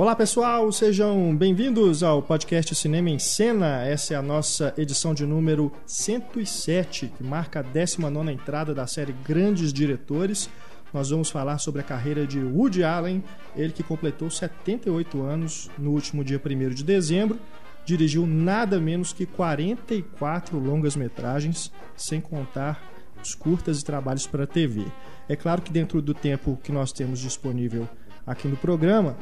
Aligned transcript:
Olá 0.00 0.16
pessoal, 0.16 0.72
sejam 0.72 1.36
bem-vindos 1.36 2.02
ao 2.02 2.22
podcast 2.22 2.74
Cinema 2.74 3.10
em 3.10 3.18
Cena. 3.18 3.84
Essa 3.84 4.14
é 4.14 4.16
a 4.16 4.22
nossa 4.22 4.72
edição 4.78 5.12
de 5.12 5.26
número 5.26 5.70
107, 5.84 7.12
que 7.18 7.22
marca 7.22 7.60
a 7.60 7.62
19 7.62 8.32
entrada 8.32 8.72
da 8.72 8.86
série 8.86 9.12
Grandes 9.12 9.74
Diretores. 9.74 10.48
Nós 10.90 11.10
vamos 11.10 11.28
falar 11.28 11.58
sobre 11.58 11.82
a 11.82 11.84
carreira 11.84 12.26
de 12.26 12.40
Woody 12.40 12.82
Allen, 12.82 13.22
ele 13.54 13.74
que 13.74 13.82
completou 13.82 14.30
78 14.30 15.20
anos 15.20 15.68
no 15.76 15.90
último 15.90 16.24
dia 16.24 16.40
1 16.42 16.70
de 16.70 16.82
dezembro. 16.82 17.38
Dirigiu 17.84 18.26
nada 18.26 18.80
menos 18.80 19.12
que 19.12 19.26
44 19.26 20.58
longas-metragens, 20.58 21.70
sem 21.94 22.22
contar 22.22 22.90
os 23.22 23.34
curtas 23.34 23.82
e 23.82 23.84
trabalhos 23.84 24.26
para 24.26 24.44
a 24.44 24.46
TV. 24.46 24.82
É 25.28 25.36
claro 25.36 25.60
que 25.60 25.70
dentro 25.70 26.00
do 26.00 26.14
tempo 26.14 26.58
que 26.64 26.72
nós 26.72 26.90
temos 26.90 27.20
disponível 27.20 27.86
aqui 28.26 28.48
no 28.48 28.56
programa, 28.56 29.16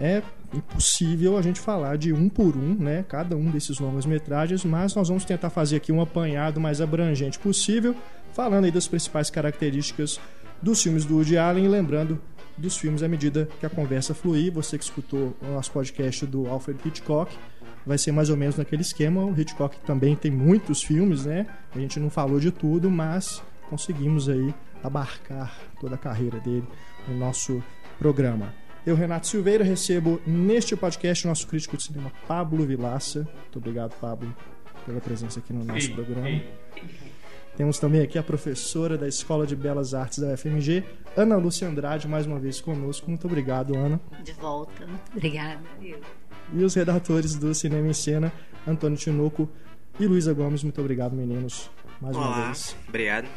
é 0.00 0.22
impossível 0.52 1.36
a 1.36 1.42
gente 1.42 1.60
falar 1.60 1.96
de 1.96 2.12
um 2.12 2.28
por 2.28 2.56
um, 2.56 2.74
né, 2.74 3.04
cada 3.08 3.36
um 3.36 3.50
desses 3.50 3.78
longas 3.78 4.06
metragens, 4.06 4.64
mas 4.64 4.94
nós 4.94 5.08
vamos 5.08 5.24
tentar 5.24 5.50
fazer 5.50 5.76
aqui 5.76 5.92
um 5.92 6.00
apanhado 6.00 6.60
mais 6.60 6.80
abrangente 6.80 7.38
possível, 7.38 7.94
falando 8.32 8.64
aí 8.64 8.70
das 8.70 8.88
principais 8.88 9.30
características 9.30 10.18
dos 10.60 10.82
filmes 10.82 11.04
do 11.04 11.16
Woody 11.16 11.38
Allen 11.38 11.68
lembrando 11.68 12.20
dos 12.56 12.76
filmes 12.76 13.02
à 13.02 13.08
medida 13.08 13.48
que 13.58 13.66
a 13.66 13.70
conversa 13.70 14.14
fluir. 14.14 14.52
Você 14.52 14.76
que 14.76 14.84
escutou 14.84 15.36
o 15.40 15.46
nosso 15.46 15.70
podcast 15.70 16.26
do 16.26 16.46
Alfred 16.46 16.78
Hitchcock, 16.84 17.34
vai 17.86 17.96
ser 17.96 18.12
mais 18.12 18.28
ou 18.28 18.36
menos 18.36 18.56
naquele 18.56 18.82
esquema. 18.82 19.24
O 19.24 19.38
Hitchcock 19.38 19.78
também 19.80 20.14
tem 20.14 20.30
muitos 20.30 20.82
filmes, 20.82 21.24
né? 21.24 21.46
A 21.74 21.78
gente 21.78 21.98
não 21.98 22.10
falou 22.10 22.38
de 22.38 22.50
tudo, 22.50 22.90
mas 22.90 23.42
conseguimos 23.68 24.28
aí 24.28 24.54
abarcar 24.82 25.56
toda 25.80 25.94
a 25.94 25.98
carreira 25.98 26.38
dele 26.40 26.66
no 27.08 27.16
nosso 27.16 27.62
programa. 27.98 28.52
Eu, 28.86 28.94
Renato 28.94 29.26
Silveira, 29.26 29.62
recebo 29.62 30.20
neste 30.26 30.74
podcast 30.74 31.26
o 31.26 31.28
nosso 31.28 31.46
crítico 31.46 31.76
de 31.76 31.82
cinema, 31.82 32.10
Pablo 32.26 32.64
Vilaça. 32.64 33.28
Muito 33.42 33.58
obrigado, 33.58 33.94
Pablo, 34.00 34.34
pela 34.86 35.00
presença 35.00 35.38
aqui 35.38 35.52
no 35.52 35.64
nosso 35.64 35.92
programa. 35.92 36.40
Temos 37.56 37.78
também 37.78 38.00
aqui 38.00 38.18
a 38.18 38.22
professora 38.22 38.96
da 38.96 39.06
Escola 39.06 39.46
de 39.46 39.54
Belas 39.54 39.92
Artes 39.92 40.18
da 40.18 40.32
UFMG, 40.32 40.82
Ana 41.14 41.36
Lúcia 41.36 41.68
Andrade, 41.68 42.08
mais 42.08 42.24
uma 42.26 42.38
vez 42.38 42.58
conosco. 42.58 43.08
Muito 43.10 43.26
obrigado, 43.26 43.76
Ana. 43.76 44.00
De 44.24 44.32
volta. 44.32 44.88
Obrigada. 45.14 45.60
E 46.52 46.64
os 46.64 46.74
redatores 46.74 47.34
do 47.36 47.54
Cinema 47.54 47.86
em 47.86 47.92
Cena, 47.92 48.32
Antônio 48.66 48.96
Tinoco 48.96 49.46
e 49.98 50.06
Luísa 50.06 50.32
Gomes. 50.32 50.62
Muito 50.62 50.80
obrigado, 50.80 51.12
meninos, 51.14 51.70
mais 52.00 52.16
Olá. 52.16 52.28
uma 52.28 52.46
vez. 52.46 52.74
Obrigado. 52.88 53.28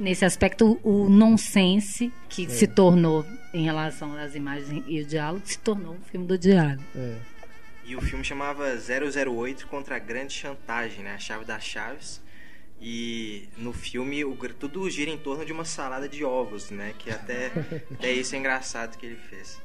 nesse 0.00 0.24
aspecto, 0.24 0.80
o, 0.82 1.04
o 1.04 1.10
nonsense 1.10 2.10
que 2.26 2.48
se 2.48 2.66
tornou 2.66 3.26
em 3.52 3.64
relação 3.64 4.16
às 4.16 4.34
imagens 4.34 4.82
e 4.86 5.02
o 5.02 5.04
diálogo 5.04 5.42
se 5.44 5.58
tornou 5.58 5.92
um 5.92 6.04
filme 6.10 6.26
do 6.26 6.38
diálogo. 6.38 6.82
É. 6.96 7.18
E 7.84 7.94
o 7.94 8.00
filme 8.00 8.24
chamava 8.24 8.64
008 8.64 9.66
contra 9.66 9.96
a 9.96 9.98
grande 9.98 10.32
chantagem, 10.32 11.04
né? 11.04 11.16
A 11.16 11.18
chave 11.18 11.44
das 11.44 11.62
chaves. 11.62 12.23
E 12.86 13.48
no 13.56 13.72
filme 13.72 14.26
o, 14.26 14.36
tudo 14.58 14.90
gira 14.90 15.10
em 15.10 15.16
torno 15.16 15.42
de 15.42 15.52
uma 15.52 15.64
salada 15.64 16.06
de 16.06 16.22
ovos, 16.22 16.70
né? 16.70 16.92
Que 16.98 17.10
até, 17.10 17.46
até 17.90 18.12
isso 18.12 18.34
é 18.34 18.38
engraçado 18.38 18.98
que 18.98 19.06
ele 19.06 19.16
fez. 19.16 19.58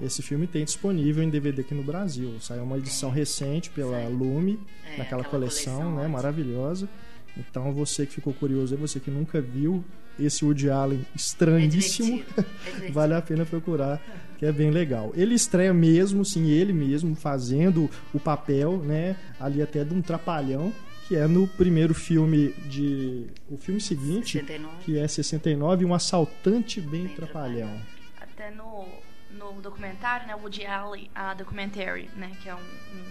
Esse 0.00 0.22
filme 0.22 0.46
tem 0.46 0.64
disponível 0.64 1.22
em 1.22 1.28
DVD 1.28 1.60
aqui 1.60 1.74
no 1.74 1.82
Brasil. 1.82 2.40
Saiu 2.40 2.62
uma 2.64 2.78
edição 2.78 3.10
recente 3.10 3.68
pela 3.68 4.08
Lume, 4.08 4.58
É, 4.86 4.96
naquela 4.96 5.02
aquela 5.02 5.24
coleção, 5.24 5.74
coleção 5.74 5.96
né, 5.96 6.08
maravilhosa. 6.08 6.88
Então 7.36 7.72
você 7.74 8.06
que 8.06 8.14
ficou 8.14 8.32
curioso, 8.32 8.74
você 8.74 8.98
que 8.98 9.10
nunca 9.10 9.42
viu 9.42 9.84
esse 10.18 10.46
Woody 10.46 10.70
Allen 10.70 11.04
estranhíssimo, 11.14 12.16
divertido, 12.16 12.40
é 12.40 12.42
divertido. 12.70 12.92
vale 12.94 13.14
a 13.14 13.20
pena 13.20 13.44
procurar, 13.44 14.00
que 14.38 14.46
é 14.46 14.52
bem 14.52 14.70
legal. 14.70 15.12
Ele 15.14 15.34
estreia 15.34 15.74
mesmo, 15.74 16.24
sim, 16.24 16.48
ele 16.48 16.72
mesmo 16.72 17.14
fazendo 17.14 17.90
o 18.14 18.18
papel, 18.18 18.78
né, 18.78 19.14
ali 19.38 19.60
até 19.60 19.84
de 19.84 19.92
um 19.92 20.00
trapalhão, 20.00 20.72
que 21.08 21.16
é 21.16 21.26
no 21.26 21.46
primeiro 21.46 21.94
filme 21.94 22.52
de 22.68 23.26
o 23.48 23.56
filme 23.58 23.80
seguinte, 23.80 24.38
69. 24.38 24.84
que 24.84 24.98
é 24.98 25.06
69, 25.06 25.84
um 25.84 25.94
assaltante 25.94 26.80
bem 26.80 27.04
Bem 27.06 27.14
trapalhão. 27.14 27.80
Até 28.20 28.50
no, 28.50 28.86
no 29.30 29.60
documentário, 29.60 30.26
né, 30.26 30.34
Woody 30.34 30.64
Allen, 30.66 31.10
a 31.14 31.34
Documentary, 31.34 32.08
né, 32.16 32.32
que 32.42 32.48
é 32.48 32.54
um, 32.54 32.58
um 32.58 33.04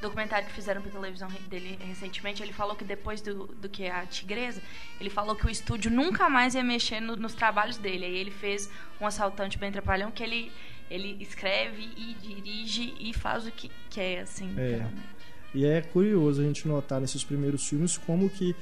documentário 0.00 0.46
que 0.48 0.54
fizeram 0.54 0.82
pra 0.82 0.90
televisão 0.90 1.28
dele 1.48 1.78
recentemente, 1.86 2.42
ele 2.42 2.52
falou 2.52 2.74
que 2.76 2.84
depois 2.84 3.20
do, 3.20 3.46
do 3.46 3.68
que 3.68 3.86
a 3.86 4.04
Tigresa, 4.06 4.60
ele 5.00 5.08
falou 5.10 5.34
que 5.34 5.46
o 5.46 5.50
estúdio 5.50 5.90
nunca 5.90 6.28
mais 6.28 6.54
ia 6.54 6.62
mexer 6.64 7.00
no- 7.00 7.16
nos 7.16 7.34
trabalhos 7.34 7.78
dele. 7.78 8.04
Aí 8.04 8.16
ele 8.16 8.30
fez 8.30 8.70
um 9.00 9.06
assaltante 9.06 9.56
bem 9.58 9.72
trapalhão 9.72 10.10
que 10.10 10.22
ele, 10.22 10.52
ele 10.90 11.16
escreve 11.22 11.88
e 11.96 12.14
dirige 12.20 12.94
e 13.00 13.14
faz 13.14 13.46
o 13.46 13.50
que 13.50 13.70
quer, 13.88 14.20
assim. 14.20 14.52
É. 14.58 14.62
literalmente. 14.72 15.13
E 15.54 15.64
é 15.64 15.80
curioso 15.80 16.40
a 16.42 16.44
gente 16.44 16.66
notar 16.66 17.00
nesses 17.00 17.22
primeiros 17.24 17.66
filmes 17.68 17.96
como 17.96 18.28
que 18.28 18.54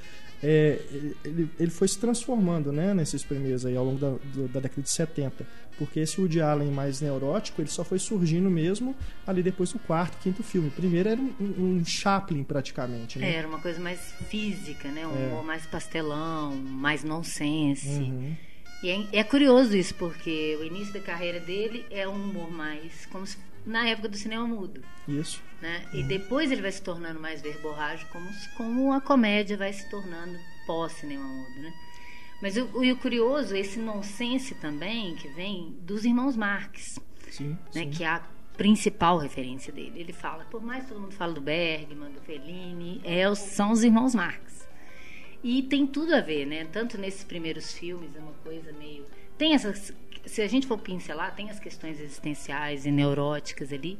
é, 0.43 0.81
ele, 1.25 1.49
ele 1.59 1.71
foi 1.71 1.87
se 1.89 1.99
transformando 1.99 2.73
né, 2.73 2.93
nesses 2.93 3.23
primeiros 3.23 3.65
aí 3.65 3.77
ao 3.77 3.85
longo 3.85 3.99
da, 3.99 4.11
da 4.53 4.61
década 4.61 4.83
de 4.83 4.91
70. 4.91 5.47
Porque 5.79 6.01
esse 6.01 6.21
Woody 6.21 6.41
Allen 6.41 6.71
mais 6.71 7.01
neurótico, 7.01 7.63
ele 7.63 7.71
só 7.71 7.83
foi 7.85 7.99
surgindo 7.99 8.51
mesmo 8.51 8.95
ali 9.27 9.43
depois 9.43 9.73
do 9.73 9.79
quarto, 9.79 10.19
quinto 10.23 10.43
filme. 10.43 10.69
Primeiro 10.71 11.09
era 11.09 11.21
um, 11.21 11.33
um 11.81 11.85
Chaplin 11.85 12.43
praticamente, 12.45 13.19
É, 13.19 13.23
né? 13.23 13.35
era 13.37 13.49
uma 13.49 13.59
coisa 13.61 13.81
mais 13.81 14.01
física, 14.29 14.89
né? 14.91 15.07
Um 15.07 15.17
É. 15.17 15.27
humor 15.29 15.45
mais 15.45 15.65
pastelão, 15.65 16.55
mais 16.57 17.03
nonsense. 17.05 17.89
Uhum. 17.89 18.35
E 18.83 18.91
é, 18.91 19.07
é 19.21 19.25
curioso 19.25 19.77
isso, 19.77 19.95
porque 19.95 20.59
o 20.61 20.65
início 20.65 20.93
da 20.93 21.01
carreira 21.01 21.39
dele 21.41 21.87
é 21.91 22.07
um 22.07 22.15
humor 22.15 22.51
mais 22.51 23.07
como 23.07 23.25
se, 23.27 23.39
na 23.65 23.87
época 23.89 24.09
do 24.09 24.17
cinema 24.17 24.47
mudo. 24.47 24.83
Isso. 25.07 25.43
Né? 25.61 25.85
E 25.93 26.03
depois 26.03 26.51
ele 26.51 26.63
vai 26.63 26.73
se 26.73 26.83
tornando 26.83 27.21
mais 27.21 27.41
verborrágico, 27.41 28.11
como, 28.13 28.29
como 28.57 28.93
a 28.93 29.01
comédia 29.01 29.57
vai 29.57 29.73
se 29.73 29.89
tornando 29.91 30.39
pós-cinema 30.67 31.25
mudo. 31.25 31.61
Né? 31.61 31.73
Mas 32.43 32.57
o, 32.57 32.65
o, 32.75 32.83
o 32.91 32.97
curioso, 32.97 33.55
esse 33.55 33.79
nonsense 33.79 34.55
também, 34.57 35.15
que 35.15 35.29
vem 35.29 35.77
dos 35.83 36.05
irmãos 36.05 36.37
Marx, 36.37 36.99
Sim. 37.31 37.51
né? 37.75 37.85
sim. 37.85 37.91
que 37.91 38.03
a 38.05 38.21
principal 38.57 39.19
referência 39.19 39.73
dele. 39.73 39.93
Ele 40.01 40.13
fala, 40.13 40.45
por 40.45 40.63
mais 40.63 40.83
que 40.85 40.91
todo 40.91 41.01
mundo 41.01 41.15
fala 41.15 41.33
do 41.33 41.41
Bergman, 41.41 42.11
do 42.13 42.21
Fellini, 42.21 43.01
é, 43.05 43.29
os- 43.31 43.39
são 43.39 43.71
os 43.73 43.83
irmãos 43.85 44.15
Marx. 44.15 44.69
E 45.43 45.63
tem 45.63 45.87
tudo 45.87 46.15
a 46.15 46.21
ver, 46.21 46.47
né? 46.47 46.65
Tanto 46.67 46.97
nesses 46.99 47.25
primeiros 47.25 47.73
filmes, 47.73 48.15
é 48.15 48.19
uma 48.21 48.33
coisa 48.45 48.73
meio. 48.73 49.05
Tem 49.39 49.55
essas. 49.55 49.93
Se 50.27 50.41
a 50.43 50.49
gente 50.49 50.67
for 50.67 50.79
pincelar, 50.79 51.35
tem 51.35 51.51
as 51.51 51.59
questões 51.59 52.01
existenciais 52.01 52.87
e 52.87 52.91
neuróticas 52.91 53.73
ali, 53.73 53.99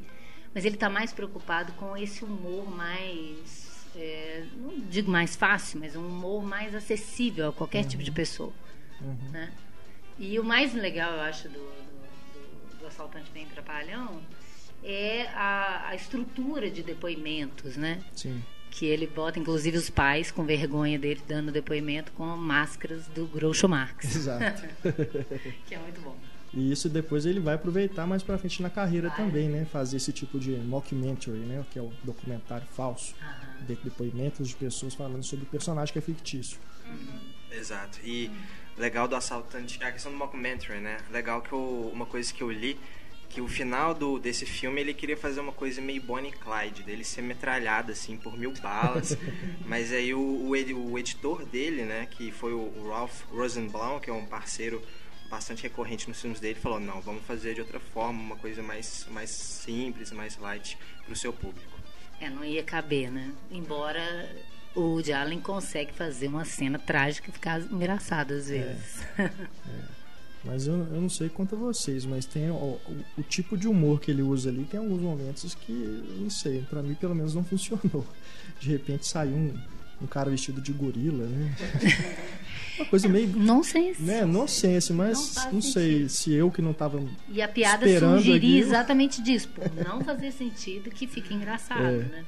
mas 0.53 0.65
ele 0.65 0.75
está 0.75 0.89
mais 0.89 1.11
preocupado 1.11 1.73
com 1.73 1.95
esse 1.97 2.23
humor 2.23 2.69
mais. 2.69 3.85
é, 3.95 4.45
não 4.55 4.79
digo 4.89 5.11
mais 5.11 5.35
fácil, 5.35 5.79
mas 5.79 5.95
um 5.95 6.05
humor 6.07 6.43
mais 6.43 6.73
acessível 6.73 7.49
a 7.49 7.53
qualquer 7.53 7.85
tipo 7.85 8.01
de 8.03 8.11
pessoa. 8.11 8.53
Né? 9.31 9.51
E 10.17 10.39
o 10.39 10.43
mais 10.43 10.73
legal, 10.73 11.11
eu 11.13 11.21
acho, 11.21 11.49
do, 11.49 11.59
do, 11.59 11.59
do- 11.59 12.77
do 12.79 12.87
Assaltante 12.87 13.29
Bem 13.31 13.45
Trapalhão 13.47 14.21
é 14.83 15.27
a, 15.33 15.89
a 15.89 15.95
estrutura 15.95 16.69
de 16.69 16.83
depoimentos, 16.83 17.75
né? 17.77 18.01
Sim. 18.15 18.41
Que 18.73 18.87
ele 18.87 19.05
bota 19.05 19.39
inclusive 19.39 19.77
os 19.77 19.89
pais 19.89 20.31
com 20.31 20.43
vergonha 20.43 20.97
dele 20.97 21.21
dando 21.27 21.51
depoimento 21.51 22.11
com 22.13 22.25
máscaras 22.25 23.05
do 23.07 23.27
Groucho 23.27 23.69
Marx, 23.69 24.03
Exato. 24.15 24.63
que 25.67 25.75
é 25.75 25.77
muito 25.77 26.01
bom. 26.01 26.17
E 26.51 26.71
isso 26.71 26.89
depois 26.89 27.25
ele 27.25 27.39
vai 27.39 27.53
aproveitar 27.55 28.05
mais 28.07 28.21
pra 28.21 28.37
frente 28.37 28.61
na 28.61 28.69
carreira 28.69 29.09
Vai. 29.09 29.17
também, 29.17 29.49
né? 29.49 29.65
Fazer 29.71 29.97
esse 29.97 30.11
tipo 30.11 30.39
de 30.39 30.51
mockumentary, 30.51 31.37
né? 31.39 31.65
Que 31.71 31.79
é 31.79 31.81
o 31.81 31.91
documentário 32.03 32.67
falso. 32.75 33.15
Aham. 33.21 33.65
De 33.65 33.75
depoimentos 33.75 34.49
de 34.49 34.55
pessoas 34.55 34.93
falando 34.93 35.23
sobre 35.23 35.45
o 35.45 35.47
personagem 35.47 35.91
que 35.91 35.97
é 35.97 36.01
fictício. 36.01 36.59
Exato. 37.51 37.99
E 38.03 38.29
legal 38.77 39.07
do 39.07 39.15
assaltante, 39.15 39.83
a 39.83 39.91
questão 39.91 40.11
do 40.11 40.17
mockumentary, 40.17 40.79
né? 40.79 40.97
Legal 41.11 41.41
que 41.41 41.53
eu, 41.53 41.89
uma 41.91 42.05
coisa 42.05 42.31
que 42.31 42.43
eu 42.43 42.51
li 42.51 42.77
que 43.33 43.41
o 43.41 43.47
final 43.47 43.95
do, 43.95 44.19
desse 44.19 44.45
filme 44.45 44.79
ele 44.79 44.93
queria 44.93 45.17
fazer 45.17 45.39
uma 45.39 45.51
coisa 45.51 45.81
meio 45.81 45.99
Bonnie 46.03 46.29
e 46.29 46.33
Clyde, 46.33 46.83
dele 46.83 47.03
ser 47.03 47.23
metralhado 47.23 47.91
assim 47.91 48.15
por 48.15 48.37
mil 48.37 48.53
balas. 48.61 49.17
Mas 49.65 49.91
aí 49.91 50.13
o, 50.13 50.19
o, 50.19 50.91
o 50.91 50.99
editor 50.99 51.43
dele, 51.43 51.83
né, 51.83 52.07
que 52.11 52.31
foi 52.31 52.53
o, 52.53 52.59
o 52.59 52.89
Ralph 52.89 53.23
Rosenbaum, 53.31 53.99
que 53.99 54.11
é 54.11 54.13
um 54.13 54.25
parceiro 54.27 54.83
bastante 55.31 55.63
recorrente 55.63 56.07
nos 56.07 56.21
filmes 56.21 56.39
dele, 56.39 56.59
falou: 56.59 56.79
"Não, 56.79 57.01
vamos 57.01 57.23
fazer 57.25 57.55
de 57.55 57.61
outra 57.61 57.79
forma, 57.79 58.21
uma 58.21 58.35
coisa 58.35 58.61
mais 58.61 59.07
mais 59.09 59.31
simples, 59.31 60.11
mais 60.11 60.37
light 60.37 60.77
pro 61.03 61.15
seu 61.15 61.33
público". 61.33 61.73
É, 62.21 62.29
não 62.29 62.45
ia 62.45 62.63
caber, 62.63 63.09
né? 63.11 63.31
Embora 63.49 64.29
o 64.75 64.81
Woody 64.81 65.11
Allen 65.11 65.41
consegue 65.41 65.91
fazer 65.91 66.27
uma 66.27 66.45
cena 66.45 66.77
trágica 66.77 67.31
e 67.31 67.33
ficar 67.33 67.59
engraçada 67.61 68.35
às 68.35 68.47
vezes. 68.47 69.01
Mas 70.45 70.67
eu, 70.67 70.73
eu 70.75 70.99
não 71.01 71.07
sei 71.09 71.29
quanto 71.29 71.55
a 71.55 71.57
vocês, 71.57 72.05
mas 72.05 72.25
tem 72.25 72.49
o, 72.49 72.53
o- 72.53 72.79
o 73.17 73.23
tipo 73.23 73.57
de 73.57 73.67
humor 73.67 74.01
que 74.01 74.11
ele 74.11 74.21
usa 74.21 74.49
ali, 74.49 74.65
tem 74.65 74.77
alguns 74.79 74.99
momentos 75.01 75.55
que, 75.55 75.71
não 76.19 76.29
sei, 76.29 76.61
pra 76.69 76.83
mim 76.83 76.95
pelo 76.95 77.15
menos 77.15 77.33
não 77.33 77.43
funcionou. 77.45 78.05
De 78.59 78.69
repente 78.69 79.07
saiu 79.07 79.33
um, 79.33 79.53
um 80.01 80.07
cara 80.07 80.29
vestido 80.29 80.59
de 80.59 80.73
gorila, 80.73 81.25
né? 81.25 81.55
Uma 82.75 82.85
coisa 82.87 83.07
meio, 83.07 83.27
Não 83.37 83.61
sei 83.61 83.93
se... 83.93 84.01
né, 84.01 84.25
nonsense, 84.25 84.91
Não 84.91 84.97
mas 84.97 85.35
faz 85.35 85.53
não 85.53 85.61
sei 85.61 85.91
sentido. 85.91 86.09
se 86.09 86.33
eu 86.33 86.49
que 86.51 86.59
não 86.59 86.73
tava... 86.73 86.99
E 87.29 87.39
a 87.39 87.47
piada 87.47 87.85
Esperando 87.85 88.15
surgiria 88.15 88.37
aqui. 88.37 88.67
exatamente 88.67 89.21
disso, 89.21 89.47
por 89.49 89.71
não 89.75 90.03
fazer 90.03 90.31
sentido 90.31 90.89
que 90.89 91.05
fica 91.05 91.33
engraçado, 91.35 91.83
É. 91.83 91.97
né? 91.99 92.25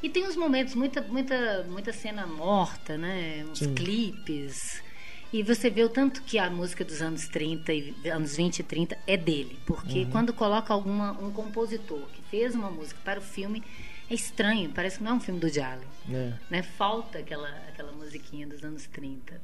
E 0.00 0.08
tem 0.08 0.24
uns 0.28 0.36
momentos, 0.36 0.76
muita, 0.76 1.02
muita, 1.02 1.66
muita 1.68 1.92
cena 1.92 2.24
morta, 2.24 2.96
né? 2.96 3.44
Uns 3.50 3.58
Sim. 3.58 3.74
clipes. 3.74 4.80
E 5.32 5.42
você 5.42 5.68
vê 5.68 5.82
o 5.84 5.88
tanto 5.90 6.22
que 6.22 6.38
a 6.38 6.48
música 6.48 6.84
dos 6.84 7.02
anos 7.02 7.28
30 7.28 7.72
e 7.72 7.94
anos 8.10 8.34
20 8.36 8.60
e 8.60 8.62
30 8.62 8.98
é 9.06 9.16
dele. 9.16 9.58
Porque 9.66 10.00
Uhum. 10.00 10.10
quando 10.10 10.32
coloca 10.32 10.72
alguma, 10.72 11.12
um 11.22 11.30
compositor 11.30 12.00
que 12.14 12.22
fez 12.30 12.54
uma 12.54 12.70
música 12.70 12.98
para 13.04 13.18
o 13.20 13.22
filme, 13.22 13.62
é 14.10 14.14
estranho, 14.14 14.70
parece 14.74 14.96
que 14.98 15.04
não 15.04 15.10
é 15.12 15.14
um 15.14 15.20
filme 15.20 15.38
do 15.38 15.48
Jalen 15.50 15.86
né, 16.06 16.38
né? 16.48 16.62
Falta 16.62 17.18
aquela, 17.18 17.48
aquela 17.68 17.92
musiquinha 17.92 18.46
dos 18.46 18.64
anos 18.64 18.86
30. 18.86 19.38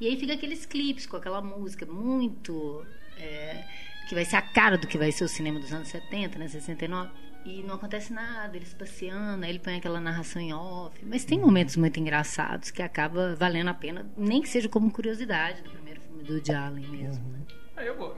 E 0.00 0.06
aí 0.06 0.16
fica 0.18 0.32
aqueles 0.32 0.64
clipes 0.64 1.04
com 1.06 1.16
aquela 1.18 1.42
música 1.42 1.84
muito. 1.84 2.84
é, 3.18 3.62
que 4.08 4.14
vai 4.14 4.24
ser 4.24 4.36
a 4.36 4.42
cara 4.42 4.78
do 4.78 4.86
que 4.86 4.96
vai 4.96 5.10
ser 5.12 5.24
o 5.24 5.28
cinema 5.28 5.58
dos 5.58 5.72
anos 5.72 5.88
70, 5.88 6.38
né? 6.38 6.48
69. 6.48 7.10
E 7.46 7.62
não 7.62 7.76
acontece 7.76 8.12
nada, 8.12 8.56
eles 8.56 8.74
passeando, 8.74 9.44
aí 9.44 9.50
ele 9.50 9.60
põe 9.60 9.76
aquela 9.76 10.00
narração 10.00 10.42
em 10.42 10.52
off. 10.52 10.98
Mas 11.04 11.24
tem 11.24 11.38
momentos 11.38 11.76
muito 11.76 12.00
engraçados 12.00 12.70
que 12.72 12.82
acaba 12.82 13.36
valendo 13.36 13.68
a 13.68 13.74
pena, 13.74 14.04
nem 14.16 14.42
que 14.42 14.48
seja 14.48 14.68
como 14.68 14.90
curiosidade 14.90 15.62
do 15.62 15.70
primeiro 15.70 16.00
filme 16.00 16.24
do 16.24 16.32
Woody 16.34 16.52
Allen 16.52 16.86
mesmo. 16.88 17.28
né? 17.30 17.38
Ah, 17.76 17.84
eu, 17.84 18.16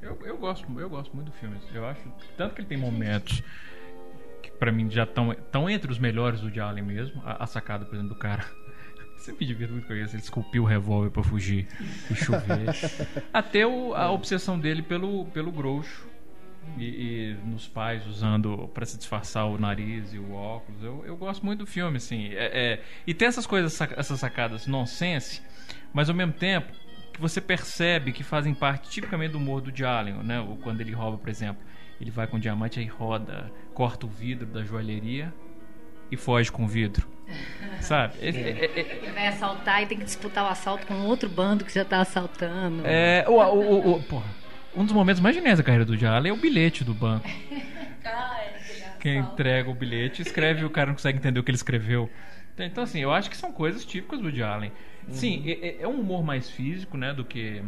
eu, 0.00 0.18
eu 0.24 0.38
gosto, 0.38 0.80
eu 0.80 0.88
gosto 0.88 1.12
muito 1.14 1.26
do 1.26 1.32
filme. 1.32 1.56
Eu 1.74 1.84
acho 1.86 2.02
tanto 2.36 2.54
que 2.54 2.60
ele 2.60 2.68
tem 2.68 2.78
momentos 2.78 3.42
que 4.42 4.50
pra 4.52 4.70
mim 4.70 4.88
já 4.90 5.02
estão 5.02 5.34
tão 5.50 5.68
entre 5.68 5.90
os 5.90 5.98
melhores 5.98 6.38
do 6.40 6.44
Woody 6.46 6.60
Allen 6.60 6.84
mesmo. 6.84 7.20
A, 7.24 7.42
a 7.42 7.46
sacada, 7.48 7.84
por 7.84 7.94
exemplo, 7.96 8.14
do 8.14 8.18
cara. 8.20 8.44
Sempre 9.18 9.40
me 9.44 9.46
divirto 9.52 9.72
muito 9.72 9.88
com 9.88 9.94
isso. 9.94 10.14
Ele 10.14 10.22
esculpiu 10.22 10.62
o 10.62 10.66
revólver 10.66 11.10
pra 11.10 11.24
fugir 11.24 11.66
e 12.10 12.14
chover. 12.14 12.68
Até 13.32 13.66
o- 13.66 13.92
a 13.94 14.08
obsessão 14.12 14.56
dele 14.58 14.82
pelo, 14.82 15.24
pelo 15.26 15.50
Groucho. 15.50 16.06
E, 16.76 16.84
e 16.84 17.36
nos 17.44 17.66
pais 17.66 18.06
usando 18.06 18.68
pra 18.74 18.84
se 18.86 18.96
disfarçar 18.98 19.46
o 19.46 19.58
nariz 19.58 20.12
e 20.12 20.18
o 20.18 20.32
óculos. 20.32 20.82
Eu, 20.82 21.02
eu 21.06 21.16
gosto 21.16 21.44
muito 21.44 21.60
do 21.60 21.66
filme, 21.66 21.96
assim. 21.96 22.28
É, 22.34 22.72
é- 22.74 22.82
e 23.06 23.12
tem 23.14 23.26
essas 23.26 23.46
coisas, 23.46 23.80
essas 23.96 24.20
sacadas 24.20 24.66
nonsense, 24.66 25.42
mas 25.92 26.08
ao 26.08 26.14
mesmo 26.14 26.34
tempo 26.34 26.72
que 27.12 27.20
você 27.20 27.40
percebe 27.40 28.12
que 28.12 28.22
fazem 28.22 28.54
parte 28.54 28.90
tipicamente 28.90 29.32
do 29.32 29.38
humor 29.38 29.60
do 29.60 29.86
Allen, 29.86 30.14
né? 30.22 30.40
Ou 30.40 30.56
quando 30.58 30.80
ele 30.80 30.92
rouba, 30.92 31.18
por 31.18 31.28
exemplo, 31.28 31.60
ele 32.00 32.10
vai 32.10 32.26
com 32.28 32.36
o 32.36 32.40
diamante 32.40 32.78
aí 32.78 32.86
roda, 32.86 33.50
corta 33.74 34.06
o 34.06 34.08
vidro 34.08 34.46
da 34.46 34.62
joalheria 34.62 35.32
e 36.12 36.16
foge 36.16 36.52
com 36.52 36.64
o 36.64 36.68
vidro. 36.68 37.08
Sabe? 37.80 38.14
É, 38.20 38.28
é- 38.28 38.30
é- 38.80 38.98
Ele 39.02 39.12
vai 39.12 39.26
assaltar 39.26 39.82
e 39.82 39.86
tem 39.86 39.98
que 39.98 40.04
disputar 40.04 40.44
o 40.44 40.48
assalto 40.48 40.86
com 40.86 40.94
outro 41.06 41.28
bando 41.28 41.64
que 41.64 41.72
já 41.74 41.84
tá 41.84 42.00
assaltando. 42.00 42.82
é- 42.86 43.24
o, 43.28 43.32
o, 43.32 43.58
o- 43.58 43.96
o- 43.96 44.02
porra, 44.04 44.26
um 44.76 44.84
dos 44.84 44.92
momentos 44.92 45.20
mais 45.20 45.34
geniais 45.34 45.58
da 45.58 45.64
carreira 45.64 45.84
do 45.84 46.06
Allen 46.06 46.30
é 46.30 46.34
o 46.34 46.36
bilhete 46.38 46.84
do 46.84 46.94
banco. 46.94 47.28
Quem 49.00 49.18
entrega 49.18 49.70
o 49.70 49.74
bilhete 49.74 50.22
escreve 50.22 50.62
e 50.62 50.64
o 50.64 50.70
cara 50.70 50.88
não 50.88 50.94
consegue 50.94 51.18
entender 51.18 51.38
o 51.38 51.44
que 51.44 51.50
ele 51.50 51.56
escreveu. 51.56 52.10
Então, 52.58 52.82
assim, 52.82 53.00
eu 53.00 53.12
acho 53.12 53.30
que 53.30 53.36
são 53.36 53.52
coisas 53.52 53.84
típicas 53.84 54.18
do 54.18 54.24
Woody 54.24 54.42
Allen. 54.42 54.72
Sim, 55.10 55.44
é, 55.46 55.68
é- 55.68 55.76
é 55.82 55.88
um 55.88 56.00
humor 56.00 56.24
mais 56.24 56.50
físico, 56.50 56.96
né, 56.96 57.14
do 57.14 57.24
que... 57.24 57.62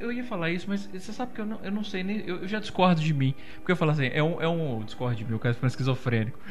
Eu, 0.00 0.10
ia 0.10 0.24
falar 0.24 0.50
isso, 0.50 0.66
mas 0.68 0.86
você 0.86 1.12
sabe 1.12 1.32
que 1.32 1.40
eu 1.40 1.46
não, 1.46 1.60
eu 1.62 1.70
não 1.70 1.84
sei 1.84 2.02
nem... 2.02 2.26
Eu, 2.26 2.48
já 2.48 2.58
discordo 2.58 3.00
de 3.00 3.14
mim. 3.14 3.32
Porque 3.56 3.70
eu 3.70 3.76
falo 3.76 3.92
assim, 3.92 4.06
é 4.12 4.22
um... 4.22 4.40
É 4.40 4.48
um 4.48 4.82
discordo 4.82 5.14
de 5.16 5.24
mim, 5.24 5.34
o 5.34 5.38
cara 5.38 5.54
foi 5.54 5.66
um 5.66 5.68
esquizofrênico. 5.68 6.38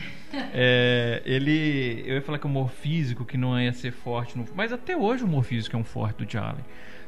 É, 0.54 1.22
ele... 1.25 2.04
Eu 2.06 2.16
ia 2.16 2.22
falar 2.22 2.38
que 2.38 2.46
o 2.46 2.50
humor 2.50 2.70
físico, 2.70 3.25
que 3.25 3.38
não 3.38 3.60
ia 3.60 3.74
ser 3.74 3.92
forte... 3.92 4.38
No, 4.38 4.46
mas 4.54 4.72
até 4.72 4.96
hoje 4.96 5.24
o 5.24 5.28
humor 5.28 5.44
físico 5.44 5.75
é 5.75 5.80
um 5.80 5.84
forte 5.84 6.24
do 6.24 6.38
Allen. 6.38 6.63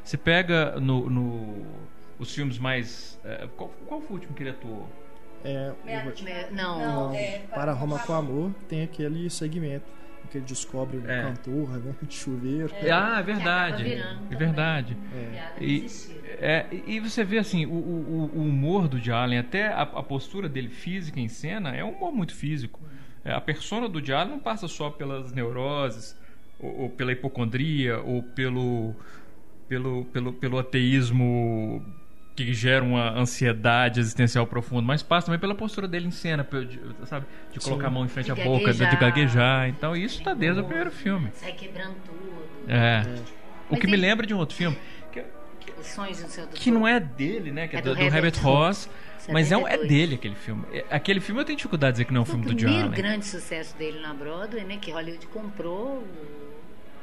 Você 0.08 0.16
pega 0.16 0.80
no... 0.80 1.10
no 1.10 1.66
os 2.18 2.34
filmes 2.34 2.58
mais... 2.58 3.16
é, 3.24 3.46
qual, 3.56 3.68
qual 3.86 4.00
foi 4.00 4.10
o 4.10 4.14
último 4.14 4.34
que 4.34 4.42
ele 4.42 4.50
atuou? 4.50 4.88
é, 5.44 5.70
te- 6.12 6.24
Me- 6.24 6.50
Não, 6.50 7.10
não, 7.10 7.14
é, 7.14 7.42
para 7.54 7.72
Roma 7.72 7.98
com 7.98 8.14
Amor 8.14 8.50
tem 8.68 8.82
aquele 8.82 9.28
segmento 9.28 9.84
que 10.30 10.38
ele 10.38 10.46
descobre 10.46 10.96
um 10.96 11.06
É. 11.08 11.22
cantor, 11.22 11.78
né, 11.78 11.94
de 12.02 12.14
chuveiro. 12.14 12.74
Ah, 12.90 13.20
é 13.20 13.22
verdade. 13.22 13.84
É 14.30 14.34
verdade. 14.34 14.94
piada 14.94 15.52
E, 15.60 15.86
é, 16.40 16.66
e 16.86 17.00
você 17.00 17.22
vê 17.22 17.38
assim, 17.38 17.66
o, 17.66 17.70
o, 17.70 18.30
o 18.34 18.42
humor 18.42 18.88
do 18.88 19.12
Allen, 19.12 19.38
até 19.38 19.68
a, 19.68 19.82
a 19.82 20.02
postura 20.02 20.48
dele 20.48 20.70
física 20.70 21.20
em 21.20 21.28
cena, 21.28 21.76
é 21.76 21.84
um 21.84 21.90
humor 21.90 22.12
muito 22.12 22.34
físico. 22.34 22.80
É, 23.24 23.32
a 23.32 23.40
persona 23.40 23.88
do 23.88 23.98
Allen 24.12 24.30
não 24.32 24.40
passa 24.40 24.66
só 24.68 24.90
pelas 24.90 25.32
neuroses, 25.32 26.16
ou, 26.58 26.80
ou 26.80 26.90
pela 26.90 27.12
hipocondria, 27.12 28.00
ou 28.00 28.22
pelo, 28.22 28.94
pelo, 29.68 30.04
pelo, 30.06 30.32
pelo 30.32 30.58
ateísmo 30.58 31.82
que 32.34 32.54
gera 32.54 32.84
uma 32.84 33.10
ansiedade 33.18 33.98
existencial 33.98 34.46
profunda, 34.46 34.82
mas 34.82 35.02
passa 35.02 35.26
também 35.26 35.40
pela 35.40 35.56
postura 35.56 35.88
dele 35.88 36.06
em 36.06 36.10
cena, 36.12 36.46
sabe? 37.04 37.26
De 37.52 37.58
colocar 37.58 37.88
a 37.88 37.90
mão 37.90 38.04
em 38.04 38.08
frente 38.08 38.26
De 38.26 38.40
à 38.40 38.44
boca, 38.44 38.72
de, 38.72 38.86
de 38.88 38.96
gaguejar. 38.96 39.68
Então 39.68 39.96
isso 39.96 40.18
está 40.18 40.34
desde 40.34 40.60
o 40.60 40.64
primeiro 40.64 40.90
filme. 40.92 41.30
Sai 41.34 41.52
quebrando 41.52 41.96
tudo. 42.06 42.32
É. 42.68 43.02
O 43.68 43.72
Mas 43.72 43.80
que 43.80 43.86
me 43.86 43.92
tem- 43.94 44.00
lembra 44.00 44.24
de 44.26 44.32
um 44.32 44.38
outro 44.38 44.54
filme, 44.56 44.78
que, 45.12 45.20
Os 45.80 45.86
sonhos 45.88 46.22
do 46.22 46.28
seu 46.28 46.44
doutor. 46.44 46.60
que 46.60 46.70
não 46.70 46.86
é 46.86 47.00
dele, 47.00 47.50
né? 47.50 47.66
Que 47.66 47.74
é, 47.76 47.78
É 47.80 47.82
do, 47.82 47.94
do 47.94 48.00
Herbert 48.00 48.40
Ross. 48.40 48.88
É 49.26 49.32
Mas 49.32 49.50
é, 49.52 49.56
um- 49.56 49.66
é 49.66 49.72
92. 49.76 49.88
dele 49.88 50.14
aquele 50.14 50.34
filme. 50.36 50.64
É- 50.72 50.84
Aquele 50.90 51.20
filme 51.20 51.40
eu 51.40 51.44
tenho 51.44 51.56
dificuldade 51.56 51.92
de 51.92 51.94
dizer 51.96 52.04
que 52.06 52.12
não 52.14 52.20
é 52.20 52.22
um 52.22 52.24
Foi 52.24 52.34
filme 52.36 52.46
o 52.46 52.48
do 52.50 52.54
John 52.54 52.64
primeiro 52.66 52.86
Allen. 52.88 52.96
grande 53.02 53.26
sucesso 53.26 53.76
dele 53.76 53.98
na 53.98 54.14
Broadway, 54.14 54.64
né? 54.64 54.78
Que 54.80 54.90
Hollywood 54.92 55.26
comprou 55.26 55.98
o- 55.98 56.57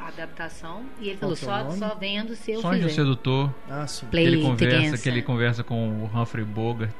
adaptação 0.07 0.83
e 0.99 1.09
ele 1.09 1.17
Qual 1.17 1.35
falou 1.35 1.55
é 1.57 1.61
o 1.61 1.63
só, 1.63 1.69
nome? 1.69 1.79
só 1.79 1.95
vendo 1.99 2.35
se 2.35 2.51
eu 2.51 2.61
Sonho 2.61 2.79
de 2.79 2.85
um 2.85 2.89
fizer. 2.89 3.01
sedutor. 3.01 3.53
Ah, 3.69 3.85
sim. 3.87 4.05
Play 4.07 4.25
Que 4.25 4.31
ele 4.33 4.41
conversa, 4.43 4.97
que 4.97 5.09
ele 5.09 5.21
conversa 5.21 5.63
com 5.63 5.89
o 6.03 6.05
Humphrey 6.13 6.45
Bogart, 6.45 6.93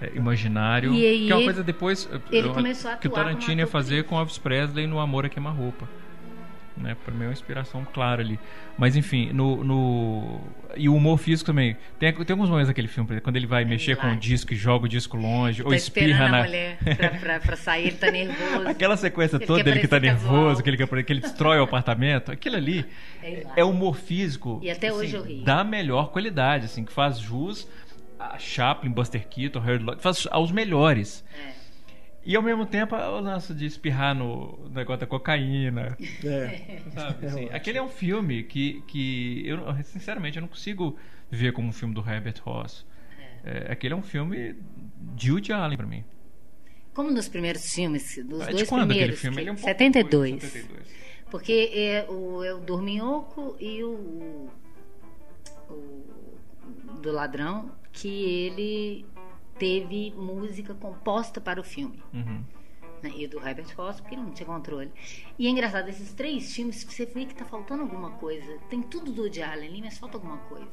é, 0.00 0.12
imaginário. 0.14 0.92
E 0.94 1.06
aí 1.06 1.26
que 1.26 1.32
é 1.32 1.34
uma 1.34 1.40
ele- 1.40 1.44
coisa 1.46 1.62
depois 1.64 2.08
ele 2.30 2.48
eu- 2.48 2.52
começou 2.54 2.90
a 2.90 2.96
que 2.96 3.08
o 3.08 3.10
Tarantino 3.10 3.60
ia 3.60 3.66
fazer 3.66 4.04
com 4.04 4.18
Elvis 4.18 4.38
Presley 4.38 4.86
no 4.86 4.98
Amor 4.98 5.24
a 5.26 5.28
Queima-Roupa. 5.28 5.88
Né? 6.82 6.96
Pra 7.04 7.14
mim 7.14 7.24
é 7.24 7.26
uma 7.28 7.32
inspiração 7.32 7.84
clara 7.84 8.20
ali. 8.22 8.38
Mas 8.76 8.96
enfim, 8.96 9.32
no. 9.32 9.62
no... 9.62 10.40
E 10.76 10.88
o 10.88 10.94
humor 10.96 11.18
físico 11.18 11.46
também. 11.46 11.76
Tem, 11.98 12.12
tem 12.12 12.34
alguns 12.34 12.48
momentos 12.48 12.68
daquele 12.68 12.88
filme, 12.88 13.20
quando 13.20 13.36
ele 13.36 13.46
vai 13.46 13.64
mexer 13.64 13.96
com 13.96 14.08
o 14.08 14.16
disco 14.16 14.52
e 14.52 14.56
joga 14.56 14.86
o 14.86 14.88
disco 14.88 15.16
longe, 15.16 15.62
Tá 15.62 15.68
ou 15.68 15.74
espirra 15.74 16.28
na. 16.28 16.42
mulher 16.42 16.78
pra, 16.96 17.08
pra, 17.10 17.40
pra 17.40 17.56
sair, 17.56 17.88
ele 17.88 17.96
tá 17.96 18.10
nervoso. 18.10 18.66
Aquela 18.68 18.96
sequência 18.96 19.36
Ele 19.36 19.46
toda 19.46 19.62
dele 19.62 19.80
que 19.80 19.86
tá 19.88 19.96
parecer 20.00 20.14
nervoso, 20.14 20.62
casual. 20.62 20.88
que 20.88 21.02
que 21.04 21.12
ele 21.12 21.20
destrói 21.20 21.58
o 21.58 21.62
apartamento, 21.62 22.32
aquilo 22.32 22.56
ali 22.56 22.84
É 23.22 23.30
hilário. 23.32 23.50
é 23.56 23.64
humor 23.64 23.96
físico. 23.96 24.60
E 24.62 24.70
até 24.70 24.92
hoje 24.92 25.16
assim, 25.16 25.28
eu 25.30 25.36
rio. 25.36 25.44
Da 25.44 25.62
melhor 25.62 26.10
qualidade, 26.10 26.64
assim, 26.66 26.84
que 26.84 26.92
faz 26.92 27.18
jus 27.18 27.68
a 28.18 28.38
Chaplin, 28.38 28.90
Buster 28.90 29.26
Keaton, 29.28 29.58
Harold 29.60 29.84
Lloyd, 29.84 30.02
faz 30.02 30.26
aos 30.30 30.50
melhores. 30.52 31.24
É. 31.58 31.61
E 32.24 32.36
ao 32.36 32.42
mesmo 32.42 32.64
tempo 32.64 32.94
o 32.94 33.20
lance 33.20 33.52
de 33.52 33.66
espirrar 33.66 34.14
no 34.14 34.68
negócio 34.70 35.00
da 35.00 35.06
cocaína. 35.06 35.96
É. 36.24 36.80
Sabe? 36.94 37.24
É 37.26 37.28
assim, 37.28 37.40
ótimo. 37.44 37.56
aquele 37.56 37.78
é 37.78 37.82
um 37.82 37.88
filme 37.88 38.44
que, 38.44 38.80
que 38.86 39.42
eu, 39.46 39.58
sinceramente, 39.82 40.36
eu 40.38 40.42
não 40.42 40.48
consigo 40.48 40.96
ver 41.30 41.52
como 41.52 41.68
um 41.68 41.72
filme 41.72 41.92
do 41.94 42.00
Herbert 42.00 42.36
Ross. 42.42 42.86
É, 43.44 43.72
aquele 43.72 43.92
é 43.94 43.96
um 43.96 44.02
filme 44.02 44.54
de 45.16 45.32
Woody 45.32 45.52
Allen 45.52 45.76
pra 45.76 45.86
mim. 45.86 46.04
Como 46.94 47.10
nos 47.10 47.26
primeiros 47.28 47.72
filmes, 47.72 48.16
dos 48.24 48.42
É 48.42 48.46
de 48.48 48.52
dois 48.52 48.68
quando 48.68 48.82
aquele 48.92 49.16
primeiros, 49.16 49.20
filme? 49.20 49.36
que- 49.36 49.42
Ele 49.42 49.48
é 49.48 49.52
um 49.52 49.56
pouco 49.56 49.68
72. 49.68 50.32
depois 50.34 50.52
de 50.52 50.58
72. 50.60 51.02
Porque 51.30 51.70
é 51.74 52.06
o, 52.08 52.44
é 52.44 52.54
o 52.54 52.58
Dorminhoco 52.60 53.56
e 53.58 53.82
o, 53.82 54.48
o 55.70 56.96
do 57.00 57.10
ladrão 57.10 57.72
que 57.90 58.08
ele 58.08 59.04
teve 59.62 60.10
música 60.16 60.74
composta 60.74 61.40
para 61.40 61.60
o 61.60 61.62
filme. 61.64 62.02
Uhum. 62.12 62.44
né? 63.00 63.10
E 63.16 63.28
do 63.28 63.38
Herbert 63.38 63.72
Ross, 63.76 64.00
porque 64.00 64.16
ele 64.16 64.22
não 64.22 64.32
tinha 64.32 64.44
controle. 64.46 64.90
E 65.38 65.46
é 65.46 65.50
engraçado, 65.50 65.88
esses 65.88 66.12
três 66.12 66.52
filmes, 66.52 66.82
você 66.82 67.06
vê 67.06 67.26
que 67.26 67.34
tá 67.34 67.44
faltando 67.44 67.82
alguma 67.82 68.10
coisa. 68.12 68.58
Tem 68.68 68.82
tudo 68.82 69.12
do 69.12 69.22
Woody 69.22 69.40
Allen 69.40 69.68
ali, 69.68 69.80
mas 69.80 69.98
falta 69.98 70.16
alguma 70.16 70.38
coisa. 70.38 70.68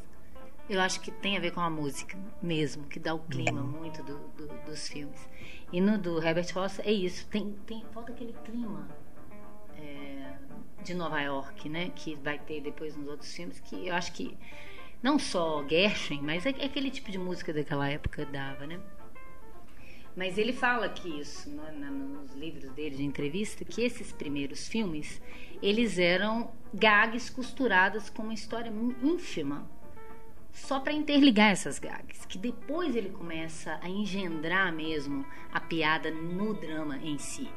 Eu 0.68 0.82
acho 0.82 1.02
que 1.02 1.12
tem 1.12 1.38
a 1.38 1.40
ver 1.40 1.52
com 1.52 1.60
a 1.62 1.70
música 1.70 2.18
mesmo, 2.42 2.86
que 2.88 3.00
dá 3.00 3.14
o 3.14 3.20
clima 3.20 3.62
muito 3.62 4.02
do- 4.04 4.28
do- 4.38 4.66
dos 4.66 4.88
filmes. 4.88 5.20
E 5.72 5.80
no 5.82 5.98
do 6.00 6.24
Herbert 6.24 6.52
Ross 6.56 6.80
é 6.80 6.92
isso, 6.92 7.28
tem, 7.28 7.52
tem, 7.68 7.84
falta 7.92 8.12
aquele 8.12 8.34
clima 8.44 8.88
é, 9.78 10.34
de 10.84 10.94
Nova 10.96 11.20
York, 11.22 11.68
né? 11.70 11.92
Que 11.96 12.16
vai 12.16 12.38
ter 12.40 12.62
depois 12.62 12.96
nos 12.96 13.08
outros 13.08 13.32
filmes, 13.34 13.60
que 13.60 13.88
eu 13.88 13.96
acho 13.96 14.12
que 14.14 14.36
não 15.02 15.18
só 15.20 15.66
Gershwin, 15.68 16.22
mas 16.22 16.46
é, 16.46 16.50
é 16.60 16.66
aquele 16.66 16.90
tipo 16.92 17.10
de 17.12 17.18
música 17.18 17.54
daquela 17.54 17.90
época 17.90 18.26
dava, 18.26 18.66
né? 18.68 18.80
Mas 20.16 20.38
ele 20.38 20.52
fala 20.52 20.90
que 20.90 21.08
isso, 21.20 21.50
no- 21.50 21.72
na- 21.80 21.92
nos 21.92 22.34
livros 22.36 22.70
dele 22.72 22.96
de 22.98 23.04
entrevista, 23.04 23.64
que 23.64 23.82
esses 23.84 24.12
primeiros 24.12 24.68
filmes, 24.68 25.22
eles 25.62 25.98
eram 25.98 26.52
gags 26.74 27.30
costuradas 27.30 28.10
com 28.10 28.24
uma 28.24 28.34
história 28.34 28.72
ínfima, 29.02 29.70
só 30.52 30.80
para 30.80 30.92
interligar 30.92 31.52
essas 31.52 31.80
gags, 31.80 32.26
que 32.26 32.38
depois 32.38 32.96
ele 32.96 33.10
começa 33.12 33.80
a 33.82 33.88
engendrar 33.88 34.74
mesmo 34.74 35.26
a 35.54 35.60
piada 35.62 36.12
no 36.12 36.54
drama 36.54 36.98
em 36.98 37.18
si, 37.18 37.48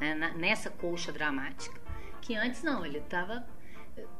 né? 0.00 0.14
Nessa 0.36 0.70
colcha 0.70 1.12
dramática, 1.12 1.78
que 2.20 2.34
antes 2.34 2.62
não, 2.64 2.84
ele 2.84 2.98
estava 2.98 3.46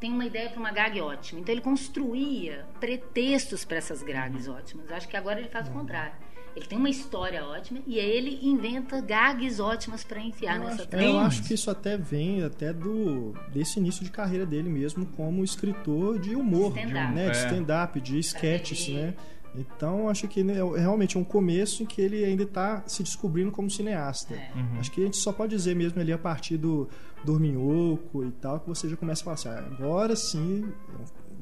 tem 0.01 0.13
uma 0.13 0.25
ideia 0.27 0.49
para 0.51 0.59
uma 0.61 0.71
gag 0.73 1.01
ótima, 1.01 1.41
então 1.41 1.53
ele 1.55 1.61
construía 1.63 2.67
pretextos 2.81 3.65
para 3.65 3.77
essas 3.79 4.03
gags 4.03 4.49
ótimas. 4.49 4.91
Acho 4.91 5.09
que 5.09 5.17
agora 5.17 5.39
ele 5.41 5.49
faz 5.49 5.69
o 5.69 5.73
contrário. 5.73 6.13
Ele 6.57 6.67
tem 6.67 6.79
uma 6.79 6.91
história 6.91 7.45
ótima 7.45 7.79
e 7.87 8.01
aí 8.01 8.11
ele 8.11 8.41
inventa 8.43 9.01
gags 9.01 9.61
ótimas 9.61 10.03
para 10.03 10.19
enfiar 10.21 10.57
Eu 10.57 10.65
nessa 10.65 10.75
acho, 10.83 10.89
trama. 10.89 11.05
é, 11.05 11.09
eu 11.11 11.19
acho 11.21 11.43
que 11.45 11.55
isso 11.55 11.71
até 11.71 11.97
vem 11.97 12.43
até 12.43 12.73
do 12.73 13.33
desse 13.53 13.79
início 13.79 14.03
de 14.05 14.11
carreira 14.11 14.45
dele 14.45 14.69
mesmo 14.69 15.07
como 15.07 15.45
escritor 15.45 16.19
de 16.19 16.35
humor, 16.35 16.77
Stand-up. 16.77 17.15
né, 17.15 17.31
de 17.31 17.39
É. 17.39 17.45
stand-up, 17.45 18.01
de 18.01 18.19
sketches, 18.19 18.79
de- 18.79 18.95
né? 18.95 19.15
Então 19.55 20.09
acho 20.09 20.27
que 20.29 20.43
né, 20.45 20.55
é 20.59 20.79
realmente 20.81 21.17
um 21.17 21.25
começo 21.25 21.83
em 21.83 21.87
que 21.87 22.01
ele 22.01 22.25
ainda 22.25 22.43
está 22.43 22.83
se 22.87 23.03
descobrindo 23.03 23.51
como 23.53 23.71
cineasta. 23.71 24.35
É. 24.35 24.51
Acho 24.79 24.91
que 24.91 25.01
a 25.01 25.05
gente 25.05 25.17
só 25.17 25.33
pode 25.33 25.55
dizer 25.55 25.75
mesmo 25.77 26.01
ali 26.01 26.13
a 26.13 26.19
partir 26.19 26.57
do 26.57 26.89
Dorminhoco 27.25 28.25
e 28.25 28.31
tal 28.33 28.61
que 28.61 28.69
você 28.69 28.89
já 28.89 28.97
começa 28.97 29.23
a 29.23 29.25
falar 29.25 29.35
assim, 29.35 29.49
ah, 29.49 29.73
agora 29.73 30.17
sim 30.17 30.73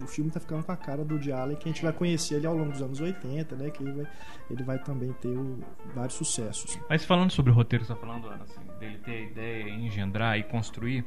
o 0.02 0.06
filme 0.06 0.30
tá 0.30 0.38
ficando 0.38 0.62
com 0.62 0.72
a 0.72 0.76
cara 0.76 1.04
do 1.04 1.16
Allen 1.32 1.56
que 1.56 1.68
a 1.68 1.72
gente 1.72 1.82
vai 1.82 1.92
conhecer 1.92 2.36
ali 2.36 2.46
ao 2.46 2.56
longo 2.56 2.70
dos 2.72 2.82
anos 2.82 3.00
80, 3.00 3.56
né? 3.56 3.70
Que 3.70 3.82
ele 3.82 3.92
vai, 3.92 4.06
ele 4.50 4.62
vai 4.62 4.78
também 4.78 5.12
ter 5.14 5.28
o- 5.28 5.58
vários 5.94 6.14
sucessos. 6.14 6.78
Mas 6.88 7.04
falando 7.04 7.30
sobre 7.30 7.50
o 7.50 7.54
roteiro 7.54 7.84
você 7.84 7.92
está 7.92 8.06
falando, 8.06 8.26
Ana, 8.28 8.44
assim, 8.44 8.60
dele 8.78 8.98
ter 8.98 9.10
a 9.12 9.20
ideia, 9.22 9.70
engendrar 9.70 10.38
e 10.38 10.42
construir, 10.42 11.04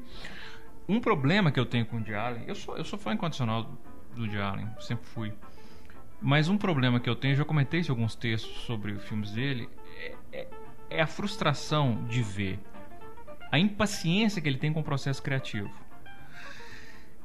um 0.88 1.00
problema 1.00 1.52
que 1.52 1.60
eu 1.60 1.66
tenho 1.66 1.86
com 1.86 1.98
o 1.98 2.16
Allen, 2.16 2.44
eu 2.48 2.56
sou, 2.56 2.78
eu 2.78 2.84
sou 2.84 2.98
fã 2.98 3.14
incondicional 3.14 3.70
do 4.16 4.42
Allen, 4.42 4.68
sempre 4.80 5.06
fui. 5.06 5.32
Mas 6.22 6.50
um 6.50 6.58
problema 6.58 7.00
que 7.00 7.10
eu 7.10 7.16
tenho, 7.16 7.36
já 7.36 7.46
comentei 7.46 7.82
alguns 7.90 8.16
textos 8.16 8.64
sobre 8.64 8.92
os 8.94 9.04
filmes 9.04 9.32
dele, 9.32 9.70
é, 9.98 10.16
é- 10.34 10.48
é 10.90 11.02
a 11.02 11.08
frustração 11.08 12.04
de 12.06 12.24
ver 12.24 12.60
a 13.52 13.60
impaciência 13.60 14.42
que 14.42 14.48
ele 14.48 14.58
tem 14.58 14.72
com 14.72 14.80
o 14.80 14.84
processo 14.84 15.22
criativo. 15.22 15.72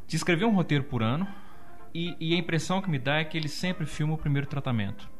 De 0.06 0.16
escrever 0.16 0.44
um 0.44 0.54
roteiro 0.54 0.84
por 0.84 1.02
ano 1.02 1.26
e, 1.94 2.16
e 2.20 2.34
a 2.34 2.38
impressão 2.38 2.80
que 2.82 2.90
me 2.90 2.98
dá 2.98 3.18
é 3.18 3.24
que 3.24 3.36
ele 3.36 3.48
sempre 3.48 3.86
filma 3.86 4.14
o 4.14 4.18
primeiro 4.18 4.46
tratamento 4.46 5.12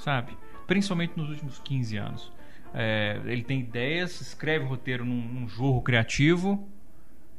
sabe? 0.00 0.36
Principalmente 0.66 1.12
nos 1.16 1.28
últimos 1.28 1.58
15 1.60 1.96
anos. 1.96 2.32
É, 2.72 3.20
ele 3.24 3.42
tem 3.42 3.60
ideias, 3.60 4.20
escreve 4.20 4.64
o 4.64 4.68
roteiro 4.68 5.04
num, 5.04 5.20
num 5.20 5.48
jorro 5.48 5.82
criativo, 5.82 6.68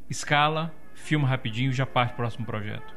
escala, 0.10 0.74
filma 0.94 1.28
rapidinho 1.28 1.72
e 1.72 1.74
já 1.74 1.86
parte 1.86 2.10
pro 2.10 2.18
próximo 2.18 2.46
projeto. 2.46 2.94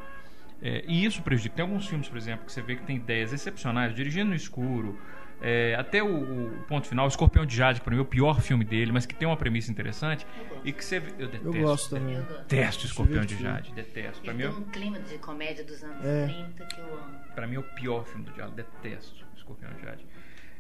É, 0.61 0.85
e 0.87 1.05
isso 1.05 1.23
prejudica. 1.23 1.57
Tem 1.57 1.63
alguns 1.63 1.87
filmes, 1.87 2.09
por 2.09 2.17
exemplo, 2.17 2.47
que 2.47 2.53
você 2.53 2.63
vê 2.63 2.77
que 2.77 2.83
tem 2.83 2.97
ideias 2.97 3.33
excepcionais, 3.33 3.95
Dirigindo 3.95 4.31
no 4.31 4.35
Escuro, 4.35 4.99
é, 5.47 5.75
até 5.79 6.03
o, 6.03 6.07
o 6.09 6.65
ponto 6.67 6.87
final, 6.89 7.07
Escorpião 7.07 7.45
de 7.45 7.55
Jade, 7.55 7.81
que 7.81 7.85
para 7.85 7.93
mim 7.93 7.99
é 7.99 8.03
o 8.03 8.07
pior 8.07 8.41
filme 8.41 8.65
dele, 8.65 8.91
mas 8.93 9.05
que 9.05 9.15
tem 9.15 9.29
uma 9.29 9.37
premissa 9.37 9.71
interessante 9.71 10.27
e 10.65 10.73
que 10.73 10.83
você 10.83 10.99
vê, 11.01 11.11
eu 11.19 11.29
detesto, 11.29 11.47
Eu 11.57 11.63
gosto 11.63 11.91
também. 11.91 12.17
Detesto 12.17 12.87
Escorpião 12.87 13.25
de. 13.27 13.37
Jade, 13.37 13.73
detesto. 13.73 14.23
Para 14.23 14.33
Ele 14.33 14.45
mim, 14.45 14.51
tem 14.51 14.63
é- 14.63 14.67
um 14.67 14.71
clima 14.71 14.99
de 15.01 15.19
comédia 15.19 15.63
dos 15.65 15.83
anos 15.85 16.03
É. 16.05 16.27
30 16.27 16.65
que 16.67 16.81
eu 16.81 16.95
amo. 16.95 17.15
Pra 17.35 17.47
mim 17.47 17.57
é 17.57 17.59
o 17.59 17.63
pior 17.63 18.07
filme 18.07 18.25
do 18.25 18.33
Diálogo, 18.33 18.57
detesto 18.57 19.25
Escorpião 19.37 19.71
de 19.75 19.83
Jade. 19.83 20.07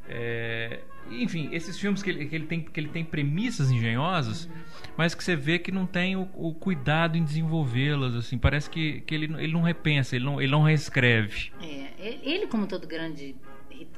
É, 0.06 0.80
enfim, 1.10 1.48
esses 1.52 1.78
filmes 1.78 2.02
que 2.02 2.10
ele, 2.10 2.26
que, 2.26 2.34
ele 2.36 2.44
tem, 2.46 2.60
que 2.60 2.78
ele 2.78 2.88
tem 2.90 3.02
premissas 3.02 3.70
engenhosas, 3.70 4.50
mas 4.98 5.14
que 5.14 5.24
você 5.24 5.34
vê 5.34 5.58
que 5.58 5.72
não 5.72 5.86
tem 5.86 6.14
o, 6.14 6.28
o 6.34 6.52
cuidado 6.52 7.16
em 7.16 7.24
desenvolvê-las, 7.24 8.14
assim, 8.14 8.36
parece 8.36 8.68
que, 8.68 9.00
que 9.00 9.14
ele, 9.14 9.24
ele 9.42 9.52
não 9.54 9.62
repensa, 9.62 10.14
ele 10.14 10.26
não, 10.26 10.42
ele 10.42 10.52
não 10.52 10.62
reescreve. 10.62 11.50
É, 11.62 12.18
ele, 12.22 12.46
como 12.48 12.66
todo 12.66 12.86
grande 12.86 13.34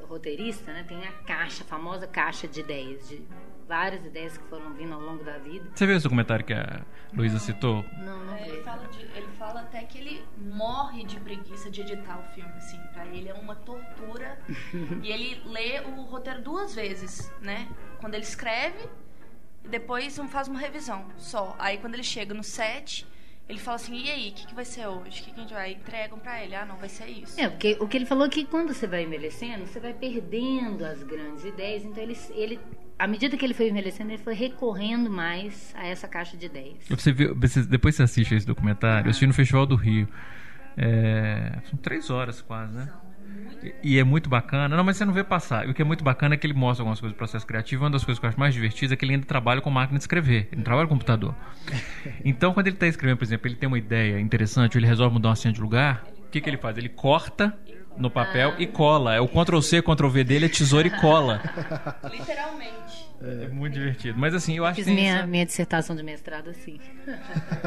roteirista, 0.09 0.73
né, 0.73 0.85
tem 0.87 1.07
a 1.07 1.13
caixa, 1.25 1.63
a 1.65 1.67
famosa 1.67 2.07
caixa 2.07 2.47
de 2.49 2.61
ideias, 2.61 3.09
de 3.09 3.23
várias 3.69 4.05
ideias 4.05 4.39
que 4.39 4.45
foram 4.45 4.73
vindo 4.75 4.95
ao 4.95 5.01
longo 5.01 5.25
da 5.25 5.39
vida. 5.39 5.69
Você 5.75 5.87
viu 5.87 5.97
esse 5.97 6.05
documentário 6.05 6.45
que 6.45 6.53
a 6.55 6.85
Luísa 7.13 7.39
citou? 7.41 7.85
Não, 7.99 8.25
não 8.25 8.35
É, 8.37 8.49
Ele 8.49 8.63
fala, 8.63 8.87
de- 8.87 9.03
ele 9.17 9.29
fala 9.39 9.61
até 9.61 9.83
que 9.83 9.99
ele 9.99 10.25
morre 10.39 11.05
de 11.05 11.19
preguiça 11.21 11.69
de 11.71 11.81
editar 11.81 12.19
o 12.19 12.23
filme, 12.35 12.53
assim. 12.57 12.79
Pra 12.93 13.05
ele 13.07 13.29
é 13.29 13.35
uma 13.35 13.57
tortura. 13.57 14.39
e 15.03 15.11
ele 15.11 15.43
lê 15.47 15.81
o 15.81 16.03
roteiro 16.03 16.43
duas 16.43 16.75
vezes, 16.77 17.31
né? 17.41 17.69
Quando 18.01 18.15
ele 18.15 18.23
escreve, 18.25 18.89
e 19.65 19.69
depois 19.69 20.17
faz 20.31 20.47
uma 20.47 20.61
revisão 20.61 21.05
só. 21.17 21.57
Aí 21.59 21.79
quando 21.79 21.95
ele 21.95 22.05
chega 22.05 22.33
no 22.33 22.45
set, 22.45 23.05
ele 23.49 23.59
fala 23.59 23.77
assim: 23.77 23.97
e 23.97 24.11
aí, 24.11 24.29
o 24.31 24.33
que, 24.33 24.47
que 24.47 24.55
vai 24.55 24.65
ser 24.65 24.87
hoje? 24.87 25.21
O 25.21 25.25
que, 25.25 25.31
que 25.33 25.39
a 25.41 25.43
gente 25.43 25.55
vai? 25.55 25.73
Entregam 25.73 26.19
pra 26.19 26.43
ele: 26.43 26.55
ah, 26.55 26.65
não, 26.67 26.77
vai 26.77 26.89
ser 26.89 27.07
isso. 27.07 27.41
É, 27.41 27.49
porque 27.49 27.77
o 27.81 27.87
que 27.87 27.97
ele 27.97 28.07
falou 28.07 28.27
é 28.27 28.29
que 28.29 28.45
quando 28.45 28.73
você 28.75 28.87
vai 28.87 29.05
envelhecendo, 29.05 29.67
você 29.67 29.79
vai 29.81 29.95
perdendo 29.95 30.85
as 30.85 31.03
grandes 31.03 31.45
ideias. 31.45 31.85
Então 31.85 32.03
ele, 32.03 32.17
ele 32.35 32.61
à 32.99 33.07
medida 33.07 33.37
que 33.37 33.45
ele 33.45 33.55
foi 33.55 33.69
envelhecendo, 33.69 34.11
ele 34.11 34.23
foi 34.23 34.35
recorrendo 34.35 35.11
mais 35.11 35.73
a 35.77 35.87
essa 35.87 36.09
caixa 36.09 36.37
de 36.37 36.47
ideias. 36.47 36.87
Você 36.89 37.13
viu, 37.13 37.35
você- 37.39 37.63
depois 37.63 37.95
você 37.95 38.03
assiste 38.03 38.35
esse 38.35 38.47
documentário, 38.47 39.07
eu 39.07 39.11
assisti 39.11 39.27
no 39.27 39.35
Festival 39.35 39.67
do 39.67 39.77
Rio. 39.77 40.09
É, 40.77 41.59
são 41.71 41.79
três 41.79 42.11
horas 42.11 42.43
quase, 42.43 42.75
né? 42.75 42.93
E, 42.93 43.06
e 43.83 43.99
é 43.99 44.05
muito 44.05 44.29
bacana. 44.29 44.77
Não, 44.77 44.85
mas 44.85 44.97
você 44.97 45.05
não 45.05 45.13
vê 45.13 45.25
passar. 45.25 45.67
E 45.67 45.71
o 45.71 45.75
que 45.75 45.83
é 45.83 45.85
muito 45.85 46.05
bacana 46.05 46.35
é 46.35 46.39
que 46.39 46.47
ele 46.47 46.55
mostra 46.55 46.83
algumas 46.83 47.01
coisas 47.01 47.15
do 47.15 47.19
processo 47.19 47.47
criativo. 47.47 47.85
Uma 47.85 47.91
das 47.91 48.05
coisas 48.05 48.19
que 48.19 48.25
eu 48.27 48.29
acho 48.31 48.39
mais 48.39 48.55
divertidas 48.55 48.93
é 48.93 48.97
que 48.97 49.05
ele 49.05 49.15
ainda 49.15 49.27
trabalha 49.27 49.61
com 49.61 49.71
máquina 49.71 49.99
de 49.99 50.03
escrever. 50.05 50.49
Ele 50.51 50.57
não 50.57 50.63
trabalha 50.65 50.87
com 50.89 50.95
computador. 50.95 51.35
Então, 52.25 52.53
quando 52.55 52.67
ele 52.69 52.77
está 52.77 52.87
escrevendo, 52.87 53.19
por 53.19 53.25
exemplo, 53.25 53.47
ele 53.49 53.57
tem 53.57 53.67
uma 53.67 53.79
ideia 53.79 54.21
interessante, 54.21 54.77
ou 54.77 54.81
ele 54.81 54.87
resolve 54.87 55.13
mudar 55.15 55.31
uma 55.31 55.37
cena 55.37 55.55
de 55.55 55.61
lugar, 55.61 56.05
o 56.27 56.31
que, 56.31 56.41
que 56.41 56.49
ele 56.51 56.57
faz? 56.57 56.77
Ele 56.79 56.89
corta 56.89 57.57
no 57.97 58.11
papel 58.11 58.55
e 58.59 58.67
cola. 58.67 59.15
É 59.15 59.21
o 59.21 59.27
Ctrl 59.29 59.61
C, 59.61 59.81
Ctrl 59.83 60.09
V 60.09 60.25
dele 60.25 60.47
é 60.47 60.49
tesoura 60.49 60.87
e 60.87 60.91
cola. 60.91 61.41
Literalmente. 62.11 63.07
É 63.43 63.49
muito 63.49 63.73
divertido. 63.75 64.19
Mas 64.19 64.35
assim, 64.35 64.57
eu 64.57 64.65
acho 64.67 64.77
Fiz 64.77 64.85
que 64.85 64.91
tem 64.91 65.03
minha, 65.03 65.17
essa- 65.19 65.27
minha 65.27 65.47
dissertação 65.47 65.97
de 65.97 66.03
mestrado 66.03 66.51
assim. 66.51 66.79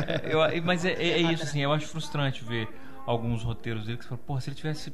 É, 0.08 0.34
eu- 0.34 0.64
mas 0.64 0.86
é, 0.86 0.92
é- 0.94 1.10
é 1.12 1.18
isso, 1.20 1.44
assim, 1.44 1.62
eu 1.62 1.74
acho 1.74 1.88
frustrante 1.88 2.44
ver 2.44 2.68
alguns 3.06 3.44
roteiros 3.44 3.86
dele 3.86 3.98
que 3.98 4.04
você 4.04 4.10
fala, 4.10 4.22
porra, 4.26 4.42
se 4.42 4.50
ele 4.50 4.56
tivesse. 4.56 4.94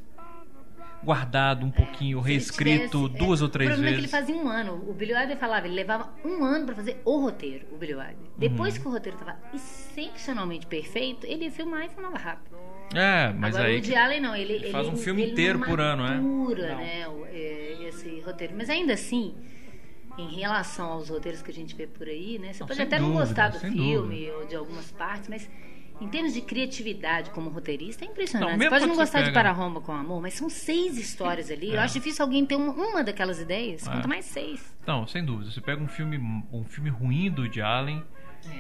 Guardado 1.06 1.66
um 1.66 1.72
pouquinho, 1.72 2.20
Se 2.22 2.26
ele 2.26 2.34
reescrito 2.34 3.04
tivesse- 3.08 3.18
duas 3.26 3.40
é, 3.40 3.44
ou 3.44 3.50
três 3.50 3.70
O 3.70 3.74
problema 3.74 3.96
vezes. 3.98 4.14
é 4.14 4.18
que 4.18 4.24
ele 4.26 4.26
fazia 4.28 4.36
um 4.44 4.50
ano. 4.50 4.84
O 4.90 4.94
Billy 4.94 5.14
Wilder 5.14 5.38
falava, 5.38 5.66
ele 5.68 5.76
levava 5.76 6.10
um 6.26 6.44
ano 6.44 6.66
pra 6.66 6.76
fazer 6.76 7.02
o 7.06 7.20
roteiro, 7.20 7.66
o 7.72 7.78
Billy 7.78 7.94
Wilder. 7.94 8.16
Uhum. 8.18 8.26
Depois 8.38 8.78
que 8.78 8.88
o 8.88 8.92
roteiro 8.92 9.18
tava 9.18 9.38
excepcionalmente 9.54 10.66
perfeito, 10.68 11.26
ele 11.26 11.46
ia 11.46 11.52
filmar 11.52 11.86
e 11.86 11.90
filmava 11.90 12.18
rápido. 12.18 12.56
É, 12.94 13.32
mas 13.34 13.56
Agora, 13.56 13.72
aí. 13.72 13.82
o 13.82 13.98
Allen 13.98 14.20
não, 14.22 14.36
ele, 14.36 14.54
ele 14.54 14.70
faz 14.72 14.88
um 14.88 14.96
filme 14.98 15.22
ele 15.24 15.32
inteiro 15.32 15.60
não 15.60 15.68
por 15.68 15.80
ano, 15.80 16.04
né? 16.04 16.16
matura, 16.18 16.70
Não. 16.70 16.78
né, 16.78 17.06
é, 17.32 17.78
esse 17.88 18.20
roteiro. 18.22 18.54
Mas 18.56 18.70
ainda 18.70 18.94
assim, 18.94 19.34
em 20.18 20.36
relação 20.36 20.92
aos 20.92 21.10
roteiros 21.10 21.42
que 21.42 21.52
a 21.52 21.54
gente 21.54 21.76
vê 21.76 21.88
por 21.88 22.08
aí, 22.08 22.38
né? 22.40 22.54
Você 22.54 22.60
Não, 22.62 22.68
pode 22.68 22.82
até 22.82 23.00
não 23.00 23.08
dúvida, 23.08 23.26
gostar 23.26 23.50
do 23.50 23.60
filme 23.60 24.30
ou 24.32 24.46
de 24.46 24.56
algumas 24.56 24.92
partes, 24.92 25.28
mas 25.28 25.50
em 26.02 26.08
termos 26.10 26.34
de 26.34 26.42
criatividade 26.42 27.30
como 27.32 27.50
roteirista, 27.50 28.04
é 28.04 28.08
impressionante. 28.08 28.52
Não, 28.52 28.58
você 28.58 28.70
pode 28.70 28.86
não 28.86 28.96
gostar 28.96 29.20
de 29.20 29.26
pega- 29.30 29.34
Para 29.40 29.52
Roma 29.52 29.80
com 29.82 29.92
Amor, 29.94 30.22
mas 30.22 30.34
são 30.34 30.50
seis 30.50 30.98
histórias 30.98 31.50
ali. 31.50 31.70
Eu 31.70 31.76
É. 31.80 31.84
acho 31.84 31.94
difícil 31.96 32.24
alguém 32.24 32.46
ter 32.46 32.56
uma, 32.56 32.72
uma 32.74 33.04
daquelas 33.04 33.40
ideias, 33.40 33.88
É. 33.88 33.92
quanto 33.92 34.08
mais 34.10 34.26
seis. 34.26 34.76
Não, 34.86 35.08
sem 35.08 35.24
dúvida. 35.24 35.52
Você 35.52 35.62
pega 35.62 35.82
um 35.82 35.88
filme, 35.88 36.18
um 36.52 36.64
filme 36.64 36.90
ruim 36.90 37.32
do 37.32 37.44
Woody 37.44 37.62
Allen 37.62 38.04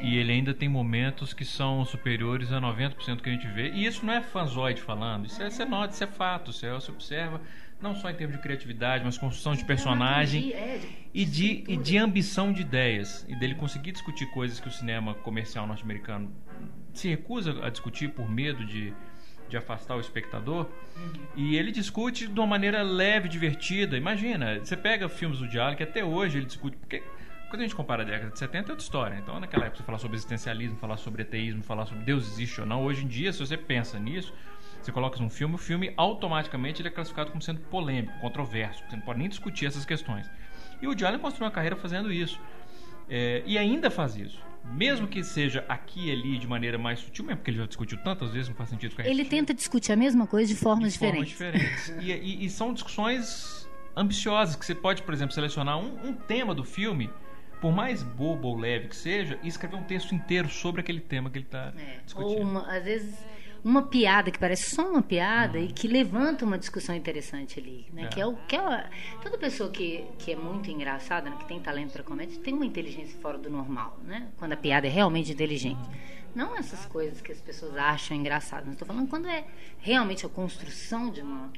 É. 0.02 0.06
e 0.06 0.18
ele 0.18 0.32
ainda 0.32 0.54
tem 0.54 0.70
momentos 0.70 1.34
que 1.34 1.44
são 1.46 1.84
superiores 1.86 2.52
a 2.52 2.60
90% 2.62 3.22
que 3.22 3.30
a 3.30 3.34
gente 3.34 3.48
vê. 3.48 3.70
E 3.72 3.86
isso 3.86 4.06
não 4.06 4.14
é 4.14 4.22
fanzoide 4.22 4.82
falando, 4.82 5.26
isso 5.26 5.42
é, 5.44 5.50
você 5.50 5.66
nota, 5.66 5.94
isso 5.94 6.04
é 6.04 6.08
fato. 6.08 6.52
Você, 6.54 6.70
você 6.72 6.90
observa, 6.92 7.42
não 7.82 7.94
só 7.94 8.10
em 8.10 8.16
termos 8.16 8.38
de 8.38 8.42
criatividade, 8.42 9.04
mas 9.04 9.18
construção 9.18 9.54
de 9.54 9.64
personagem 9.66 10.54
É, 10.54 10.78
de- 10.78 10.88
e 11.14 11.26
de, 11.26 11.64
e 11.68 11.78
de 11.78 11.98
ambição 11.98 12.52
de 12.54 12.62
ideias. 12.62 13.26
E 13.30 13.36
dele 13.36 13.54
conseguir 13.56 13.92
discutir 13.92 14.26
coisas 14.32 14.60
que 14.60 14.68
o 14.68 14.72
cinema 14.72 15.14
comercial 15.14 15.68
norte-americano 15.68 16.32
se 17.00 17.08
recusa 17.08 17.66
a 17.66 17.70
discutir 17.70 18.10
por 18.10 18.30
medo 18.30 18.66
de, 18.66 18.94
de 19.50 19.58
afastar 19.58 19.96
o 19.96 20.00
espectador. 20.00 20.68
E 21.36 21.56
ele 21.58 21.72
discute 21.72 22.28
de 22.28 22.40
uma 22.40 22.48
maneira 22.48 22.82
leve, 22.82 23.28
divertida. 23.28 23.98
Imagina, 23.98 24.60
você 24.60 24.76
pega 24.76 25.10
filmes 25.10 25.40
do 25.40 25.48
Diálogo 25.48 25.78
que 25.78 25.84
até 25.84 26.04
hoje 26.04 26.38
ele 26.38 26.46
discute. 26.46 26.78
Porque 26.78 27.04
quando 27.50 27.62
a 27.62 27.64
gente 27.64 27.76
compara 27.76 28.04
a 28.04 28.06
década 28.06 28.32
de 28.32 28.40
70 28.40 28.58
é 28.58 28.72
outra 28.72 28.84
história. 28.84 29.18
Então, 29.22 29.40
naquela 29.40 29.66
época, 29.66 29.78
você 29.78 29.84
falar 29.84 30.00
sobre 30.00 30.18
existencialismo, 30.18 30.78
falar 30.78 30.98
sobre 30.98 31.22
ateísmo, 31.22 31.64
falar 31.64 31.86
sobre 31.86 32.04
Deus 32.04 32.28
existe 32.28 32.62
ou 32.62 32.68
não. 32.68 32.84
Hoje 32.84 33.06
em 33.06 33.08
dia, 33.08 33.32
se 33.32 33.40
você 33.40 33.58
pensa 33.58 34.00
nisso, 34.00 34.34
você 34.82 34.92
coloca 34.92 35.20
num 35.20 35.30
filme, 35.30 35.56
o 35.56 35.58
filme 35.58 35.94
automaticamente 35.98 36.82
ele 36.82 36.90
é 36.90 36.92
classificado 36.92 37.32
como 37.32 37.42
sendo 37.42 37.60
polêmico, 37.62 38.20
controverso. 38.20 38.84
Você 38.88 38.96
não 38.96 39.04
pode 39.04 39.20
nem 39.20 39.30
discutir 39.30 39.66
essas 39.66 39.86
questões. 39.86 40.30
E 40.82 40.88
o 40.88 40.92
Allen 41.06 41.20
construiu 41.20 41.46
uma 41.46 41.52
carreira 41.52 41.76
fazendo 41.76 42.12
isso. 42.12 42.40
É, 43.10 43.44
e 43.46 43.58
ainda 43.58 43.90
faz 43.90 44.16
isso. 44.16 44.40
Mesmo 44.74 45.08
que 45.08 45.24
seja 45.24 45.64
aqui 45.70 46.08
e 46.08 46.12
ali 46.12 46.38
de 46.38 46.48
maneira 46.48 46.78
mais 46.78 47.00
sutil, 47.00 47.24
mesmo 47.24 47.38
porque 47.38 47.52
ele 47.52 47.58
já 47.60 47.66
discutiu 47.66 47.98
tantas 48.04 48.32
vezes, 48.32 48.50
não 48.50 48.56
faz 48.56 48.70
sentido 48.70 48.92
ficar 48.92 49.08
Ele 49.08 49.24
tenta 49.24 49.54
discutir 49.54 49.92
a 49.92 49.96
mesma 49.96 50.28
coisa 50.28 50.54
de 50.54 50.60
formas 50.60 50.94
de 50.94 51.00
formas 51.00 51.28
diferentes. 51.28 51.86
diferentes. 51.86 52.04
E, 52.06 52.12
e- 52.12 52.46
e 52.46 52.50
são 52.50 52.74
discussões 52.74 53.70
ambiciosas, 53.96 54.56
que 54.56 54.66
você 54.66 54.76
pode, 54.76 55.02
por 55.04 55.14
exemplo, 55.14 55.34
selecionar 55.34 55.78
um, 55.78 56.10
um 56.10 56.14
tema 56.14 56.54
do 56.54 56.64
filme, 56.64 57.10
por 57.62 57.72
mais 57.74 58.04
bobo 58.04 58.50
ou 58.50 58.58
leve 58.58 58.90
que 58.90 58.96
seja, 58.96 59.40
e 59.42 59.48
escrever 59.48 59.78
um 59.78 59.84
texto 59.84 60.14
inteiro 60.14 60.50
sobre 60.50 60.82
aquele 60.82 61.00
tema 61.00 61.30
que 61.30 61.38
ele 61.38 61.46
está 61.46 61.72
É, 61.78 62.00
discutindo. 62.04 62.38
Ou 62.40 62.42
uma, 62.42 62.62
às 62.70 62.84
vezes 62.84 63.16
uma 63.66 63.82
piada 63.82 64.30
que 64.30 64.38
parece 64.38 64.70
só 64.76 64.88
uma 64.88 65.02
piada 65.02 65.58
e 65.58 65.74
que 65.74 65.88
levanta 65.88 66.46
uma 66.46 66.56
discussão 66.56 66.94
interessante 66.94 67.60
ali, 67.60 67.88
né? 67.92 68.04
É. 68.04 68.08
Que 68.10 68.22
é 68.22 68.26
o 68.28 68.36
que 68.48 68.56
é, 68.56 68.90
toda 69.24 69.40
pessoa 69.40 69.72
que, 69.72 70.06
que 70.20 70.34
é 70.34 70.36
muito 70.36 70.70
engraçada, 70.70 71.32
né? 71.32 71.36
que 71.40 71.48
tem 71.48 71.60
talento 71.60 71.92
para 71.92 72.04
comédia, 72.04 72.40
tem 72.42 72.54
uma 72.54 72.66
inteligência 72.66 73.18
fora 73.20 73.40
do 73.40 73.50
normal, 73.50 74.00
né? 74.04 74.28
Quando 74.38 74.52
a 74.52 74.58
piada 74.58 74.86
é 74.86 74.90
realmente 74.92 75.32
inteligente. 75.32 75.82
Não 76.36 76.56
essas 76.56 76.86
coisas 76.86 77.22
que 77.22 77.32
as 77.32 77.42
pessoas 77.42 77.76
acham 77.76 78.16
engraçadas. 78.16 78.72
Estou 78.72 78.88
falando 78.88 79.10
quando 79.10 79.28
é 79.28 79.44
realmente 79.80 80.28
a 80.28 80.30
construção 80.30 81.10
de 81.10 81.22
uma 81.22 81.52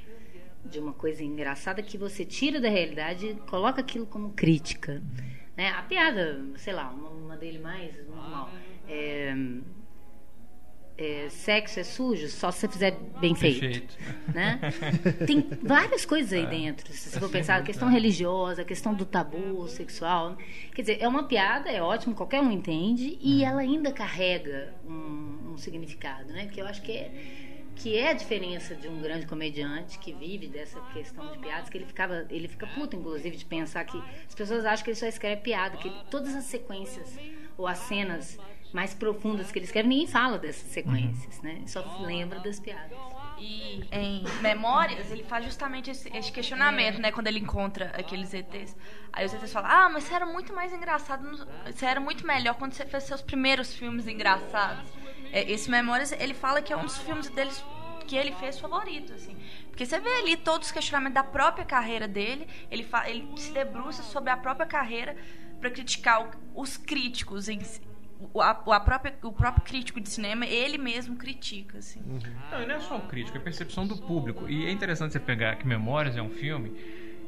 de 0.63 0.79
uma 0.79 0.93
coisa 0.93 1.23
engraçada 1.23 1.81
que 1.81 1.97
você 1.97 2.25
tira 2.25 2.59
da 2.59 2.69
realidade 2.69 3.27
e 3.27 3.35
coloca 3.49 3.81
aquilo 3.81 4.05
como 4.05 4.31
crítica. 4.31 5.01
Né? 5.55 5.69
A 5.69 5.81
piada, 5.81 6.41
sei 6.57 6.73
lá, 6.73 6.89
uma, 6.89 7.09
uma 7.09 7.37
dele 7.37 7.59
mais 7.59 7.95
normal. 8.07 8.49
É, 8.87 9.33
é, 10.97 11.27
sexo 11.29 11.79
é 11.79 11.83
sujo 11.83 12.27
só 12.27 12.49
se 12.51 12.61
você 12.61 12.67
fizer 12.67 12.91
bem 13.19 13.35
feito. 13.35 13.59
Perfeito. 13.59 13.97
Né? 14.33 14.59
Tem 15.27 15.47
várias 15.61 16.05
coisas 16.05 16.33
É. 16.33 16.37
aí 16.37 16.45
dentro. 16.47 16.91
Se 16.91 17.09
você 17.09 17.19
for 17.19 17.29
pensar, 17.29 17.57
a 17.57 17.61
questão 17.61 17.87
religiosa, 17.89 18.63
a 18.63 18.65
questão 18.65 18.93
do 18.93 19.05
tabu 19.05 19.67
sexual. 19.67 20.37
Quer 20.73 20.81
dizer, 20.81 20.97
é 21.01 21.07
uma 21.07 21.23
piada, 21.23 21.69
é 21.69 21.81
ótimo, 21.81 22.15
qualquer 22.15 22.41
um 22.41 22.51
entende, 22.51 23.17
e 23.21 23.41
Uhum. 23.43 23.47
ela 23.47 23.61
ainda 23.61 23.91
carrega 23.91 24.73
um, 24.87 25.51
um 25.53 25.57
significado, 25.57 26.33
né? 26.33 26.47
Que 26.47 26.61
eu 26.61 26.65
acho 26.67 26.81
que 26.81 26.91
é 26.91 27.11
que 27.75 27.95
é 27.95 28.09
a 28.09 28.13
diferença 28.13 28.73
de 28.73 28.87
um 28.87 28.99
grande 28.99 29.27
comediante 29.27 29.99
que 29.99 30.11
vive 30.11 30.47
dessa 30.47 30.79
questão 30.95 31.31
de 31.31 31.37
piadas, 31.37 31.69
que 31.69 31.77
ele 31.77 31.85
ficava, 31.85 32.25
ele 32.31 32.47
fica 32.47 32.65
puto, 32.65 32.95
inclusive, 32.95 33.37
de 33.37 33.45
pensar 33.45 33.83
que 33.85 34.01
as 34.27 34.33
pessoas 34.33 34.65
acham 34.65 34.83
que 34.83 34.89
ele 34.89 34.97
só 34.97 35.05
escreve 35.05 35.41
piada, 35.43 35.77
que 35.77 35.87
ele- 35.87 35.97
todas 36.09 36.33
as 36.33 36.45
sequências 36.45 37.15
ou 37.55 37.67
as 37.67 37.77
cenas 37.77 38.39
mais 38.73 38.93
profundas 38.93 39.51
que 39.51 39.59
ele 39.59 39.65
escreve, 39.65 39.87
ninguém 39.87 40.07
fala 40.07 40.37
dessas 40.37 40.69
sequências, 40.71 41.41
né? 41.41 41.61
Só 41.65 41.81
lembra 42.01 42.39
das 42.39 42.59
piadas. 42.59 42.97
E 43.39 43.83
em 43.91 44.23
Memórias, 44.41 45.11
ele 45.11 45.23
faz 45.23 45.45
justamente 45.45 45.91
esse, 45.91 46.09
esse 46.15 46.31
questionamento, 46.31 46.99
né? 46.99 47.11
Quando 47.11 47.27
ele 47.27 47.39
encontra 47.39 47.91
aqueles 47.95 48.33
ETs. 48.33 48.75
Aí 49.13 49.25
os 49.25 49.33
ETs 49.33 49.53
falam, 49.53 49.69
ah, 49.71 49.89
mas 49.89 50.03
você 50.03 50.13
era 50.13 50.25
muito 50.25 50.53
mais 50.53 50.73
engraçado, 50.73 51.45
você 51.65 51.85
era 51.85 51.99
muito 51.99 52.25
melhor 52.25 52.55
quando 52.55 52.73
você 52.73 52.85
fez 52.85 53.03
seus 53.03 53.21
primeiros 53.21 53.73
filmes 53.73 54.07
engraçados. 54.07 54.89
É, 55.31 55.49
esse 55.51 55.69
Memórias, 55.69 56.11
ele 56.11 56.33
fala 56.33 56.61
que 56.61 56.73
é 56.73 56.77
um 56.77 56.83
dos 56.83 56.97
filmes 56.97 57.29
deles 57.29 57.63
que 58.07 58.15
ele 58.15 58.31
fez 58.33 58.57
favorito, 58.59 59.13
assim. 59.13 59.35
Porque 59.69 59.85
você 59.85 59.99
vê 59.99 60.09
ali 60.15 60.37
todos 60.37 60.67
os 60.67 60.71
questionamentos 60.71 61.15
da 61.15 61.23
própria 61.23 61.65
carreira 61.65 62.07
dele, 62.07 62.47
ele, 62.71 62.87
ele 63.05 63.27
se 63.37 63.51
debruça 63.51 64.01
sobre 64.01 64.31
a 64.31 64.37
própria 64.37 64.65
carreira 64.65 65.15
para 65.59 65.69
criticar 65.69 66.29
os 66.55 66.77
críticos 66.77 67.49
em 67.49 67.59
a, 68.41 68.61
o 68.65 68.71
a 68.71 68.79
própria, 68.79 69.13
o 69.23 69.31
próprio 69.31 69.63
crítico 69.63 69.99
de 69.99 70.09
cinema, 70.09 70.45
ele 70.45 70.77
mesmo 70.77 71.15
critica, 71.15 71.77
assim. 71.77 72.01
Não, 72.51 72.61
e 72.61 72.65
não 72.65 72.75
é 72.75 72.79
só 72.79 72.97
o 72.97 73.01
crítico, 73.01 73.37
é 73.37 73.39
a 73.39 73.43
percepção 73.43 73.85
do 73.85 73.97
público. 73.97 74.49
E 74.49 74.65
é 74.65 74.71
interessante 74.71 75.11
você 75.11 75.19
pegar 75.19 75.55
que 75.55 75.67
Memórias 75.67 76.17
é 76.17 76.21
um 76.21 76.29
filme 76.29 76.71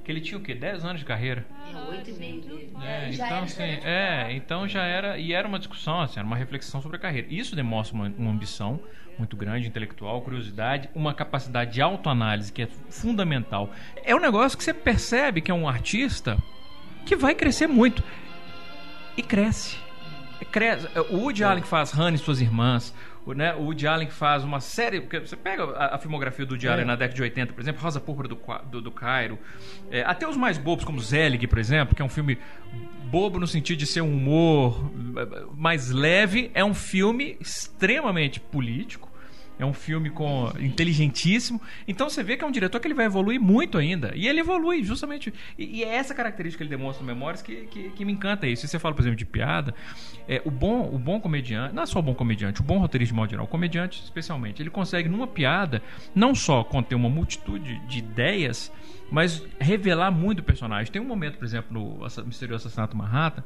que 0.03 0.11
ele 0.11 0.21
tinha 0.21 0.39
o 0.39 0.41
quê? 0.41 0.55
10 0.55 0.85
anos 0.85 0.99
de 0.99 1.05
carreira. 1.05 1.45
É 1.71 1.91
oito 1.91 2.09
e 2.09 2.13
meio. 2.13 2.71
É, 2.81 3.11
já 3.11 3.27
então, 3.27 3.43
assim, 3.43 3.63
é, 3.63 4.33
então 4.33 4.67
já 4.67 4.83
era. 4.83 5.19
E 5.19 5.33
era 5.33 5.47
uma 5.47 5.59
discussão, 5.59 6.01
assim, 6.01 6.19
era 6.19 6.25
uma 6.25 6.35
reflexão 6.35 6.81
sobre 6.81 6.97
a 6.97 6.99
carreira. 6.99 7.27
Isso 7.29 7.55
demonstra 7.55 7.95
uma, 7.95 8.07
uma 8.17 8.31
ambição 8.31 8.79
muito 9.19 9.35
grande, 9.35 9.67
intelectual, 9.67 10.21
curiosidade, 10.21 10.89
uma 10.95 11.13
capacidade 11.13 11.73
de 11.73 11.81
autoanálise 11.81 12.51
que 12.51 12.63
é 12.63 12.67
fundamental. 12.89 13.69
É 14.03 14.15
um 14.15 14.19
negócio 14.19 14.57
que 14.57 14.63
você 14.63 14.73
percebe 14.73 15.41
que 15.41 15.51
é 15.51 15.53
um 15.53 15.67
artista 15.67 16.37
que 17.05 17.15
vai 17.15 17.35
crescer 17.35 17.67
muito. 17.67 18.03
E 19.15 19.21
cresce. 19.21 19.77
Cresce. 20.45 20.87
O 21.09 21.17
Woody 21.17 21.43
Allen 21.43 21.61
que 21.61 21.67
faz 21.67 21.91
Hannah 21.91 22.15
e 22.15 22.19
suas 22.19 22.41
irmãs, 22.41 22.93
o, 23.25 23.33
né, 23.33 23.53
o 23.55 23.63
Woody 23.63 23.87
Allen 23.87 24.07
que 24.07 24.13
faz 24.13 24.43
uma 24.43 24.59
série. 24.59 25.01
Porque 25.01 25.19
você 25.19 25.35
pega 25.35 25.63
a, 25.63 25.95
a 25.95 25.97
filmografia 25.97 26.45
do 26.45 26.51
Woody 26.51 26.67
É. 26.67 26.71
Allen 26.71 26.85
na 26.85 26.95
década 26.95 27.15
de 27.15 27.21
80, 27.21 27.53
por 27.53 27.61
exemplo, 27.61 27.81
Rosa 27.81 27.99
Púrpura 27.99 28.27
do, 28.27 28.37
do, 28.71 28.81
do 28.81 28.91
Cairo. 28.91 29.37
é, 29.91 30.03
até 30.03 30.27
os 30.27 30.37
mais 30.37 30.57
bobos, 30.57 30.85
como 30.85 30.99
Zelig, 30.99 31.45
por 31.47 31.57
exemplo, 31.57 31.95
que 31.95 32.01
é 32.01 32.05
um 32.05 32.09
filme 32.09 32.37
bobo 33.09 33.39
no 33.39 33.47
sentido 33.47 33.79
de 33.79 33.85
ser 33.87 34.01
um 34.01 34.13
humor 34.15 34.91
eh, 35.17 35.43
mais 35.55 35.89
leve, 35.89 36.51
é 36.53 36.63
um 36.63 36.75
filme 36.75 37.37
extremamente 37.39 38.39
político. 38.39 39.08
É 39.59 39.65
um 39.65 39.73
filme 39.73 40.09
com 40.09 40.51
inteligentíssimo. 40.59 41.61
Então 41.85 42.09
você 42.09 42.23
vê 42.23 42.37
que 42.37 42.45
é 42.45 42.47
um 42.47 42.51
diretor 42.51 42.79
que 42.79 42.87
ele 42.87 42.93
vai 42.93 43.05
evoluir 43.05 43.41
muito 43.41 43.77
ainda. 43.77 44.13
E 44.15 44.27
ele 44.27 44.39
evolui 44.39 44.83
justamente. 44.83 45.33
E, 45.57 45.79
e 45.79 45.83
é 45.83 45.95
essa 45.95 46.15
característica 46.15 46.63
que 46.63 46.63
ele 46.63 46.77
demonstra 46.77 47.05
no 47.05 47.13
Memórias 47.13 47.41
que, 47.41 47.67
que, 47.67 47.89
que 47.89 48.05
me 48.05 48.13
encanta 48.13 48.47
isso. 48.47 48.61
Se 48.61 48.69
você 48.69 48.79
fala, 48.79 48.95
por 48.95 49.01
exemplo, 49.01 49.17
de 49.17 49.25
piada, 49.25 49.75
é, 50.27 50.41
o, 50.45 50.51
bom, 50.51 50.89
o 50.93 50.97
bom 50.97 51.19
comediante, 51.19 51.75
não 51.75 51.83
é 51.83 51.85
só 51.85 51.99
o 51.99 52.01
bom 52.01 52.15
comediante, 52.15 52.61
o 52.61 52.63
bom 52.63 52.77
roteirista 52.77 53.13
de 53.13 53.17
modo 53.17 53.29
geral, 53.29 53.45
o 53.45 53.49
comediante 53.49 54.01
especialmente, 54.01 54.61
ele 54.61 54.69
consegue 54.69 55.09
numa 55.09 55.27
piada 55.27 55.81
não 56.15 56.33
só 56.33 56.63
conter 56.63 56.95
uma 56.95 57.09
multitude 57.09 57.79
de 57.87 57.99
ideias, 57.99 58.71
mas 59.11 59.43
revelar 59.59 60.11
muito 60.11 60.39
o 60.39 60.43
personagem. 60.43 60.91
Tem 60.91 61.01
um 61.01 61.05
momento, 61.05 61.37
por 61.37 61.45
exemplo, 61.45 61.73
no 61.73 62.25
Misterioso 62.25 62.67
Assassinato 62.67 62.95
Manhattan, 62.95 63.43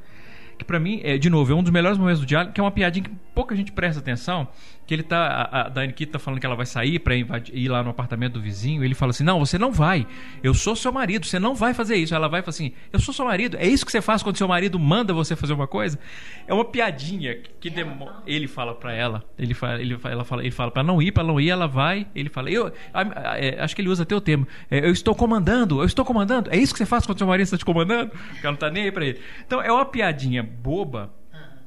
que 0.57 0.63
pra 0.65 0.79
mim, 0.79 1.01
é, 1.03 1.17
de 1.17 1.29
novo, 1.29 1.51
é 1.51 1.55
um 1.55 1.63
dos 1.63 1.71
melhores 1.71 1.97
momentos 1.97 2.19
do 2.21 2.25
diálogo, 2.25 2.53
que 2.53 2.59
é 2.59 2.63
uma 2.63 2.71
piadinha 2.71 3.03
que 3.05 3.11
pouca 3.33 3.55
gente 3.55 3.71
presta 3.71 3.99
atenção, 3.99 4.47
que 4.85 4.93
ele 4.93 5.01
tá, 5.03 5.25
a, 5.51 5.61
a 5.65 5.69
Diane 5.69 5.93
Keaton 5.93 6.11
tá 6.13 6.19
falando 6.19 6.39
que 6.39 6.45
ela 6.45 6.55
vai 6.55 6.65
sair 6.65 6.99
pra 6.99 7.15
invadir- 7.15 7.55
ir 7.57 7.69
lá 7.69 7.81
no 7.81 7.89
apartamento 7.89 8.33
do 8.33 8.41
vizinho, 8.41 8.83
ele 8.83 8.93
fala 8.93 9.09
assim, 9.11 9.23
não, 9.23 9.39
você 9.39 9.57
não 9.57 9.71
vai, 9.71 10.05
eu 10.43 10.53
sou 10.53 10.75
seu 10.75 10.91
marido, 10.91 11.25
você 11.25 11.39
não 11.39 11.55
vai 11.55 11.73
fazer 11.73 11.95
isso. 11.95 12.13
Ela 12.13 12.27
vai 12.27 12.41
e 12.41 12.43
fala 12.43 12.49
assim, 12.51 12.73
eu 12.91 12.99
sou 12.99 13.13
seu 13.13 13.25
marido, 13.25 13.57
é 13.57 13.65
isso 13.65 13.85
que 13.85 13.91
você 13.91 14.01
faz 14.01 14.21
quando 14.21 14.37
seu 14.37 14.47
marido 14.47 14.77
manda 14.77 15.13
você 15.13 15.35
fazer 15.35 15.53
uma 15.53 15.67
coisa? 15.67 15.97
É 16.45 16.53
uma 16.53 16.65
piadinha 16.65 17.35
que, 17.59 17.69
demo- 17.69 18.11
ele 18.27 18.47
fala 18.47 18.75
pra 18.75 18.93
ela, 18.93 19.23
ele 19.39 19.53
fala, 19.53 19.81
ele, 19.81 19.97
ela 20.03 20.23
fala, 20.25 20.41
ele 20.43 20.51
fala 20.51 20.69
pra 20.69 20.83
não 20.83 21.01
ir, 21.01 21.11
pra 21.11 21.23
não 21.23 21.39
ir, 21.39 21.49
ela 21.49 21.67
vai, 21.67 22.05
ele 22.13 22.29
fala, 22.29 22.51
eu, 22.51 22.71
a- 22.93 23.31
a- 23.31 23.39
é, 23.39 23.59
acho 23.61 23.75
que 23.75 23.81
ele 23.81 23.89
usa 23.89 24.03
até 24.03 24.15
o 24.15 24.21
termo, 24.21 24.45
é, 24.69 24.79
eu 24.85 24.91
estou 24.91 25.15
comandando, 25.15 25.79
eu 25.79 25.85
estou 25.85 26.03
comandando, 26.05 26.49
é 26.51 26.57
isso 26.57 26.73
que 26.73 26.77
você 26.77 26.85
faz 26.85 27.05
quando 27.05 27.17
seu 27.17 27.25
marido 27.27 27.45
está 27.45 27.57
te 27.57 27.65
comandando? 27.65 28.11
Que 28.11 28.45
ela 28.45 28.51
não 28.51 28.57
tá 28.57 28.69
nem 28.69 28.83
aí 28.83 28.91
pra 28.91 29.05
ele. 29.05 29.19
Então 29.47 29.61
é 29.61 29.71
uma 29.71 29.85
piadinha 29.85 30.42
boba, 30.43 31.11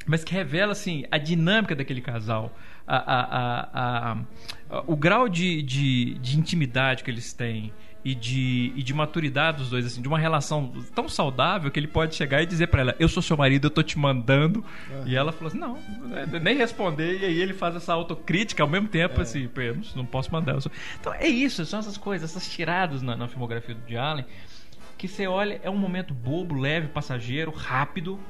mas 0.06 0.22
que 0.22 0.32
revela 0.32 0.72
assim 0.72 1.04
a 1.10 1.18
dinâmica 1.18 1.74
daquele 1.74 2.00
casal, 2.00 2.56
a, 2.86 2.96
a- 2.96 4.16
a- 4.70 4.82
o 4.86 4.96
grau 4.96 5.28
de, 5.28 5.62
de, 5.62 6.14
de 6.18 6.38
intimidade 6.38 7.02
que 7.02 7.10
eles 7.10 7.32
têm 7.32 7.72
e 8.04 8.14
de, 8.14 8.72
e 8.76 8.84
de 8.84 8.94
maturidade 8.94 9.58
dos 9.58 9.68
dois, 9.70 9.84
assim, 9.84 10.00
de 10.00 10.06
uma 10.06 10.16
relação 10.18 10.72
tão 10.94 11.08
saudável 11.08 11.72
que 11.72 11.80
ele 11.80 11.88
pode 11.88 12.14
chegar 12.14 12.40
e 12.40 12.46
dizer 12.46 12.68
para 12.68 12.80
ela: 12.82 12.96
Eu 13.00 13.08
sou 13.08 13.20
seu 13.20 13.36
marido, 13.36 13.66
eu 13.66 13.70
tô 13.70 13.82
te 13.82 13.98
mandando. 13.98 14.64
E 15.04 15.16
ela 15.16 15.32
falou 15.32 15.48
assim: 15.48 15.58
Não, 15.58 15.76
é, 16.16 16.38
nem 16.38 16.56
responder. 16.56 17.20
E 17.20 17.24
aí 17.24 17.40
ele 17.40 17.52
faz 17.52 17.74
essa 17.74 17.92
autocrítica 17.92 18.62
ao 18.62 18.68
mesmo 18.68 18.86
tempo, 18.86 19.18
é. 19.18 19.22
assim, 19.22 19.50
não 19.96 20.06
posso 20.06 20.30
mandar. 20.32 20.56
Então 21.00 21.12
é 21.14 21.26
isso, 21.26 21.66
são 21.66 21.80
essas 21.80 21.96
coisas, 21.96 22.30
essas 22.30 22.48
tiradas 22.48 23.02
na, 23.02 23.16
na 23.16 23.26
filmografia 23.26 23.74
do 23.74 23.98
Allen, 23.98 24.24
que 24.96 25.08
você 25.08 25.26
olha, 25.26 25.60
é 25.64 25.68
um 25.68 25.76
momento 25.76 26.14
bobo, 26.14 26.54
leve, 26.54 26.86
passageiro, 26.86 27.50
rápido. 27.50 28.20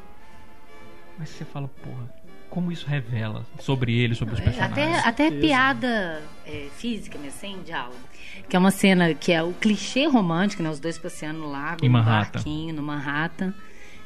Mas 1.18 1.30
você 1.30 1.44
fala, 1.44 1.68
porra, 1.82 2.08
como 2.48 2.70
isso 2.70 2.86
revela 2.86 3.44
sobre 3.60 3.98
ele, 3.98 4.14
sobre 4.14 4.34
os 4.34 4.40
personagens. 4.40 4.98
Até, 5.04 5.08
até 5.08 5.30
piada 5.30 6.22
é, 6.46 6.68
física, 6.76 7.18
mas 7.22 7.34
sem 7.34 7.62
diálogo. 7.62 7.98
Que 8.48 8.56
é 8.56 8.58
uma 8.58 8.70
cena 8.70 9.12
que 9.14 9.32
é 9.32 9.42
o 9.42 9.52
clichê 9.52 10.06
romântico, 10.06 10.62
né? 10.62 10.70
Os 10.70 10.80
dois 10.80 10.98
passeando 10.98 11.40
no 11.40 11.50
lago, 11.50 11.84
em 11.84 11.88
no 11.88 12.02
barquinho, 12.02 12.74
no 12.74 12.82
Manhattan. 12.82 13.52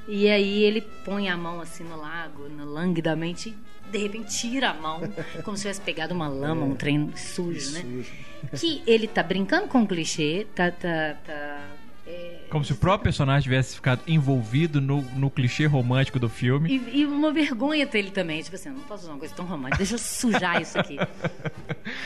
E 0.09 0.29
aí 0.29 0.65
ele 0.65 0.81
põe 1.05 1.29
a 1.29 1.37
mão 1.37 1.61
assim 1.61 1.85
no 1.85 1.97
lago, 1.97 2.49
no, 2.49 2.65
languidamente, 2.65 3.55
de 3.91 3.99
repente 3.99 4.37
tira 4.37 4.71
a 4.71 4.75
mão, 4.75 5.01
como 5.45 5.57
se 5.57 5.63
tivesse 5.63 5.81
pegado 5.81 6.15
uma 6.15 6.27
lama, 6.27 6.63
é, 6.63 6.65
um 6.65 6.75
trem 6.75 7.13
sujo, 7.17 7.73
né? 7.73 7.81
Sujo. 7.83 8.13
Que 8.59 8.83
ele 8.87 9.07
tá 9.07 9.23
brincando 9.23 9.69
com 9.69 9.83
o 9.83 9.87
clichê, 9.87 10.47
tá, 10.55 10.71
tá, 10.71 11.15
tá 11.25 11.63
como 12.51 12.65
se 12.65 12.73
o 12.73 12.77
próprio 12.77 13.05
personagem 13.05 13.45
tivesse 13.45 13.77
ficado 13.77 14.03
envolvido 14.09 14.81
no, 14.81 15.03
no 15.17 15.31
clichê 15.31 15.67
romântico 15.67 16.19
do 16.19 16.29
filme. 16.29 16.69
E, 16.69 17.01
e 17.01 17.07
uma 17.07 17.33
vergonha 17.33 17.87
dele 17.87 18.11
também. 18.11 18.43
Tipo 18.43 18.57
assim, 18.57 18.71
não 18.71 18.81
posso 18.81 19.05
usar 19.05 19.13
uma 19.13 19.19
coisa 19.19 19.35
tão 19.35 19.45
romântica, 19.47 19.79
deixa 19.79 19.95
eu 19.95 19.99
sujar 19.99 20.61
isso 20.61 20.79
aqui. 20.79 20.97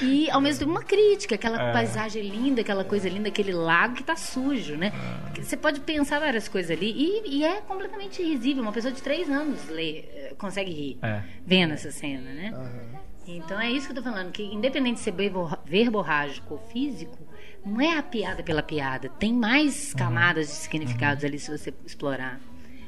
E 0.01 0.31
ao 0.31 0.41
mesmo 0.41 0.61
tempo 0.61 0.71
uma 0.71 0.83
crítica, 0.83 1.35
aquela 1.35 1.71
é. 1.71 1.73
paisagem 1.73 2.23
linda, 2.23 2.61
aquela 2.61 2.85
coisa 2.85 3.09
linda, 3.09 3.29
aquele 3.29 3.53
lago 3.53 3.97
que 3.97 4.03
tá 4.03 4.17
sujo, 4.17 4.77
né? 4.77 4.93
É. 5.37 5.43
Você 5.43 5.57
pode 5.57 5.81
pensar 5.81 6.21
várias 6.21 6.49
coisas 6.49 6.71
ali 6.71 6.91
e, 6.91 7.39
e, 7.39 7.45
é 7.45 7.61
completamente 7.61 8.23
risível. 8.23 8.63
Uma 8.63 8.73
pessoa 8.73 8.93
de 8.93 9.03
três 9.03 9.29
anos 9.29 9.69
lê, 9.69 9.99
eh, 9.99 10.35
consegue 10.39 10.73
rir 10.73 10.99
é. 11.03 11.23
vendo 11.45 11.73
essa 11.73 11.91
cena, 11.91 12.33
né? 12.33 12.53
Uhum. 12.57 12.99
Então 13.27 13.61
é 13.61 13.71
isso 13.71 13.87
que 13.87 13.93
eu 13.93 13.97
tô 13.97 14.03
falando, 14.03 14.31
que 14.33 14.43
independente 14.43 14.97
de 14.97 15.01
ser 15.01 15.15
verborrágico 15.65 16.55
ou 16.55 16.61
físico, 16.61 17.19
não 17.65 17.81
é 17.81 17.97
a 17.97 18.03
piada 18.03 18.43
pela 18.43 18.63
piada. 18.63 19.09
Tem 19.09 19.33
mais 19.33 19.93
uhum. 19.93 19.99
camadas 19.99 20.47
de 20.47 20.53
significados 20.53 21.23
uhum. 21.23 21.29
ali 21.29 21.39
se 21.39 21.51
você 21.51 21.73
explorar. 21.85 22.41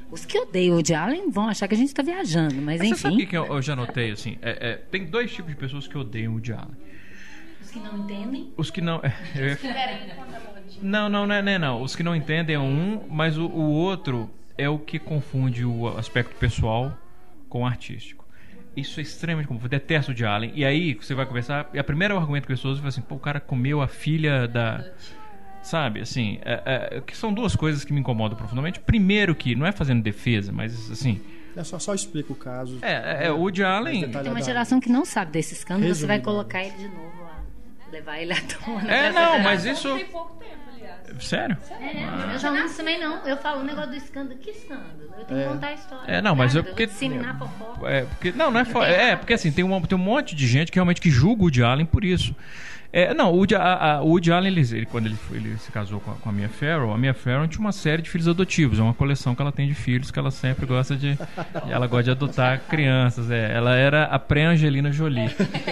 Os 0.09 0.25
que 0.25 0.37
odeiam 0.39 0.73
o 0.73 0.75
Woody 0.75 0.93
Allen 0.93 1.29
vão 1.29 1.49
achar 1.49 1.67
que 1.67 1.75
a 1.75 1.77
gente 1.77 1.89
está 1.89 2.01
viajando, 2.01 2.55
mas, 2.55 2.79
mas 2.79 2.81
enfim. 2.81 2.95
Você 2.95 3.01
sabe 3.01 3.23
o 3.23 3.27
que 3.27 3.37
eu, 3.37 3.45
eu, 3.45 3.61
já 3.61 3.75
notei, 3.75 4.11
assim? 4.11 4.37
É, 4.41 4.69
é, 4.71 4.75
tem 4.75 5.05
dois 5.05 5.33
tipos 5.33 5.51
de 5.51 5.57
pessoas 5.57 5.87
que 5.87 5.97
odeiam 5.97 6.31
o 6.31 6.35
Woody 6.35 6.53
Allen. 6.53 6.77
Os 7.61 7.71
que 7.71 7.79
não 7.79 7.97
entendem? 7.97 8.53
Os 8.55 8.71
que 8.71 8.81
não... 8.81 9.01
É, 9.03 9.57
não, 10.81 11.09
não, 11.09 11.27
não 11.27 11.35
é, 11.35 11.41
não, 11.41 11.59
não. 11.59 11.81
Os 11.81 11.95
que 11.95 12.03
não 12.03 12.15
entendem 12.15 12.55
é 12.55 12.59
um, 12.59 13.05
mas 13.09 13.37
o, 13.37 13.47
o 13.47 13.71
outro 13.71 14.29
é 14.57 14.69
o 14.69 14.79
que 14.79 14.97
confunde 14.97 15.65
o 15.65 15.87
aspecto 15.97 16.35
pessoal 16.35 16.97
com 17.49 17.63
o 17.63 17.65
artístico. 17.65 18.26
Isso 18.77 18.99
é 18.99 19.03
extremamente 19.03 19.47
comum. 19.47 19.59
Eu 19.63 19.67
detesto 19.67 20.11
o 20.11 20.13
de 20.13 20.23
Allen. 20.23 20.51
E 20.53 20.63
aí, 20.63 20.93
você 20.93 21.15
vai 21.15 21.25
conversar. 21.25 21.67
E 21.73 21.79
a 21.79 21.83
primeira 21.83 22.15
argumento 22.15 22.45
que 22.45 22.53
as 22.53 22.59
pessoas 22.59 22.77
falam 22.77 22.89
assim: 22.89 23.01
pô, 23.01 23.15
o 23.15 23.19
cara 23.19 23.39
comeu 23.39 23.81
a 23.81 23.87
filha 23.87 24.47
da. 24.47 24.85
Sabe, 25.63 25.99
assim. 25.99 26.39
É, 26.45 26.97
é, 26.97 27.01
que 27.01 27.17
são 27.17 27.33
duas 27.33 27.55
coisas 27.55 27.83
que 27.83 27.91
me 27.91 27.99
incomodam 27.99 28.37
profundamente. 28.37 28.79
Primeiro, 28.79 29.33
que 29.33 29.55
não 29.55 29.65
é 29.65 29.71
fazendo 29.71 30.03
defesa, 30.03 30.51
mas 30.51 30.91
assim. 30.91 31.19
É 31.55 31.63
só, 31.63 31.79
só 31.79 31.95
explica 31.95 32.31
o 32.31 32.35
caso. 32.35 32.77
É, 32.83 33.23
é, 33.23 33.27
é 33.27 33.31
o 33.31 33.49
de 33.49 33.63
Allen. 33.63 34.11
Tem 34.11 34.29
uma 34.29 34.43
geração 34.43 34.79
que 34.79 34.89
não 34.89 35.03
sabe 35.03 35.31
desse 35.31 35.55
escândalo, 35.55 35.93
você 35.93 36.05
vai 36.05 36.21
colocar 36.21 36.63
ele 36.63 36.77
de 36.77 36.87
novo 36.87 37.23
lá. 37.23 37.43
Levar 37.91 38.19
ele 38.19 38.33
à 38.33 38.41
tona. 38.41 38.91
É, 38.91 39.09
não, 39.11 39.39
mas 39.39 39.65
isso. 39.65 39.95
Tem 39.95 40.05
pouco 40.05 40.35
tempo. 40.35 40.66
Sério? 41.19 41.57
É, 41.71 42.03
ah. 42.03 42.29
eu 42.33 42.39
já 42.39 42.51
não 42.51 42.73
também 42.73 42.99
não. 42.99 43.25
Eu 43.25 43.37
falo 43.37 43.61
o 43.61 43.63
negócio 43.63 43.91
do 43.91 43.95
escândalo. 43.95 44.39
Que 44.39 44.51
escândalo? 44.51 44.87
Eu 45.17 45.25
tenho 45.25 45.39
é. 45.39 45.43
que 45.43 45.49
contar 45.49 45.67
a 45.67 45.73
história. 45.73 46.11
É, 46.11 46.21
não, 46.21 46.35
mas 46.35 46.55
eu 46.55 46.63
porque. 46.63 46.83
É, 46.83 48.01
porque 48.03 48.31
não, 48.31 48.51
não 48.51 48.59
é, 48.59 49.11
é, 49.11 49.15
porque 49.15 49.33
assim, 49.33 49.51
tem, 49.51 49.63
uma, 49.63 49.81
tem 49.81 49.97
um 49.97 50.01
monte 50.01 50.35
de 50.35 50.45
gente 50.47 50.71
que 50.71 50.77
realmente 50.77 51.01
que 51.01 51.09
julga 51.09 51.41
o 51.41 51.45
Woody 51.45 51.63
Allen 51.63 51.85
por 51.85 52.03
isso. 52.03 52.35
É, 52.97 53.13
não, 53.13 53.31
o 53.31 53.35
Woody, 53.35 53.53
a, 53.53 53.97
a, 53.97 54.01
o 54.01 54.07
Woody 54.07 54.31
Allen, 54.31 54.51
ele, 54.51 54.61
ele, 54.61 54.87
quando 54.87 55.05
ele, 55.05 55.17
ele 55.29 55.55
se 55.59 55.71
casou 55.71 55.99
com 55.99 56.09
a, 56.09 56.15
com 56.15 56.29
a 56.29 56.31
Mia 56.31 56.49
Farrow, 56.49 56.91
a 56.91 56.97
Mia 56.97 57.13
Farrow 57.13 57.47
tinha 57.47 57.59
uma 57.59 57.71
série 57.71 58.01
de 58.01 58.09
filhos 58.09 58.27
adotivos. 58.27 58.79
É 58.79 58.81
uma 58.81 58.95
coleção 58.95 59.35
que 59.35 59.41
ela 59.43 59.51
tem 59.51 59.67
de 59.67 59.75
filhos 59.75 60.09
que 60.09 60.17
ela 60.17 60.31
sempre 60.31 60.65
gosta 60.65 60.95
de... 60.95 61.15
ela 61.69 61.85
gosta 61.85 62.05
de 62.05 62.09
adotar 62.09 62.59
crianças. 62.67 63.29
É. 63.29 63.53
Ela 63.53 63.75
era 63.75 64.05
a 64.05 64.17
pré-Angelina 64.17 64.91
Jolie. 64.91 65.29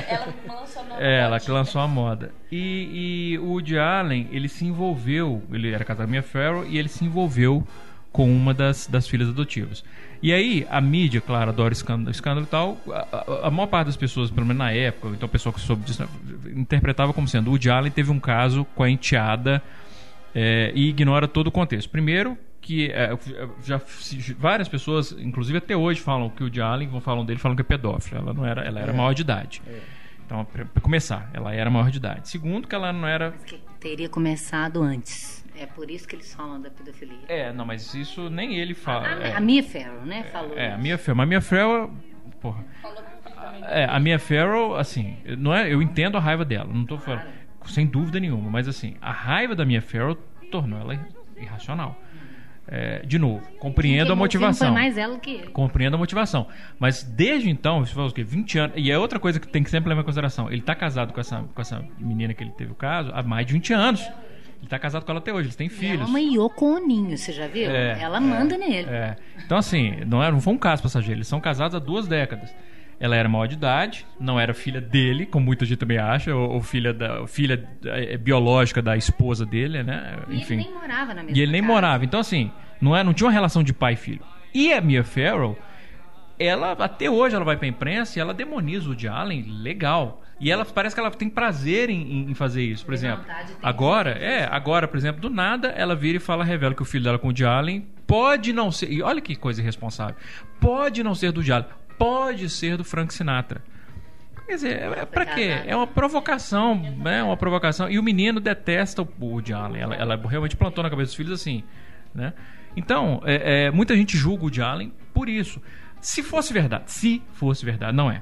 ela 0.07 0.59
lançou 0.59 0.83
a 0.83 0.85
moda. 0.85 1.03
É, 1.03 1.19
ela 1.21 1.39
que 1.39 1.49
lançou 1.49 1.81
a 1.81 1.87
moda. 1.87 2.31
E, 2.51 3.31
e 3.33 3.39
o 3.39 3.53
Woody 3.53 3.79
Allen, 3.79 4.27
ele 4.31 4.47
se 4.47 4.63
envolveu... 4.63 5.41
Ele 5.51 5.71
era 5.71 5.83
casado 5.83 6.05
com 6.05 6.11
a 6.11 6.11
Mia 6.11 6.21
Farrow 6.21 6.63
e 6.67 6.77
ele 6.77 6.89
se 6.89 7.03
envolveu 7.03 7.65
com 8.11 8.31
uma 8.31 8.53
das, 8.53 8.85
das 8.85 9.07
filhas 9.07 9.29
adotivas. 9.29 9.83
E 10.21 10.33
aí, 10.33 10.65
a 10.69 10.81
mídia, 10.81 11.21
claro, 11.21 11.51
adora 11.51 11.73
escândalo, 11.73 12.11
escândalo 12.11 12.45
e 12.45 12.49
tal. 12.49 12.77
A, 12.89 13.47
a, 13.47 13.51
maior 13.51 13.67
parte 13.67 13.87
das 13.87 13.97
pessoas, 13.97 14.31
pelo 14.31 14.45
menos 14.45 14.59
na 14.59 14.71
época, 14.71 15.09
então 15.09 15.27
o 15.27 15.31
pessoal 15.31 15.53
que 15.53 15.59
soube 15.59 15.83
disso, 15.83 16.07
interpretava 16.55 17.13
como 17.13 17.27
sendo 17.27 17.47
o 17.47 17.51
Woody 17.51 17.69
Allen 17.69 17.91
teve 17.91 18.11
um 18.11 18.19
caso 18.19 18.65
com 18.75 18.83
a 18.83 18.89
enteada 18.89 19.61
é, 20.33 20.71
e 20.75 20.89
ignora 20.89 21.27
todo 21.27 21.47
o 21.47 21.51
contexto. 21.51 21.89
Primeiro, 21.89 22.37
que 22.61 22.89
é, 22.91 23.15
já 23.63 23.79
várias 24.37 24.67
pessoas, 24.67 25.11
inclusive 25.19 25.57
até 25.59 25.77
hoje, 25.77 26.01
falam 26.01 26.29
que 26.29 26.41
o 26.41 26.45
Woody 26.45 26.61
Allen, 26.61 26.89
falam 27.01 27.23
dele, 27.23 27.39
falam 27.39 27.55
que 27.55 27.61
é 27.61 27.65
pedófilo. 27.65 28.19
Ela 28.21 28.33
não 28.33 28.45
era, 28.45 28.63
ela 28.63 28.79
era 28.79 28.91
é. 28.91 28.95
maior 28.95 29.13
de 29.13 29.21
idade. 29.21 29.61
É. 29.67 29.79
Então, 30.25 30.43
para 30.45 30.81
começar, 30.81 31.29
ela 31.33 31.53
era 31.53 31.69
maior 31.69 31.91
de 31.91 31.97
idade. 31.97 32.29
Segundo, 32.29 32.67
que 32.67 32.73
ela 32.73 32.91
não 32.91 33.07
era. 33.07 33.31
Mas 33.31 33.43
que 33.43 33.61
teria 33.79 34.09
começado 34.09 34.81
antes. 34.81 35.45
É 35.57 35.65
por 35.65 35.89
isso 35.89 36.07
que 36.07 36.15
eles 36.15 36.33
falam 36.33 36.59
da 36.59 36.69
pedofilia. 36.69 37.19
É, 37.27 37.53
não, 37.53 37.65
mas 37.65 37.93
isso 37.93 38.29
nem 38.29 38.57
ele 38.57 38.73
fala. 38.73 39.07
A, 39.07 39.27
é. 39.27 39.33
a 39.35 39.39
Mia 39.39 39.63
Farrow, 39.63 40.05
né? 40.05 40.23
Falou. 40.23 40.57
É, 40.57 40.73
a 40.73 40.77
Mia 40.77 40.97
Farrow. 40.97 41.15
Mas 41.15 41.25
a 41.25 41.29
Mia 41.29 41.41
Farrow, 41.41 41.93
porra. 42.41 42.65
É, 43.69 43.85
a 43.85 43.99
Mia 43.99 44.19
Farrow, 44.19 44.75
assim, 44.75 45.17
não 45.37 45.53
é, 45.53 45.71
eu 45.71 45.81
entendo 45.81 46.17
a 46.17 46.19
raiva 46.19 46.43
dela, 46.43 46.71
não 46.73 46.85
tô 46.85 46.97
falando, 46.97 47.25
sem 47.67 47.85
dúvida 47.85 48.19
nenhuma, 48.19 48.49
mas 48.49 48.67
assim, 48.67 48.95
a 49.01 49.11
raiva 49.11 49.55
da 49.55 49.63
Mia 49.65 49.81
Farrow 49.81 50.15
tornou 50.51 50.79
ela 50.79 50.99
irracional. 51.37 51.99
É, 52.67 53.05
de 53.05 53.19
novo, 53.19 53.45
compreendo 53.59 54.11
a 54.11 54.15
motivação. 54.15 54.69
Foi 54.69 54.75
mais 54.75 54.97
ela 54.97 55.19
que. 55.19 55.43
Compreendo 55.49 55.95
a 55.95 55.97
motivação. 55.97 56.47
Mas 56.79 57.03
desde 57.03 57.47
então, 57.47 57.85
você 57.85 57.93
fala 57.93 58.07
o 58.07 58.11
quê? 58.11 58.23
20 58.23 58.57
anos. 58.57 58.75
E 58.75 58.91
é 58.91 58.97
outra 58.97 59.19
coisa 59.19 59.39
que 59.39 59.47
tem 59.47 59.63
que 59.63 59.69
sempre 59.69 59.89
levar 59.89 60.01
em 60.01 60.05
consideração. 60.05 60.47
Ele 60.49 60.61
está 60.61 60.73
casado 60.73 61.13
com 61.13 61.19
essa, 61.19 61.43
com 61.53 61.61
essa 61.61 61.85
menina 61.99 62.33
que 62.33 62.43
ele 62.43 62.51
teve 62.51 62.71
o 62.71 62.75
caso 62.75 63.11
há 63.13 63.21
mais 63.21 63.45
de 63.45 63.53
20 63.53 63.73
anos. 63.73 64.01
Ele 64.59 64.69
tá 64.69 64.79
casado 64.79 65.05
com 65.05 65.11
ela 65.11 65.19
até 65.19 65.31
hoje, 65.31 65.47
eles 65.47 65.55
têm 65.55 65.69
filhos. 65.69 66.01
Ela 66.01 66.09
manhou 66.09 66.49
com 66.49 66.73
o 66.73 66.79
ninho, 66.79 67.15
você 67.15 67.31
já 67.31 67.45
viu? 67.45 67.69
É, 67.69 68.01
ela 68.01 68.19
manda 68.19 68.55
é, 68.55 68.57
nele. 68.57 68.89
É. 68.89 69.15
Então, 69.45 69.59
assim, 69.59 69.97
não, 70.07 70.23
era, 70.23 70.31
não 70.31 70.41
foi 70.41 70.53
um 70.53 70.57
caso 70.57 70.81
passageiro, 70.81 71.19
eles 71.19 71.27
são 71.27 71.39
casados 71.39 71.75
há 71.75 71.79
duas 71.79 72.07
décadas. 72.07 72.51
Ela 73.05 73.15
era 73.15 73.29
maior 73.29 73.47
de 73.47 73.53
idade, 73.53 74.05
não 74.19 74.39
era 74.39 74.53
filha 74.53 74.81
dele, 74.81 75.25
como 75.25 75.45
muita 75.45 75.63
gente 75.63 75.77
também 75.77 75.97
acha, 75.97 76.35
ou, 76.35 76.53
ou 76.53 76.61
filha, 76.61 76.93
da, 76.93 77.25
filha 77.27 77.63
é, 77.85 78.17
biológica 78.17 78.81
da 78.81 78.97
esposa 78.97 79.45
dele, 79.45 79.83
né? 79.83 80.17
Enfim. 80.29 80.55
E 80.55 80.57
ele 80.57 80.63
nem 80.63 80.73
morava 80.73 81.13
na 81.13 81.23
mesma 81.23 81.37
E 81.37 81.41
ele 81.41 81.51
nem 81.51 81.61
casa. 81.61 81.73
morava. 81.73 82.03
Então, 82.05 82.19
assim, 82.19 82.51
não, 82.81 82.95
é, 82.95 83.03
não 83.03 83.13
tinha 83.13 83.27
uma 83.27 83.33
relação 83.33 83.63
de 83.63 83.73
pai 83.73 83.93
e 83.93 83.95
filho. 83.97 84.21
E 84.53 84.73
a 84.73 84.81
Mia 84.81 85.03
Farrow, 85.03 85.57
ela, 86.39 86.71
até 86.73 87.09
hoje, 87.09 87.35
ela 87.35 87.45
vai 87.45 87.55
pra 87.57 87.67
imprensa 87.67 88.17
e 88.17 88.21
ela 88.21 88.33
demoniza 88.33 88.85
o 88.85 88.89
Woody 88.89 89.07
Allen 89.07 89.45
legal. 89.61 90.21
E 90.39 90.51
ela 90.51 90.65
parece 90.65 90.93
que 90.93 90.99
ela 90.99 91.09
tem 91.11 91.29
prazer 91.29 91.89
em, 91.89 92.29
em 92.29 92.33
fazer 92.33 92.61
isso, 92.61 92.83
por 92.83 92.93
exemplo. 92.93 93.23
Agora, 93.63 94.09
é, 94.11 94.45
agora, 94.51 94.85
por 94.87 94.97
exemplo, 94.97 95.21
do 95.21 95.29
nada 95.29 95.69
ela 95.69 95.95
vira 95.95 96.17
e 96.17 96.19
fala, 96.19 96.43
revela 96.43 96.75
que 96.75 96.81
o 96.81 96.85
filho 96.85 97.05
dela 97.05 97.17
com 97.17 97.27
o 97.27 97.29
Woody 97.29 97.45
Allen 97.45 97.87
pode 98.05 98.51
não 98.51 98.69
ser. 98.69 98.91
E 98.91 99.01
olha 99.01 99.21
que 99.21 99.35
coisa 99.35 99.61
irresponsável. 99.61 100.15
Pode 100.59 101.03
não 101.03 101.15
ser 101.15 101.31
do 101.31 101.37
Woody 101.37 101.53
Allen, 101.53 101.67
pode 101.97 102.49
ser 102.49 102.77
do 102.77 102.83
Frank 102.83 103.13
Sinatra. 103.13 103.63
Quer 104.45 104.55
dizer, 104.55 104.79
é, 104.79 104.99
é 104.99 105.05
pra 105.05 105.25
quê? 105.25 105.63
É 105.65 105.75
uma 105.75 105.87
provocação, 105.87 106.75
né? 106.75 107.23
Uma 107.23 107.35
provocação. 107.35 107.89
E 107.89 107.97
o 107.97 108.03
menino 108.03 108.39
detesta 108.39 109.01
o 109.01 109.07
Woody 109.19 109.53
Allen. 109.53 109.81
Ela, 109.81 109.95
ela 109.95 110.15
realmente 110.27 110.55
plantou 110.55 110.83
na 110.83 110.89
cabeça 110.89 111.07
dos 111.07 111.15
filhos 111.15 111.31
assim, 111.31 111.63
né? 112.13 112.33
Então, 112.77 113.21
é, 113.25 113.65
é, 113.65 113.71
muita 113.71 113.95
gente 113.95 114.17
julga 114.17 114.41
o 114.41 114.45
Woody 114.45 114.61
Allen 114.61 114.93
por 115.13 115.27
isso. 115.29 115.61
Se 115.99 116.21
fosse 116.21 116.53
verdade, 116.53 116.91
se 116.91 117.23
fosse 117.33 117.65
verdade, 117.65 117.97
não 117.97 118.11
é. 118.11 118.21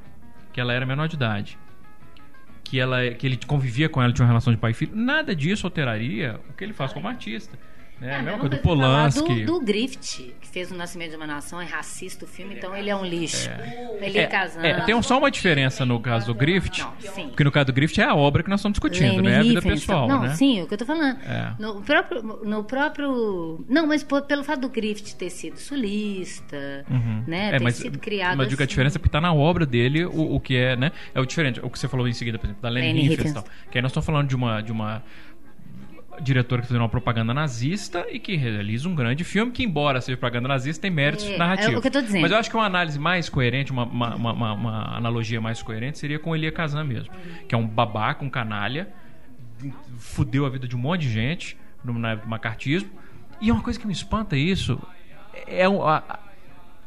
Que 0.53 0.61
ela 0.61 0.71
era 0.73 0.85
menor 0.85 1.07
de 1.07 1.15
idade 1.15 1.57
que, 2.73 2.79
ela, 2.79 3.07
que 3.11 3.27
ele 3.27 3.37
convivia 3.45 3.87
com 3.87 4.01
ela, 4.01 4.11
tinha 4.11 4.23
uma 4.23 4.29
relação 4.29 4.51
de 4.51 4.57
pai 4.57 4.71
e 4.71 4.73
filho, 4.73 4.95
nada 4.95 5.35
disso 5.35 5.67
alteraria 5.67 6.39
o 6.49 6.53
que 6.53 6.63
ele 6.63 6.73
faz 6.73 6.91
como 6.91 7.07
artista. 7.07 7.55
É, 8.01 8.15
a 8.15 8.21
mesma 8.21 8.39
coisa 8.39 8.55
do 8.55 8.61
Polanski. 8.61 9.45
Do, 9.45 9.59
do 9.59 9.65
Griffith, 9.65 10.33
que 10.41 10.47
fez 10.47 10.71
o 10.71 10.75
Nascimento 10.75 11.11
de 11.11 11.15
uma 11.15 11.27
Nação, 11.27 11.61
é 11.61 11.65
racista 11.65 12.25
o 12.25 12.27
filme, 12.27 12.55
então 12.55 12.75
ele 12.75 12.89
é 12.89 12.95
um 12.95 13.05
lixo. 13.05 13.49
É. 13.49 13.97
Ele 14.01 14.17
é, 14.17 14.27
casando. 14.27 14.65
É, 14.65 14.81
tem 14.81 15.01
só 15.01 15.17
uma 15.17 15.31
diferença 15.31 15.85
no 15.85 15.99
caso 15.99 16.27
do 16.27 16.35
Griffith, 16.35 16.79
não, 16.79 17.27
porque 17.27 17.43
no 17.43 17.51
caso 17.51 17.67
do 17.67 17.73
Griffith 17.73 17.99
é 17.99 18.05
a 18.05 18.15
obra 18.15 18.43
que 18.43 18.49
nós 18.49 18.59
estamos 18.59 18.73
discutindo, 18.73 19.15
Lane 19.15 19.21
né? 19.21 19.35
É 19.35 19.39
a 19.39 19.43
vida 19.43 19.61
pessoal. 19.61 20.07
Não, 20.07 20.21
né? 20.21 20.35
sim, 20.35 20.61
o 20.61 20.67
que 20.67 20.73
eu 20.73 20.77
tô 20.77 20.85
falando. 20.85 21.17
É. 21.21 21.53
No, 21.57 21.81
próprio, 21.81 22.23
no 22.23 22.63
próprio. 22.63 23.65
Não, 23.69 23.87
mas 23.87 24.03
por, 24.03 24.23
pelo 24.23 24.43
fato 24.43 24.61
do 24.61 24.69
Griffith 24.69 25.15
ter 25.15 25.29
sido 25.29 25.57
sulista, 25.57 26.85
uhum. 26.89 27.23
né? 27.25 27.49
É, 27.49 27.57
ter 27.57 27.63
mas, 27.63 27.75
sido 27.75 27.99
criado. 27.99 28.37
Mas 28.37 28.47
assim. 28.47 28.63
a 28.63 28.65
diferença 28.65 28.97
é 28.97 28.99
porque 28.99 29.11
tá 29.11 29.21
na 29.21 29.33
obra 29.33 29.65
dele 29.65 30.05
o, 30.05 30.35
o 30.35 30.39
que 30.39 30.57
é, 30.57 30.75
né? 30.75 30.91
É 31.15 31.21
o 31.21 31.25
diferente. 31.25 31.59
O 31.63 31.69
que 31.69 31.79
você 31.79 31.87
falou 31.87 32.07
em 32.07 32.13
seguida, 32.13 32.37
por 32.37 32.47
exemplo, 32.47 32.61
da 32.61 32.69
Riefenstahl. 32.69 33.45
Que 33.71 33.77
aí 33.77 33.81
nós 33.81 33.91
estamos 33.91 34.05
falando 34.05 34.27
de 34.27 34.35
uma. 34.35 34.61
De 34.61 34.71
uma 34.71 35.03
diretora 36.21 36.61
que 36.61 36.67
fez 36.67 36.79
uma 36.79 36.89
propaganda 36.89 37.33
nazista 37.33 38.05
e 38.11 38.19
que 38.19 38.35
realiza 38.35 38.87
um 38.87 38.95
grande 38.95 39.23
filme 39.23 39.51
que, 39.51 39.63
embora 39.63 39.99
seja 40.01 40.17
propaganda 40.17 40.47
nazista, 40.47 40.81
tem 40.81 40.91
méritos 40.91 41.25
É, 41.25 41.37
narrativos. 41.37 41.73
é 41.73 41.77
o 41.77 41.81
que 41.81 41.87
eu 41.87 41.91
tô 41.91 42.01
dizendo. 42.01 42.21
Mas 42.21 42.31
eu 42.31 42.37
acho 42.37 42.49
que 42.49 42.55
uma 42.55 42.65
análise 42.65 42.99
mais 42.99 43.29
coerente, 43.29 43.71
uma, 43.71 43.83
uma, 43.85 44.15
uma- 44.15 44.53
uma- 44.53 44.97
analogia 44.97 45.39
mais 45.41 45.61
coerente 45.61 45.97
seria 45.97 46.19
com 46.19 46.35
Elia 46.35 46.51
Kazan 46.51 46.83
mesmo. 46.83 47.13
Que 47.47 47.55
é 47.55 47.57
um 47.57 47.67
babaca, 47.67 48.23
um 48.23 48.29
canalha, 48.29 48.87
fudeu 49.97 50.45
a 50.45 50.49
vida 50.49 50.67
de 50.67 50.75
um 50.75 50.79
monte 50.79 51.01
de 51.01 51.09
gente 51.11 51.57
no, 51.83 51.93
na 51.97 52.11
época 52.11 52.25
do 52.27 52.29
macartismo. 52.29 52.89
E 53.41 53.51
uma 53.51 53.61
coisa 53.61 53.79
que 53.79 53.87
me 53.87 53.93
espanta 53.93 54.35
isso 54.37 54.79
é 55.47 55.67
o, 55.67 55.85
a- 55.87 56.19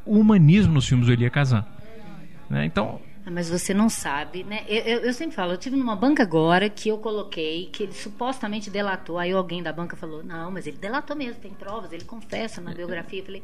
o 0.04 0.18
humanismo 0.18 0.74
nos 0.74 0.86
filmes 0.88 1.06
do 1.06 1.12
Elia 1.12 1.30
Kazan. 1.30 1.64
Né? 2.48 2.64
Então, 2.64 3.00
Mas 3.28 3.48
você 3.50 3.74
não 3.74 3.88
sabe, 3.88 4.44
né? 4.44 4.64
Eu, 4.68 4.82
eu- 4.84 5.00
eu 5.06 5.12
sempre 5.12 5.34
falo, 5.34 5.52
eu 5.52 5.56
tive 5.58 5.74
numa 5.76 5.96
banca 5.96 6.22
agora 6.22 6.70
que 6.70 6.88
eu 6.88 6.98
coloquei 6.98 7.66
que 7.70 7.82
ele 7.82 7.92
supostamente 7.92 8.70
delatou. 8.70 9.18
Aí 9.18 9.32
alguém 9.32 9.62
da 9.62 9.72
banca 9.72 9.96
falou, 9.96 10.22
não, 10.22 10.50
mas 10.52 10.66
ele 10.66 10.76
delatou 10.78 11.16
mesmo, 11.16 11.40
tem 11.40 11.52
provas, 11.52 11.92
ele 11.92 12.04
confessa 12.04 12.60
na 12.60 12.72
biografia. 12.72 13.18
Eu 13.20 13.24
falei, 13.24 13.42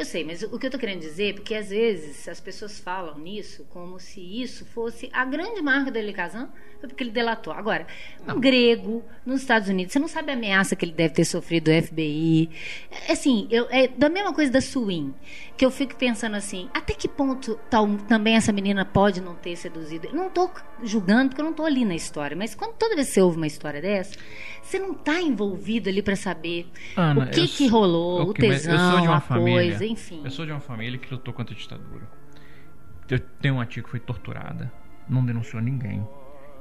eu 0.00 0.04
sei, 0.04 0.24
mas 0.24 0.42
o 0.42 0.58
que 0.58 0.66
eu 0.66 0.70
tô 0.70 0.78
querendo 0.78 1.00
dizer, 1.00 1.34
porque 1.34 1.54
às 1.54 1.68
vezes 1.68 2.26
as 2.28 2.40
pessoas 2.40 2.80
falam 2.80 3.18
nisso 3.18 3.66
como 3.70 3.98
se 3.98 4.20
isso 4.20 4.64
fosse 4.64 5.10
a 5.12 5.24
grande 5.24 5.60
marca 5.60 5.90
do 5.90 5.98
Eli 5.98 6.12
Kazan, 6.12 6.48
foi 6.80 6.88
porque 6.88 7.04
ele 7.04 7.10
delatou. 7.10 7.52
Agora, 7.52 7.86
um 8.26 8.40
grego 8.40 9.04
nos 9.26 9.42
Estados 9.42 9.68
Unidos, 9.68 9.92
você 9.92 9.98
não 9.98 10.08
sabe 10.08 10.30
a 10.30 10.34
ameaça 10.34 10.74
que 10.74 10.84
ele 10.86 10.92
deve 10.92 11.12
ter 11.12 11.24
sofrido 11.26 11.70
do 11.70 11.82
FBI. 11.86 12.48
É, 12.90 13.12
Assim, 13.12 13.46
eu, 13.50 13.66
é 13.70 13.86
da 13.88 14.08
mesma 14.08 14.32
coisa 14.32 14.50
da 14.50 14.60
Swin, 14.60 15.14
que 15.56 15.64
eu 15.64 15.70
fico 15.70 15.94
pensando 15.96 16.36
assim, 16.36 16.70
até 16.72 16.94
que 16.94 17.06
ponto 17.06 17.56
tal, 17.68 17.86
também 18.08 18.36
essa 18.36 18.50
menina 18.50 18.84
pode 18.84 19.20
não 19.20 19.34
ter 19.34 19.56
seduzido? 19.56 20.06
Eu 20.06 20.14
não 20.14 20.28
estou 20.28 20.50
julgando, 20.82 21.28
porque 21.28 21.42
eu 21.42 21.44
não 21.44 21.50
estou 21.50 21.66
ali 21.66 21.84
na 21.84 21.94
história, 21.94 22.34
mas 22.34 22.54
quando 22.54 22.72
toda 22.74 22.94
vez 22.94 23.08
que 23.08 23.14
você 23.14 23.20
ouve 23.20 23.36
uma 23.36 23.46
história 23.46 23.82
dessa, 23.82 24.16
você 24.70 24.78
não 24.78 24.92
está 24.92 25.20
envolvido 25.20 25.88
ali 25.88 26.00
para 26.02 26.14
saber 26.14 26.70
Ana, 26.96 27.24
o 27.24 27.26
que 27.28 27.48
que 27.48 27.68
sou- 27.68 27.80
rolou, 27.80 28.20
o 28.26 28.30
Ok, 28.30 28.48
mas 28.48 28.62
tesão, 28.62 28.74
eu 28.74 28.90
sou 28.92 29.00
de 29.00 29.06
uma 29.08 29.16
a 29.16 29.20
família, 29.20 29.52
coisa, 29.52 29.84
enfim. 29.86 30.20
Eu 30.24 30.30
sou 30.30 30.46
de 30.46 30.52
uma 30.52 30.60
família 30.60 30.98
que 30.98 31.12
lutou 31.12 31.34
contra 31.34 31.54
a 31.54 31.58
ditadura. 31.58 32.08
Eu 33.08 33.18
tenho 33.18 33.54
uma 33.54 33.66
tia 33.66 33.82
que 33.82 33.90
foi 33.90 33.98
torturada, 33.98 34.72
não 35.08 35.24
denunciou 35.24 35.60
ninguém. 35.60 36.06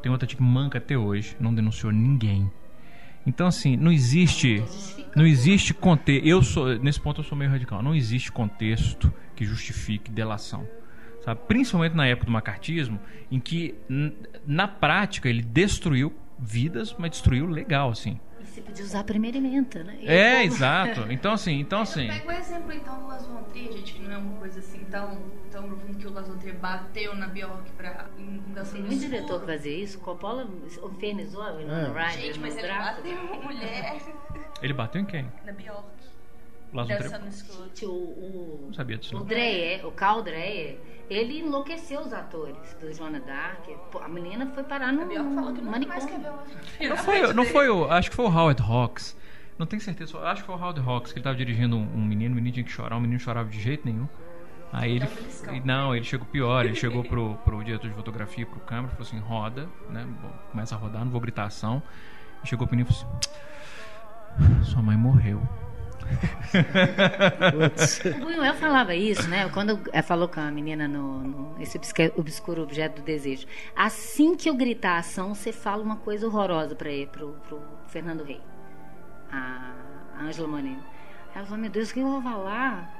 Tem 0.02 0.12
outra 0.12 0.26
tia 0.28 0.38
que 0.38 0.44
manca 0.44 0.80
até 0.80 0.98
hoje, 0.98 1.36
não 1.40 1.54
denunciou 1.54 1.92
ninguém. 1.92 2.52
Então 3.28 3.46
assim, 3.46 3.78
não 3.78 3.92
existe, 3.92 4.64
não 5.16 5.28
existe 5.28 5.74
contexto. 5.74 6.26
Eu 6.26 6.42
sou 6.42 6.80
nesse 6.80 7.00
ponto 7.00 7.20
eu 7.22 7.26
sou 7.26 7.38
meio 7.38 7.52
radical. 7.52 7.84
Não 7.84 7.94
existe 7.94 8.32
contexto 8.32 9.14
que 9.36 9.46
justifique 9.46 10.10
delação. 10.10 10.68
Sabe? 11.24 11.42
Principalmente 11.48 11.94
na 11.96 12.08
época 12.08 12.26
do 12.26 12.32
macartismo, 12.32 13.00
em 13.30 13.40
que 13.40 13.76
na 14.48 14.68
prática 14.68 15.30
ele 15.30 15.44
destruiu 15.44 16.12
vidas, 16.40 16.96
mas 16.98 17.12
destruiu 17.12 17.46
legal 17.48 17.90
assim. 17.92 18.20
E 18.40 18.46
você 18.46 18.62
podia 18.62 18.84
usar 18.86 19.02
a 19.02 19.04
primeira 19.04 19.38
emenda, 19.38 19.84
né? 19.84 19.98
E 20.00 20.08
É, 20.08 20.32
como- 20.42 20.44
exato. 20.54 21.02
Então 21.12 21.34
assim, 21.34 21.60
então 21.60 21.82
assim, 21.82 22.08
Pega 22.08 22.28
o 22.28 22.32
exemplo 22.32 22.72
então 22.74 23.00
do 23.00 23.08
Las 23.08 23.26
Von 23.26 23.44
Trier, 23.44 23.72
gente, 23.74 23.94
que 23.94 24.02
não 24.02 24.12
é 24.14 24.18
uma 24.18 24.38
coisa 24.40 24.60
assim 24.60 24.80
tão, 24.90 25.22
tão 25.52 25.64
profundo 25.68 25.98
que 25.98 26.08
o 26.08 26.12
Las 26.14 26.28
Von 26.28 26.38
Trier 26.38 26.56
bateu 26.58 27.16
na 27.16 27.28
Bjork 27.28 27.70
pra 27.78 28.06
Tem 28.16 28.82
muito 28.82 29.00
diretor 29.00 29.42
que 29.42 29.46
fazia 29.46 29.84
isso. 29.84 30.00
Coppola 30.00 30.48
infernizou 30.92 31.42
a 31.44 31.52
Winona 31.52 31.82
É. 32.00 32.08
Ryder 32.08 32.12
Gente, 32.26 32.36
no 32.40 32.42
mas 32.46 32.58
ele 32.58 32.68
bateu 32.68 33.18
uma 33.20 33.42
mulher 33.44 33.98
ele 34.62 34.74
bateu 34.74 35.02
em 35.02 35.06
quem? 35.06 35.32
na 35.46 35.52
Bjork. 35.52 35.84
Escuro. 37.30 37.70
O, 37.84 37.88
o, 37.88 38.64
Não 38.68 38.74
sabia 38.74 38.98
disso. 38.98 39.18
o. 39.18 39.24
Dreyer, 39.24 39.86
o 39.86 39.92
Carl 39.92 40.22
Dreyer, 40.22 40.80
ele 41.10 41.40
enlouqueceu 41.40 42.02
os 42.02 42.14
atores 42.14 42.76
do 42.80 42.94
Joana 42.94 43.20
Dark. 43.20 43.66
A 44.02 44.08
menina 44.08 44.46
foi 44.54 44.64
parar 44.64 44.94
no 44.94 45.06
manicômio. 45.06 46.34
Não 46.88 46.98
foi, 46.98 47.34
não 47.34 47.46
foi 47.46 47.70
o. 47.70 47.92
Acho 47.92 48.10
que 48.10 48.16
foi 48.16 48.26
o 48.26 48.30
Howard 48.30 48.62
Hawks. 48.62 49.18
Não 49.58 49.66
tenho 49.66 49.82
certeza. 49.82 50.18
Acho 50.20 50.42
que 50.42 50.48
foi 50.48 50.56
o 50.56 50.60
Howard 50.60 50.80
Hawks 50.80 51.12
que 51.12 51.20
ele 51.20 51.24
tava 51.24 51.36
dirigindo 51.36 51.76
um, 51.76 51.82
um 51.96 52.06
menino, 52.06 52.32
o 52.34 52.36
menino 52.36 52.54
tinha 52.54 52.64
que 52.64 52.72
chorar, 52.72 52.96
o 52.98 53.02
menino 53.02 53.20
chorava 53.20 53.50
de 53.50 53.60
jeito 53.60 53.86
nenhum. 53.86 54.08
Aí 54.72 54.92
ele. 54.92 55.00
Dá 55.00 55.12
um 55.12 55.16
beliscão. 55.16 55.56
e 55.56 55.60
Não, 55.62 55.96
ele 55.96 56.06
chegou 56.06 56.28
pior, 56.28 56.66
ele 56.66 56.76
chegou 56.76 57.04
pro, 57.04 57.36
pro 57.44 57.64
diretor 57.64 57.90
de 57.90 57.96
fotografia, 57.96 58.46
pro 58.46 58.60
câmera, 58.60 58.90
falou 58.90 59.08
assim, 59.08 59.20
roda, 59.20 59.68
né? 59.90 60.08
Começa 60.52 60.76
a 60.76 60.78
rodar, 60.78 61.04
não 61.04 61.12
vou 61.12 61.20
gritar 61.20 61.46
ação. 61.46 61.82
E 62.44 62.48
chegou 62.48 62.68
pro 62.68 62.76
menino 62.78 62.90
e 62.90 62.94
falou 62.94 63.18
assim. 63.18 63.30
Sua 64.72 64.82
mãe 64.82 64.96
morreu. 64.96 65.42
O 68.18 68.20
Buñuel 68.26 68.54
falava 68.56 68.96
isso, 68.96 69.28
né? 69.28 69.48
Quando 69.50 69.80
falou 70.04 70.28
com 70.28 70.40
a 70.40 70.50
menina 70.52 70.88
no, 70.88 71.20
no- 71.22 71.56
esse 71.62 71.80
obscuro 72.16 72.64
objeto 72.64 73.02
do 73.02 73.06
desejo. 73.06 73.46
Assim 73.76 74.36
que 74.36 74.50
eu 74.50 74.56
gritar 74.56 74.98
ação, 74.98 75.34
você 75.36 75.52
fala 75.52 75.84
uma 75.84 75.98
coisa 75.98 76.26
horrorosa 76.28 76.76
para 76.76 76.90
ele, 76.90 77.08
pro, 77.08 77.34
pro 77.48 77.62
Fernando 77.88 78.24
Rey, 78.24 78.42
a 79.32 79.74
a 80.18 80.24
Ângela 80.24 80.48
Molina. 80.48 80.84
Ela 81.34 81.46
falou: 81.46 81.60
Meu 81.62 81.70
Deus, 81.70 81.92
o 81.92 81.94
que 81.94 82.00
eu 82.02 82.08
vou 82.10 82.22
falar? 82.22 82.94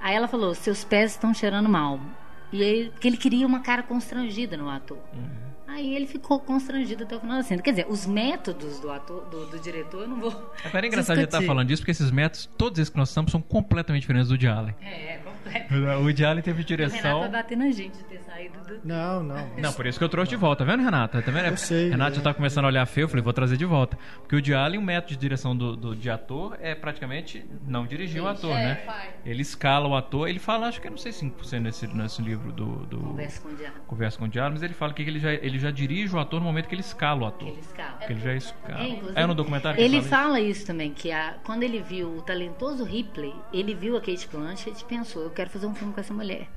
Aí 0.00 0.14
ela 0.14 0.28
falou: 0.28 0.54
Seus 0.54 0.84
pés 0.84 1.12
estão 1.12 1.32
cheirando 1.34 1.68
mal. 1.68 1.98
E 2.52 2.62
aí, 2.62 2.90
porque 2.90 3.08
ele 3.08 3.16
queria 3.16 3.46
uma 3.46 3.60
cara 3.60 3.82
constrangida 3.82 4.56
no 4.56 4.68
ator. 4.68 4.98
Aí 5.72 5.96
ele 5.96 6.06
ficou 6.06 6.38
constrangido 6.38 7.04
até 7.04 7.16
o 7.16 7.20
final 7.20 7.38
da 7.38 7.42
cena. 7.42 7.62
Quer 7.62 7.70
dizer, 7.70 7.86
os 7.88 8.06
métodos 8.06 8.78
do 8.78 8.90
ator, 8.90 9.24
do, 9.30 9.46
do 9.46 9.58
diretor, 9.58 10.02
eu 10.02 10.08
não 10.08 10.20
vou. 10.20 10.52
Agora 10.64 10.86
é 10.86 10.88
engraçado 10.88 11.16
a 11.16 11.20
gente 11.20 11.28
estar 11.28 11.38
discutir. 11.38 11.46
falando 11.46 11.68
disso, 11.68 11.82
porque 11.82 11.92
esses 11.92 12.10
métodos, 12.10 12.50
todos 12.58 12.78
esses 12.78 12.90
que 12.90 12.96
nós 12.98 13.08
estamos, 13.08 13.32
são 13.32 13.40
completamente 13.40 14.02
diferentes 14.02 14.28
do 14.28 14.36
de 14.36 14.46
Allen. 14.46 14.74
É, 14.82 15.14
é. 15.14 15.21
O 16.00 16.04
Woody 16.04 16.24
Allen 16.24 16.42
teve 16.42 16.62
O 16.62 16.64
Renato 16.64 16.92
direção. 16.92 17.20
vai 17.20 17.28
bater 17.28 17.56
na 17.56 17.70
gente 17.70 17.96
de 17.98 18.04
ter 18.04 18.20
saído 18.20 18.58
do. 18.64 18.80
Não, 18.84 19.22
não. 19.22 19.48
Não, 19.58 19.72
por 19.72 19.86
isso 19.86 19.98
que 19.98 20.04
eu 20.04 20.08
trouxe 20.08 20.30
de 20.30 20.36
volta, 20.36 20.64
tá 20.64 20.70
vendo, 20.70 20.82
Renata? 20.82 21.20
Tá 21.22 21.30
vendo? 21.30 21.46
Eu 21.46 21.56
sei, 21.56 21.90
Renata 21.90 22.12
é. 22.12 22.14
já 22.16 22.22
tá 22.22 22.34
começando 22.34 22.64
a 22.64 22.68
olhar 22.68 22.86
feio, 22.86 23.04
eu 23.04 23.08
falei, 23.08 23.22
vou 23.22 23.32
trazer 23.32 23.56
de 23.56 23.64
volta. 23.64 23.98
Porque 24.20 24.36
o 24.36 24.42
de 24.42 24.54
Allen, 24.54 24.78
o 24.78 24.82
método 24.82 25.12
de 25.14 25.16
direção 25.18 25.56
do, 25.56 25.76
do- 25.76 25.96
de 25.96 26.08
ator 26.10 26.56
é 26.60 26.74
praticamente 26.74 27.44
não 27.66 27.86
dirigir 27.86 28.22
o 28.22 28.28
ator, 28.28 28.50
É, 28.56 28.64
né? 28.64 28.82
vai. 28.86 29.10
Ele 29.24 29.42
escala 29.42 29.86
o 29.88 29.94
ator, 29.96 30.28
ele 30.28 30.38
fala, 30.38 30.66
acho 30.68 30.80
que 30.80 30.86
eu 30.86 30.90
não 30.90 30.98
sei 30.98 31.12
5% 31.12 31.60
nesse, 31.60 31.86
nesse 31.86 32.22
livro 32.22 32.52
do, 32.52 32.86
do 32.86 32.98
Conversa 32.98 33.40
com 33.40 33.48
o 33.48 33.54
diabo. 33.56 33.74
Conversa 33.86 34.18
com 34.18 34.24
o 34.24 34.28
Diário, 34.28 34.52
mas 34.52 34.62
ele 34.62 34.74
fala 34.74 34.92
que 34.92 35.02
ele 35.02 35.18
já, 35.18 35.32
ele 35.32 35.58
já 35.58 35.70
dirige 35.70 36.14
o 36.14 36.18
ator 36.18 36.40
no 36.40 36.46
momento 36.46 36.66
que 36.68 36.74
ele 36.74 36.80
escala 36.82 37.22
o 37.22 37.26
ator. 37.26 37.48
Ele 37.48 37.60
escala. 37.60 37.98
Que 37.98 38.12
ele 38.12 38.20
já 38.20 38.34
escala. 38.34 38.84
É, 39.14 39.22
É, 39.22 39.26
no 39.26 39.34
documentário 39.34 39.76
que 39.78 39.82
Ele 39.84 40.00
fala 40.00 40.22
fala 40.22 40.40
isso 40.40 40.66
também, 40.66 40.92
que 40.92 41.10
a- 41.10 41.34
quando 41.44 41.62
ele 41.62 41.80
viu 41.80 42.08
o 42.16 42.22
talentoso 42.22 42.84
Ripley, 42.84 43.34
ele 43.52 43.74
viu 43.74 43.96
a 43.96 44.00
Kate 44.00 44.28
Blanchett 44.30 44.80
e 44.80 44.84
pensou, 44.84 45.22
eu 45.22 45.30
quero 45.30 45.41
fazer 45.50 45.66
um 45.66 45.74
filme 45.74 45.92
com 45.92 46.00
essa 46.00 46.12
mulher. 46.14 46.48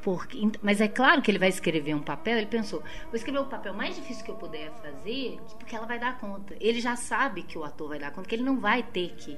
Porque, 0.00 0.38
mas 0.62 0.80
é 0.80 0.86
claro 0.88 1.20
que 1.20 1.30
ele 1.30 1.38
vai 1.40 1.48
escrever 1.48 1.92
um 1.94 2.00
papel, 2.02 2.36
ele 2.38 2.46
pensou, 2.46 2.80
vou 3.06 3.14
escrever 3.14 3.40
o 3.40 3.46
papel 3.46 3.74
mais 3.74 3.96
difícil 3.96 4.24
que 4.24 4.30
eu 4.30 4.36
puder 4.36 4.70
fazer, 4.80 5.38
porque 5.58 5.74
ela 5.74 5.86
vai 5.86 5.98
dar 5.98 6.18
conta. 6.18 6.54
Ele 6.60 6.80
já 6.80 6.94
sabe 6.96 7.42
que 7.42 7.58
o 7.58 7.64
ator 7.64 7.88
vai 7.88 7.98
dar 7.98 8.12
conta, 8.12 8.28
que 8.28 8.34
ele 8.34 8.44
não 8.44 8.60
vai 8.60 8.82
ter 8.82 9.14
que 9.16 9.36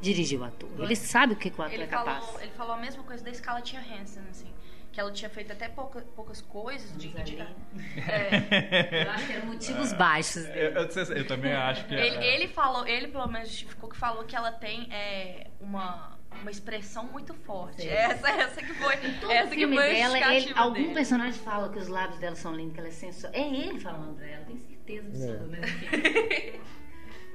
dirigir 0.00 0.40
o 0.40 0.44
ator. 0.44 0.68
Ele 0.78 0.96
sabe 0.96 1.34
o 1.34 1.36
que, 1.36 1.48
que 1.48 1.60
o 1.60 1.62
ator 1.62 1.74
Ele 1.74 1.84
é 1.84 1.86
capaz. 1.86 2.24
falou, 2.24 2.40
ele 2.40 2.50
falou 2.52 2.72
a 2.74 2.78
mesma 2.78 3.02
coisa 3.04 3.22
da 3.24 3.32
Scarlett 3.32 3.76
Johansson, 3.76 4.20
assim. 4.30 4.52
Que 4.92 4.98
ela 4.98 5.12
tinha 5.12 5.30
feito 5.30 5.52
até 5.52 5.68
pouca- 5.68 6.04
poucas 6.16 6.40
coisas 6.42 6.96
de, 6.98 7.08
de- 7.22 7.38
é, 7.40 9.04
Eu 9.06 9.10
acho 9.12 9.26
que 9.28 9.32
eram 9.32 9.46
motivos 9.46 9.92
baixos 9.92 10.44
dele. 10.44 10.78
Eu, 11.14 11.26
também 11.28 11.52
acho 11.52 11.86
que 11.86 11.94
ele, 11.94 12.16
ele 12.26 12.48
falou, 12.48 12.84
ele 12.84 13.06
pelo 13.06 13.28
menos 13.28 13.48
justificou 13.48 13.88
que 13.88 13.96
falou 13.96 14.24
que 14.24 14.34
ela 14.34 14.50
tem 14.50 14.92
é, 14.92 15.46
uma, 15.60 16.18
uma 16.42 16.50
expressão 16.50 17.04
muito 17.04 17.34
forte. 17.34 17.82
Sim. 17.82 17.88
Essa, 17.88 18.28
essa 18.30 18.62
que 18.62 18.72
foi, 18.74 18.96
Todo 19.20 19.30
essa 19.30 19.48
que 19.50 19.56
filme 19.56 19.76
foi 19.76 20.02
a 20.02 20.08
dela, 20.08 20.34
ele- 20.34 20.52
algum 20.56 20.74
dele. 20.74 20.94
personagem 20.94 21.40
fala 21.40 21.68
que 21.70 21.78
os 21.78 21.88
lábios 21.88 22.18
dela 22.18 22.36
são 22.36 22.54
lindos, 22.54 22.74
que 22.74 22.80
ela 22.80 22.88
é 22.88 22.92
sensual. 22.92 23.32
É 23.34 23.40
ele 23.40 23.78
falando 23.80 24.16
dela, 24.16 24.44
tenho 24.46 24.58
certeza 24.60 25.06
absoluta. 25.08 25.46
né? 25.56 25.60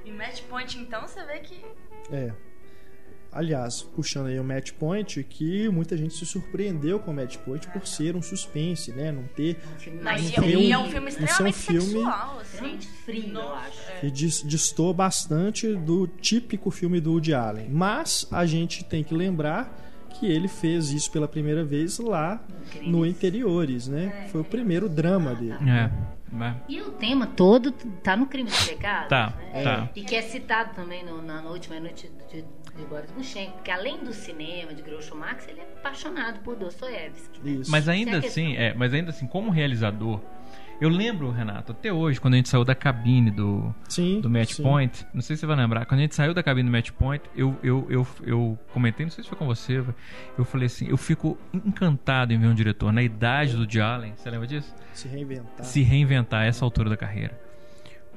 Em 0.04 0.12
Match 0.12 0.42
Point, 0.44 0.78
então, 0.78 1.02
você 1.02 1.24
vê 1.24 1.40
que 1.40 1.64
É. 2.12 2.32
Aliás, 3.36 3.82
puxando 3.82 4.26
aí 4.26 4.40
o 4.40 4.44
Match 4.44 4.72
Point, 4.72 5.22
que 5.24 5.68
muita 5.68 5.96
gente 5.96 6.14
se 6.14 6.24
surpreendeu 6.26 6.98
com 6.98 7.10
o 7.10 7.14
Match 7.14 7.36
Point 7.38 7.68
por 7.68 7.86
ser 7.86 8.16
um 8.16 8.22
suspense, 8.22 8.92
né? 8.92 9.12
Não 9.12 9.24
ter. 9.24 9.56
É 9.62 9.74
um 9.74 9.78
filme 9.78 10.02
Não, 10.02 10.12
e, 10.16 10.30
tem 10.32 10.64
e 10.68 10.72
é 10.72 10.78
um- 10.78 10.82
um 10.82 10.90
filme 10.90 10.96
é 10.96 11.00
um 11.20 11.24
extremamente 11.24 11.54
filme- 11.58 11.80
sexual, 11.82 12.38
assim. 12.40 12.78
frio, 13.04 13.34
eu 13.38 13.52
acho. 13.54 13.80
é. 13.90 14.00
que 14.00 14.10
dis- 14.10 14.42
distou 14.46 14.92
bastante 14.94 15.74
do 15.74 16.06
típico 16.06 16.70
filme 16.70 17.00
do 17.00 17.12
Woody 17.12 17.34
Allen. 17.34 17.68
Mas 17.70 18.26
a 18.30 18.44
gente 18.46 18.84
tem 18.84 19.04
que 19.04 19.14
lembrar 19.14 19.82
que 20.10 20.26
ele 20.26 20.48
fez 20.48 20.90
isso 20.90 21.10
pela 21.10 21.28
primeira 21.28 21.62
vez 21.64 21.98
lá 21.98 22.40
no 22.82 23.04
Interiores, 23.04 23.86
né? 23.86 24.28
Foi 24.32 24.40
o 24.40 24.44
primeiro 24.44 24.88
drama 24.88 25.34
dele. 25.34 25.58
É, 25.68 25.90
mas- 26.32 26.56
E 26.68 26.80
o 26.80 26.90
tema 26.92 27.26
todo 27.26 27.70
tá 28.02 28.16
no 28.16 28.26
crime 28.26 28.48
de 28.50 28.66
pecado. 28.66 29.08
Tá, 29.08 29.34
né? 29.52 29.62
tá. 29.62 29.90
E 29.94 30.02
que 30.02 30.14
é 30.14 30.22
citado 30.22 30.74
também 30.74 31.04
no- 31.04 31.20
na, 31.22 31.42
na 31.42 31.50
última 31.50 31.78
noite 31.78 32.10
de, 32.32 32.44
de 32.76 32.84
Boris 32.84 33.10
Buchenko, 33.10 33.52
porque 33.52 33.70
além 33.70 34.04
do 34.04 34.12
cinema, 34.12 34.74
de 34.74 34.82
Groucho 34.82 35.16
Marx, 35.16 35.46
ele 35.48 35.60
é 35.60 35.64
apaixonado 35.64 36.40
por 36.40 36.56
Dostoiévski. 36.56 37.40
né? 37.42 37.62
Mas 37.68 37.88
ainda 37.88 38.18
Essa 38.18 38.26
é 38.26 38.28
assim, 38.28 38.56
é, 38.56 38.74
mas 38.74 38.92
ainda 38.92 39.10
assim, 39.10 39.26
como 39.26 39.50
realizador, 39.50 40.20
eu 40.78 40.90
lembro, 40.90 41.30
Renato, 41.30 41.72
até 41.72 41.90
hoje, 41.90 42.20
quando 42.20 42.34
a 42.34 42.36
gente 42.36 42.50
saiu 42.50 42.62
da 42.62 42.74
cabine 42.74 43.30
do, 43.30 43.74
sim, 43.88 44.20
do 44.20 44.28
Match 44.28 44.52
sim. 44.52 44.62
Point, 44.62 45.06
não 45.14 45.22
sei 45.22 45.34
se 45.34 45.40
você 45.40 45.46
vai 45.46 45.56
lembrar, 45.56 45.86
quando 45.86 46.00
a 46.00 46.02
gente 46.02 46.14
saiu 46.14 46.34
da 46.34 46.42
cabine 46.42 46.68
do 46.68 46.72
Match 46.72 46.90
Point, 46.90 47.24
eu, 47.34 47.56
eu, 47.62 47.86
eu, 47.88 48.06
eu 48.22 48.58
comentei, 48.74 49.06
não 49.06 49.10
sei 49.10 49.24
se 49.24 49.30
foi 49.30 49.38
com 49.38 49.46
você, 49.46 49.82
eu 50.36 50.44
falei 50.44 50.66
assim, 50.66 50.86
eu 50.88 50.98
fico 50.98 51.38
encantado 51.54 52.32
em 52.34 52.38
ver 52.38 52.46
um 52.46 52.54
diretor 52.54 52.92
na 52.92 53.02
idade 53.02 53.56
do 53.56 53.82
Allen, 53.82 54.12
você 54.16 54.28
lembra 54.28 54.46
disso? 54.46 54.74
Se 54.92 55.08
reinventar. 55.08 55.64
Se 55.64 55.82
reinventar 55.82 56.42
a 56.42 56.44
essa 56.44 56.64
altura 56.64 56.90
da 56.90 56.96
carreira. 56.96 57.45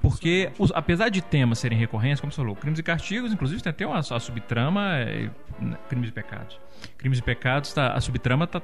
Porque, 0.02 0.50
os- 0.58 0.72
apesar 0.74 1.10
de 1.10 1.22
temas 1.22 1.60
serem 1.60 1.78
recorrentes, 1.78 2.22
como 2.22 2.32
você 2.32 2.38
falou, 2.38 2.56
crimes 2.56 2.80
e 2.80 2.84
castigos, 2.84 3.34
inclusive 3.34 3.62
tem 3.62 3.70
até 3.70 3.86
uma 3.86 4.00
a 4.00 4.20
subtrama 4.20 4.98
é, 4.98 5.30
né, 5.60 5.78
crimes 5.90 6.10
e 6.10 6.14
pecados. 6.14 6.60
Crimes 6.98 7.20
e 7.20 7.22
pecados, 7.22 7.74
tá, 7.74 7.94
a 7.94 8.00
subtrama 8.02 8.48
tá, 8.48 8.62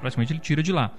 praticamente 0.00 0.32
ele 0.32 0.40
tira 0.40 0.62
de 0.62 0.72
lá. 0.72 0.92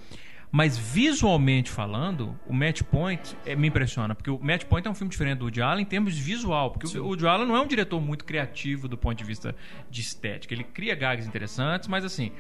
Mas 0.52 0.78
visualmente 0.78 1.70
falando, 1.70 2.36
o 2.48 2.54
Match 2.54 2.82
Point 2.82 3.38
é, 3.46 3.56
me 3.56 3.68
impressiona, 3.68 4.16
porque 4.16 4.32
o 4.32 4.40
Match 4.42 4.64
Point 4.66 4.88
é 4.88 4.92
um 4.92 4.96
filme 4.96 5.12
diferente 5.12 5.38
do 5.38 5.46
Woody 5.46 5.62
Allen 5.62 5.84
em 5.84 5.86
termos 5.86 6.16
de 6.16 6.22
visual, 6.24 6.72
porque 6.72 6.88
o, 6.98 7.04
o 7.04 7.08
Woody 7.10 7.28
Allen 7.28 7.48
não 7.48 7.56
é 7.56 7.62
um 7.62 7.68
diretor 7.68 8.02
muito 8.02 8.26
criativo 8.26 8.88
do 8.88 8.98
ponto 8.98 9.16
de 9.16 9.24
vista 9.24 9.56
de 9.92 10.02
estética. 10.02 10.54
Ele 10.54 10.64
cria 10.64 10.96
gags 10.96 11.28
interessantes, 11.28 11.88
mas 11.88 12.04
assim, 12.04 12.32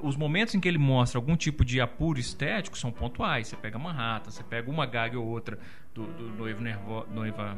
os 0.00 0.16
momentos 0.16 0.54
em 0.54 0.60
que 0.60 0.68
ele 0.68 0.78
mostra 0.78 1.18
algum 1.18 1.36
tipo 1.36 1.64
de 1.64 1.80
apuro 1.80 2.18
estético 2.18 2.76
são 2.76 2.90
pontuais. 2.90 3.48
Você 3.48 3.56
pega 3.56 3.78
Manhattan, 3.78 4.30
você 4.30 4.42
pega 4.42 4.70
uma 4.70 4.86
gag 4.86 5.16
ou 5.16 5.26
outra 5.26 5.58
do, 5.94 6.04
do 6.06 6.28
noivo 6.36 6.60
nervo, 6.60 7.06
noiva 7.10 7.56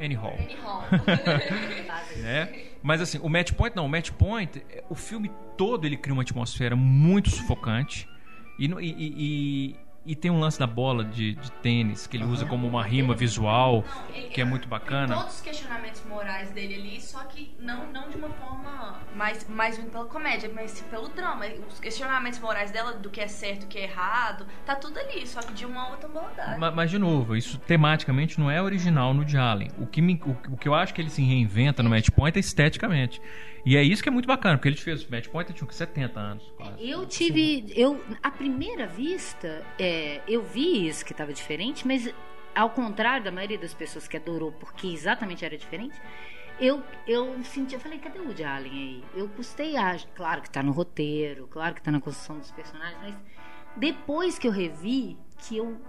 Annie 0.00 0.16
Hall 0.16 0.36
né? 2.16 2.52
Mas 2.82 3.00
assim, 3.00 3.18
o 3.22 3.28
Match 3.28 3.52
Point 3.52 3.76
não, 3.76 3.86
o 3.86 3.88
Match 3.88 4.10
Point, 4.10 4.64
é, 4.70 4.84
o 4.88 4.94
filme 4.94 5.30
todo 5.56 5.86
ele 5.86 5.96
cria 5.96 6.12
uma 6.12 6.22
atmosfera 6.22 6.74
muito 6.76 7.30
sufocante 7.30 8.08
e, 8.58 8.66
e, 8.66 8.94
e- 9.70 9.76
e- 10.06 10.14
tem 10.16 10.30
um 10.30 10.38
lance 10.40 10.58
da 10.58 10.66
bola 10.66 11.04
de, 11.04 11.34
de 11.34 11.50
tênis 11.52 12.06
que 12.06 12.16
ele 12.16 12.24
usa 12.24 12.44
como 12.46 12.66
uma 12.66 12.82
rima 12.82 13.14
visual 13.14 13.84
que 14.32 14.40
é 14.40 14.44
muito 14.44 14.62
Tem 14.62 14.70
bacana. 14.70 15.14
todos 15.16 15.34
os 15.36 15.40
questionamentos 15.40 16.02
morais 16.08 16.50
dele 16.50 16.74
ali, 16.74 17.00
só 17.00 17.20
que 17.24 17.54
não, 17.60 17.90
não 17.92 18.08
de 18.10 18.16
uma 18.16 18.28
forma 18.30 19.00
mais, 19.14 19.48
mais 19.48 19.76
vindo 19.76 19.90
pela 19.90 20.04
comédia, 20.06 20.50
mas 20.54 20.72
sim 20.72 20.84
pelo 20.90 21.08
drama. 21.08 21.44
Os 21.68 21.78
questionamentos 21.78 22.38
morais 22.40 22.70
dela, 22.70 22.92
do 22.94 23.10
que 23.10 23.20
é 23.20 23.28
certo 23.28 23.62
e 23.62 23.64
o 23.66 23.68
que 23.68 23.78
é 23.78 23.84
errado, 23.84 24.46
tá 24.66 24.74
tudo 24.74 24.98
ali, 24.98 25.26
só 25.26 25.40
que 25.40 25.52
de 25.52 25.64
uma 25.64 25.90
outra 25.90 26.08
modalidade. 26.08 26.58
Ma- 26.58 26.70
Mas, 26.70 26.90
de 26.90 26.98
novo, 26.98 27.36
isso 27.36 27.58
tematicamente 27.58 28.38
não 28.40 28.50
é 28.50 28.60
original 28.60 29.14
no 29.14 29.24
de 29.24 29.36
Allen. 29.36 29.70
O 29.78 29.86
que, 29.86 30.02
me- 30.02 30.20
o, 30.24 30.52
o 30.52 30.56
que 30.56 30.68
eu 30.68 30.74
acho 30.74 30.92
que 30.92 31.00
ele 31.00 31.10
se 31.10 31.22
reinventa 31.22 31.82
no 31.82 31.90
Match 31.90 32.10
Point 32.10 32.36
é 32.36 32.40
esteticamente. 32.40 33.20
E 33.64 33.76
é 33.76 33.82
isso 33.82 34.02
que 34.02 34.08
é 34.08 34.12
muito 34.12 34.26
bacana, 34.26 34.58
porque 34.58 34.68
ele 34.68 34.76
fez 34.76 35.04
o 35.04 35.10
Match 35.10 35.28
Point, 35.28 35.52
tinha 35.52 35.64
o 35.64 35.68
quê? 35.68 35.74
70 35.74 36.20
anos. 36.20 36.52
Quase. 36.56 36.88
Eu 36.88 37.06
tive. 37.06 37.64
Eu, 37.74 37.98
à 38.22 38.30
primeira 38.30 38.86
vista, 38.86 39.64
é, 39.78 40.20
eu 40.28 40.42
vi 40.42 40.86
isso 40.86 41.04
que 41.04 41.12
estava 41.12 41.32
diferente, 41.32 41.86
mas 41.86 42.12
ao 42.54 42.70
contrário 42.70 43.24
da 43.24 43.30
maioria 43.30 43.58
das 43.58 43.74
pessoas 43.74 44.06
que 44.06 44.16
adorou 44.16 44.52
porque 44.52 44.86
exatamente 44.86 45.44
era 45.44 45.56
diferente, 45.56 46.00
eu, 46.60 46.82
eu 47.06 47.42
senti, 47.42 47.74
eu 47.74 47.80
falei, 47.80 47.98
cadê 47.98 48.20
o 48.20 48.26
Woody 48.26 48.44
Allen 48.44 48.72
aí? 48.72 49.04
Eu 49.14 49.28
custei 49.28 49.76
a. 49.76 49.96
Claro 50.14 50.42
que 50.42 50.50
tá 50.50 50.62
no 50.62 50.70
roteiro, 50.70 51.48
claro 51.48 51.74
que 51.74 51.82
tá 51.82 51.90
na 51.90 52.00
construção 52.00 52.38
dos 52.38 52.52
personagens, 52.52 52.98
mas 53.02 53.14
depois 53.76 54.38
que 54.38 54.46
eu 54.46 54.52
revi, 54.52 55.18
que 55.38 55.56
eu 55.56 55.80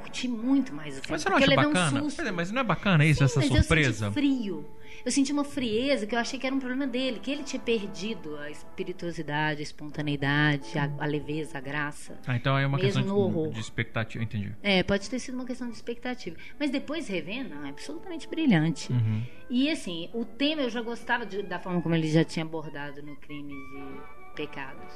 curti 0.00 0.26
muito 0.28 0.72
mais 0.74 0.94
o 0.98 1.02
filme. 1.02 1.06
Mas 1.10 1.22
você 1.22 1.28
não 1.28 1.36
acha 1.36 1.54
bacana? 1.54 2.02
um 2.02 2.26
é, 2.28 2.30
Mas 2.30 2.50
não 2.50 2.60
é 2.60 2.64
bacana 2.64 3.04
isso, 3.04 3.18
Sim, 3.18 3.24
essa 3.24 3.40
mas 3.40 3.48
surpresa? 3.48 4.06
Eu 4.06 4.12
senti 4.12 4.14
frio. 4.14 4.66
Eu 5.04 5.10
senti 5.10 5.32
uma 5.32 5.42
frieza 5.44 6.06
que 6.06 6.14
eu 6.14 6.18
achei 6.18 6.38
que 6.38 6.46
era 6.46 6.54
um 6.54 6.60
problema 6.60 6.86
dele, 6.86 7.18
que 7.18 7.30
ele 7.30 7.42
tinha 7.42 7.60
perdido 7.60 8.36
a 8.36 8.50
espirituosidade, 8.50 9.60
a 9.60 9.62
espontaneidade, 9.62 10.78
a, 10.78 10.90
a 10.98 11.06
leveza, 11.06 11.58
a 11.58 11.60
graça. 11.60 12.18
Ah, 12.26 12.36
então 12.36 12.56
é 12.56 12.66
uma 12.66 12.78
questão 12.78 13.02
de, 13.02 13.50
de 13.54 13.60
expectativa, 13.60 14.22
entendi. 14.22 14.52
É, 14.62 14.82
pode 14.82 15.08
ter 15.10 15.18
sido 15.18 15.34
uma 15.34 15.44
questão 15.44 15.68
de 15.68 15.74
expectativa. 15.74 16.36
Mas 16.58 16.70
depois 16.70 17.08
revendo, 17.08 17.54
é 17.64 17.68
absolutamente 17.70 18.28
brilhante. 18.28 18.92
Uhum. 18.92 19.22
E 19.50 19.70
assim, 19.70 20.08
o 20.14 20.24
tema 20.24 20.62
eu 20.62 20.70
já 20.70 20.80
gostava 20.80 21.26
de- 21.26 21.42
da 21.42 21.58
forma 21.58 21.82
como 21.82 21.94
ele 21.94 22.08
já 22.08 22.22
tinha 22.24 22.44
abordado 22.44 23.02
no 23.02 23.16
Crimes 23.16 23.56
e 23.56 24.36
Pecados. 24.36 24.94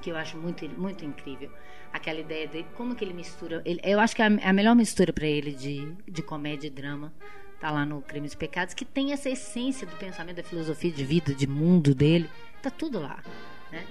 Que 0.00 0.10
eu 0.10 0.16
acho 0.16 0.36
muito, 0.38 0.66
muito 0.80 1.04
incrível. 1.04 1.50
Aquela 1.92 2.20
ideia 2.20 2.46
de 2.46 2.62
como 2.76 2.94
que 2.94 3.04
ele 3.04 3.12
mistura. 3.12 3.62
ele- 3.64 3.80
eu 3.82 3.98
acho 3.98 4.14
que 4.14 4.22
a, 4.22 4.26
a 4.26 4.52
melhor 4.52 4.74
mistura 4.76 5.12
para 5.12 5.26
ele 5.26 5.52
de, 5.52 5.92
de 6.08 6.22
comédia 6.22 6.68
e 6.68 6.70
drama 6.70 7.12
tá 7.60 7.70
lá 7.70 7.84
no 7.84 8.00
Crimes 8.00 8.32
e 8.32 8.36
Pecados, 8.36 8.74
que 8.74 8.84
tem 8.84 9.12
essa 9.12 9.28
essência 9.28 9.86
do 9.86 9.94
pensamento, 9.96 10.36
da 10.36 10.42
filosofia 10.42 10.90
de 10.90 11.04
vida, 11.04 11.34
de 11.34 11.46
mundo 11.46 11.94
dele. 11.94 12.30
Tá 12.62 12.70
tudo 12.70 13.00
lá. 13.00 13.22
Né? 13.70 13.84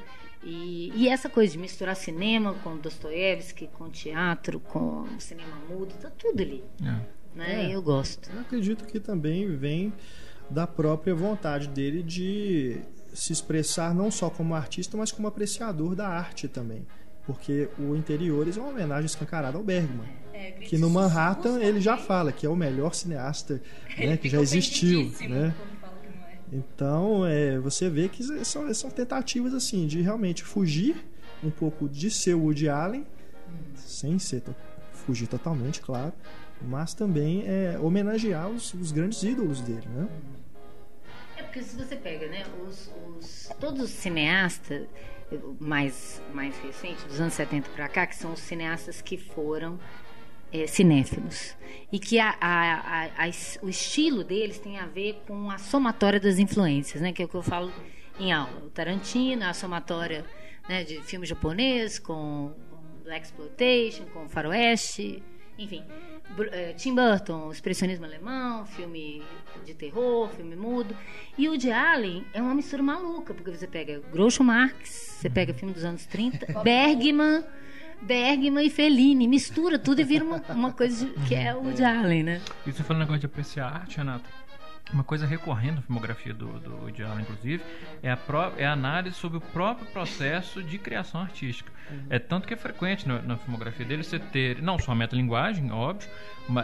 E, 0.44 0.92
e 0.96 1.10
essa 1.10 1.30
coisa 1.30 1.52
de 1.52 1.60
misturar 1.60 1.96
cinema 1.96 2.54
com 2.64 2.78
Dostoiévski, 2.78 3.68
com 3.68 3.90
teatro, 3.90 4.60
com 4.60 5.06
cinema 5.20 5.56
mudo, 5.70 5.94
tá 6.02 6.10
tudo 6.10 6.42
ali. 6.42 6.64
É. 6.82 7.38
Né? 7.38 7.66
É. 7.70 7.76
Eu 7.76 7.82
gosto. 7.82 8.30
Eu 8.34 8.40
acredito 8.42 8.86
que 8.86 9.00
também 9.00 9.46
vem 9.56 9.94
da 10.50 10.66
própria 10.66 11.14
vontade 11.14 11.68
dele 11.68 12.02
de 12.02 12.80
se 13.14 13.34
expressar 13.34 13.94
não 13.94 14.10
só 14.10 14.30
como 14.30 14.56
artista, 14.56 14.96
mas 14.98 15.12
como 15.12 15.28
apreciador 15.28 15.94
da 15.96 16.08
arte 16.08 16.48
também. 16.48 16.88
Porque 17.34 17.70
o 17.78 17.96
Interiores 17.96 18.58
é 18.58 18.60
uma 18.60 18.70
homenagem 18.70 19.06
escancarada 19.06 19.56
ao 19.58 19.64
Bergman. 19.64 20.08
É, 20.34 20.52
Que 20.52 20.78
no 20.78 20.90
Manhattan 20.90 21.60
ele 21.62 21.80
já 21.80 21.96
fala 21.98 22.32
que 22.32 22.46
é 22.46 22.50
o 22.50 22.56
melhor 22.56 22.94
cineasta 22.96 23.62
né, 23.98 24.18
que 24.18 24.28
já 24.28 24.42
existiu. 24.42 25.12
Né? 25.30 25.54
Então 26.52 27.26
é, 27.26 27.60
você 27.60 27.90
vê 27.90 28.10
que 28.10 28.24
são, 28.44 28.74
são 28.74 28.90
tentativas 28.90 29.54
assim 29.54 29.86
de 29.86 30.02
realmente 30.02 30.44
fugir 30.44 30.96
um 31.44 31.52
pouco 31.52 31.88
de 31.88 32.10
ser 32.10 32.34
o 32.34 32.42
Woody 32.46 32.68
Allen, 32.68 33.06
sem 33.76 34.18
ser 34.18 34.42
fugir 34.92 35.28
totalmente, 35.28 35.80
claro, 35.82 36.12
mas 36.62 36.94
também 36.94 37.44
é, 37.46 37.78
homenagear 37.80 38.50
os, 38.50 38.74
os 38.74 38.92
grandes 38.92 39.22
ídolos 39.24 39.62
dele, 39.62 39.88
né? 39.96 40.08
É 41.38 41.44
porque 41.44 41.62
se 41.64 41.76
você 41.78 41.96
pega, 41.96 42.28
né, 42.28 42.44
os, 42.68 42.90
os- 43.18 43.50
todos 43.60 43.82
os 43.84 43.90
cineastas 43.92 44.88
mais, 45.60 46.22
mais 46.34 46.58
recentes, 46.60 47.04
dos 47.06 47.20
anos 47.20 47.34
70 47.34 47.70
para 47.72 47.88
cá, 47.88 48.08
que 48.08 48.16
são 48.16 48.34
os 48.34 48.40
cineastas 48.40 49.02
que 49.02 49.18
foram 49.18 49.80
eh, 50.52 50.66
cinéfilos. 50.68 51.56
E 51.92 52.00
que 52.00 52.20
a, 52.20 52.36
a- 52.42 53.06
a- 53.26 53.30
o 53.62 53.70
estilo 53.70 54.24
deles 54.24 54.58
tem 54.60 54.78
a 54.80 54.86
ver 54.86 55.22
com 55.28 55.50
a 55.52 55.58
somatória 55.58 56.20
das 56.20 56.40
influências, 56.40 57.02
né? 57.02 57.12
Que 57.14 57.22
é 57.22 57.26
o 57.26 57.30
que 57.30 57.36
eu 57.36 57.44
falo 57.44 57.72
em 58.20 58.32
aula. 58.32 58.64
O 58.66 58.70
Tarantino, 58.70 59.46
a 59.46 59.54
somatória 59.54 60.26
né, 60.68 60.84
de 60.84 61.02
filme 61.04 61.26
japonês 61.26 62.00
com, 62.00 62.54
com 62.70 63.04
Black 63.04 63.26
Exploitation, 63.26 64.06
com 64.14 64.28
faroeste, 64.28 65.22
enfim. 65.58 65.84
Eh, 66.52 66.74
Tim 66.78 66.96
Burton, 66.96 67.48
o 67.48 67.52
expressionismo 67.52 68.06
alemão, 68.06 68.66
filme 68.66 69.22
de 69.66 69.74
terror, 69.74 70.30
filme 70.30 70.56
mudo. 70.56 70.96
E 71.38 71.50
o 71.50 71.58
de 71.58 71.72
Allen 71.72 72.24
é 72.34 72.42
uma 72.42 72.56
mistura 72.56 72.82
maluca, 72.84 73.34
porque 73.34 73.52
você 73.52 73.68
pega 73.68 74.00
Groucho 74.12 74.44
Marx, 74.44 75.18
você 75.20 75.30
pega 75.30 75.54
filme 75.54 75.74
dos 75.74 75.84
anos 75.84 76.06
30, 76.06 76.46
Bergman, 76.64 77.44
Bergman 78.02 78.66
e 78.66 78.70
Fellini, 78.70 79.28
mistura 79.28 79.78
tudo 79.78 80.00
e 80.00 80.04
vira 80.06 80.24
uma, 80.24 80.42
uma 80.50 80.72
coisa 80.72 81.06
de- 81.06 81.12
que 81.28 81.36
é 81.36 81.54
o 81.54 81.74
de 81.74 81.84
Allen, 81.84 82.24
né? 82.24 82.42
E 82.66 82.72
você 82.72 82.84
falando 82.84 83.02
negócio 83.02 83.20
de 83.22 83.26
apreciar 83.26 83.68
arte, 83.74 83.98
Renato, 83.98 84.30
uma 84.92 85.04
coisa 85.04 85.26
recorrente 85.28 85.76
na 85.76 85.82
filmografia 85.82 86.34
do, 86.34 86.60
do 86.60 86.76
Woody 86.84 87.04
Allen, 87.04 87.22
inclusive, 87.22 87.64
é 88.02 88.12
a, 88.12 88.18
pró- 88.18 88.52
é 88.58 88.66
a 88.66 88.74
análise 88.74 89.16
sobre 89.16 89.38
o 89.38 89.42
próprio 89.42 89.86
processo 89.88 90.64
de 90.64 90.78
criação 90.78 91.22
artística. 91.22 91.72
É 92.10 92.20
tanto 92.20 92.48
que 92.48 92.54
é 92.54 92.58
frequente 92.58 93.08
na, 93.08 93.22
na 93.22 93.38
filmografia 93.38 93.86
dele 93.86 94.04
você 94.04 94.20
ter, 94.20 94.62
não 94.62 94.78
só 94.80 94.92
a 94.92 94.96
metalinguagem, 94.96 95.72
óbvio, 95.72 96.10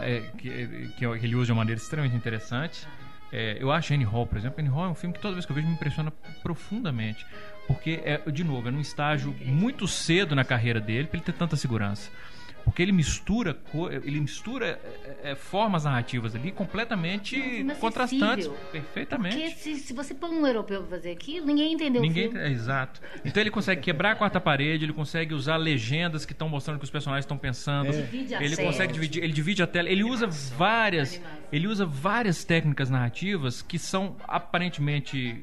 é, 0.02 0.20
que, 0.38 0.90
que 0.98 1.04
ele 1.04 1.34
usa 1.34 1.46
de 1.46 1.52
uma 1.52 1.58
maneira 1.58 1.80
extremamente 1.80 2.16
interessante. 2.16 2.86
É, 3.32 3.56
eu 3.60 3.72
acho 3.72 3.92
Annie 3.92 4.06
Hall, 4.06 4.24
por 4.26 4.38
exemplo, 4.38 4.60
Annie 4.60 4.70
Hall 4.70 4.84
é 4.86 4.88
um 4.88 4.94
filme 4.94 5.12
que 5.12 5.20
toda 5.20 5.34
vez 5.34 5.44
que 5.44 5.50
eu 5.50 5.56
vejo 5.56 5.66
me 5.66 5.74
impressiona 5.74 6.12
profundamente. 6.44 7.26
Porque, 7.66 8.00
é, 8.04 8.18
de 8.30 8.44
novo, 8.44 8.68
é 8.68 8.70
num 8.70 8.80
estágio 8.80 9.34
muito 9.44 9.88
cedo 9.88 10.36
na 10.36 10.44
carreira 10.44 10.80
dele 10.80 11.08
para 11.08 11.16
ele 11.16 11.24
ter 11.26 11.32
tanta 11.32 11.56
segurança. 11.56 12.08
Porque 12.66 12.82
ele 12.82 12.92
mistura, 12.92 13.56
ele 14.04 14.20
mistura 14.20 14.78
é, 15.22 15.30
é, 15.30 15.34
formas 15.36 15.84
narrativas 15.84 16.34
ali 16.34 16.50
completamente 16.50 17.40
filme 17.40 17.74
contrastantes. 17.76 18.50
Perfeitamente. 18.72 19.36
Porque 19.36 19.50
se, 19.52 19.76
se 19.76 19.92
você 19.92 20.12
põe 20.12 20.30
um 20.30 20.44
europeu 20.44 20.82
pra 20.82 20.98
fazer 20.98 21.12
aquilo, 21.12 21.46
ninguém 21.46 21.74
entendeu 21.74 22.02
Ninguém, 22.02 22.36
é, 22.36 22.50
exato. 22.50 23.00
Então 23.24 23.40
ele 23.40 23.52
consegue 23.52 23.80
quebrar 23.80 24.12
a 24.12 24.16
quarta 24.16 24.40
parede, 24.40 24.84
ele 24.84 24.92
consegue 24.92 25.32
usar 25.32 25.56
legendas 25.56 26.26
que 26.26 26.32
estão 26.32 26.48
mostrando 26.48 26.76
o 26.76 26.80
que 26.80 26.84
os 26.84 26.90
personagens 26.90 27.24
estão 27.24 27.38
pensando. 27.38 27.94
É. 27.94 28.44
Ele 28.44 28.56
consegue 28.56 28.92
dividir, 28.92 29.22
ele 29.22 29.32
divide 29.32 29.62
a 29.62 29.66
tela, 29.66 29.88
ele 29.88 30.02
usa 30.02 30.26
várias, 30.26 31.22
ele 31.52 31.68
usa 31.68 31.86
várias 31.86 32.44
técnicas 32.44 32.90
narrativas 32.90 33.62
que 33.62 33.78
são 33.78 34.16
aparentemente 34.26 35.40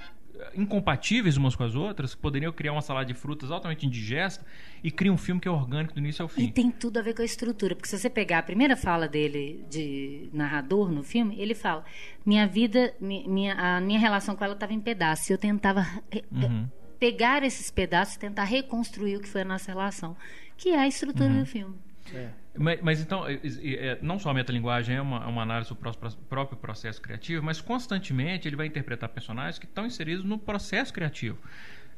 incompatíveis 0.55 1.37
umas 1.37 1.55
com 1.55 1.63
as 1.63 1.75
outras, 1.75 2.15
que 2.15 2.21
poderiam 2.21 2.51
criar 2.51 2.71
uma 2.73 2.81
salada 2.81 3.05
de 3.05 3.13
frutas 3.13 3.51
altamente 3.51 3.85
indigesta 3.85 4.45
e 4.83 4.89
cria 4.91 5.11
um 5.11 5.17
filme 5.17 5.39
que 5.41 5.47
é 5.47 5.51
orgânico 5.51 5.93
do 5.93 5.99
início 5.99 6.23
ao 6.23 6.29
E 6.29 6.31
fim. 6.33 6.51
tem 6.51 6.69
tudo 6.71 6.97
a 6.99 7.01
ver 7.01 7.13
com 7.13 7.21
a 7.21 7.25
estrutura, 7.25 7.75
porque 7.75 7.87
se 7.89 7.97
você 7.97 8.09
pegar 8.09 8.39
a 8.39 8.43
primeira 8.43 8.75
fala 8.75 9.07
dele 9.07 9.65
de 9.69 10.29
narrador 10.33 10.91
no 10.91 11.03
filme, 11.03 11.35
ele 11.39 11.53
fala: 11.55 11.83
minha 12.25 12.45
vida, 12.47 12.93
mi- 12.99 13.27
minha, 13.27 13.53
a 13.55 13.79
minha 13.81 13.99
relação 13.99 14.35
com 14.35 14.43
ela 14.43 14.53
estava 14.53 14.73
em 14.73 14.79
pedaços. 14.79 15.29
e 15.29 15.33
Eu 15.33 15.37
tentava 15.37 15.85
Uhum. 16.31 16.67
pegar 16.99 17.43
esses 17.43 17.69
pedaços 17.71 18.15
e 18.15 18.19
tentar 18.19 18.43
reconstruir 18.45 19.17
o 19.17 19.19
que 19.21 19.27
foi 19.27 19.41
a 19.41 19.45
nossa 19.45 19.71
relação, 19.71 20.15
que 20.57 20.69
é 20.69 20.79
a 20.79 20.87
estrutura 20.87 21.29
Uhum. 21.29 21.39
do 21.41 21.45
filme. 21.45 21.75
Mas, 22.55 22.79
mas 22.81 23.01
então, 23.01 23.25
é, 23.27 23.97
não 24.01 24.19
só 24.19 24.29
a 24.29 24.33
metalinguagem 24.33 24.95
é 24.97 25.01
uma, 25.01 25.23
é 25.23 25.27
uma 25.27 25.41
análise 25.41 25.69
do 25.69 25.75
pró- 25.75 25.91
próprio 26.29 26.57
processo 26.57 27.01
criativo, 27.01 27.43
mas 27.43 27.59
constantemente 27.59 28.47
ele 28.47 28.55
vai 28.55 28.67
interpretar 28.67 29.09
personagens 29.09 29.57
que 29.57 29.65
estão 29.65 29.85
inseridos 29.87 30.23
no 30.23 30.37
processo 30.37 30.93
criativo. 30.93 31.37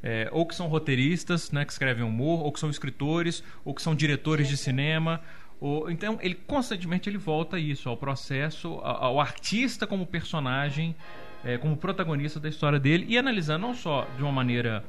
É, 0.01 0.29
ou 0.31 0.45
que 0.45 0.53
são 0.55 0.67
roteiristas, 0.67 1.51
né, 1.51 1.65
que 1.65 1.71
escrevem 1.71 2.03
humor, 2.05 2.41
ou 2.41 2.51
que 2.51 2.59
são 2.59 2.69
escritores, 2.69 3.43
ou 3.65 3.73
que 3.73 3.81
são 3.81 3.95
diretores 3.95 4.47
de 4.47 4.55
cinema, 4.55 5.19
ou 5.59 5.89
então, 5.89 6.19
ele 6.21 6.35
constantemente 6.35 7.09
ele 7.09 7.17
volta 7.17 7.55
a 7.55 7.59
isso, 7.59 7.89
ao 7.89 7.97
processo, 7.97 8.79
a- 8.83 9.05
ao 9.05 9.19
artista 9.19 9.87
como 9.87 10.05
personagem, 10.05 10.95
é, 11.43 11.57
como 11.57 11.75
protagonista 11.75 12.39
da 12.39 12.47
história 12.47 12.79
dele, 12.79 13.05
e 13.09 13.17
analisando 13.17 13.65
não 13.65 13.73
só 13.73 14.07
de 14.15 14.21
uma 14.23 14.31
maneira. 14.31 14.83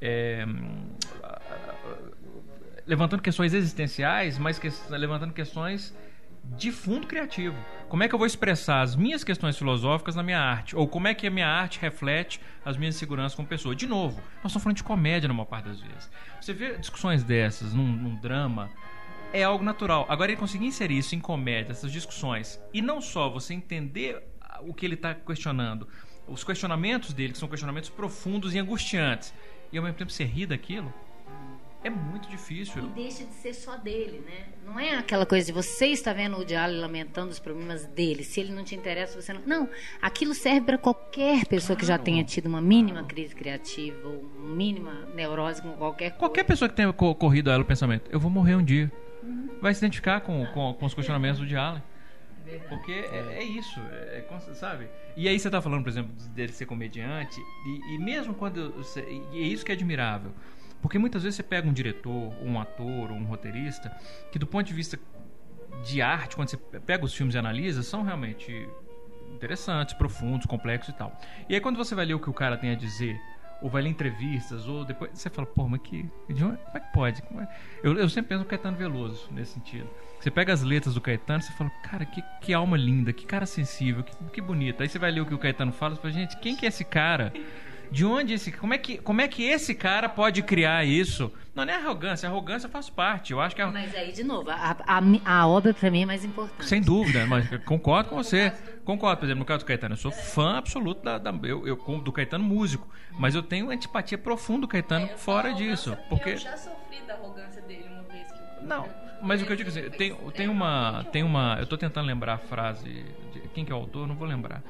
é, 0.00 0.44
levantando 2.86 3.22
questões 3.22 3.54
existenciais, 3.54 4.38
mas 4.38 4.58
que- 4.58 4.70
levantando 4.90 5.32
questões 5.32 5.94
de 6.56 6.70
fundo 6.70 7.06
criativo. 7.06 7.56
Como 7.88 8.02
é 8.02 8.08
que 8.08 8.14
eu 8.14 8.18
vou 8.18 8.26
expressar 8.26 8.82
as 8.82 8.94
minhas 8.94 9.24
questões 9.24 9.56
filosóficas 9.56 10.14
na 10.14 10.22
minha 10.22 10.38
arte? 10.38 10.76
Ou 10.76 10.86
como 10.86 11.08
é 11.08 11.14
que 11.14 11.26
a 11.26 11.30
minha 11.30 11.48
arte 11.48 11.80
reflete 11.80 12.40
as 12.64 12.76
minhas 12.76 12.96
inseguranças 12.96 13.34
como 13.34 13.48
pessoa? 13.48 13.74
De 13.74 13.86
novo, 13.86 14.16
nós 14.42 14.50
estamos 14.50 14.62
falando 14.62 14.76
de 14.76 14.84
comédia 14.84 15.32
maior 15.32 15.46
parte 15.46 15.68
das 15.68 15.80
vezes. 15.80 16.10
Você 16.40 16.52
vê 16.52 16.76
discussões 16.76 17.24
dessas 17.24 17.72
num, 17.72 17.86
num 17.86 18.16
drama, 18.16 18.70
é 19.32 19.42
algo 19.42 19.64
natural. 19.64 20.06
Agora, 20.08 20.30
ele 20.30 20.38
conseguir 20.38 20.66
inserir 20.66 20.98
isso 20.98 21.14
em 21.14 21.20
comédia, 21.20 21.72
essas 21.72 21.90
discussões, 21.90 22.60
e 22.72 22.82
não 22.82 23.00
só 23.00 23.30
você 23.30 23.54
entender 23.54 24.22
o 24.60 24.74
que 24.74 24.84
ele 24.86 24.94
está 24.94 25.14
questionando, 25.14 25.88
os 26.28 26.44
questionamentos 26.44 27.12
dele, 27.12 27.32
que 27.32 27.38
são 27.38 27.48
questionamentos 27.48 27.90
profundos 27.90 28.54
e 28.54 28.58
angustiantes, 28.58 29.34
e 29.72 29.76
ao 29.78 29.82
mesmo 29.82 29.98
tempo 29.98 30.12
você 30.12 30.24
rir 30.24 30.46
daquilo, 30.46 30.92
é 31.84 31.90
muito 31.90 32.28
difícil. 32.28 32.82
E 32.82 32.86
deixa 32.88 33.24
de 33.24 33.32
ser 33.34 33.54
só 33.54 33.76
dele, 33.76 34.22
né? 34.26 34.46
Não 34.66 34.80
é 34.80 34.94
aquela 34.96 35.24
coisa 35.24 35.46
de 35.46 35.52
você 35.52 35.86
está 35.86 36.12
vendo 36.12 36.36
o 36.38 36.44
Diário 36.44 36.80
lamentando 36.80 37.30
os 37.30 37.38
problemas 37.38 37.84
dele. 37.84 38.24
Se 38.24 38.40
ele 38.40 38.52
não 38.52 38.64
te 38.64 38.74
interessa, 38.74 39.20
você 39.20 39.32
não. 39.32 39.42
Não, 39.46 39.68
aquilo 40.02 40.34
serve 40.34 40.62
para 40.62 40.78
qualquer 40.78 41.46
pessoa 41.46 41.76
que 41.76 41.84
já 41.86 41.98
tenha 41.98 42.24
tido 42.24 42.46
uma 42.46 42.60
mínima 42.60 43.04
crise 43.04 43.34
criativa 43.34 44.08
ou 44.08 44.20
uma 44.38 44.54
mínima 44.56 45.06
neurose 45.14 45.62
com 45.62 45.72
qualquer 45.72 46.10
coisa. 46.10 46.18
Qualquer 46.18 46.44
pessoa 46.44 46.68
que 46.68 46.74
tenha 46.74 46.92
co- 46.92 47.14
corrido 47.14 47.50
a 47.50 47.54
ela 47.54 47.62
o 47.62 47.66
pensamento, 47.66 48.10
eu 48.10 48.18
vou 48.18 48.30
morrer 48.30 48.56
um 48.56 48.64
dia, 48.64 48.90
vai 49.60 49.72
se 49.74 49.80
identificar 49.80 50.20
com, 50.22 50.46
com, 50.46 50.74
com 50.74 50.86
os 50.86 50.94
questionamentos 50.94 51.46
do 51.46 51.56
Allen. 51.58 51.82
Porque 52.68 52.92
é, 52.92 53.38
é 53.38 53.42
isso, 53.42 53.80
é, 53.90 54.18
é 54.30 54.54
sabe? 54.54 54.86
E 55.16 55.26
aí 55.28 55.38
você 55.38 55.48
tá 55.48 55.62
falando, 55.62 55.82
por 55.82 55.88
exemplo, 55.88 56.12
dele 56.34 56.52
ser 56.52 56.66
comediante, 56.66 57.40
e, 57.66 57.94
e 57.94 57.98
mesmo 57.98 58.34
quando. 58.34 58.74
E 59.32 59.38
é 59.42 59.46
isso 59.46 59.64
que 59.64 59.72
é 59.72 59.74
admirável. 59.74 60.30
Porque 60.84 60.98
muitas 60.98 61.22
vezes 61.22 61.36
você 61.36 61.42
pega 61.42 61.66
um 61.66 61.72
diretor, 61.72 62.30
um 62.42 62.60
ator, 62.60 63.10
ou 63.10 63.16
um 63.16 63.24
roteirista, 63.24 63.90
que 64.30 64.38
do 64.38 64.46
ponto 64.46 64.66
de 64.66 64.74
vista 64.74 65.00
de 65.82 66.02
arte, 66.02 66.36
quando 66.36 66.50
você 66.50 66.58
pega 66.58 67.02
os 67.02 67.14
filmes 67.14 67.34
e 67.34 67.38
analisa, 67.38 67.82
são 67.82 68.02
realmente 68.02 68.68
interessantes, 69.34 69.94
profundos, 69.94 70.44
complexos 70.44 70.94
e 70.94 70.98
tal. 70.98 71.18
E 71.48 71.54
aí 71.54 71.60
quando 71.62 71.78
você 71.78 71.94
vai 71.94 72.04
ler 72.04 72.12
o 72.12 72.20
que 72.20 72.28
o 72.28 72.34
cara 72.34 72.58
tem 72.58 72.70
a 72.70 72.74
dizer, 72.74 73.18
ou 73.62 73.70
vai 73.70 73.80
ler 73.80 73.88
entrevistas, 73.88 74.68
ou 74.68 74.84
depois 74.84 75.10
você 75.14 75.30
fala, 75.30 75.46
pô, 75.46 75.66
mas 75.66 75.80
que. 75.80 76.06
Como 76.26 76.58
é 76.74 76.80
que 76.80 76.92
pode? 76.92 77.22
É? 77.22 77.48
Eu, 77.82 77.96
eu 77.96 78.08
sempre 78.10 78.28
penso 78.28 78.42
no 78.42 78.46
Caetano 78.46 78.76
Veloso 78.76 79.26
nesse 79.30 79.54
sentido. 79.54 79.88
Você 80.20 80.30
pega 80.30 80.52
as 80.52 80.60
letras 80.60 80.92
do 80.92 81.00
Caetano 81.00 81.40
você 81.40 81.52
fala, 81.52 81.70
cara, 81.82 82.04
que, 82.04 82.22
que 82.42 82.52
alma 82.52 82.76
linda, 82.76 83.10
que 83.10 83.24
cara 83.24 83.46
sensível, 83.46 84.02
que, 84.02 84.14
que 84.34 84.40
bonito. 84.42 84.82
Aí 84.82 84.88
você 84.90 84.98
vai 84.98 85.10
ler 85.10 85.22
o 85.22 85.26
que 85.26 85.32
o 85.32 85.38
Caetano 85.38 85.72
fala 85.72 85.94
e 85.94 85.96
fala, 85.96 86.12
gente, 86.12 86.36
quem 86.40 86.54
que 86.54 86.66
é 86.66 86.68
esse 86.68 86.84
cara? 86.84 87.32
De 87.90 88.04
onde 88.04 88.34
esse. 88.34 88.50
Como 88.52 88.74
é 88.74 88.78
que, 88.78 88.98
como 88.98 89.20
é 89.20 89.28
que 89.28 89.42
esse 89.44 89.74
cara 89.74 90.08
pode 90.08 90.42
criar 90.42 90.84
isso? 90.84 91.32
Não, 91.54 91.64
não 91.64 91.72
é 91.72 91.76
arrogância, 91.76 92.28
a 92.28 92.32
arrogância 92.32 92.68
faz 92.68 92.90
parte. 92.90 93.32
Eu 93.32 93.40
acho 93.40 93.54
que 93.54 93.62
a, 93.62 93.70
Mas 93.70 93.94
aí, 93.94 94.10
de 94.12 94.24
novo, 94.24 94.50
a, 94.50 94.76
a, 94.86 95.00
a 95.24 95.46
obra 95.46 95.72
para 95.72 95.90
mim 95.90 96.02
é 96.02 96.06
mais 96.06 96.24
importante. 96.24 96.66
sem 96.68 96.80
dúvida, 96.80 97.24
mas 97.26 97.48
concordo 97.64 98.08
com 98.10 98.16
você. 98.16 98.52
Concordo, 98.84 99.18
por 99.18 99.24
exemplo, 99.26 99.38
no 99.40 99.44
caso 99.44 99.60
do 99.60 99.66
Caetano, 99.66 99.94
eu 99.94 99.98
sou 99.98 100.10
fã 100.10 100.58
absoluto 100.58 101.02
da, 101.02 101.16
da- 101.18 101.32
eu, 101.44 101.66
eu, 101.66 101.76
do 101.76 102.12
Caetano 102.12 102.42
músico, 102.44 102.86
mas 103.18 103.34
eu 103.34 103.42
tenho 103.42 103.70
antipatia 103.70 104.18
profunda 104.18 104.62
do 104.62 104.68
Caetano 104.68 105.08
fora 105.16 105.54
disso, 105.54 105.96
porque 106.08 106.30
Eu 106.30 106.36
já 106.38 106.56
sofri 106.56 107.00
da 107.06 107.14
arrogância 107.14 107.62
dele 107.62 107.86
uma 107.90 108.02
vez 108.02 108.26
que 108.30 108.38
eu- 108.38 108.66
não, 108.68 108.88
mas 109.22 109.40
o 109.40 109.46
que 109.46 109.52
eu 109.52 109.56
digo 109.56 109.70
assim, 109.70 109.88
tem, 109.90 110.14
tem 110.34 110.48
uma 110.48 111.04
tem 111.12 111.22
uma, 111.22 111.56
eu 111.60 111.66
tô 111.66 111.78
tentando 111.78 112.06
lembrar 112.06 112.34
a 112.34 112.38
frase 112.38 112.88
de 113.32 113.40
quem 113.54 113.64
que 113.64 113.72
é 113.72 113.74
o 113.74 113.78
autor, 113.78 114.06
não 114.08 114.16
vou 114.16 114.26
lembrar. 114.28 114.62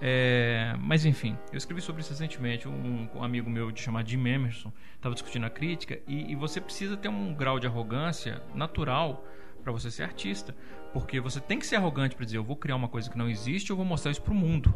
É, 0.00 0.74
mas 0.78 1.04
enfim, 1.04 1.36
eu 1.52 1.56
escrevi 1.56 1.80
sobre 1.80 2.02
isso 2.02 2.10
recentemente. 2.10 2.68
Um, 2.68 3.08
um 3.14 3.22
amigo 3.22 3.48
meu 3.48 3.70
de 3.70 3.80
chamado 3.80 4.08
Jim 4.08 4.26
Emerson 4.26 4.72
estava 4.96 5.14
discutindo 5.14 5.46
a 5.46 5.50
crítica 5.50 5.98
e, 6.06 6.32
e 6.32 6.34
você 6.34 6.60
precisa 6.60 6.96
ter 6.96 7.08
um 7.08 7.34
grau 7.34 7.58
de 7.58 7.66
arrogância 7.66 8.42
natural 8.54 9.24
para 9.62 9.72
você 9.72 9.90
ser 9.90 10.02
artista, 10.02 10.54
porque 10.92 11.20
você 11.20 11.40
tem 11.40 11.58
que 11.58 11.66
ser 11.66 11.76
arrogante 11.76 12.14
para 12.14 12.24
dizer 12.26 12.36
eu 12.36 12.44
vou 12.44 12.56
criar 12.56 12.76
uma 12.76 12.88
coisa 12.88 13.10
que 13.10 13.16
não 13.16 13.30
existe, 13.30 13.70
eu 13.70 13.76
vou 13.76 13.84
mostrar 13.84 14.10
isso 14.10 14.20
pro 14.20 14.34
mundo 14.34 14.74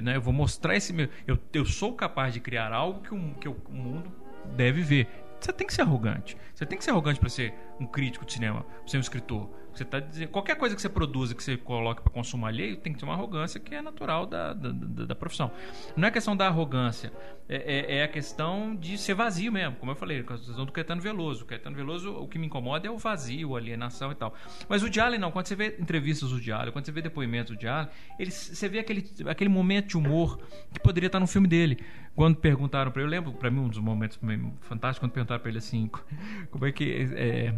né? 0.00 0.16
Eu 0.16 0.22
vou 0.22 0.32
mostrar 0.32 0.76
esse 0.76 0.92
meu. 0.92 1.08
Eu, 1.26 1.38
eu 1.52 1.64
sou 1.64 1.92
capaz 1.92 2.32
de 2.32 2.40
criar 2.40 2.72
algo 2.72 3.00
que 3.02 3.12
o, 3.12 3.34
que 3.34 3.48
o 3.48 3.56
mundo 3.68 4.10
deve 4.54 4.80
ver. 4.80 5.08
Você 5.38 5.52
tem 5.52 5.66
que 5.66 5.74
ser 5.74 5.82
arrogante. 5.82 6.36
Você 6.54 6.64
tem 6.64 6.78
que 6.78 6.84
ser 6.84 6.92
arrogante 6.92 7.18
para 7.18 7.28
ser 7.28 7.52
um 7.80 7.86
crítico 7.86 8.24
de 8.24 8.32
cinema, 8.32 8.62
pra 8.62 8.86
ser 8.86 8.96
um 8.96 9.00
escritor. 9.00 9.50
Você 9.74 9.84
tá 9.84 10.00
dizendo, 10.00 10.28
qualquer 10.28 10.56
coisa 10.56 10.74
que 10.76 10.82
você 10.82 10.88
produza, 10.88 11.34
que 11.34 11.42
você 11.42 11.56
coloque 11.56 12.02
para 12.02 12.12
consumo 12.12 12.44
alheio, 12.46 12.76
tem 12.76 12.92
que 12.92 12.98
ter 12.98 13.04
uma 13.04 13.14
arrogância 13.14 13.58
que 13.58 13.74
é 13.74 13.80
natural 13.82 14.26
da, 14.26 14.52
da, 14.52 14.70
da- 14.70 15.04
da 15.06 15.14
profissão. 15.14 15.50
Não 15.96 16.06
é 16.06 16.10
questão 16.10 16.36
da 16.36 16.46
arrogância, 16.46 17.12
é, 17.48 17.56
é- 17.56 17.96
é 17.98 18.02
a 18.04 18.08
questão 18.08 18.76
de 18.76 18.98
ser 18.98 19.14
vazio 19.14 19.50
mesmo. 19.50 19.76
Como 19.76 19.90
eu 19.92 19.96
falei, 19.96 20.20
a 20.20 20.22
questão 20.24 20.64
do 20.66 20.72
Caetano 20.72 21.00
Veloso. 21.00 21.44
O 21.44 21.46
Caetano 21.46 21.74
Veloso, 21.74 22.10
o 22.12 22.28
que 22.28 22.38
me 22.38 22.46
incomoda 22.46 22.86
é 22.86 22.90
o 22.90 22.98
vazio, 22.98 23.54
a 23.54 23.58
alienação 23.58 24.12
e 24.12 24.14
tal. 24.14 24.34
Mas 24.68 24.82
o 24.82 24.90
Diallo 24.90 25.18
não. 25.18 25.30
Quando 25.30 25.46
você 25.46 25.56
vê 25.56 25.76
entrevistas 25.80 26.30
do 26.30 26.40
Diallo, 26.40 26.70
quando 26.72 26.84
você 26.84 26.92
vê 26.92 27.00
depoimentos 27.02 27.54
do 27.56 27.58
Diallo, 27.58 27.88
ele, 28.18 28.30
você 28.30 28.68
vê 28.68 28.78
aquele, 28.78 29.08
aquele 29.26 29.50
momento 29.50 29.88
de 29.88 29.96
humor 29.96 30.38
que 30.72 30.80
poderia 30.80 31.06
estar 31.08 31.20
no 31.20 31.26
filme 31.26 31.48
dele. 31.48 31.78
Quando 32.14 32.36
perguntaram 32.36 32.90
para 32.90 33.00
ele, 33.02 33.08
eu 33.08 33.10
lembro 33.10 33.32
para 33.32 33.50
mim 33.50 33.60
um 33.60 33.68
dos 33.68 33.78
momentos 33.78 34.18
fantásticos 34.60 34.98
quando 34.98 35.12
perguntaram 35.12 35.40
para 35.40 35.48
ele 35.48 35.58
assim, 35.58 35.90
como 36.50 36.66
é 36.66 36.72
que 36.72 37.08
é, 37.16 37.54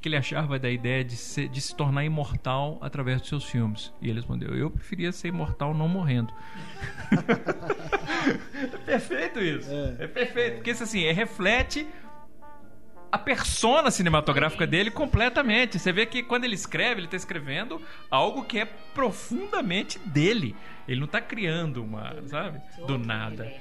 que 0.00 0.04
que 0.04 0.08
ele 0.08 0.16
achava 0.16 0.58
da 0.58 0.70
ideia 0.70 1.04
de, 1.04 1.14
ser- 1.14 1.48
de 1.48 1.60
se 1.60 1.74
tornar 1.76 2.04
imortal 2.04 2.78
através 2.80 3.20
dos 3.20 3.28
seus 3.28 3.44
filmes. 3.44 3.92
E 4.00 4.06
ele 4.08 4.18
respondeu: 4.18 4.56
Eu 4.56 4.70
preferia 4.70 5.12
ser 5.12 5.28
imortal 5.28 5.74
não 5.74 5.86
morrendo. 5.88 6.32
é 7.12 8.66
perfeito 8.86 9.40
isso. 9.40 9.70
É, 9.98 10.06
perfeito. 10.06 10.54
Porque 10.56 10.70
isso 10.70 10.82
assim, 10.82 11.04
é, 11.04 11.12
reflete 11.12 11.86
a 13.12 13.18
persona 13.18 13.90
cinematográfica 13.90 14.66
dele 14.66 14.90
completamente. 14.90 15.78
Você 15.78 15.92
vê 15.92 16.06
que 16.06 16.22
quando 16.22 16.44
ele 16.44 16.54
escreve, 16.54 17.00
ele 17.00 17.06
está 17.06 17.16
escrevendo 17.16 17.80
algo 18.10 18.44
que 18.44 18.58
é 18.58 18.64
profundamente 18.64 19.98
dele. 19.98 20.54
Ele 20.86 21.00
não 21.00 21.06
está 21.06 21.20
criando 21.20 21.82
uma, 21.84 22.14
sabe? 22.26 22.60
Do 22.86 22.96
nada. 22.98 23.52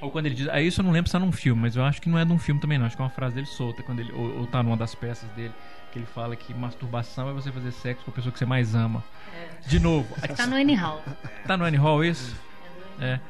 Ou 0.00 0.10
quando 0.10 0.26
ele 0.26 0.34
diz. 0.34 0.48
Ah, 0.48 0.60
isso 0.60 0.80
eu 0.80 0.84
não 0.84 0.92
lembro 0.92 1.08
se 1.08 1.12
tá 1.12 1.18
num 1.18 1.32
filme, 1.32 1.60
mas 1.62 1.76
eu 1.76 1.84
acho 1.84 2.00
que 2.00 2.08
não 2.08 2.18
é 2.18 2.24
de 2.24 2.32
um 2.32 2.38
filme 2.38 2.60
também, 2.60 2.78
não. 2.78 2.86
Acho 2.86 2.96
que 2.96 3.02
é 3.02 3.04
uma 3.04 3.10
frase 3.10 3.34
dele 3.34 3.46
solta, 3.46 3.82
quando 3.82 4.00
ele, 4.00 4.12
ou, 4.12 4.38
ou 4.40 4.46
tá 4.46 4.62
numa 4.62 4.76
das 4.76 4.94
peças 4.94 5.28
dele, 5.32 5.52
que 5.92 5.98
ele 5.98 6.06
fala 6.06 6.34
que 6.36 6.54
masturbação 6.54 7.28
é 7.28 7.32
você 7.32 7.52
fazer 7.52 7.70
sexo 7.72 8.04
com 8.04 8.10
a 8.10 8.14
pessoa 8.14 8.32
que 8.32 8.38
você 8.38 8.46
mais 8.46 8.74
ama. 8.74 9.04
De 9.66 9.78
novo. 9.78 10.14
Tá 10.36 10.46
no 10.46 10.56
Anyhow. 10.56 11.02
Tá 11.46 11.56
no 11.56 11.64
Annie 11.64 11.78
Hall 11.78 12.04
isso? 12.04 12.34
É. 12.98 13.20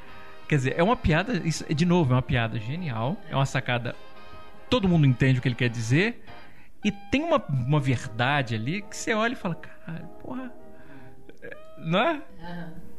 Quer 0.48 0.56
dizer, 0.56 0.74
é 0.76 0.82
uma 0.82 0.96
piada. 0.96 1.34
Isso, 1.44 1.64
de 1.72 1.84
novo, 1.84 2.12
é 2.12 2.16
uma 2.16 2.22
piada 2.22 2.58
genial. 2.58 3.16
É 3.28 3.34
uma 3.34 3.46
sacada. 3.46 3.94
Todo 4.68 4.88
mundo 4.88 5.06
entende 5.06 5.38
o 5.38 5.42
que 5.42 5.48
ele 5.48 5.54
quer 5.54 5.68
dizer. 5.68 6.24
E 6.84 6.90
tem 6.90 7.22
uma, 7.22 7.44
uma 7.48 7.80
verdade 7.80 8.54
ali 8.54 8.82
que 8.82 8.96
você 8.96 9.12
olha 9.12 9.32
e 9.32 9.36
fala, 9.36 9.54
cara, 9.54 10.00
porra. 10.22 10.52
é, 11.42 11.56
Não 11.78 11.98
é? 11.98 12.22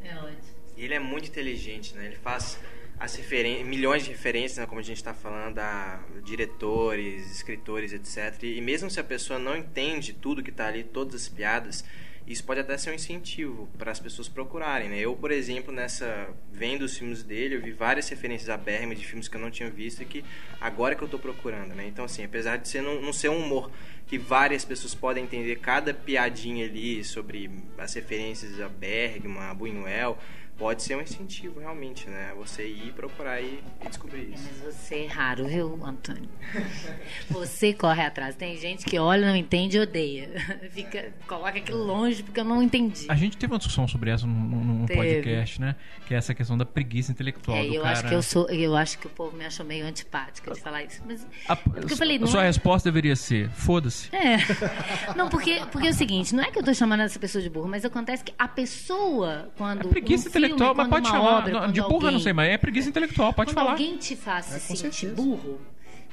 É 0.04 0.16
ótimo. 0.16 0.42
E 0.78 0.84
ele 0.84 0.94
é 0.94 1.00
muito 1.00 1.30
inteligente, 1.30 1.96
né? 1.96 2.06
Ele 2.06 2.16
faz 2.16 2.60
as 3.02 3.20
milhões 3.66 4.04
de 4.04 4.12
referências, 4.12 4.60
né? 4.60 4.68
como 4.68 4.80
a 4.80 4.84
gente 4.84 4.98
está 4.98 5.12
falando, 5.12 5.58
a 5.58 6.00
diretores, 6.24 7.32
escritores, 7.32 7.94
etc. 7.94 8.44
E 8.44 8.62
mesmo 8.62 8.92
se 8.92 9.00
a 9.00 9.04
pessoa 9.04 9.40
não 9.40 9.58
entende 9.58 10.14
tudo 10.14 10.44
que 10.44 10.52
está 10.52 10.68
ali, 10.68 10.84
todas 10.84 11.16
as 11.16 11.28
piadas, 11.28 11.84
isso 12.28 12.44
pode 12.44 12.60
até 12.60 12.78
ser 12.78 12.92
um 12.92 12.94
incentivo 12.94 13.68
para 13.76 13.92
as 13.92 14.00
pessoas 14.00 14.30
procurarem, 14.30 14.88
né? 14.88 15.00
Eu, 15.00 15.16
por 15.16 15.32
exemplo, 15.32 15.74
nessa 15.74 16.30
vendo 16.52 16.84
os 16.84 16.96
filmes 16.96 17.24
dele, 17.24 17.56
eu 17.56 17.62
vi 17.62 17.72
várias 17.72 18.08
referências 18.08 18.50
a 18.50 18.56
Bergman 18.56 18.96
de 18.96 19.04
filmes 19.04 19.28
que 19.28 19.36
eu 19.36 19.42
não 19.42 19.50
tinha 19.50 19.70
visto 19.72 20.04
e 20.04 20.06
que 20.06 20.24
agora 20.60 20.94
que 20.94 21.02
eu 21.02 21.08
estou 21.08 21.20
procurando, 21.20 21.74
né? 21.74 21.88
Então, 21.88 22.06
assim, 22.06 22.24
apesar 22.24 22.58
de 22.58 22.70
ser 22.70 22.84
não, 22.84 23.02
não 23.02 23.12
ser 23.12 23.30
um 23.30 23.38
humor 23.40 23.72
que 24.06 24.20
várias 24.20 24.64
pessoas 24.64 24.94
podem 24.94 25.24
entender 25.24 25.56
cada 25.56 25.92
piadinha 25.92 26.66
ali 26.66 27.04
sobre 27.04 27.50
as 27.80 27.96
referências 27.96 28.62
a 28.62 28.70
Bergman, 28.70 29.40
a 29.40 29.56
Buñuel, 29.56 30.20
pode 30.62 30.84
ser 30.84 30.96
um 30.96 31.02
incentivo 31.02 31.60
realmente, 31.60 32.08
né? 32.08 32.32
Você 32.38 32.68
ir 32.68 32.94
procurar 32.94 33.42
e, 33.42 33.60
e 33.84 33.88
descobrir 33.90 34.32
isso. 34.32 34.48
Mas 34.64 34.76
você 34.76 34.96
é 35.06 35.08
raro, 35.08 35.48
viu, 35.48 35.80
Antônio? 35.84 36.30
Você 37.30 37.74
corre 37.74 38.04
atrás. 38.04 38.36
Tem 38.36 38.56
gente 38.58 38.86
que 38.86 39.00
olha, 39.00 39.28
não 39.28 39.36
entende 39.36 39.78
e 39.78 39.80
odeia. 39.80 40.30
Fica, 40.72 41.12
coloca 41.28 41.58
aquilo 41.58 41.84
longe 41.84 42.22
porque 42.22 42.40
eu 42.40 42.44
não 42.44 42.62
entendi. 42.62 43.06
A 43.10 43.16
gente 43.16 43.38
teve 43.38 43.52
uma 43.52 43.58
discussão 43.58 43.88
sobre 43.88 44.12
essa 44.12 44.28
num, 44.28 44.34
num- 44.34 44.86
podcast, 44.86 45.60
né? 45.60 45.76
Que 46.08 46.14
é 46.14 46.18
essa 46.18 46.34
questão 46.36 46.56
da 46.58 46.66
preguiça 46.66 47.12
intelectual 47.12 47.58
É, 47.58 47.66
do 47.66 47.74
eu 47.74 47.82
cara. 47.82 47.94
acho 47.94 48.08
que 48.08 48.14
eu 48.14 48.22
sou, 48.22 48.50
eu 48.50 48.76
acho 48.76 49.00
que 49.00 49.08
o 49.08 49.10
povo 49.10 49.36
me 49.36 49.46
achou 49.46 49.66
meio 49.66 49.86
antipática 49.86 50.54
de 50.54 50.60
falar 50.62 50.84
isso. 50.84 51.02
Mas 51.08 51.26
A, 51.48 51.56
porque 51.56 51.94
eu 51.94 51.98
falei, 51.98 52.18
a 52.18 52.20
não 52.20 52.28
sua 52.28 52.44
é- 52.44 52.48
resposta 52.48 52.88
deveria 52.90 53.16
ser: 53.16 53.50
foda-se. 53.50 54.14
É. 54.16 54.38
Não, 55.16 55.28
porque, 55.30 55.62
porque 55.72 55.88
é 55.88 55.90
o 55.90 55.94
seguinte, 55.94 56.34
não 56.36 56.44
é 56.44 56.52
que 56.52 56.60
eu 56.60 56.64
tô 56.64 56.74
chamando 56.74 57.02
essa 57.02 57.18
pessoa 57.20 57.42
de 57.42 57.50
burra, 57.50 57.68
mas 57.70 57.84
acontece 57.86 58.24
que 58.24 58.34
a 58.38 58.48
pessoa, 58.48 59.50
quando. 59.58 59.82
É 59.88 59.90
preguiça 59.90 60.30
um 60.30 60.32
filme, 60.32 60.48
intelectual, 60.56 60.76
mas 60.76 60.88
pode 60.88 61.08
chamar. 61.08 61.38
Obra, 61.40 61.52
não, 61.62 61.72
de 61.72 61.82
burra 61.82 61.94
alguém, 61.94 62.12
não 62.12 62.20
sei, 62.20 62.34
mas 62.34 62.50
é 62.50 62.58
preguiça 62.58 62.90
intelectual, 62.90 63.34
pode 63.34 63.50
quando 63.50 63.56
falar. 63.56 63.72
alguém 63.72 63.98
te 63.98 64.16
faz 64.16 64.54
É, 64.54 64.60
se 64.60 64.68
com 64.70 64.76
sentir 64.76 65.08
certeza. 65.08 65.16
burro, 65.22 65.62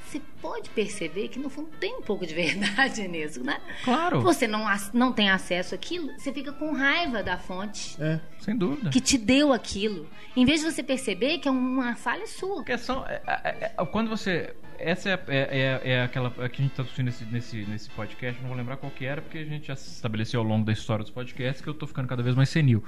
você 0.06 0.22
pode 0.40 0.70
perceber 0.70 1.28
que 1.28 1.38
no 1.38 1.50
fundo 1.50 1.68
tem 1.78 1.96
um 1.96 2.00
pouco 2.02 2.26
de 2.26 2.32
verdade 2.34 3.06
nisso, 3.06 3.44
né? 3.44 3.60
Claro. 3.84 4.20
Você 4.22 4.46
não, 4.46 4.64
não 4.94 5.12
tem 5.12 5.28
acesso 5.28 5.74
àquilo, 5.74 6.10
você 6.16 6.32
fica 6.32 6.50
com 6.52 6.72
raiva 6.72 7.22
da 7.22 7.36
fonte 7.38 7.94
É. 8.00 8.18
Sem 8.40 8.56
dúvida. 8.56 8.88
que 8.90 9.00
te 9.00 9.18
deu 9.18 9.52
aquilo. 9.52 10.08
Em 10.34 10.44
vez 10.46 10.60
de 10.60 10.70
você 10.72 10.82
perceber 10.82 11.38
que 11.38 11.48
é 11.48 11.50
uma 11.50 11.94
falha 11.96 12.26
sua. 12.26 12.62
A 12.62 12.64
questão 12.64 13.04
é, 13.06 13.20
é- 13.26 13.72
é- 13.76 13.84
quando 13.86 14.08
você 14.08 14.54
essa 14.78 15.10
é, 15.10 15.20
é, 15.26 15.80
é, 15.84 15.90
é 15.94 16.02
aquela 16.04 16.32
é 16.38 16.48
que 16.48 16.62
a 16.62 16.64
gente 16.64 16.70
está 16.70 16.84
discutindo 16.84 17.06
nesse, 17.06 17.24
nesse, 17.24 17.56
nesse 17.68 17.90
podcast 17.90 18.40
não 18.40 18.48
vou 18.48 18.56
lembrar 18.56 18.76
qual 18.76 18.92
que 18.92 19.04
era 19.04 19.20
porque 19.20 19.38
a 19.38 19.44
gente 19.44 19.66
já 19.66 19.74
se 19.74 19.90
estabeleceu 19.90 20.38
ao 20.38 20.46
longo 20.46 20.64
da 20.64 20.72
história 20.72 21.02
dos 21.02 21.10
podcasts 21.12 21.60
que 21.60 21.68
eu 21.68 21.74
tô 21.74 21.84
ficando 21.84 22.06
cada 22.06 22.22
vez 22.22 22.36
mais 22.36 22.48
senil 22.48 22.84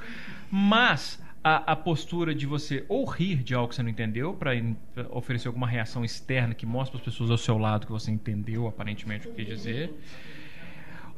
mas 0.51 1.21
a, 1.43 1.73
a 1.73 1.77
postura 1.77 2.35
de 2.35 2.47
você 2.47 2.85
ou 2.89 3.05
rir 3.05 3.37
de 3.43 3.55
algo 3.55 3.69
que 3.69 3.75
você 3.75 3.83
não 3.83 3.91
entendeu 3.91 4.35
para 4.35 4.53
oferecer 5.11 5.49
alguma 5.49 5.67
reação 5.67 6.05
externa 6.05 6.55
que 6.55 6.67
mostre 6.67 6.93
para 6.99 6.99
as 7.09 7.13
pessoas 7.15 7.31
ao 7.31 7.39
seu 7.39 7.57
lado 7.57 7.87
que 7.87 7.93
você 7.93 8.11
entendeu 8.11 8.67
aparentemente 8.67 9.27
o 9.29 9.33
que 9.33 9.45
dizer 9.45 9.91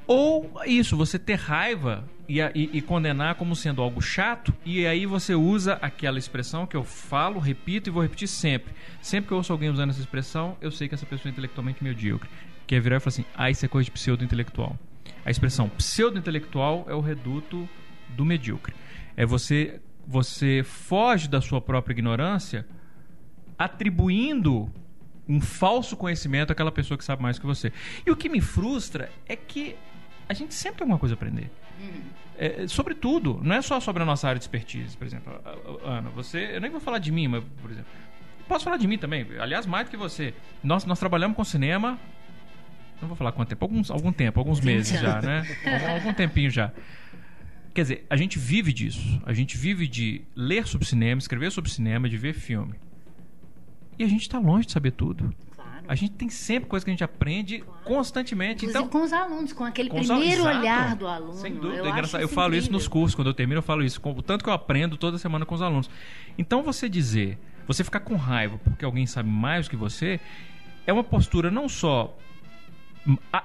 ou 0.07 0.51
isso, 0.67 0.97
você 0.97 1.19
ter 1.19 1.37
raiva 1.37 2.05
e, 2.29 2.41
e- 2.41 2.71
e 2.73 2.83
condenar 2.83 3.37
como 3.37 3.55
sendo 3.55 3.81
algo 3.81 4.01
chato, 4.03 4.53
e 4.65 4.85
aí 4.85 5.07
você 5.07 5.35
usa 5.35 5.75
aquela 5.75 6.19
expressão 6.19 6.67
que 6.67 6.77
eu 6.77 6.83
falo, 6.83 7.39
repito 7.39 7.89
e 7.89 7.93
vou 7.93 8.03
repetir 8.03 8.27
sempre. 8.27 8.75
Sempre 9.01 9.29
que 9.29 9.33
eu 9.33 9.39
ouço 9.39 9.53
alguém 9.53 9.71
usando 9.71 9.91
essa 9.91 10.01
expressão, 10.01 10.57
eu 10.61 10.71
sei 10.73 10.89
que 10.89 10.95
essa 10.95 11.07
pessoa 11.07 11.31
é 11.31 11.33
intelectualmente 11.33 11.83
medíocre. 11.85 12.29
Que 12.67 12.75
é 12.75 12.81
virar 12.81 12.97
e 12.97 13.01
falar 13.01 13.09
assim: 13.11 13.25
ah, 13.35 13.49
isso 13.51 13.65
é 13.65 13.69
coisa 13.69 13.85
de 13.85 13.91
pseudo-intelectual. 13.93 14.77
A 15.25 15.31
expressão 15.31 15.69
pseudo-intelectual 15.69 16.85
é 16.89 16.95
o 16.95 17.01
reduto 17.01 17.69
do 18.11 18.25
medíocre. 18.25 18.75
É 19.17 19.25
você, 19.25 19.81
você 20.07 20.63
foge 20.65 21.29
da 21.29 21.41
sua 21.41 21.61
própria 21.61 21.93
ignorância 21.93 22.67
atribuindo 23.59 24.71
um 25.29 25.41
falso 25.41 25.97
conhecimento 25.97 26.53
àquela 26.53 26.73
pessoa 26.73 26.99
que 26.99 27.05
sabe 27.05 27.23
mais 27.23 27.39
que 27.39 27.47
você. 27.47 27.73
E 28.05 28.11
o 28.11 28.17
que 28.17 28.29
me 28.29 28.41
frustra 28.41 29.11
é 29.27 29.37
que 29.37 29.77
a 30.29 30.35
gente 30.35 30.55
sempre 30.55 30.79
tem 30.79 30.85
alguma 30.85 30.99
coisa 30.99 31.15
a 31.15 31.17
aprender. 31.17 31.51
É, 32.39 32.67
sobre 32.67 32.95
tudo, 32.95 33.41
não 33.43 33.55
é 33.55 33.63
só 33.63 33.79
sobre 33.79 34.03
a 34.03 34.07
nossa 34.07 34.27
área 34.27 34.39
de 34.39 34.45
expertise, 34.45 34.97
por 34.97 35.07
exemplo. 35.07 35.33
Ana, 35.85 36.11
você, 36.11 36.57
eu 36.57 36.61
nem 36.61 36.71
vou 36.71 36.81
falar 36.81 36.99
de 36.99 37.13
mim, 37.13 37.29
mas, 37.29 37.45
por 37.61 37.71
exemplo, 37.71 37.91
posso 38.49 38.65
falar 38.65 38.77
de 38.77 38.87
mim 38.87 38.99
também, 38.99 39.27
aliás, 39.39 39.67
mais 39.67 39.87
do 39.87 39.91
que 39.91 39.97
você. 39.97 40.35
Nós, 40.63 40.85
nós 40.85 40.99
trabalhamos 40.99 41.37
com 41.37 41.45
cinema, 41.45 41.99
não 43.01 43.09
vou 43.09 43.17
falar 43.17 43.33
quanto 43.33 43.49
tempo, 43.49 43.65
alguns, 43.65 43.91
algum 43.91 44.13
tempo, 44.13 44.41
alguns 44.41 44.61
meses 44.61 44.99
já, 45.01 45.21
né? 45.21 45.45
Algum, 45.65 45.95
algum 45.95 46.13
tempinho 46.13 46.51
já. 46.51 46.73
Quer 47.75 47.83
dizer, 47.83 48.07
a 48.11 48.17
gente 48.17 48.39
vive 48.39 48.73
disso. 48.73 49.21
A 49.25 49.33
gente 49.33 49.57
vive 49.57 49.87
de 49.89 50.23
ler 50.37 50.67
sobre 50.67 50.87
cinema, 50.87 51.19
escrever 51.19 51.51
sobre 51.51 51.71
cinema, 51.71 52.09
de 52.09 52.17
ver 52.19 52.35
filme. 52.35 52.75
E 53.99 54.05
a 54.05 54.09
gente 54.09 54.23
está 54.23 54.39
longe 54.39 54.67
de 54.67 54.73
saber 54.73 54.91
tudo. 54.93 55.35
Claro. 55.55 55.85
A 55.89 55.95
gente 55.95 56.13
tem 56.13 56.29
sempre 56.29 56.69
coisa 56.69 56.85
que 56.85 56.91
a 56.91 56.95
gente 56.95 57.05
aprende 57.05 57.65
constantemente. 57.85 58.65
Inclusive 58.65 58.79
Então, 58.79 58.89
com 58.89 59.05
os 59.05 59.13
alunos, 59.13 59.53
com 59.53 59.65
aquele 59.65 59.89
com 59.89 59.99
al- 59.99 60.05
primeiro 60.05 60.43
Exato. 60.43 60.59
olhar 60.59 60.97
do 60.97 61.07
aluno. 61.07 61.35
Sem 61.35 61.55
dúvida. 61.55 61.77
Eu, 61.79 61.87
é 61.87 61.91
engraçado. 61.91 62.21
Eu 62.21 62.27
isso 62.27 62.35
falo 62.35 62.55
isso 62.55 62.67
incrível. 62.67 62.79
nos 62.79 62.89
cursos. 62.89 63.15
Quando 63.15 63.29
eu 63.29 63.35
termino, 63.35 63.59
eu 63.59 63.63
falo 63.63 63.83
isso. 63.83 64.01
Com 64.01 64.13
o 64.13 64.23
tanto 64.23 64.45
que 64.45 64.51
eu 64.51 64.55
aprendo 64.55 64.97
toda 64.97 65.17
semana 65.19 65.47
com 65.47 65.55
os 65.55 65.63
alunos. 65.63 65.89
Então, 66.37 66.63
você 66.63 66.89
dizer, 66.89 67.39
você 67.67 67.83
ficar 67.83 68.01
com 68.01 68.17
raiva 68.17 68.59
porque 68.65 68.85
alguém 68.85 69.07
sabe 69.07 69.29
mais 69.31 69.67
do 69.67 69.71
que 69.71 69.77
você, 69.77 70.21
é 70.87 70.93
uma 70.93 71.05
postura 71.05 71.51
não 71.51 71.69
só. 71.69 72.17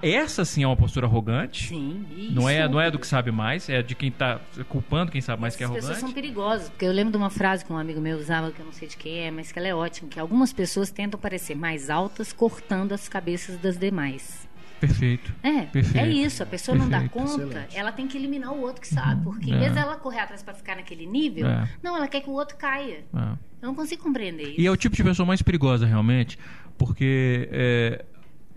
Essa 0.04 0.46
sim 0.46 0.64
é 0.64 0.68
uma 0.68 0.76
postura 0.78 1.08
arrogante. 1.08 1.70
Sim, 1.70 2.06
isso. 2.16 2.32
Não 2.34 2.48
é, 2.48 2.68
não 2.68 2.80
é 2.80 2.92
do 2.92 3.00
que 3.00 3.08
sabe 3.08 3.32
mais, 3.32 3.68
é 3.70 3.82
de 3.82 3.96
quem 3.96 4.10
está 4.10 4.40
culpando 4.70 5.12
quem 5.12 5.20
sabe 5.22 5.42
mais 5.42 5.56
que 5.56 5.64
é 5.64 5.66
As 5.66 5.72
pessoas 5.72 5.92
arrogante. 5.98 6.14
são 6.14 6.22
perigosas, 6.22 6.70
porque 6.70 6.86
eu 6.86 6.92
lembro 6.92 7.12
de 7.12 7.18
uma 7.18 7.30
frase 7.32 7.66
que 7.66 7.74
um 7.74 7.78
amigo 7.78 8.00
meu 8.00 8.18
usava, 8.18 8.52
que 8.52 8.60
eu 8.60 8.66
não 8.66 8.74
sei 8.74 8.88
de 8.88 8.96
quem 8.96 9.20
é, 9.20 9.32
mas 9.32 9.52
que 9.52 9.58
ela 9.58 9.68
é 9.68 9.74
ótima, 9.74 10.10
que 10.10 10.20
algumas 10.20 10.54
pessoas 10.54 10.92
tentam 10.92 11.20
parecer 11.20 11.56
mais 11.56 11.90
altas 11.90 12.32
cortando 12.32 12.92
as 12.92 13.10
cabeças 13.10 13.58
das 13.58 13.78
demais. 13.80 14.48
Perfeito. 14.80 15.34
É, 15.42 15.62
Perfeito. 15.64 15.98
é 16.06 16.08
isso. 16.08 16.44
A 16.44 16.46
pessoa 16.46 16.78
não 16.78 16.88
dá 16.88 17.00
Perfeito. 17.00 17.14
conta, 17.28 17.44
Excelente. 17.48 17.76
ela 17.78 17.92
tem 17.92 18.08
que 18.08 18.16
eliminar 18.16 18.54
o 18.54 18.62
outro 18.62 18.80
que 18.80 18.88
sabe. 18.88 19.24
Porque 19.24 19.50
em 19.50 19.56
É. 19.56 19.58
vez 19.58 19.74
dela 19.74 19.96
correr 19.96 20.20
atrás 20.20 20.44
para 20.44 20.54
ficar 20.54 20.76
naquele 20.76 21.08
nível, 21.08 21.48
É. 21.48 21.68
não, 21.82 21.98
ela 21.98 22.08
quer 22.08 22.22
que 22.22 22.30
o 22.30 22.34
outro 22.34 22.56
caia. 22.58 23.04
Ah. 23.12 23.36
Eu 23.60 23.70
não 23.70 23.74
consigo 23.74 24.04
compreender 24.04 24.50
isso. 24.50 24.62
E 24.62 24.68
é 24.68 24.70
o 24.70 24.78
tipo 24.78 24.96
de 24.96 25.04
pessoa 25.04 25.26
mais 25.26 25.42
perigosa, 25.42 25.88
realmente, 25.88 26.38
porque. 26.78 27.50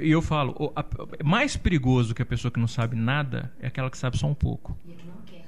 E 0.02 0.10
eu 0.10 0.22
falo, 0.22 0.54
o- 0.58 0.72
a- 0.76 0.84
mais 1.24 1.56
perigoso 1.56 2.14
que 2.14 2.22
a 2.22 2.26
pessoa 2.26 2.50
que 2.50 2.58
não 2.60 2.68
sabe 2.68 2.96
nada 2.96 3.52
é 3.60 3.66
aquela 3.66 3.90
que 3.90 3.98
sabe 3.98 4.18
só 4.18 4.26
um 4.26 4.34
pouco. 4.34 4.76
E 4.86 4.92
aqui 4.92 5.06
não 5.06 5.22
quer. 5.26 5.46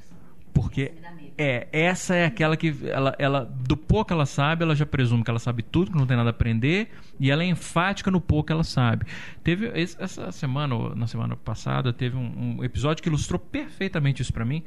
Porque 0.55 0.92
dá 1.00 1.11
medo. 1.12 1.32
é, 1.38 1.66
essa 1.72 2.14
é 2.14 2.26
aquela 2.26 2.57
que 2.57 2.74
ela, 2.84 3.14
ela 3.18 3.44
do 3.44 3.74
pouco 3.76 4.09
que 4.09 4.12
ela 4.12 4.26
sabe, 4.26 4.62
ela 4.62 4.74
já 4.76 4.84
presume 4.84 5.24
que 5.24 5.30
ela 5.30 5.38
sabe 5.38 5.62
tudo, 5.62 5.90
que 5.90 5.96
não 5.96 6.07
tem 6.07 6.16
nada 6.16 6.28
a 6.28 6.32
aprender, 6.32 6.90
e 7.18 7.30
ela 7.30 7.42
é 7.42 7.46
enfática 7.46 8.11
no 8.11 8.20
pouco 8.20 8.48
que 8.48 8.53
ela 8.53 8.62
sabe. 8.64 9.07
Teve 9.42 9.70
essa 9.74 10.30
semana, 10.30 10.74
ou 10.74 10.94
na 10.94 11.07
semana 11.07 11.34
passada, 11.36 11.90
teve 11.92 12.16
um, 12.16 12.57
um 12.59 12.64
episódio 12.64 13.03
que 13.03 13.09
ilustrou 13.09 13.38
perfeitamente 13.38 14.20
isso 14.20 14.32
pra 14.32 14.44
mim, 14.44 14.62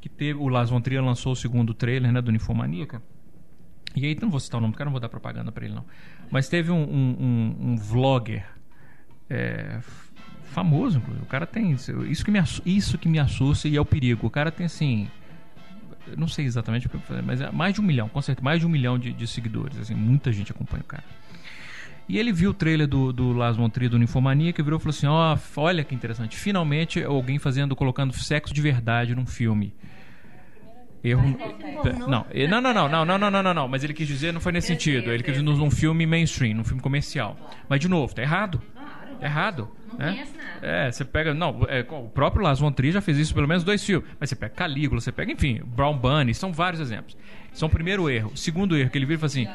que 0.00 0.08
teve 0.08 0.38
o 0.40 0.48
Las 0.48 0.70
von 0.70 0.80
Trier 0.80 1.04
lançou 1.04 1.32
o 1.32 1.36
segundo 1.36 1.72
trailer, 1.72 2.10
né, 2.12 2.20
do 2.20 2.32
Ninfomaníaca. 2.32 3.00
E 3.94 4.04
aí, 4.06 4.18
não 4.20 4.30
vou 4.30 4.40
citar 4.40 4.58
o 4.58 4.60
nome 4.62 4.72
do 4.72 4.76
cara, 4.76 4.86
não 4.86 4.92
vou 4.92 5.00
dar 5.00 5.08
propaganda 5.08 5.52
pra 5.52 5.64
ele, 5.66 5.74
não. 5.74 5.84
Mas 6.30 6.48
teve 6.48 6.72
um, 6.72 6.82
um- 6.82 7.56
um 7.60 7.76
vlogger 7.76 8.44
é, 9.32 9.78
famoso, 10.52 10.98
inclusive. 10.98 11.24
O 11.24 11.28
cara 11.28 11.46
tem. 11.46 11.72
Isso 11.72 12.24
que, 12.24 12.30
me, 12.30 12.42
isso 12.66 12.98
que 12.98 13.08
me 13.08 13.18
assusta 13.18 13.66
e 13.66 13.76
é 13.76 13.80
o 13.80 13.84
perigo. 13.84 14.26
O 14.26 14.30
cara 14.30 14.50
tem 14.50 14.66
assim. 14.66 15.08
Não 16.16 16.28
sei 16.28 16.44
exatamente, 16.44 16.86
o 16.88 16.90
que 16.90 16.96
eu 16.96 17.22
mas 17.24 17.40
é 17.40 17.50
mais 17.50 17.74
de 17.74 17.80
um 17.80 17.84
milhão, 17.84 18.08
com 18.08 18.20
certeza, 18.20 18.44
mais 18.44 18.60
de 18.60 18.66
um 18.66 18.68
milhão 18.68 18.98
de, 18.98 19.12
de 19.12 19.26
seguidores. 19.26 19.78
Assim, 19.78 19.94
muita 19.94 20.32
gente 20.32 20.50
acompanha 20.50 20.82
o 20.82 20.86
cara. 20.86 21.04
E 22.08 22.18
ele 22.18 22.32
viu 22.32 22.50
o 22.50 22.54
trailer 22.54 22.88
do, 22.88 23.12
do 23.12 23.32
Las 23.32 23.56
von 23.56 23.70
Trier 23.70 23.88
do 23.88 23.98
Ninfomania 23.98 24.52
que 24.52 24.62
virou 24.62 24.78
e 24.78 24.82
falou 24.82 24.90
assim: 24.90 25.06
Ó, 25.06 25.38
olha 25.56 25.84
que 25.84 25.94
interessante, 25.94 26.36
finalmente 26.36 27.02
alguém 27.02 27.38
fazendo, 27.38 27.74
colocando 27.74 28.12
sexo 28.12 28.52
de 28.52 28.60
verdade 28.60 29.14
num 29.14 29.24
filme. 29.24 29.72
Erro. 31.04 31.22
Não, 32.06 32.24
não, 32.60 32.60
não, 32.60 32.72
não, 32.72 32.88
não, 32.88 33.04
não, 33.04 33.18
não, 33.18 33.30
não, 33.30 33.42
não, 33.42 33.54
não, 33.54 33.68
mas 33.68 33.82
ele 33.82 33.92
quis 33.92 34.06
dizer, 34.06 34.32
não 34.32 34.40
foi 34.40 34.52
nesse 34.52 34.68
sentido. 34.68 35.10
Ele 35.10 35.22
quis 35.22 35.34
dizer 35.34 35.44
num 35.44 35.70
filme 35.70 36.06
mainstream, 36.06 36.54
num 36.54 36.64
filme 36.64 36.80
comercial. 36.80 37.36
Mas, 37.68 37.80
de 37.80 37.88
novo, 37.88 38.14
tá 38.14 38.22
errado. 38.22 38.62
Errado. 39.22 39.68
Não 39.90 39.98
né? 39.98 40.12
conhece 40.12 40.36
nada. 40.36 40.66
É, 40.66 40.90
você 40.90 41.04
pega. 41.04 41.32
Não, 41.34 41.64
é, 41.68 41.80
o 41.88 42.08
próprio 42.08 42.42
Las 42.42 42.58
von 42.58 42.72
Trier 42.72 42.92
já 42.94 43.00
fez 43.00 43.18
isso 43.18 43.34
pelo 43.34 43.46
menos 43.46 43.62
dois 43.64 43.84
filmes. 43.84 44.08
Mas 44.18 44.30
você 44.30 44.36
pega 44.36 44.54
Calígula, 44.54 45.00
você 45.00 45.12
pega, 45.12 45.32
enfim, 45.32 45.60
Brown 45.64 45.96
Bunny, 45.96 46.34
são 46.34 46.52
vários 46.52 46.80
exemplos. 46.80 47.16
É 47.60 47.64
o 47.64 47.68
primeiro 47.68 48.08
erro. 48.10 48.36
Segundo 48.36 48.76
erro, 48.76 48.90
que 48.90 48.98
ele 48.98 49.06
vira 49.06 49.16
e 49.16 49.20
fala 49.20 49.26
assim: 49.26 49.48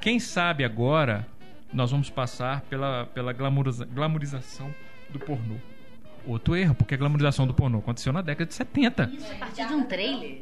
quem 0.00 0.18
sabe 0.18 0.64
agora 0.64 1.26
nós 1.72 1.90
vamos 1.90 2.10
passar 2.10 2.60
pela, 2.62 3.06
pela 3.06 3.32
glamuriza- 3.32 3.84
glamorização 3.86 4.72
do 5.10 5.18
pornô. 5.18 5.56
Outro 6.26 6.56
erro, 6.56 6.74
porque 6.74 6.94
a 6.94 6.96
glamorização 6.96 7.46
do 7.46 7.52
pornô 7.52 7.78
aconteceu 7.78 8.12
na 8.12 8.22
década 8.22 8.46
de 8.46 8.54
70. 8.54 9.10
Isso 9.12 9.32
a 9.32 9.34
partir 9.36 9.66
de 9.66 9.74
um 9.74 9.84
trailer. 9.84 10.38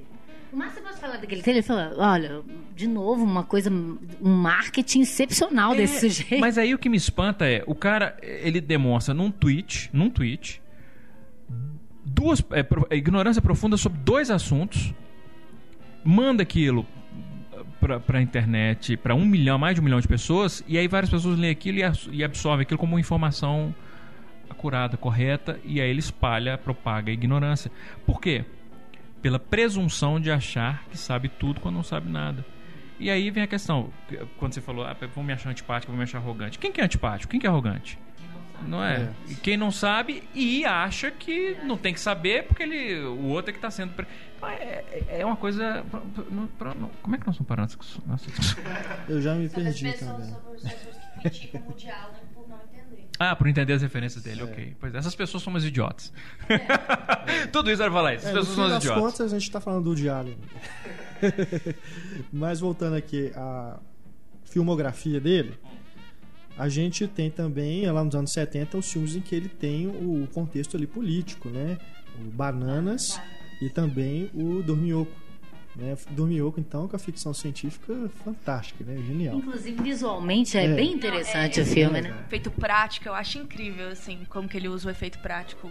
O 0.53 0.57
Márcio 0.57 0.83
pode 0.83 0.99
falar 0.99 1.17
daquele 1.17 1.41
trailer 1.41 1.63
falar, 1.63 1.93
olha, 1.97 2.43
de 2.77 2.87
novo, 2.87 3.25
uma 3.25 3.43
coisa, 3.43 3.71
um 3.71 3.99
marketing 4.35 5.01
excepcional 5.01 5.75
desse 5.75 6.07
É, 6.07 6.11
sujeito. 6.11 6.41
Mas 6.41 6.59
aí 6.59 6.75
o 6.75 6.79
que 6.79 6.91
me 6.91 6.97
espanta 6.97 7.47
é, 7.49 7.65
o 7.67 7.75
cara, 7.75 8.17
ele 8.23 8.61
demonstra 8.61 9.15
num 9.15 9.31
tweet, 9.31 9.89
num 9.95 10.11
tweet, 10.11 10.61
duas, 12.05 12.45
é, 12.51 12.63
pro- 12.63 12.87
é, 12.91 12.97
ignorância 12.97 13.41
profunda 13.41 13.79
sobre 13.79 13.99
dois 14.01 14.31
assuntos, 14.31 14.93
manda 16.05 16.43
aquilo 16.43 16.87
pra, 17.81 17.99
pra 17.99 18.21
internet, 18.21 18.97
pra 18.99 19.15
um 19.15 19.25
milhão, 19.25 19.59
mais 19.59 19.75
de 19.75 19.81
um 19.81 19.85
milhão 19.85 20.01
de 20.01 20.09
pessoas, 20.09 20.63
e 20.69 20.77
aí 20.77 20.87
várias 20.87 21.09
pessoas 21.11 21.39
leem 21.39 21.51
aquilo 21.53 21.79
e, 21.79 21.83
e 22.19 22.23
absorvem 22.23 22.63
aquilo 22.65 22.79
como 22.79 22.93
uma 22.93 23.01
informação 23.01 23.75
acurada, 24.51 24.99
correta, 24.99 25.59
e 25.65 25.81
aí 25.81 25.89
ele 25.89 26.01
espalha, 26.01 26.59
propaga 26.59 27.11
a 27.11 27.15
ignorância. 27.15 27.71
Por 28.05 28.21
quê? 28.21 28.45
Pela 29.23 29.39
presunção 29.39 30.19
de 30.21 30.31
achar 30.31 30.85
que 30.91 30.99
sabe 30.99 31.29
tudo 31.29 31.61
quando 31.61 31.77
não 31.77 31.83
sabe 31.85 32.11
nada. 32.11 32.45
E 32.99 33.09
aí 33.11 33.31
vem 33.31 33.43
a 33.43 33.47
questão, 33.47 33.91
quando 34.37 34.53
você 34.53 34.61
falou, 34.61 34.85
ah, 34.85 34.97
vão 35.15 35.25
me 35.25 35.33
achar 35.33 35.51
antipático, 35.51 35.91
vão 35.91 35.97
me 35.99 36.05
achar 36.05 36.19
arrogante. 36.19 36.59
Quem 36.59 36.71
que 36.73 36.81
é 36.81 36.85
antipático? 36.85 37.31
Quem 37.31 37.41
que 37.41 37.47
é 37.47 37.51
arrogante? 37.51 37.99
Não 38.67 38.85
é? 38.85 38.97
É. 38.97 39.13
E 39.29 39.35
Quem 39.35 39.57
não 39.57 39.73
sabe 39.73 40.23
e 40.35 40.65
acha 40.65 41.11
que 41.11 41.57
não 41.65 41.77
tem 41.77 41.93
que 41.93 41.99
saber 41.99 42.45
porque 42.47 42.63
ele, 42.63 43.01
o 43.05 43.25
outro 43.27 43.51
é 43.51 43.53
que 43.53 43.59
está 43.59 43.71
sendo. 43.73 43.93
pre- 43.95 44.07
Então, 44.37 44.49
É, 44.51 44.85
é- 45.09 45.21
é 45.21 45.27
uma 45.27 45.35
coisa. 45.37 45.85
não- 46.31 46.49
não- 46.77 46.91
como 47.03 47.17
é 47.17 47.19
que 47.19 47.27
nós 47.27 47.37
discussão? 47.67 48.03
Nossa 48.07 48.31
discussão? 48.31 48.63
Eu 49.09 49.21
já 49.21 49.35
me 49.35 49.49
perdi 49.49 49.91
pessoas, 49.91 50.11
também. 50.13 50.31
são 50.31 50.53
as 50.55 50.63
pessoas 50.63 50.97
que 50.97 51.21
criticam 51.21 51.61
o 51.61 51.65
Woody 51.71 51.91
Allen 51.91 52.21
por 52.35 52.49
não 52.49 52.57
entender. 52.73 53.09
Ah, 53.31 53.37
por 53.37 53.47
entender 53.47 53.73
as 53.73 53.83
referências 53.83 54.23
dele, 54.23 54.41
É. 54.41 54.45
ok. 54.45 54.77
Pois 54.81 54.95
é, 54.95 54.99
essas 54.99 55.15
pessoas 55.15 55.43
são 55.43 55.53
umas 55.53 55.65
idiotas. 55.65 56.13
Tudo 57.53 57.71
isso 57.71 57.83
era 57.83 57.91
falar 57.93 58.15
isso. 58.15 58.27
É, 58.27 58.31
As 58.31 58.35
no 58.35 58.41
pessoas 58.41 58.57
são 58.57 58.67
umas 58.67 58.85
idiotas. 58.85 59.03
contas, 59.03 59.33
a 59.33 59.39
gente 59.39 59.51
tá 59.51 59.61
falando 59.61 59.85
do 59.85 59.95
Diário. 59.97 60.37
Mas 62.33 62.61
voltando 62.61 62.95
aqui 62.97 63.31
à 63.35 63.79
filmografia 64.45 65.21
dele, 65.21 65.55
a 66.59 66.69
gente 66.69 67.07
tem 67.07 67.31
também, 67.31 67.91
lá 67.91 68.05
nos 68.05 68.15
anos 68.15 68.33
70, 68.33 68.77
os 68.79 68.91
filmes 68.93 69.15
em 69.17 69.21
que 69.21 69.35
ele 69.35 69.49
tem 69.49 69.87
o 69.87 70.29
contexto 70.33 70.77
ali 70.77 70.87
político, 70.87 71.49
né? 71.49 71.79
O 72.21 72.25
Bananas 72.31 73.19
e 73.61 73.71
também 73.71 74.31
o 74.35 74.63
Dorminhoco. 74.63 75.22
Né? 75.75 75.97
Dormioco, 76.11 76.61
então, 76.61 76.87
com 76.87 76.95
a 76.95 76.99
ficção 76.99 77.33
científica 77.33 77.95
fantástica, 78.23 78.85
né? 78.85 78.97
Genial. 79.07 79.37
Inclusive, 79.37 79.83
visualmente 79.83 80.59
é, 80.59 80.67
É. 80.67 80.75
bem 80.75 80.93
interessante 80.93 81.59
Não, 81.61 81.67
o 81.67 81.71
é- 81.71 81.75
filme, 81.75 81.99
é, 81.99 82.03
né? 82.03 82.09
cara. 82.11 82.23
efeito 82.27 82.51
prático, 82.51 83.09
eu 83.09 83.15
acho 83.15 83.39
incrível, 83.39 83.89
assim, 83.89 84.27
como 84.29 84.47
que 84.49 84.57
ele 84.57 84.69
usa 84.69 84.89
o 84.89 84.91
efeito 84.91 85.19
prático. 85.21 85.71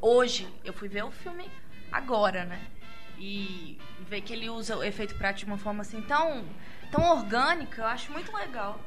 Hoje, 0.00 0.48
eu 0.64 0.72
fui 0.72 0.88
ver 0.88 1.04
o 1.04 1.10
filme 1.10 1.44
agora, 1.92 2.44
né? 2.46 2.60
E 3.18 3.78
ver 4.08 4.22
que 4.22 4.32
ele 4.32 4.48
usa 4.48 4.76
o 4.76 4.82
efeito 4.82 5.14
prático 5.16 5.46
de 5.46 5.52
uma 5.52 5.58
forma 5.58 5.82
assim 5.82 6.00
tão, 6.02 6.42
tão 6.90 7.02
orgânica, 7.16 7.82
eu 7.82 7.86
acho 7.86 8.10
muito 8.12 8.34
legal. 8.34 8.80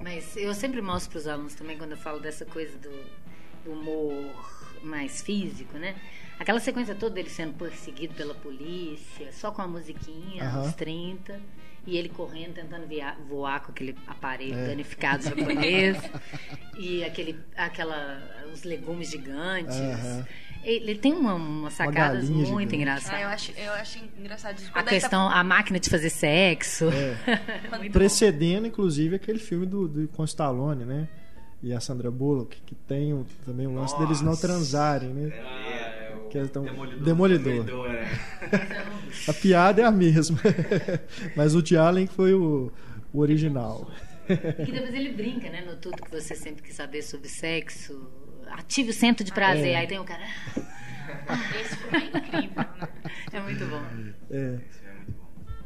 Mas 0.00 0.36
eu 0.36 0.54
sempre 0.54 0.80
mostro 0.80 1.10
para 1.10 1.18
os 1.18 1.26
alunos 1.26 1.54
também, 1.54 1.76
quando 1.76 1.90
eu 1.92 1.96
falo 1.96 2.20
dessa 2.20 2.44
coisa 2.44 2.78
do, 2.78 2.90
do 3.64 3.72
humor 3.72 4.78
mais 4.84 5.20
físico, 5.20 5.76
né? 5.76 5.96
Aquela 6.40 6.58
sequência 6.58 6.94
toda 6.94 7.14
dele 7.14 7.28
sendo 7.28 7.52
perseguido 7.52 8.14
pela 8.14 8.34
polícia, 8.34 9.30
só 9.30 9.50
com 9.52 9.60
a 9.62 9.68
musiquinha, 9.68 10.42
Aham. 10.42 10.62
anos 10.62 10.74
30, 10.74 11.38
e 11.86 11.96
ele 11.98 12.08
correndo, 12.08 12.54
tentando 12.54 12.86
via- 12.86 13.14
voar 13.28 13.60
com 13.60 13.72
aquele 13.72 13.94
aparelho 14.06 14.54
É. 14.54 14.66
danificado 14.68 15.22
japonês, 15.22 15.98
e 16.80 17.04
aquele, 17.04 17.38
aquela, 17.56 18.22
os 18.52 18.62
legumes 18.64 19.10
gigantes. 19.10 19.76
Ele 20.62 20.94
tem 20.94 21.12
uma, 21.14 21.34
umas 21.34 21.72
sacadas 21.74 22.28
galinha 22.28 22.46
muito 22.50 22.70
gigante. 22.70 22.76
engraçadas. 22.76 23.18
Ah, 23.18 23.22
eu 23.22 23.28
acho, 23.28 23.52
eu 23.56 23.72
acho 23.72 23.98
engraçado 24.18 24.58
isso. 24.58 24.70
A 24.74 24.82
tá- 24.82 24.90
questão, 24.90 25.28
a 25.28 25.42
máquina 25.44 25.78
de 25.80 25.88
fazer 25.88 26.10
sexo. 26.10 26.86
É. 26.90 27.16
Bom. 27.70 27.90
Precedendo, 27.90 28.66
inclusive, 28.66 29.16
aquele 29.16 29.38
filme 29.38 29.64
do, 29.66 29.86
do 29.88 30.08
com 30.08 30.22
Stallone, 30.24 30.84
né? 30.84 31.08
E 31.62 31.72
a 31.74 31.80
Sandra 31.80 32.10
Bullock, 32.10 32.58
que 32.64 32.74
tem 32.74 33.12
o- 33.14 33.26
também 33.44 33.66
o 33.66 33.74
lance 33.74 33.98
deles 33.98 34.20
não 34.20 34.30
Nossa. 34.32 34.46
transarem, 34.46 35.10
né? 35.10 35.28
É, 35.34 35.69
Que 36.30 36.38
é 36.38 36.46
tão- 36.46 36.62
Demolidor. 36.64 37.02
Demolidor. 37.04 37.86
é. 37.90 38.08
A 39.28 39.32
piada 39.32 39.82
é 39.82 39.84
a 39.84 39.90
mesma. 39.90 40.38
Mas 41.36 41.54
o 41.54 41.62
de 41.62 41.76
Allen 41.76 42.06
foi 42.06 42.32
o, 42.34 42.72
o 43.12 43.18
original. 43.20 43.90
E 44.28 44.36
que 44.64 44.72
depois 44.72 44.94
ele 44.94 45.12
brinca, 45.12 45.50
né? 45.50 45.62
No 45.62 45.76
tudo 45.76 45.96
que 46.02 46.10
você 46.10 46.34
sempre 46.34 46.62
quis 46.62 46.74
saber 46.76 47.02
sobre 47.02 47.28
sexo. 47.28 48.08
Ative 48.52 48.90
o 48.90 48.94
centro 48.94 49.24
de 49.24 49.32
prazer. 49.32 49.68
É. 49.72 49.76
Aí 49.76 49.86
tem 49.86 49.98
um 49.98 50.04
cara. 50.04 50.22
Esse 51.60 51.76
filme 51.76 51.98
é 51.98 52.18
incrível, 52.18 52.56
né? 52.56 52.88
É 53.32 53.40
muito 53.40 53.66
bom. 53.66 53.82
É. 54.30 54.36
É. 54.36 54.58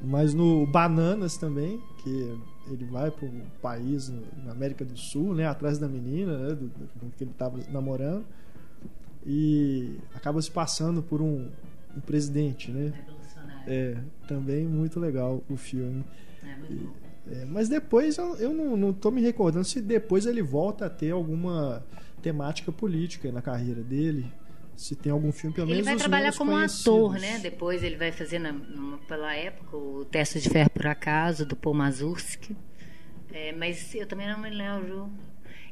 Mas 0.02 0.34
no 0.34 0.66
Bananas 0.66 1.36
também, 1.36 1.80
que 2.02 2.38
ele 2.70 2.84
vai 2.86 3.10
para 3.10 3.26
um 3.26 3.42
país 3.62 4.10
na 4.44 4.52
América 4.52 4.84
do 4.84 4.96
Sul, 4.96 5.34
né, 5.34 5.46
atrás 5.46 5.78
da 5.78 5.88
menina, 5.88 6.36
né, 6.38 6.48
do, 6.54 6.68
do 6.68 7.10
que 7.16 7.24
ele 7.24 7.30
estava 7.30 7.58
namorando, 7.70 8.24
e 9.26 9.96
acaba 10.14 10.40
se 10.42 10.50
passando 10.50 11.02
por 11.02 11.20
um, 11.22 11.50
um 11.96 12.00
presidente, 12.00 12.70
né? 12.70 12.92
Revolucionário. 12.94 13.62
É, 13.66 13.96
também 14.28 14.66
muito 14.66 14.98
legal 15.00 15.42
o 15.48 15.56
filme. 15.56 16.04
É 16.42 16.56
muito 16.56 16.74
bom. 16.84 17.04
É, 17.30 17.44
mas 17.46 17.68
depois 17.70 18.18
eu, 18.18 18.36
eu 18.36 18.52
não, 18.52 18.76
não 18.76 18.92
tô 18.92 19.10
me 19.10 19.22
recordando 19.22 19.64
se 19.64 19.80
depois 19.80 20.26
ele 20.26 20.42
volta 20.42 20.86
a 20.86 20.90
ter 20.90 21.10
alguma 21.10 21.82
temática 22.20 22.70
política 22.70 23.32
na 23.32 23.40
carreira 23.40 23.82
dele. 23.82 24.30
Se 24.76 24.94
tem 24.96 25.10
algum 25.12 25.30
filme, 25.32 25.54
pelo 25.54 25.68
Ele 25.68 25.74
menos 25.76 25.86
vai 25.86 25.94
os 25.94 26.02
trabalhar 26.02 26.36
como 26.36 26.50
conhecidos. 26.50 26.80
ator, 26.82 27.12
né? 27.20 27.38
Depois 27.38 27.82
ele 27.84 27.96
vai 27.96 28.10
fazer, 28.12 28.40
na, 28.40 28.52
numa- 28.52 28.98
pela 28.98 29.32
época, 29.34 29.76
o 29.76 30.04
Teste 30.04 30.40
de 30.40 30.50
Ferro 30.50 30.68
por 30.70 30.86
Acaso, 30.86 31.46
do 31.46 31.54
Paul 31.56 31.74
Mazursky. 31.76 32.56
É, 33.32 33.52
mas 33.52 33.94
eu 33.94 34.06
também 34.06 34.28
não 34.28 34.38
me 34.40 34.50
lembro. 34.50 35.08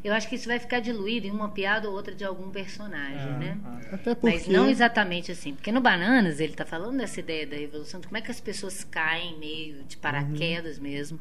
Eu 0.04 0.12
acho 0.12 0.28
que 0.28 0.34
isso 0.34 0.48
vai 0.48 0.58
ficar 0.58 0.80
diluído 0.80 1.26
em 1.28 1.30
uma 1.30 1.48
piada 1.50 1.88
ou 1.88 1.94
outra 1.94 2.12
de 2.14 2.24
algum 2.24 2.50
personagem, 2.50 3.32
né? 3.38 3.56
Até 3.92 4.14
porque 4.16 4.36
Mas 4.36 4.48
não 4.48 4.68
exatamente 4.68 5.30
assim. 5.30 5.54
Porque 5.54 5.70
no 5.70 5.80
Bananas 5.80 6.40
ele 6.40 6.52
está 6.52 6.66
falando 6.66 6.98
dessa 6.98 7.20
ideia 7.20 7.46
da 7.46 7.56
revolução, 7.56 8.00
de 8.00 8.08
como 8.08 8.18
é 8.18 8.20
que 8.20 8.30
as 8.30 8.40
pessoas 8.40 8.82
caem 8.82 9.38
meio 9.38 9.84
de 9.84 9.96
paraquedas 9.96 10.76
Uhum. 10.78 10.82
mesmo. 10.82 11.20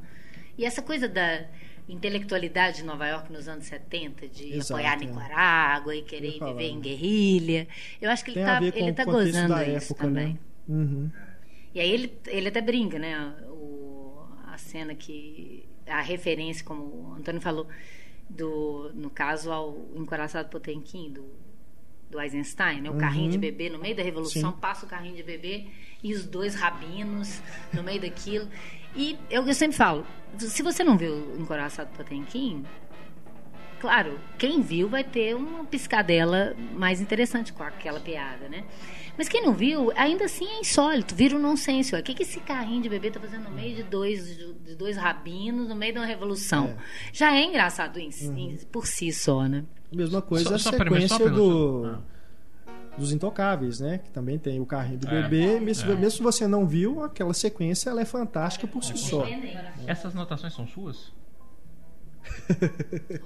E 0.57 0.65
essa 0.65 0.81
coisa 0.81 1.07
da 1.07 1.45
intelectualidade 1.87 2.77
de 2.77 2.83
Nova 2.83 3.07
York 3.07 3.31
nos 3.31 3.47
anos 3.47 3.65
70, 3.65 4.27
de 4.27 4.53
Exato, 4.53 4.73
apoiar 4.73 4.93
é. 4.93 5.05
Nicarágua 5.05 5.95
e 5.95 6.01
querer 6.01 6.37
falar, 6.39 6.51
viver 6.53 6.69
em 6.69 6.75
né? 6.75 6.81
guerrilha. 6.81 7.67
Eu 8.01 8.09
acho 8.09 8.23
que 8.25 8.31
ele 8.31 8.39
está 8.39 8.63
ele 8.63 8.93
tá 8.93 9.05
gozando 9.05 9.49
da 9.55 9.67
isso 9.67 9.93
época, 9.93 10.07
também. 10.07 10.33
né? 10.33 10.39
Uhum. 10.67 11.09
E 11.73 11.79
aí 11.79 11.91
ele, 11.91 12.17
ele 12.27 12.47
até 12.47 12.61
brinca, 12.61 12.97
né? 12.97 13.17
O, 13.47 14.23
a 14.47 14.57
cena 14.57 14.95
que. 14.95 15.65
A 15.87 16.01
referência, 16.01 16.63
como 16.63 16.83
o 16.83 17.15
Antônio 17.17 17.41
falou, 17.41 17.67
do, 18.37 18.91
no 18.93 19.09
caso 19.09 19.51
ao 19.51 19.77
Encoraçado 19.95 20.49
Potemkin, 20.49 21.11
do, 21.11 21.25
do 22.09 22.19
Eisenstein, 22.19 22.81
né? 22.81 22.89
O 22.89 22.93
Uhum. 22.93 22.99
carrinho 22.99 23.31
de 23.31 23.37
bebê, 23.37 23.69
no 23.69 23.79
meio 23.79 23.95
da 23.95 24.03
Revolução, 24.03 24.51
Sim. 24.51 24.57
passa 24.59 24.85
o 24.85 24.89
carrinho 24.89 25.15
de 25.15 25.23
bebê 25.23 25.67
e 26.03 26.13
os 26.13 26.25
dois 26.25 26.55
rabinos 26.55 27.41
no 27.73 27.83
meio 27.83 28.01
daquilo. 28.01 28.47
E 28.95 29.17
eu, 29.29 29.45
eu 29.47 29.53
sempre 29.53 29.77
falo, 29.77 30.05
se 30.37 30.61
você 30.63 30.83
não 30.83 30.97
viu 30.97 31.13
o 31.13 31.39
Encoraçado 31.39 31.89
Potemkin, 31.95 32.65
claro, 33.81 34.19
quem 34.37 34.61
viu 34.61 34.87
vai 34.87 35.03
ter 35.03 35.35
uma 35.35 35.65
piscadela 35.65 36.55
mais 36.75 37.01
interessante 37.01 37.51
com 37.51 37.63
aquela 37.63 37.99
piada, 37.99 38.47
né? 38.47 38.63
Mas 39.17 39.27
quem 39.27 39.41
não 39.43 39.53
viu, 39.53 39.91
ainda 39.95 40.25
assim 40.25 40.45
é 40.47 40.59
insólito, 40.61 41.13
vira 41.13 41.35
um 41.35 41.39
nonsense. 41.39 41.93
O 41.95 42.01
que, 42.01 42.13
que 42.13 42.23
esse 42.23 42.39
carrinho 42.39 42.81
de 42.81 42.87
bebê 42.89 43.11
tá 43.11 43.19
fazendo 43.19 43.43
no 43.43 43.51
meio 43.51 43.75
de 43.75 43.83
dois, 43.83 44.37
de 44.65 44.75
dois 44.75 44.95
rabinos, 44.95 45.67
no 45.67 45.75
meio 45.75 45.93
de 45.93 45.99
uma 45.99 46.05
revolução? 46.05 46.67
É. 46.67 46.75
Já 47.11 47.35
é 47.35 47.43
engraçado 47.43 47.97
em, 47.99 48.09
em- 48.37 48.57
por 48.71 48.85
si 48.87 49.11
só, 49.11 49.43
né? 49.47 49.65
Mesma 49.91 50.21
coisa 50.21 50.49
Só- 50.49 50.55
a 50.55 50.59
só 50.59 50.69
sequência 50.71 51.17
do, 51.29 51.81
pergunta. 51.81 52.01
dos 52.97 53.11
Intocáveis, 53.11 53.79
né? 53.81 53.97
Que 53.97 54.09
também 54.11 54.39
tem 54.39 54.59
o 54.61 54.65
carrinho 54.65 54.99
do 54.99 55.07
É, 55.09 55.23
bebê. 55.23 55.59
Mesmo, 55.59 55.91
é. 55.91 55.95
mesmo 55.95 56.11
se 56.11 56.23
você 56.23 56.47
não 56.47 56.65
viu, 56.65 57.03
aquela 57.03 57.33
sequência 57.33 57.89
ela 57.89 58.01
é 58.01 58.05
fantástica 58.05 58.65
por 58.65 58.83
si 58.83 58.97
só. 58.97 59.25
Essas 59.85 60.13
notações 60.13 60.53
são 60.53 60.65
suas? 60.65 61.11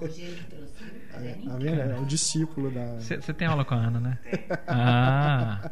Hoje 0.00 0.22
ele 0.22 0.42
trouxe. 0.48 0.76
Tá 1.12 1.18
vendo? 1.56 1.80
É 1.80 1.98
o 1.98 2.04
discípulo 2.04 2.70
da. 2.70 2.94
Você 2.98 3.32
tem 3.32 3.46
aula 3.48 3.64
com 3.64 3.74
a 3.74 3.78
Ana, 3.78 4.00
né? 4.00 4.18
Ah. 4.66 5.70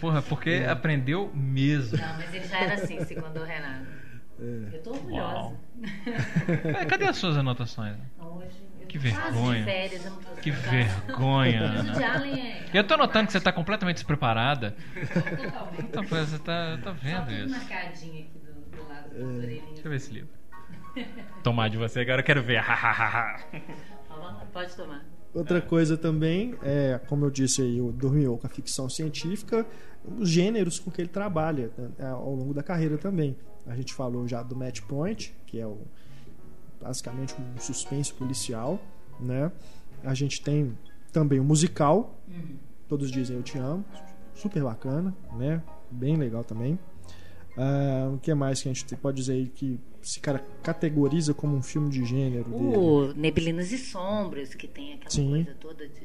Porra, 0.00 0.22
porque 0.22 0.64
aprendeu 0.68 1.30
mesmo. 1.34 1.98
Não, 1.98 2.16
mas 2.16 2.34
ele 2.34 2.46
já 2.46 2.58
era 2.60 2.74
assim, 2.74 3.04
segundo 3.04 3.40
o 3.40 3.44
Renato. 3.44 3.86
Eu 4.72 4.82
tô 4.82 4.90
orgulhosa. 4.90 5.32
Uau. 5.32 5.60
É, 6.80 6.84
cadê 6.84 7.04
as 7.04 7.16
suas 7.16 7.36
anotações? 7.36 7.96
Hoje, 8.18 8.48
eu 8.80 8.86
Que 8.88 8.98
vergonha. 8.98 9.58
de 9.60 9.64
férias, 9.64 10.04
eu 10.04 10.10
não 10.10 10.18
trouxe 10.18 10.40
Que 10.40 10.50
vergonha, 10.50 11.60
Ana. 11.62 12.38
é. 12.38 12.64
Eu 12.74 12.84
tô 12.84 12.96
notando 12.96 13.26
que 13.26 13.32
você 13.32 13.40
tá 13.40 13.52
completamente 13.52 13.96
despreparada. 13.96 14.74
Totalmente. 15.36 15.88
Tá, 15.92 16.02
você 16.02 16.38
tá, 16.40 16.78
tá 16.82 16.90
Só 16.90 16.92
vendo 16.94 17.20
tudo 17.26 17.32
isso? 17.32 17.48
marcadinho 17.50 18.24
aqui 18.24 18.38
do, 18.38 18.76
do 18.76 18.88
lado 18.88 19.36
orelhinhas. 19.36 19.64
Deixa 19.68 19.82
eu 19.86 19.90
ver 19.90 19.96
esse 19.96 20.12
livro. 20.12 20.28
Tomar 21.42 21.68
de 21.68 21.76
você 21.76 22.00
agora 22.00 22.20
eu 22.20 22.24
quero 22.24 22.42
ver. 22.42 22.62
Pode 24.52 24.76
tomar. 24.76 25.04
Outra 25.34 25.60
coisa 25.60 25.96
também 25.96 26.54
é, 26.62 27.00
como 27.08 27.24
eu 27.24 27.30
disse 27.30 27.60
aí, 27.60 27.80
o 27.80 27.90
Dormiu 27.90 28.38
com 28.38 28.46
a 28.46 28.50
ficção 28.50 28.88
científica, 28.88 29.66
os 30.04 30.28
gêneros 30.28 30.78
com 30.78 30.92
que 30.92 31.00
ele 31.00 31.08
trabalha 31.08 31.72
né, 31.76 32.08
ao 32.08 32.32
longo 32.32 32.54
da 32.54 32.62
carreira 32.62 32.96
também. 32.96 33.36
A 33.66 33.74
gente 33.74 33.92
falou 33.92 34.28
já 34.28 34.42
do 34.44 34.54
Match 34.54 34.80
Point, 34.82 35.34
que 35.44 35.58
é 35.58 35.66
o, 35.66 35.80
basicamente 36.80 37.34
um 37.34 37.58
suspense 37.58 38.14
policial, 38.14 38.80
né? 39.18 39.50
A 40.04 40.14
gente 40.14 40.40
tem 40.40 40.78
também 41.12 41.40
o 41.40 41.44
musical, 41.44 42.20
Todos 42.86 43.10
Dizem 43.10 43.36
Eu 43.36 43.42
Te 43.42 43.58
Amo, 43.58 43.84
super 44.34 44.62
bacana, 44.62 45.12
né? 45.32 45.62
Bem 45.90 46.16
legal 46.16 46.44
também. 46.44 46.78
Ah, 47.56 48.10
o 48.12 48.18
que 48.18 48.32
mais 48.34 48.60
que 48.62 48.68
a 48.68 48.72
gente 48.72 48.96
pode 48.96 49.16
dizer 49.18 49.34
aí 49.34 49.46
que 49.48 49.78
se 50.02 50.18
cara- 50.20 50.44
categoriza 50.62 51.32
como 51.32 51.56
um 51.56 51.62
filme 51.62 51.88
de 51.88 52.04
gênero 52.04 52.44
dele? 52.50 52.76
O 52.76 53.14
Neblinas 53.14 53.70
e 53.72 53.78
Sombras, 53.78 54.54
que 54.54 54.66
tem 54.66 54.94
aquela 54.94 55.10
Sim. 55.10 55.30
coisa 55.30 55.54
toda 55.60 55.88
de, 55.88 56.00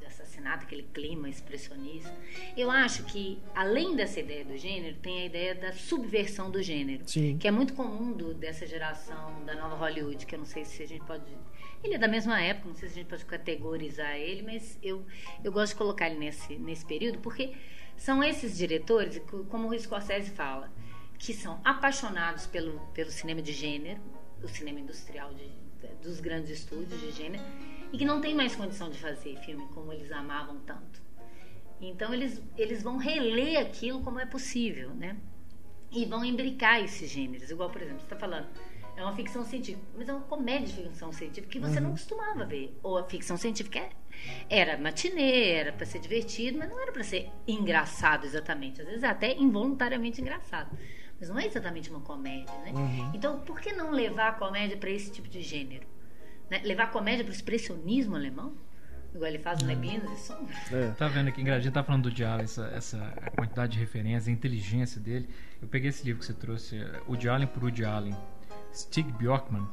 de 0.00 0.06
assassinato, 0.06 0.64
aquele 0.64 0.84
clima 0.84 1.28
expressionista. 1.28 2.10
Eu 2.56 2.70
acho 2.70 3.04
que, 3.04 3.38
além 3.54 3.94
dessa 3.94 4.18
ideia 4.20 4.44
do 4.46 4.56
gênero, 4.56 4.96
tem 5.02 5.22
a 5.22 5.26
ideia 5.26 5.54
da 5.54 5.72
subversão 5.72 6.50
do 6.50 6.62
gênero. 6.62 7.02
Sim. 7.06 7.36
Que 7.36 7.46
é 7.48 7.50
muito 7.50 7.74
comum 7.74 8.12
do- 8.12 8.32
dessa 8.32 8.66
geração 8.66 9.44
da 9.44 9.54
nova 9.54 9.76
Hollywood, 9.76 10.24
que 10.24 10.34
eu 10.34 10.38
não 10.38 10.46
sei 10.46 10.64
se 10.64 10.82
a 10.82 10.86
gente 10.86 11.04
pode. 11.04 11.22
Ele 11.82 11.94
é 11.94 11.98
da 11.98 12.08
mesma 12.08 12.40
época, 12.40 12.68
não 12.70 12.74
sei 12.76 12.88
se 12.88 12.94
a 12.94 13.02
gente 13.02 13.10
pode 13.10 13.26
categorizar 13.26 14.16
ele, 14.16 14.42
mas 14.42 14.78
eu, 14.82 15.04
eu 15.44 15.52
gosto 15.52 15.72
de 15.72 15.78
colocar 15.78 16.08
ele 16.08 16.18
nesse, 16.18 16.56
nesse 16.56 16.86
período, 16.86 17.18
porque 17.18 17.52
são 17.94 18.24
esses 18.24 18.56
diretores, 18.56 19.18
co- 19.30 19.44
como 19.44 19.68
o 19.68 19.78
Scorsese 19.78 20.30
fala, 20.30 20.72
que 21.18 21.32
são 21.32 21.60
apaixonados 21.64 22.46
pelo, 22.46 22.78
pelo 22.92 23.10
cinema 23.10 23.40
de 23.40 23.52
gênero, 23.52 24.00
o 24.42 24.48
cinema 24.48 24.80
industrial 24.80 25.32
de- 25.34 25.64
dos 26.02 26.20
grandes 26.20 26.50
estúdios 26.50 27.00
de 27.00 27.10
gênero, 27.12 27.42
e 27.92 27.98
que 27.98 28.04
não 28.04 28.20
tem 28.20 28.34
mais 28.34 28.54
condição 28.56 28.90
de 28.90 28.98
fazer 28.98 29.36
filme 29.38 29.66
como 29.68 29.92
eles 29.92 30.10
amavam 30.12 30.58
tanto. 30.60 31.02
Então 31.80 32.12
eles, 32.14 32.40
eles 32.56 32.82
vão 32.82 32.96
reler 32.96 33.58
aquilo 33.60 34.02
como 34.02 34.18
é 34.20 34.26
possível, 34.26 34.90
né? 34.94 35.16
E 35.90 36.04
vão 36.06 36.24
imbricar 36.24 36.82
esses 36.82 37.08
gêneros. 37.10 37.50
Igual, 37.50 37.70
por 37.70 37.80
exemplo, 37.82 38.00
você 38.00 38.06
está 38.06 38.16
falando 38.16 38.48
É 38.96 39.02
uma 39.02 39.12
ficção 39.16 39.44
científica, 39.44 39.84
mas 39.96 40.08
é 40.08 40.12
uma 40.12 40.22
comédia 40.22 40.68
de 40.68 40.82
ficção 40.88 41.10
científica 41.12 41.48
que 41.52 41.58
você 41.58 41.80
não 41.80 41.90
costumava 41.90 42.44
ver. 42.46 42.78
Ou 42.80 42.96
a 42.96 43.02
ficção 43.02 43.36
científica 43.36 43.80
é- 43.80 43.90
era 44.48 44.78
matinê, 44.78 45.50
era 45.50 45.72
para 45.72 45.84
ser 45.84 45.98
divertido, 45.98 46.58
mas 46.58 46.70
não 46.70 46.80
era 46.80 46.92
para 46.92 47.02
ser 47.02 47.28
engraçado 47.44 48.24
exatamente. 48.24 48.80
Às 48.80 48.86
vezes 48.86 49.02
é 49.02 49.08
até 49.08 49.34
involuntariamente 49.36 50.20
engraçado. 50.20 50.78
Mas 51.24 51.28
não 51.30 51.38
é 51.38 51.46
exatamente 51.46 51.88
uma 51.88 52.00
comédia, 52.00 52.54
né? 52.58 52.72
Então, 53.14 53.40
por 53.40 53.58
que 53.58 53.72
não 53.72 53.90
levar 53.90 54.28
a 54.28 54.32
comédia 54.32 54.76
para 54.76 54.90
esse 54.90 55.10
tipo 55.10 55.26
de 55.26 55.40
gênero? 55.40 55.86
Né? 56.50 56.60
Levar 56.64 56.84
a 56.84 56.86
comédia 56.88 57.24
para 57.24 57.30
o 57.30 57.34
expressionismo 57.34 58.14
alemão? 58.14 58.52
Igual 59.14 59.30
ele 59.30 59.38
faz 59.38 59.62
no 59.62 59.68
Neblinas 59.68 60.10
e 60.10 60.26
Sombras. 60.26 60.72
É. 60.72 60.90
Tá 60.90 61.08
vendo 61.08 61.28
aqui, 61.28 61.48
a 61.48 61.58
gente 61.58 61.72
tá 61.72 61.82
falando 61.82 62.02
do 62.02 62.10
Diallo, 62.10 62.42
essa, 62.42 62.66
essa 62.74 62.98
quantidade 63.36 63.72
de 63.72 63.78
referências, 63.78 64.28
a 64.28 64.30
inteligência 64.30 65.00
dele. 65.00 65.26
Eu 65.62 65.68
peguei 65.68 65.88
esse 65.88 66.04
livro 66.04 66.20
que 66.20 66.26
você 66.26 66.34
trouxe, 66.34 66.78
O 67.06 67.14
Allen 67.30 67.46
por 67.46 67.62
Woody 67.62 67.84
Allen, 67.84 68.14
Stig 68.74 69.10
Bjorkman. 69.12 69.66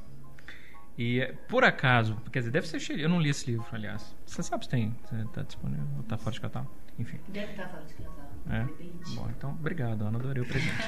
E 0.98 1.34
por 1.50 1.66
acaso, 1.66 2.16
quer 2.32 2.40
dizer, 2.40 2.52
deve 2.52 2.68
ser 2.68 2.80
cheio. 2.80 3.00
Eu 3.00 3.10
não 3.10 3.20
li 3.20 3.30
esse 3.30 3.50
livro, 3.50 3.66
aliás. 3.74 4.16
Você 4.26 4.42
sabe 4.42 4.64
se 4.64 4.70
tem, 4.70 4.96
se 5.10 5.26
tá 5.34 5.42
disponível, 5.42 5.86
ou 5.98 6.04
tá 6.04 6.18
fora 6.18 6.34
de 6.34 6.40
catálogo? 6.40 6.72
Enfim. 6.98 7.20
Deve 7.28 7.52
estar 7.52 7.68
fora 7.68 7.84
de 7.84 7.94
casal. 7.96 8.21
É? 8.50 8.66
Bom, 9.16 9.30
então, 9.38 9.52
obrigado, 9.52 10.04
Ana, 10.04 10.18
adorei 10.18 10.42
o 10.44 10.46
presente. 10.46 10.74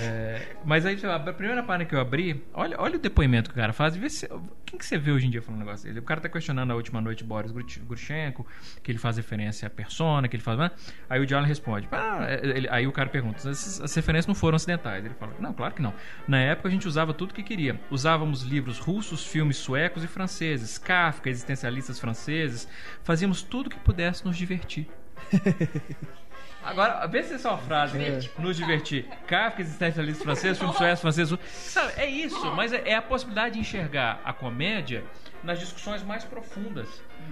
É, 0.00 0.56
mas 0.64 0.84
aí, 0.84 0.98
a 1.06 1.18
primeira 1.32 1.62
página 1.62 1.84
que 1.84 1.94
eu 1.94 2.00
abri, 2.00 2.44
olha, 2.52 2.76
olha 2.80 2.96
o 2.96 2.98
depoimento 2.98 3.48
que 3.50 3.56
o 3.56 3.60
cara 3.60 3.72
faz 3.72 3.96
e 3.96 3.98
vê 3.98 4.08
se. 4.10 4.28
Quem 4.66 4.78
que 4.78 4.84
você 4.84 4.98
vê 4.98 5.10
hoje 5.10 5.26
em 5.26 5.30
dia 5.30 5.40
falando 5.40 5.62
um 5.62 5.64
negócio 5.64 5.86
dele? 5.86 5.98
O 5.98 6.02
cara 6.02 6.20
tá 6.20 6.28
questionando 6.28 6.70
a 6.70 6.74
última 6.74 7.00
noite 7.00 7.24
Boris 7.24 7.50
Grushenko, 7.52 8.46
que 8.82 8.92
ele 8.92 8.98
faz 8.98 9.16
referência 9.16 9.66
à 9.66 9.70
persona, 9.70 10.28
que 10.28 10.36
ele 10.36 10.42
faz. 10.42 10.58
né? 10.58 10.70
Aí 11.08 11.20
o 11.20 11.26
Diallo 11.26 11.46
responde. 11.46 11.88
"Ah, 11.90 12.26
ele- 12.42 12.68
aí 12.68 12.86
o 12.86 12.92
cara 12.92 13.08
pergunta: 13.08 13.38
"Essas- 13.38 13.80
as 13.80 13.94
referências 13.94 14.26
não 14.26 14.34
foram 14.34 14.56
ocidentais? 14.56 15.04
Ele 15.04 15.14
fala: 15.14 15.32
Não, 15.40 15.54
claro 15.54 15.74
que 15.74 15.80
não. 15.82 15.94
Na 16.26 16.38
época 16.38 16.68
a 16.68 16.70
gente 16.70 16.86
usava 16.86 17.14
tudo 17.14 17.32
que 17.32 17.42
queria. 17.42 17.80
Usávamos 17.90 18.42
livros 18.42 18.78
russos, 18.78 19.24
filmes 19.26 19.56
suecos 19.56 20.04
e 20.04 20.06
franceses, 20.06 20.76
Kafka, 20.76 21.30
existencialistas 21.30 21.98
franceses. 21.98 22.68
Fazíamos 23.02 23.42
tudo 23.42 23.70
que 23.70 23.78
pudesse 23.78 24.24
nos 24.24 24.36
divertir. 24.36 24.86
Agora, 26.68 27.06
vê 27.06 27.22
se 27.22 27.34
é 27.34 27.50
uma 27.50 27.58
frase, 27.58 27.98
né? 27.98 28.20
Nos 28.38 28.56
divertir. 28.56 29.06
Kafka, 29.26 29.62
existencialista 29.62 30.22
francês, 30.24 30.58
filme 30.58 30.74
sueco, 30.74 30.96
francês. 31.00 31.30
Sabe, 31.50 31.92
é 31.96 32.06
isso, 32.08 32.54
mas 32.54 32.72
é, 32.72 32.82
é 32.90 32.94
a 32.94 33.02
possibilidade 33.02 33.54
de 33.54 33.60
enxergar 33.60 34.20
a 34.24 34.32
comédia 34.32 35.04
nas 35.42 35.60
discussões 35.60 36.02
mais 36.02 36.24
profundas. 36.24 36.88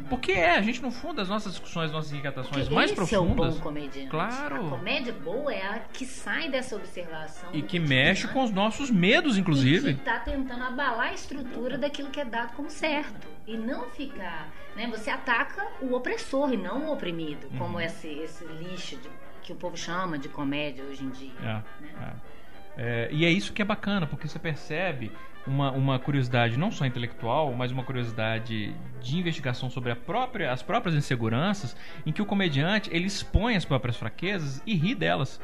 Porque 0.09 0.31
é, 0.33 0.53
a 0.57 0.63
gente 0.63 0.81
no 0.83 0.91
fundo, 0.91 1.21
as 1.21 1.29
nossas 1.29 1.53
discussões, 1.53 1.91
nossas 1.91 2.13
inquietações 2.13 2.69
mais 2.69 2.91
esse 2.91 2.95
profundas. 2.97 3.47
é 3.47 3.49
o 3.49 3.53
bom 3.53 3.61
comediante. 3.61 4.09
Claro. 4.09 4.67
A 4.67 4.71
comédia 4.71 5.13
boa 5.13 5.53
é 5.53 5.63
a 5.67 5.79
que 5.93 6.05
sai 6.05 6.49
dessa 6.49 6.77
observação. 6.77 7.49
E 7.53 7.63
que 7.63 7.79
mexe 7.79 8.29
com 8.29 8.45
os 8.45 8.51
nossos 8.51 8.91
medos, 8.91 9.37
E 9.37 9.41
inclusive. 9.41 9.95
que 9.95 10.01
tá 10.03 10.19
tentando 10.21 10.63
abalar 10.65 11.09
a 11.09 11.13
estrutura 11.15 11.77
daquilo 11.79 12.11
que 12.11 12.21
é 12.21 12.25
dado 12.25 12.53
como 12.55 12.71
certo. 12.71 13.27
E 13.47 13.57
não 13.57 13.89
ficar. 13.91 14.49
Né, 14.77 14.87
você 14.89 15.09
ataca 15.09 15.67
o 15.81 15.95
opressor 15.95 16.53
e 16.53 16.57
não 16.59 16.89
o 16.89 16.93
oprimido, 16.93 17.47
Uhum. 17.53 17.59
como 17.59 17.81
esse, 17.81 18.09
esse 18.09 18.45
lixo 18.45 18.97
de- 18.97 19.09
que 19.47 19.53
o 19.53 19.57
povo 19.57 19.77
chama 19.77 20.19
de 20.19 20.29
comédia 20.29 20.85
hoje 20.85 21.05
em 21.05 21.11
dia. 21.11 21.33
É, 21.41 21.45
né? 21.45 22.13
é. 22.23 22.37
É, 22.79 23.09
e 23.11 23.25
é 23.25 23.31
isso 23.31 23.55
que 23.55 23.63
é 23.63 23.65
bacana, 23.65 24.07
porque 24.07 24.29
você 24.29 24.39
percebe 24.39 25.11
uma, 25.47 25.71
uma 25.71 25.99
curiosidade 25.99 26.59
não 26.59 26.71
só 26.71 26.85
intelectual, 26.85 27.55
mas 27.55 27.71
uma 27.71 27.83
curiosidade 27.83 28.75
de 29.01 29.17
investigação 29.19 29.71
sobre 29.71 29.93
a 29.93 29.97
própria, 29.97 30.53
as 30.53 30.63
próprias 30.63 30.95
inseguranças, 30.95 31.75
em 32.05 32.13
que 32.13 32.21
o 32.21 32.27
comediante 32.27 32.91
ele 32.93 33.07
expõe 33.07 33.57
as 33.57 33.65
próprias 33.65 33.97
fraquezas 33.97 34.61
e 34.67 34.75
ri 34.75 34.95
delas. 34.95 35.41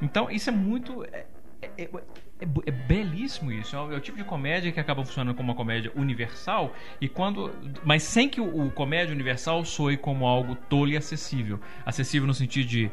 Então 0.00 0.30
isso 0.30 0.50
é 0.50 0.52
muito. 0.52 1.02
É, 1.04 1.26
é- 1.62 1.70
é- 1.78 1.84
é 1.84 2.48
é 2.66 2.70
belíssimo 2.70 3.52
isso. 3.52 3.76
É 3.76 3.80
o, 3.80 3.92
é 3.92 3.96
o 3.96 4.00
tipo 4.00 4.16
de 4.16 4.24
comédia 4.24 4.72
que 4.72 4.80
acaba 4.80 5.04
funcionando 5.04 5.36
como 5.36 5.50
uma 5.50 5.54
comédia 5.54 5.92
universal 5.94 6.74
e 6.98 7.06
quando, 7.06 7.52
mas 7.84 8.02
sem 8.02 8.30
que 8.30 8.40
o, 8.40 8.66
o 8.66 8.70
comédia 8.70 9.14
universal 9.14 9.62
soe 9.64 9.98
como 9.98 10.26
algo 10.26 10.54
tolo 10.54 10.88
e 10.88 10.96
acessível. 10.96 11.60
Acessível 11.84 12.26
no 12.26 12.32
sentido 12.32 12.66
de 12.66 12.90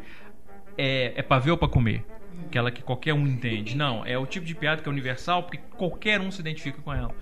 é, 0.77 1.13
é 1.15 1.21
pra 1.21 1.39
ver 1.39 1.51
ou 1.51 1.57
pra 1.57 1.67
comer? 1.67 2.05
Aquela 2.45 2.71
que 2.71 2.81
qualquer 2.81 3.13
um 3.13 3.25
entende. 3.27 3.75
Não, 3.75 4.05
é 4.05 4.17
o 4.17 4.25
tipo 4.25 4.45
de 4.45 4.55
piada 4.55 4.81
que 4.81 4.87
é 4.87 4.91
universal 4.91 5.43
porque 5.43 5.57
qualquer 5.75 6.21
um 6.21 6.31
se 6.31 6.39
identifica 6.39 6.81
com 6.81 6.93
ela. 6.93 7.13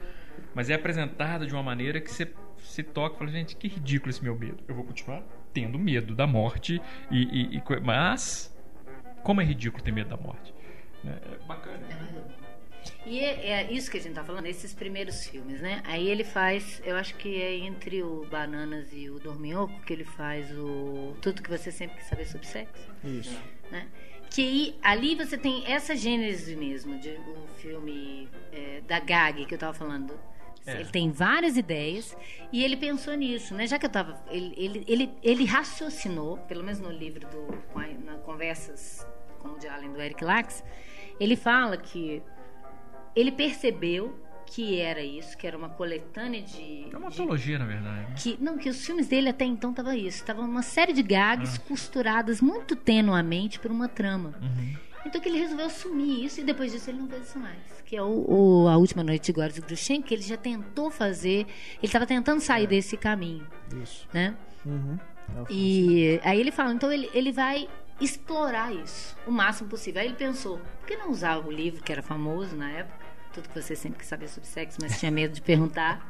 Mas 0.54 0.70
é 0.70 0.74
apresentada 0.76 1.46
de 1.46 1.54
uma 1.54 1.64
maneira 1.64 2.00
que 2.00 2.12
você 2.12 2.32
se 2.60 2.84
toca 2.84 3.16
e 3.16 3.20
fala, 3.20 3.32
gente, 3.32 3.56
que 3.56 3.68
ridículo 3.68 4.10
esse 4.10 4.24
meu 4.24 4.38
medo. 4.38 4.58
Eu 4.68 4.76
vou 4.76 4.84
continuar 4.84 5.24
tendo 5.54 5.80
medo 5.80 6.14
da 6.14 6.28
morte, 6.28 6.82
e, 7.10 7.24
e- 7.24 7.58
e 7.58 7.64
mas 7.82 8.54
como 9.24 9.42
é 9.42 9.46
ridículo 9.46 9.82
ter 9.84 9.92
medo 9.92 10.10
da 10.10 10.18
morte. 10.18 10.54
É, 11.06 11.10
é 11.10 11.48
bacana. 11.48 11.80
E 13.06 13.20
é, 13.20 13.50
é 13.52 13.72
isso 13.72 13.92
que 13.92 13.98
a 13.98 14.02
gente 14.02 14.14
tá 14.14 14.24
falando, 14.24 14.48
esses 14.48 14.74
primeiros 14.74 15.28
filmes, 15.28 15.62
né? 15.62 15.82
Aí 15.86 16.08
ele 16.10 16.24
faz, 16.24 16.82
eu 16.84 16.96
acho 16.96 17.16
que 17.16 17.40
é 17.42 17.56
entre 17.58 18.02
o 18.02 18.26
Bananas 18.26 18.88
e 18.92 19.10
o 19.10 19.20
Dorminhoco 19.20 19.80
que 19.82 19.94
ele 19.94 20.04
faz 20.04 20.52
o 20.58 21.16
Tudo 21.22 21.44
que 21.44 21.50
você 21.50 21.72
sempre 21.72 21.98
quis 21.98 22.08
saber 22.08 22.26
sobre 22.26 22.48
sexo. 22.48 22.90
Isso. 23.04 23.40
né? 23.72 23.88
Que 24.30 24.76
ali 24.82 25.16
você 25.16 25.38
tem 25.38 25.66
essa 25.68 25.96
gênese 25.96 26.56
mesmo, 26.56 27.00
de 27.00 27.10
o 27.12 27.48
filme 27.58 28.28
é, 28.52 28.82
da 28.88 29.00
Gag 29.00 29.46
que 29.46 29.54
eu 29.54 29.60
tava 29.60 29.74
falando. 29.74 30.18
É. 30.66 30.80
Ele 30.80 30.90
tem 30.90 31.12
várias 31.12 31.58
ideias 31.58 32.18
e 32.52 32.64
ele 32.64 32.76
pensou 32.76 33.14
nisso, 33.14 33.54
né? 33.54 33.68
Já 33.68 33.78
que 33.78 33.86
eu 33.86 33.90
tava. 33.90 34.20
Ele, 34.32 34.54
ele, 34.58 34.84
ele, 34.88 35.12
ele 35.22 35.46
raciocinou, 35.46 36.40
pelo 36.40 36.64
menos 36.64 36.80
no 36.80 36.90
livro 36.90 37.28
do. 37.28 38.04
na 38.04 38.16
Conversas 38.16 39.06
com 39.40 39.50
o 39.50 39.60
de 39.60 39.68
Allen 39.68 39.94
do 39.94 40.02
Eric 40.02 40.24
Lax, 40.24 40.64
ele 41.20 41.36
fala 41.36 41.78
que 41.78 42.24
ele 43.16 43.32
percebeu 43.32 44.20
que 44.48 44.80
era 44.80 45.02
isso, 45.02 45.36
que 45.38 45.48
era 45.48 45.58
uma 45.58 45.70
coletânea 45.70 46.42
de. 46.42 46.88
É 46.92 46.98
uma 46.98 47.10
de 47.10 47.20
antologia, 47.22 47.58
na 47.58 47.66
verdade. 47.66 48.10
né? 48.10 48.16
que 48.18 48.38
não 48.40 48.58
que 48.58 48.70
os 48.70 48.86
filmes 48.86 49.08
dele 49.08 49.30
até 49.30 49.44
então 49.46 49.74
tava 49.74 49.96
isso 49.96 50.24
tava 50.24 50.42
uma 50.42 50.62
série 50.62 50.94
de 50.94 51.02
gags 51.02 51.58
costuradas 51.60 52.42
muito 52.42 52.76
tenuamente 52.76 53.60
por 53.60 53.72
uma 53.72 53.88
trama 53.88 54.34
então 55.06 55.20
que 55.20 55.28
ele 55.30 55.40
resolveu 55.40 55.66
assumir 55.66 56.24
isso 56.26 56.42
e 56.42 56.44
depois 56.44 56.72
disso 56.72 56.90
ele 56.90 57.00
não 57.00 57.08
fez 57.08 57.28
isso 57.28 57.40
mais 57.40 57.58
que 57.86 57.96
é 57.96 58.02
o, 58.02 58.26
o- 58.28 58.68
a 58.68 58.78
última 58.78 59.04
noite 59.04 59.26
de 59.26 59.34
Boris 59.34 59.58
Grushenko 59.60 60.08
que 60.08 60.14
ele 60.14 60.22
já 60.24 60.38
tentou 60.38 60.90
fazer 60.92 61.40
ele 61.42 61.48
estava 61.84 62.06
tentando 62.06 62.40
sair 62.40 62.68
desse 62.68 62.96
caminho 62.98 63.46
Isso. 63.84 64.08
né 64.14 64.36
Uhum. 64.66 64.98
É 65.50 65.52
e 65.54 66.20
aí 66.24 66.40
ele 66.40 66.52
fala 66.52 66.74
então 66.74 66.92
ele, 66.92 67.10
ele 67.14 67.32
vai 67.32 67.68
explorar 68.00 68.74
isso 68.74 69.16
o 69.28 69.32
máximo 69.32 69.70
possível 69.70 70.02
aí 70.02 70.08
ele 70.08 70.16
pensou 70.16 70.60
por 70.80 70.88
que 70.88 70.96
não 70.98 71.10
usar 71.12 71.38
o 71.38 71.52
livro 71.52 71.84
que 71.84 71.92
era 71.92 72.02
famoso 72.04 72.56
na 72.56 72.70
época 72.72 73.05
tudo 73.36 73.50
que 73.50 73.62
você 73.62 73.76
sempre 73.76 74.00
quis 74.00 74.08
saber 74.08 74.28
sobre 74.30 74.48
sexo 74.50 74.78
mas 74.82 75.00
tinha 75.00 75.12
medo 75.12 75.34
de 75.34 75.42
perguntar 75.42 76.08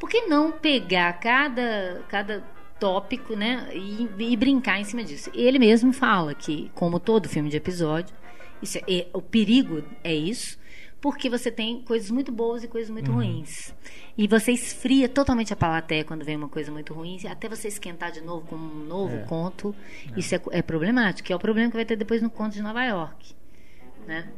por 0.00 0.08
que 0.08 0.22
não 0.22 0.50
pegar 0.52 1.12
cada, 1.20 2.02
cada 2.08 2.42
tópico, 2.80 3.36
né, 3.36 3.68
e, 3.74 4.08
e 4.18 4.36
brincar 4.36 4.80
em 4.80 4.84
cima 4.84 5.04
disso? 5.04 5.30
Ele 5.32 5.58
mesmo 5.58 5.92
fala 5.92 6.34
que, 6.34 6.68
como 6.74 6.98
todo 6.98 7.28
filme 7.28 7.48
de 7.48 7.56
episódio, 7.56 8.12
isso 8.60 8.78
é- 8.78 8.82
é- 8.92 9.06
o 9.12 9.22
perigo 9.22 9.84
é 10.02 10.12
isso, 10.12 10.58
porque 11.00 11.30
você 11.30 11.50
tem 11.50 11.80
coisas 11.82 12.10
muito 12.10 12.32
boas 12.32 12.64
e 12.64 12.68
coisas 12.68 12.90
muito 12.90 13.12
ruins. 13.12 13.72
E 14.18 14.26
você 14.26 14.50
esfria 14.52 15.08
totalmente 15.08 15.52
a 15.52 15.56
plateia 15.56 16.04
quando 16.04 16.24
vem 16.24 16.36
uma 16.36 16.48
coisa 16.48 16.72
muito 16.72 16.92
ruim, 16.94 17.18
até 17.28 17.48
você 17.48 17.68
esquentar 17.68 18.10
de 18.10 18.20
novo 18.20 18.46
com 18.48 18.56
um 18.56 18.84
novo 18.84 19.14
É. 19.16 19.22
conto. 19.24 19.74
Isso 20.16 20.34
é, 20.34 20.40
é 20.50 20.62
problemático, 20.62 21.26
que 21.26 21.32
é 21.32 21.36
o 21.36 21.38
problema 21.38 21.70
que 21.70 21.76
vai 21.76 21.84
ter 21.84 21.94
depois 21.96 22.20
no 22.22 22.30
conto 22.30 22.52
de 22.54 22.62
Nova 22.62 22.84
York. 22.84 23.34
Né? 24.06 24.28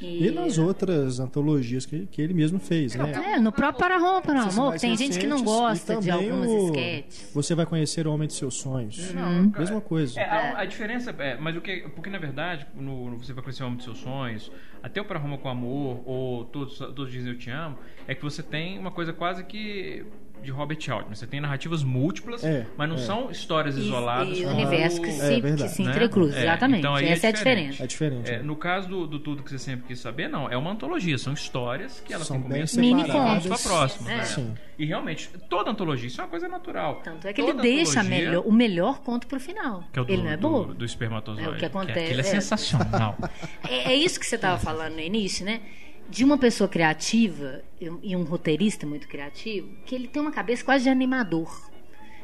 E 0.00 0.30
nas 0.30 0.58
outras 0.58 1.20
antologias 1.20 1.84
que, 1.86 2.06
que 2.06 2.22
ele 2.22 2.34
mesmo 2.34 2.58
fez, 2.58 2.94
né? 2.94 3.34
É, 3.34 3.38
no 3.38 3.52
próprio 3.52 3.78
Para 3.78 3.98
Roma, 3.98 4.22
para 4.22 4.38
Essas 4.40 4.58
Amor, 4.58 4.78
tem 4.78 4.96
gente 4.96 5.18
que 5.18 5.26
não 5.26 5.42
gosta 5.42 5.94
e 5.94 6.00
de 6.00 6.10
algumas 6.10 6.48
o 6.48 6.66
esquetes. 6.66 7.30
Você 7.34 7.54
vai 7.54 7.66
conhecer 7.66 8.06
o 8.06 8.12
Homem 8.12 8.28
de 8.28 8.34
Seus 8.34 8.54
Sonhos. 8.54 9.12
Uhum. 9.12 9.52
Mesma 9.56 9.80
coisa. 9.80 10.20
É, 10.20 10.24
a, 10.24 10.60
a 10.60 10.64
diferença 10.64 11.14
é, 11.18 11.36
mas 11.36 11.56
o 11.56 11.60
que, 11.60 11.88
porque 11.94 12.10
na 12.10 12.18
verdade, 12.18 12.66
no, 12.74 13.10
no 13.10 13.18
Você 13.18 13.32
Vai 13.32 13.42
Conhecer 13.42 13.62
o 13.62 13.66
Homem 13.66 13.76
dos 13.76 13.84
Seus 13.84 13.98
Sonhos, 13.98 14.52
até 14.82 15.00
o 15.00 15.04
Para 15.04 15.18
Roma 15.18 15.38
com 15.38 15.48
Amor, 15.48 16.02
ou 16.04 16.44
Todos, 16.46 16.78
Todos 16.78 17.10
Dizem 17.10 17.32
Eu 17.32 17.38
Te 17.38 17.50
Amo, 17.50 17.78
é 18.06 18.14
que 18.14 18.22
você 18.22 18.42
tem 18.42 18.78
uma 18.78 18.90
coisa 18.90 19.12
quase 19.12 19.44
que 19.44 20.04
de 20.42 20.50
Robert 20.50 20.78
Altman. 20.90 21.14
Você 21.14 21.26
tem 21.26 21.40
narrativas 21.40 21.82
múltiplas, 21.82 22.42
É, 22.44 22.66
mas 22.76 22.88
não 22.88 22.96
é. 22.96 22.98
são 22.98 23.30
histórias 23.30 23.76
E, 23.76 23.80
isoladas. 23.80 24.38
e 24.38 24.42
como- 24.42 24.54
universo 24.54 25.00
que 25.02 25.08
É 25.08 25.12
se, 25.12 25.34
que 25.34 25.40
verdade. 25.40 25.70
se 25.72 25.82
né? 25.82 25.90
entrecruzam, 25.90 26.38
É, 26.38 26.42
exatamente. 26.42 26.78
então 26.80 26.94
aí 26.94 27.06
é 27.06 27.12
Essa 27.12 27.26
é 27.26 27.28
a 27.28 27.32
diferente. 27.32 27.70
diferença. 27.72 27.84
É 27.84 27.86
diferente. 27.86 28.30
É, 28.30 28.36
né? 28.38 28.42
no 28.42 28.56
caso 28.56 28.88
do, 28.88 29.06
do 29.06 29.18
Tudo 29.18 29.42
Que 29.42 29.50
Você 29.50 29.58
Sempre 29.58 29.86
Quis 29.88 30.00
Saber, 30.00 30.28
não. 30.28 30.48
É 30.50 30.56
uma 30.56 30.70
antologia. 30.70 31.16
São 31.18 31.32
histórias 31.32 32.00
que 32.00 32.12
elas 32.12 32.26
São 32.26 32.36
têm 32.36 32.42
começo, 32.50 32.80
e 32.80 33.62
próxima. 33.62 34.10
É. 34.12 34.16
né? 34.18 34.24
Sim. 34.24 34.54
E 34.78 34.84
realmente, 34.84 35.28
toda 35.50 35.70
antologia, 35.70 36.06
isso 36.06 36.20
é 36.20 36.24
uma 36.24 36.30
coisa 36.30 36.48
natural. 36.48 37.00
Tanto 37.02 37.26
é 37.26 37.32
que 37.32 37.40
Toda 37.42 37.66
ele 37.66 37.76
deixa 37.76 38.02
melhor- 38.02 38.44
o 38.46 38.52
melhor 38.52 39.00
conto 39.00 39.26
pro 39.26 39.40
final. 39.40 39.82
Que 39.92 39.98
é 39.98 40.02
o 40.02 40.04
do, 40.04 40.12
ele 40.12 40.22
não 40.22 40.30
é 40.30 40.36
do, 40.36 40.48
bobo. 40.48 40.74
do 40.74 40.84
espermatozoide. 40.84 41.48
É 41.48 41.52
o 41.52 41.56
que 41.56 41.64
acontece, 41.64 41.98
aquilo 41.98 42.18
é, 42.20 42.20
é. 42.20 42.22
sensacional. 42.24 43.16
É, 43.68 43.92
é 43.92 43.94
isso 43.96 44.18
que 44.20 44.26
você 44.26 44.36
estava 44.36 44.58
falando 44.58 44.94
no 44.94 45.00
início, 45.00 45.44
né? 45.44 45.60
De 46.08 46.24
uma 46.24 46.38
pessoa 46.38 46.68
criativa 46.68 47.62
e 47.80 48.16
um- 48.16 48.22
roteirista 48.24 48.86
muito 48.86 49.06
criativo, 49.06 49.68
que 49.84 49.94
ele 49.94 50.08
tem 50.08 50.22
uma 50.22 50.32
cabeça 50.32 50.64
quase 50.64 50.84
de 50.84 50.90
animador. 50.90 51.70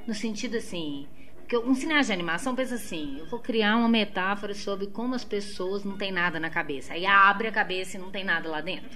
No 0.07 0.15
sentido 0.15 0.57
assim. 0.57 1.07
Porque 1.41 1.59
um 1.59 1.75
cineasta 1.75 2.07
de 2.07 2.13
animação 2.15 2.55
pensa 2.55 2.77
assim: 2.77 3.19
eu 3.19 3.27
vou 3.27 3.39
criar 3.39 3.77
uma 3.77 3.89
metáfora 3.89 4.55
sobre 4.55 4.87
como 4.87 5.15
as 5.15 5.25
pessoas 5.25 5.85
não 5.85 5.99
têm 5.99 6.11
nada 6.11 6.41
na 6.41 6.49
cabeça. 6.49 6.95
Aí 6.95 7.05
abre 7.05 7.47
a 7.49 7.53
cabeça 7.53 7.97
e 7.97 8.01
não 8.01 8.11
tem 8.11 8.25
nada 8.25 8.49
lá 8.49 8.61
dentro. 8.63 8.89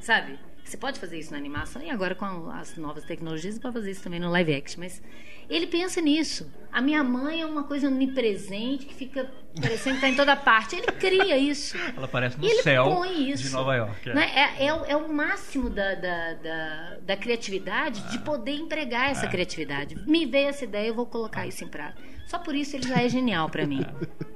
sabe? 0.00 0.38
Você 0.66 0.76
pode 0.76 0.98
fazer 0.98 1.18
isso 1.18 1.30
na 1.30 1.38
animação 1.38 1.80
e 1.80 1.88
agora 1.90 2.14
com 2.16 2.50
as 2.50 2.76
novas 2.76 3.04
tecnologias 3.04 3.54
você 3.54 3.60
pode 3.60 3.74
fazer 3.74 3.90
isso 3.92 4.02
também 4.02 4.18
no 4.18 4.28
live 4.30 4.52
action, 4.52 4.80
mas 4.82 5.00
ele 5.48 5.66
pensa 5.68 6.00
nisso. 6.00 6.50
A 6.72 6.80
minha 6.82 7.04
mãe 7.04 7.40
é 7.40 7.46
uma 7.46 7.62
coisa 7.62 7.86
onipresente 7.86 8.84
que 8.84 8.92
fica 8.92 9.30
parecendo 9.54 9.90
que 10.00 10.04
está 10.04 10.08
em 10.08 10.16
toda 10.16 10.34
parte. 10.34 10.74
Ele 10.74 10.86
cria 10.88 11.38
isso. 11.38 11.76
Ela 11.96 12.06
aparece 12.06 12.36
no 12.36 12.44
E 12.44 12.50
ele 12.50 12.62
céu 12.62 12.84
põe 12.84 13.30
isso. 13.30 13.44
de 13.44 13.50
Nova 13.50 13.76
York. 13.76 14.10
é. 14.10 14.14
Né? 14.14 14.30
É, 14.34 14.66
é, 14.66 14.74
o- 14.74 14.84
é 14.86 14.96
o 14.96 15.08
máximo 15.12 15.70
da, 15.70 15.94
da, 15.94 16.34
da, 16.34 16.96
da 17.00 17.16
criatividade 17.16 18.02
de 18.10 18.18
poder 18.18 18.56
empregar 18.56 19.10
essa 19.10 19.28
criatividade. 19.28 19.94
Me 20.06 20.26
veio 20.26 20.48
essa 20.48 20.64
ideia, 20.64 20.88
eu 20.88 20.94
vou 20.94 21.06
colocar 21.06 21.46
isso 21.46 21.62
em 21.64 21.68
prática. 21.68 22.02
Só 22.26 22.40
por 22.40 22.56
isso 22.56 22.74
ele 22.74 22.88
já 22.88 23.00
é 23.00 23.08
genial 23.08 23.48
para 23.48 23.64
mim. 23.66 23.86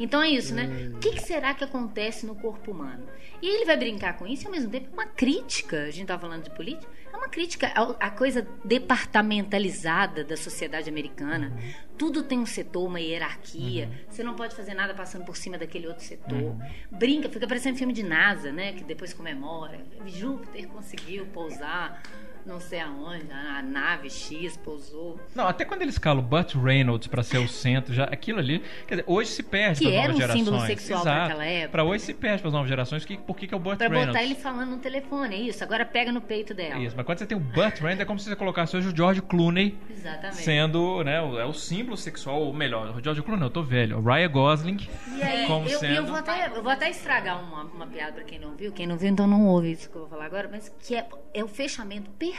Então 0.00 0.22
é 0.22 0.30
isso, 0.30 0.54
né? 0.54 0.90
O 0.94 0.98
que, 0.98 1.10
que 1.12 1.20
será 1.20 1.52
que 1.52 1.62
acontece 1.62 2.24
no 2.24 2.34
corpo 2.34 2.70
humano? 2.70 3.06
E 3.42 3.46
ele 3.46 3.66
vai 3.66 3.76
brincar 3.76 4.16
com 4.16 4.26
isso 4.26 4.44
e 4.44 4.46
ao 4.46 4.52
mesmo 4.52 4.70
tempo 4.70 4.88
é 4.90 4.92
uma 4.94 5.04
crítica. 5.04 5.82
A 5.82 5.90
gente 5.90 6.02
estava 6.02 6.22
falando 6.22 6.44
de 6.44 6.50
política, 6.50 6.90
é 7.12 7.16
uma 7.16 7.28
crítica 7.28 7.66
à 8.00 8.10
coisa 8.10 8.46
departamentalizada 8.64 10.24
da 10.24 10.38
sociedade 10.38 10.88
americana. 10.88 11.52
Tudo 11.98 12.22
tem 12.22 12.38
um 12.38 12.46
setor, 12.46 12.86
uma 12.86 12.98
hierarquia. 12.98 13.90
Você 14.08 14.22
não 14.22 14.34
pode 14.34 14.56
fazer 14.56 14.72
nada 14.72 14.94
passando 14.94 15.24
por 15.26 15.36
cima 15.36 15.58
daquele 15.58 15.86
outro 15.86 16.02
setor. 16.02 16.56
Brinca, 16.90 17.28
fica 17.28 17.46
parecendo 17.46 17.76
filme 17.76 17.92
de 17.92 18.02
NASA, 18.02 18.50
né? 18.50 18.72
Que 18.72 18.82
depois 18.82 19.12
comemora. 19.12 19.80
Júpiter 20.06 20.66
conseguiu 20.68 21.26
pousar 21.26 22.02
não 22.46 22.60
sei 22.60 22.80
aonde, 22.80 23.26
a 23.30 23.62
nave 23.62 24.08
X 24.10 24.56
pousou. 24.56 25.18
Não, 25.34 25.46
até 25.46 25.64
quando 25.64 25.82
ele 25.82 25.90
escala 25.90 26.20
o 26.20 26.22
Burt 26.22 26.54
Reynolds 26.54 27.06
pra 27.08 27.22
ser 27.22 27.38
o 27.38 27.48
centro, 27.48 27.92
já 27.94 28.04
aquilo 28.04 28.38
ali, 28.38 28.62
quer 28.86 28.96
dizer, 28.96 29.04
hoje 29.06 29.30
se 29.30 29.42
perde 29.42 29.80
Que 29.80 29.84
para 29.86 29.94
era 29.94 30.02
novas 30.08 30.16
um 30.16 30.20
gerações. 30.20 30.44
símbolo 30.44 30.66
sexual 30.66 31.02
pra 31.02 31.12
Exato. 31.12 31.26
aquela 31.26 31.44
época. 31.44 31.70
Pra 31.70 31.84
hoje 31.84 32.04
se 32.04 32.14
perde 32.14 32.38
para 32.40 32.48
as 32.48 32.52
novas 32.54 32.68
gerações, 32.68 33.04
que, 33.04 33.16
por 33.16 33.36
que, 33.36 33.46
que 33.46 33.54
é 33.54 33.56
o 33.56 33.60
Burt 33.60 33.78
Pra 33.78 33.88
Reynolds? 33.88 34.08
botar 34.12 34.22
ele 34.24 34.34
falando 34.34 34.70
no 34.70 34.78
telefone, 34.78 35.34
é 35.34 35.38
isso. 35.38 35.62
Agora 35.64 35.84
pega 35.84 36.10
no 36.12 36.20
peito 36.20 36.54
dela. 36.54 36.78
Isso, 36.80 36.96
mas 36.96 37.06
quando 37.06 37.18
você 37.18 37.26
tem 37.26 37.36
o 37.36 37.40
Burt 37.40 37.74
Reynolds, 37.78 38.00
é 38.00 38.04
como 38.04 38.18
se 38.18 38.28
você 38.28 38.36
colocasse 38.36 38.76
hoje 38.76 38.88
o 38.88 38.96
George 38.96 39.22
Clooney 39.22 39.78
Exatamente. 39.90 40.36
sendo, 40.36 41.04
né, 41.04 41.20
o, 41.20 41.38
é 41.38 41.44
o 41.44 41.52
símbolo 41.52 41.96
sexual, 41.96 42.40
ou 42.42 42.52
melhor, 42.52 42.96
o 42.96 43.02
George 43.02 43.22
Clooney, 43.22 43.44
eu 43.44 43.50
tô 43.50 43.62
velho, 43.62 43.98
o 43.98 44.02
Ryan 44.02 44.30
Gosling, 44.30 44.88
E 45.16 45.22
aí, 45.22 45.46
como 45.48 45.68
eu, 45.68 45.78
sendo... 45.78 45.94
eu, 45.94 46.06
vou 46.06 46.16
até, 46.16 46.46
eu 46.48 46.62
vou 46.62 46.72
até 46.72 46.88
estragar 46.90 47.42
uma, 47.42 47.64
uma 47.64 47.86
piada 47.86 48.12
pra 48.12 48.24
quem 48.24 48.38
não 48.38 48.54
viu. 48.56 48.72
Quem 48.72 48.86
não 48.86 48.96
viu, 48.96 49.08
então 49.08 49.26
não 49.26 49.46
ouve 49.46 49.72
isso 49.72 49.88
que 49.90 49.96
eu 49.96 50.02
vou 50.02 50.10
falar 50.10 50.26
agora. 50.26 50.48
Mas 50.50 50.68
que 50.80 50.94
é, 50.94 51.06
é 51.34 51.44
o 51.44 51.48
fechamento 51.48 52.10
perfeito. 52.12 52.29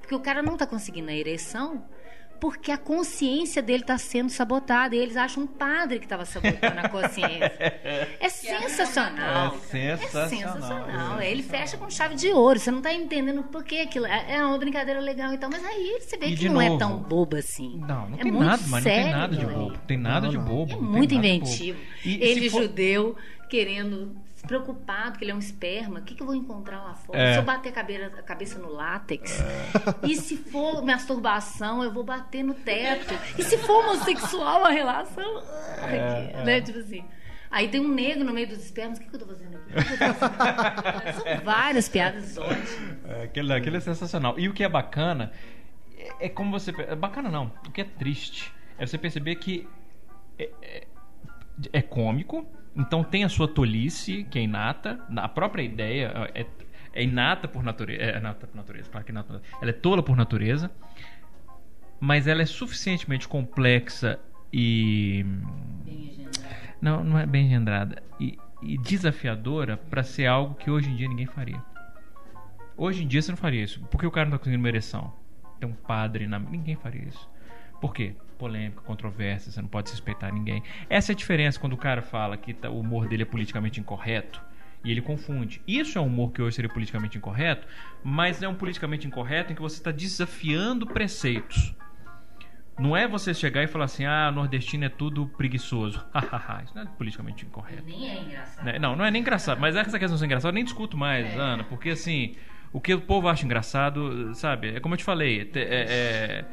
Porque 0.00 0.14
o 0.14 0.20
cara 0.20 0.42
não 0.42 0.56
tá 0.56 0.66
conseguindo 0.66 1.10
a 1.10 1.14
ereção 1.14 1.84
porque 2.40 2.72
a 2.72 2.78
consciência 2.78 3.60
dele 3.60 3.82
tá 3.84 3.98
sendo 3.98 4.30
sabotada. 4.30 4.96
E 4.96 4.98
eles 4.98 5.14
acham 5.14 5.42
um 5.42 5.46
padre 5.46 5.98
que 5.98 6.08
tava 6.08 6.24
sabotando 6.24 6.80
a 6.80 6.88
consciência. 6.88 7.52
É 8.18 8.28
sensacional. 8.30 9.54
É 9.56 9.58
sensacional. 9.58 10.24
É 10.24 10.28
sensacional. 10.28 11.20
Ele 11.22 11.42
fecha 11.42 11.76
com 11.76 11.90
chave 11.90 12.14
de 12.14 12.28
ouro. 12.28 12.58
Você 12.58 12.70
não 12.70 12.80
tá 12.80 12.92
entendendo 12.94 13.42
por 13.44 13.62
que 13.62 13.80
aquilo. 13.80 14.06
É 14.06 14.36
é 14.36 14.44
uma 14.44 14.56
brincadeira 14.56 15.00
legal 15.00 15.34
e 15.34 15.38
tal. 15.38 15.50
Mas 15.50 15.62
aí 15.64 15.98
você 16.00 16.16
vê 16.16 16.28
E 16.28 16.36
que 16.36 16.48
não 16.48 16.62
é 16.62 16.68
novo, 16.68 16.78
tão 16.78 16.96
bobo 16.98 17.36
assim. 17.36 17.76
Não, 17.86 18.08
não 18.08 18.18
é 18.18 18.22
tem 18.22 18.32
nada, 18.32 18.62
mas 18.68 18.84
não 18.84 18.90
tem 18.90 19.10
nada 19.10 19.36
de 19.36 19.46
bobo. 19.46 19.78
Tem 19.86 19.96
nada 19.98 20.20
Não, 20.26 20.30
de 20.30 20.38
bobo. 20.38 20.72
É 20.72 20.76
muito 20.76 21.14
inventivo. 21.14 21.78
ele, 22.04 22.48
for- 22.48 22.62
judeu, 22.62 23.16
querendo, 23.50 24.16
preocupado 24.42 25.18
que 25.18 25.24
ele 25.24 25.30
é 25.30 25.34
um 25.34 25.38
esperma. 25.38 26.00
O 26.00 26.02
que, 26.02 26.14
que 26.14 26.22
eu 26.22 26.26
vou 26.26 26.34
encontrar 26.34 26.82
lá 26.82 26.94
fora? 26.94 27.18
É. 27.18 27.32
Se 27.34 27.38
eu 27.38 27.42
bater 27.42 27.68
a 27.68 27.72
cabeça, 27.72 28.06
a 28.06 28.22
cabeça 28.22 28.58
no 28.58 28.72
látex? 28.72 29.42
E 30.02 30.16
se 30.16 30.36
for 30.36 30.82
masturbação, 30.82 31.82
eu 31.82 31.92
vou 31.92 32.04
bater 32.04 32.42
no 32.42 32.54
teto? 32.54 33.14
E 33.38 33.42
se 33.42 33.58
for 33.58 33.84
homossexual 33.84 34.64
a 34.64 34.70
relação? 34.70 35.42
É, 35.82 36.44
né? 36.44 36.60
Tipo 36.60 36.78
assim. 36.78 37.04
Aí 37.50 37.68
tem 37.68 37.80
um 37.80 37.88
negro 37.88 38.24
no 38.24 38.32
meio 38.32 38.46
dos 38.46 38.64
espermas. 38.64 38.98
O 38.98 39.00
que, 39.00 39.08
que 39.08 39.16
eu 39.16 39.20
tô 39.20 39.26
fazendo 39.26 39.56
aqui? 39.56 39.72
Tô 39.72 40.14
fazendo? 40.14 41.14
São 41.36 41.44
várias 41.44 41.88
piadas 41.88 42.38
ótimas. 42.38 42.96
É, 43.08 43.24
aquele, 43.24 43.52
aquele 43.52 43.76
é 43.76 43.80
sensacional. 43.80 44.38
E 44.38 44.48
o 44.48 44.54
que 44.54 44.62
é 44.62 44.68
bacana 44.68 45.32
é, 45.98 46.26
é 46.26 46.28
como 46.28 46.52
você. 46.52 46.70
É 46.78 46.94
bacana 46.94 47.28
não. 47.28 47.52
O 47.66 47.72
que 47.72 47.80
é 47.80 47.84
triste 47.84 48.52
é 48.78 48.86
você 48.86 48.96
perceber 48.96 49.34
que 49.36 49.68
é, 51.72 51.76
é- 51.76 51.78
é 51.78 51.82
cômico, 51.82 52.46
então 52.76 53.02
tem 53.02 53.24
a 53.24 53.28
sua 53.28 53.48
tolice, 53.48 54.24
que 54.30 54.38
é 54.38 54.42
inata, 54.42 55.00
a 55.16 55.28
própria 55.28 55.62
ideia 55.62 56.30
é, 56.34 56.46
é 56.92 57.02
inata 57.02 57.48
por 57.48 57.62
natureza. 57.62 58.02
É 58.02 58.18
inata 58.18 58.46
por 58.46 58.56
natureza, 58.56 58.90
claro 58.90 59.04
que 59.04 59.10
é 59.10 59.14
inata. 59.14 59.42
Ela 59.60 59.70
é 59.70 59.74
tola 59.74 60.02
por 60.02 60.16
natureza, 60.16 60.70
mas 61.98 62.26
ela 62.26 62.42
é 62.42 62.46
suficientemente 62.46 63.28
complexa 63.28 64.18
e. 64.52 65.24
Não, 66.80 67.04
não 67.04 67.18
é 67.18 67.26
bem 67.26 67.46
engendrada. 67.46 68.02
E, 68.18 68.38
e 68.62 68.78
desafiadora 68.78 69.76
pra 69.76 70.02
ser 70.02 70.26
algo 70.26 70.54
que 70.54 70.70
hoje 70.70 70.88
em 70.90 70.96
dia 70.96 71.08
ninguém 71.08 71.26
faria. 71.26 71.62
Hoje 72.76 73.04
em 73.04 73.06
dia 73.06 73.20
você 73.20 73.30
não 73.30 73.36
faria 73.36 73.62
isso. 73.62 73.80
Por 73.90 74.00
que 74.00 74.06
o 74.06 74.10
cara 74.10 74.26
não 74.26 74.32
tá 74.32 74.38
conseguindo 74.38 74.62
uma 74.62 74.68
ereção? 74.68 75.12
Tem 75.58 75.68
um 75.68 75.74
padre 75.74 76.26
na. 76.26 76.38
Ninguém 76.38 76.76
faria 76.76 77.02
isso. 77.04 77.28
Por 77.80 77.92
quê? 77.92 78.14
Polêmica, 78.40 78.80
controvérsia, 78.80 79.52
você 79.52 79.60
não 79.60 79.68
pode 79.68 79.90
suspeitar 79.90 80.32
ninguém. 80.32 80.62
Essa 80.88 81.12
é 81.12 81.14
a 81.14 81.16
diferença 81.16 81.60
quando 81.60 81.74
o 81.74 81.76
cara 81.76 82.00
fala 82.00 82.36
que 82.38 82.54
tá- 82.54 82.70
o 82.70 82.80
humor 82.80 83.06
dele 83.06 83.22
é 83.22 83.26
politicamente 83.26 83.78
incorreto. 83.78 84.40
E 84.82 84.90
ele 84.90 85.02
confunde. 85.02 85.60
Isso 85.68 85.98
é 85.98 86.00
um 86.00 86.06
humor 86.06 86.32
que 86.32 86.40
hoje 86.40 86.56
seria 86.56 86.70
politicamente 86.70 87.18
incorreto, 87.18 87.66
mas 88.02 88.42
é 88.42 88.48
um 88.48 88.54
politicamente 88.54 89.06
incorreto 89.06 89.52
em 89.52 89.54
que 89.54 89.60
você 89.60 89.76
está 89.76 89.90
desafiando 89.90 90.86
preceitos. 90.86 91.74
Não 92.78 92.96
é 92.96 93.06
você 93.06 93.34
chegar 93.34 93.62
e 93.62 93.66
falar 93.66 93.84
assim, 93.84 94.06
ah, 94.06 94.32
nordestino 94.32 94.86
é 94.86 94.88
tudo 94.88 95.26
preguiçoso. 95.36 96.02
Isso 96.64 96.74
não 96.74 96.82
é 96.82 96.86
politicamente 96.86 97.44
incorreto. 97.44 97.82
Nem 97.84 98.08
é 98.08 98.20
engraçado. 98.22 98.64
Né? 98.64 98.78
Não, 98.78 98.96
não 98.96 99.04
é 99.04 99.10
nem 99.10 99.20
engraçado. 99.20 99.60
Mas 99.60 99.76
essa 99.76 99.98
questão 99.98 100.14
de 100.14 100.18
ser 100.18 100.24
engraçado 100.24 100.50
eu 100.50 100.54
nem 100.54 100.64
discuto 100.64 100.96
mais, 100.96 101.36
Ana. 101.36 101.62
Porque 101.64 101.90
assim, 101.90 102.36
o 102.72 102.80
que 102.80 102.94
o 102.94 103.02
povo 103.02 103.28
acha 103.28 103.44
engraçado, 103.44 104.34
sabe? 104.34 104.76
É 104.76 104.80
como 104.80 104.94
eu 104.94 104.96
te 104.98 105.04
falei. 105.04 105.50
É, 105.54 105.58
é- 105.62 106.44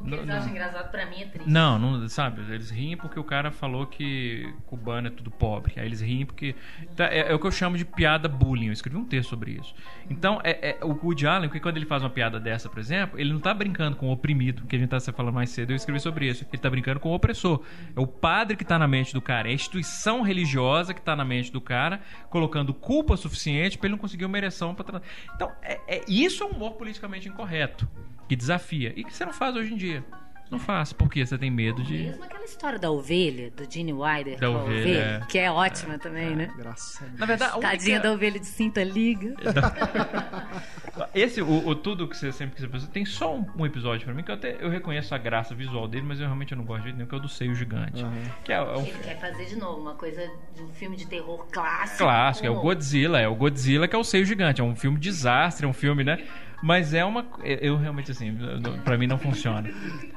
O 0.00 0.04
que 0.04 0.10
não- 0.10 0.16
eles 0.18 0.28
não- 0.28 0.36
acham 0.36 0.50
engraçado 0.50 0.90
pra 0.90 1.06
mim 1.06 1.22
é 1.22 1.26
triste. 1.26 1.50
não, 1.50 1.78
não, 1.78 2.08
sabe? 2.08 2.40
Eles 2.52 2.70
riem 2.70 2.96
porque 2.96 3.18
o 3.18 3.24
cara 3.24 3.50
falou 3.50 3.86
que 3.86 4.52
cubano 4.66 5.08
é 5.08 5.10
tudo 5.10 5.30
pobre. 5.30 5.74
Aí 5.76 5.86
eles 5.86 6.00
riem 6.00 6.24
porque. 6.24 6.54
tá, 6.96 7.06
é, 7.06 7.30
é 7.30 7.34
o 7.34 7.38
que 7.38 7.46
eu 7.46 7.50
chamo 7.50 7.76
de 7.76 7.84
piada 7.84 8.28
bullying. 8.28 8.66
Eu 8.66 8.72
escrevi 8.72 8.96
um 8.96 9.04
texto 9.04 9.30
sobre 9.30 9.52
isso. 9.52 9.74
Então, 10.08 10.40
é, 10.44 10.70
é, 10.80 10.84
o 10.84 10.92
Woody 10.92 11.26
Allen, 11.26 11.48
porque 11.48 11.60
quando 11.60 11.76
ele 11.76 11.86
faz 11.86 12.02
uma 12.02 12.10
piada 12.10 12.38
dessa, 12.38 12.68
por 12.68 12.78
exemplo, 12.78 13.18
ele 13.18 13.32
não 13.32 13.40
tá 13.40 13.52
brincando 13.52 13.96
com 13.96 14.08
o 14.08 14.12
oprimido, 14.12 14.64
que 14.66 14.76
a 14.76 14.78
gente 14.78 14.88
tá 14.88 15.00
falando 15.12 15.34
mais 15.34 15.50
cedo, 15.50 15.72
eu 15.72 15.76
escrevi 15.76 16.00
sobre 16.00 16.28
isso. 16.28 16.46
Ele 16.52 16.62
tá 16.62 16.70
brincando 16.70 17.00
com 17.00 17.10
o 17.10 17.14
opressor. 17.14 17.62
É 17.96 18.00
o 18.00 18.06
padre 18.06 18.56
que 18.56 18.64
tá 18.64 18.78
na 18.78 18.86
mente 18.86 19.12
do 19.12 19.20
cara, 19.20 19.48
é 19.48 19.50
a 19.50 19.54
instituição 19.54 20.22
religiosa 20.22 20.94
que 20.94 21.02
tá 21.02 21.16
na 21.16 21.24
mente 21.24 21.52
do 21.52 21.60
cara, 21.60 22.00
colocando 22.30 22.72
culpa 22.72 23.16
suficiente 23.16 23.76
pra 23.76 23.86
ele 23.86 23.92
não 23.92 23.98
conseguir 23.98 24.24
uma 24.24 24.38
ereção 24.38 24.74
pra 24.74 25.02
Então, 25.34 25.52
é, 25.62 25.80
é- 25.88 26.04
isso 26.08 26.42
é 26.42 26.46
um 26.46 26.50
humor 26.50 26.72
politicamente 26.74 27.28
incorreto, 27.28 27.88
que 28.28 28.36
desafia. 28.36 28.92
E 28.96 29.02
que 29.04 29.12
você 29.14 29.24
não 29.24 29.32
faz 29.32 29.56
hoje 29.56 29.72
em 29.74 29.76
dia. 29.76 30.04
Não 30.50 30.58
faz, 30.58 30.94
porque 30.94 31.26
você 31.26 31.36
tem 31.36 31.50
medo 31.50 31.82
de. 31.82 31.92
Mesmo 32.04 32.24
aquela 32.24 32.42
história 32.44 32.78
da 32.78 32.90
ovelha, 32.90 33.50
do 33.50 33.70
Gene 33.70 33.92
Wilder, 33.92 34.38
Da 34.38 34.46
com 34.48 34.56
a 34.56 34.62
ovelha, 34.62 35.20
é. 35.22 35.26
que 35.28 35.38
é 35.38 35.50
ótima 35.50 35.98
também, 35.98 36.34
né? 36.34 36.50
Graças 36.56 37.02
a 37.02 37.04
Deus. 37.04 37.18
Na 37.20 37.26
verdade, 37.26 37.52
a 37.52 37.54
única- 37.56 37.70
Tadinha 37.70 38.00
da 38.00 38.12
ovelha 38.12 38.40
de 38.40 38.46
cinta 38.46 38.82
liga. 38.82 39.34
Esse, 41.14 41.42
o, 41.42 41.68
o 41.68 41.74
tudo 41.74 42.08
que 42.08 42.16
você 42.16 42.32
sempre 42.32 42.56
quis 42.56 42.64
fazer, 42.70 42.86
tem 42.88 43.04
só 43.04 43.36
um, 43.36 43.46
um 43.58 43.66
episódio 43.66 44.04
pra 44.06 44.14
mim 44.14 44.22
que 44.22 44.30
eu 44.30 44.34
até 44.34 44.56
eu 44.58 44.70
reconheço 44.70 45.14
a 45.14 45.18
graça 45.18 45.54
visual 45.54 45.86
dele, 45.86 46.06
mas 46.08 46.18
eu 46.18 46.24
realmente 46.26 46.54
não 46.54 46.64
gosto 46.64 46.78
de 46.78 46.84
jeito 46.84 46.96
nenhum, 46.96 47.08
que 47.08 47.14
é 47.14 47.18
o 47.18 47.20
do 47.20 47.28
seio 47.28 47.54
gigante. 47.54 48.04
Que 48.44 48.52
é, 48.52 48.56
é 48.56 48.62
um 48.62 48.80
Ele 48.86 48.98
quer 49.02 49.18
fazer 49.20 49.44
de 49.44 49.56
novo 49.56 49.80
uma 49.82 49.94
coisa 49.94 50.28
de 50.56 50.62
um 50.62 50.68
filme 50.70 50.96
de 50.96 51.06
terror 51.06 51.46
clássico. 51.52 51.98
clássico, 51.98 52.46
é 52.46 52.50
o 52.50 52.60
Godzilla, 52.60 53.20
é 53.20 53.28
o 53.28 53.34
Godzilla 53.34 53.86
que 53.86 53.94
é 53.94 53.98
o 53.98 54.04
seio 54.04 54.24
gigante, 54.24 54.60
é 54.60 54.64
um 54.64 54.74
filme 54.74 54.98
desastre, 54.98 55.66
é 55.66 55.68
um 55.68 55.72
filme, 55.74 56.02
né? 56.02 56.24
Mas 56.62 56.92
é 56.92 57.04
uma. 57.04 57.24
Eu 57.44 57.76
realmente, 57.76 58.10
assim, 58.10 58.36
pra 58.84 58.98
mim 58.98 59.06
não 59.06 59.18
funciona. 59.18 59.70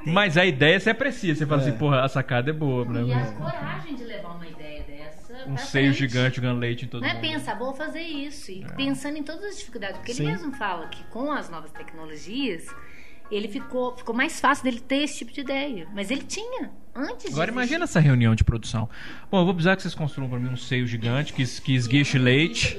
Mas 0.04 0.36
a 0.36 0.44
ideia 0.44 0.78
você 0.80 0.90
aprecia, 0.90 1.34
você 1.34 1.46
fala 1.46 1.62
assim, 1.62 1.72
porra, 1.72 2.02
a 2.02 2.08
sacada 2.08 2.50
é 2.50 2.52
boa, 2.52 2.84
né? 2.84 3.02
E 3.04 3.12
a 3.12 3.32
coragem 3.32 3.94
de 3.94 4.04
levar 4.04 4.34
uma 4.34 4.46
ideia 4.46 4.82
dessa. 4.82 5.48
Um 5.48 5.56
seio 5.56 5.94
frente. 5.94 5.98
gigante 6.10 6.36
jogando 6.36 6.58
leite 6.58 6.84
em 6.84 6.88
todo 6.88 7.02
Não 7.02 7.08
é 7.08 7.14
mundo. 7.14 7.22
pensar, 7.22 7.58
vou 7.58 7.74
fazer 7.74 8.02
isso. 8.02 8.50
E 8.50 8.64
pensando 8.76 9.16
em 9.18 9.22
todas 9.22 9.44
as 9.44 9.58
dificuldades. 9.58 9.96
Porque 9.98 10.14
Sim. 10.14 10.24
ele 10.24 10.32
mesmo 10.32 10.52
fala 10.52 10.86
que 10.88 11.02
com 11.04 11.32
as 11.32 11.48
novas 11.48 11.70
tecnologias, 11.72 12.66
ele 13.30 13.48
ficou, 13.48 13.96
ficou 13.96 14.14
mais 14.14 14.38
fácil 14.40 14.64
dele 14.64 14.80
ter 14.80 15.02
esse 15.04 15.18
tipo 15.18 15.32
de 15.32 15.40
ideia. 15.40 15.88
Mas 15.94 16.10
ele 16.10 16.22
tinha, 16.22 16.70
antes 16.94 17.32
Agora 17.32 17.50
imagina 17.50 17.84
essa 17.84 17.98
reunião 17.98 18.34
de 18.34 18.44
produção. 18.44 18.88
Bom, 19.30 19.40
eu 19.40 19.44
vou 19.44 19.54
precisar 19.54 19.74
que 19.76 19.82
vocês 19.82 19.94
construam 19.94 20.28
pra 20.28 20.38
mim 20.38 20.48
um 20.48 20.56
seio 20.56 20.86
gigante 20.86 21.32
que, 21.32 21.44
que 21.60 21.74
esguiche 21.74 22.18
leite. 22.18 22.76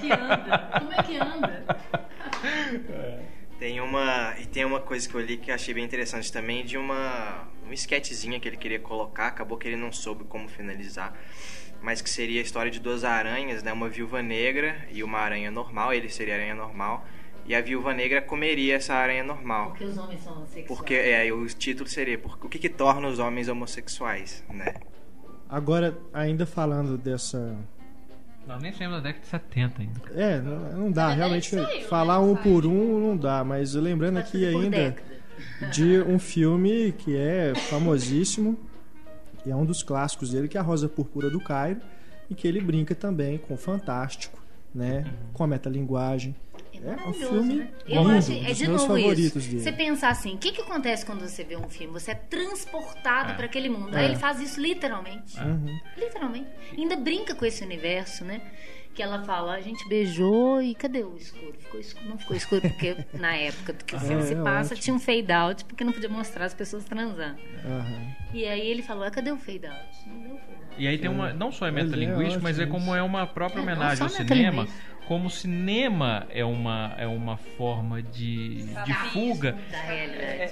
Que 0.00 0.12
anda. 0.12 0.70
Como 0.78 0.92
é 0.92 1.02
que 1.02 1.16
anda? 1.16 1.76
Tem 3.58 3.80
uma 3.80 4.34
e 4.40 4.46
tem 4.46 4.64
uma 4.64 4.80
coisa 4.80 5.08
que 5.08 5.14
eu 5.14 5.20
li 5.20 5.36
que 5.36 5.50
eu 5.50 5.54
achei 5.54 5.74
bem 5.74 5.84
interessante 5.84 6.32
também 6.32 6.64
de 6.64 6.78
uma 6.78 7.46
uma 7.62 7.74
sketchzinha 7.74 8.40
que 8.40 8.48
ele 8.48 8.56
queria 8.56 8.80
colocar, 8.80 9.28
acabou 9.28 9.56
que 9.56 9.68
ele 9.68 9.76
não 9.76 9.92
soube 9.92 10.24
como 10.24 10.48
finalizar, 10.48 11.14
mas 11.80 12.02
que 12.02 12.10
seria 12.10 12.40
a 12.40 12.42
história 12.42 12.70
de 12.70 12.80
duas 12.80 13.04
aranhas, 13.04 13.62
né, 13.62 13.72
uma 13.72 13.88
viúva 13.88 14.22
negra 14.22 14.88
e 14.90 15.04
uma 15.04 15.18
aranha 15.18 15.50
normal, 15.50 15.92
ele 15.92 16.08
seria 16.08 16.34
a 16.34 16.36
aranha 16.38 16.54
normal, 16.54 17.06
e 17.46 17.54
a 17.54 17.60
viúva 17.60 17.94
negra 17.94 18.20
comeria 18.20 18.74
essa 18.76 18.94
aranha 18.94 19.22
normal. 19.22 19.68
Porque 19.68 19.84
os 19.84 19.96
homens 19.96 20.20
são 20.20 20.32
homossexuais. 20.32 20.66
Porque 20.66 20.94
é, 20.94 21.32
o 21.32 21.46
título 21.46 21.88
seria 21.88 22.18
porque, 22.18 22.46
o 22.46 22.48
que, 22.48 22.58
que 22.58 22.68
torna 22.68 23.08
os 23.08 23.18
homens 23.18 23.48
homossexuais, 23.48 24.44
né? 24.48 24.74
Agora, 25.48 25.98
ainda 26.12 26.46
falando 26.46 26.96
dessa 26.96 27.56
Nós 28.46 28.62
nem 28.62 28.72
saímos 28.72 28.96
da 28.96 29.02
década 29.02 29.22
de 29.22 29.28
70 29.28 29.82
ainda. 29.82 30.00
É, 30.14 30.40
não, 30.40 30.58
não 30.72 30.92
dá, 30.92 31.08
verdade, 31.08 31.16
realmente 31.18 31.50
saiu, 31.50 31.88
falar 31.88 32.20
né, 32.20 32.26
um 32.26 32.36
por 32.36 32.66
um 32.66 33.08
não 33.08 33.16
dá, 33.16 33.44
mas 33.44 33.74
lembrando 33.74 34.18
aqui 34.18 34.44
ainda 34.44 34.90
década. 34.90 35.02
de 35.72 36.00
um 36.00 36.18
filme 36.18 36.92
que 36.92 37.16
é 37.16 37.54
famosíssimo 37.68 38.58
e 39.44 39.50
é 39.50 39.56
um 39.56 39.64
dos 39.64 39.82
clássicos 39.82 40.30
dele, 40.30 40.48
que 40.48 40.56
é 40.56 40.60
A 40.60 40.62
Rosa 40.62 40.88
Púrpura 40.88 41.30
do 41.30 41.40
Cairo, 41.40 41.80
e 42.28 42.34
que 42.34 42.46
ele 42.46 42.60
brinca 42.60 42.94
também 42.94 43.38
com 43.38 43.54
o 43.54 43.56
fantástico, 43.56 44.38
né, 44.74 45.04
com 45.32 45.44
a 45.44 45.46
metalinguagem. 45.46 46.34
É 46.82 46.86
um 46.86 46.96
maravilhoso, 46.96 47.28
filme 47.34 47.54
né? 47.56 47.68
Eu 47.86 48.08
acho, 48.08 48.32
um 48.32 48.36
é 48.44 48.48
dos 48.48 48.56
de 48.58 48.66
novo 48.68 48.78
favoritos 48.86 49.18
isso. 49.36 49.50
dele. 49.50 49.60
Você 49.62 49.72
pensar 49.72 50.08
assim, 50.10 50.34
o 50.34 50.38
que, 50.38 50.52
que 50.52 50.60
acontece 50.62 51.04
quando 51.04 51.20
você 51.20 51.44
vê 51.44 51.56
um 51.56 51.68
filme? 51.68 51.92
Você 51.92 52.12
é 52.12 52.14
transportado 52.14 53.32
É. 53.32 53.34
para 53.34 53.46
aquele 53.46 53.68
mundo. 53.68 53.94
É. 53.96 54.00
Aí 54.00 54.04
ele 54.06 54.16
faz 54.16 54.40
isso 54.40 54.60
literalmente. 54.60 55.38
Uhum. 55.38 55.78
Literalmente. 55.96 56.46
Ainda 56.76 56.96
brinca 56.96 57.34
com 57.34 57.44
esse 57.44 57.62
universo, 57.64 58.24
né? 58.24 58.40
Que 58.92 59.02
ela 59.04 59.22
fala, 59.24 59.54
a 59.54 59.60
gente 59.60 59.88
beijou 59.88 60.60
e 60.60 60.74
cadê 60.74 61.04
o 61.04 61.16
escuro? 61.16 61.54
Ficou 61.60 61.78
escuro 61.80 62.08
não 62.08 62.18
ficou 62.18 62.36
escuro 62.36 62.60
porque 62.62 62.96
na 63.14 63.36
época 63.36 63.72
que 63.72 63.94
o 63.94 64.00
filme 64.00 64.22
É, 64.22 64.26
se 64.26 64.34
é 64.34 64.42
passa 64.42 64.74
ótimo. 64.74 64.82
tinha 64.82 64.96
um 64.96 64.98
fade 64.98 65.30
out 65.32 65.64
porque 65.64 65.84
não 65.84 65.92
podia 65.92 66.08
mostrar 66.08 66.44
as 66.46 66.54
pessoas 66.54 66.84
transando. 66.84 67.38
Aham. 67.64 68.14
E 68.34 68.44
aí 68.44 68.66
ele 68.68 68.82
falou, 68.82 69.04
ah, 69.04 69.10
cadê 69.10 69.30
o 69.30 69.36
fade 69.36 69.64
out? 69.66 70.08
Não 70.08 70.20
deu 70.22 70.30
fade 70.38 70.52
out. 70.54 70.74
E 70.76 70.88
aí 70.88 70.98
tem 70.98 71.08
uma. 71.08 71.32
Não 71.32 71.52
só 71.52 71.66
é 71.66 71.68
é 71.68 71.72
metalinguístico, 71.72 72.42
mas 72.42 72.58
é 72.58 72.66
como 72.66 72.94
é 72.94 73.02
uma 73.02 73.26
própria 73.26 73.60
É, 73.60 73.62
homenagem 73.62 74.02
ao 74.02 74.08
cinema. 74.08 74.66
Como 75.10 75.26
o 75.26 75.30
cinema 75.30 76.24
é 76.30 76.44
uma, 76.44 76.94
é 76.96 77.04
uma 77.04 77.36
forma 77.36 78.00
de, 78.00 78.62
de 78.84 78.94
fuga. 79.12 79.58
Da 79.68 79.80
realidade. 79.80 80.22
É, 80.22 80.44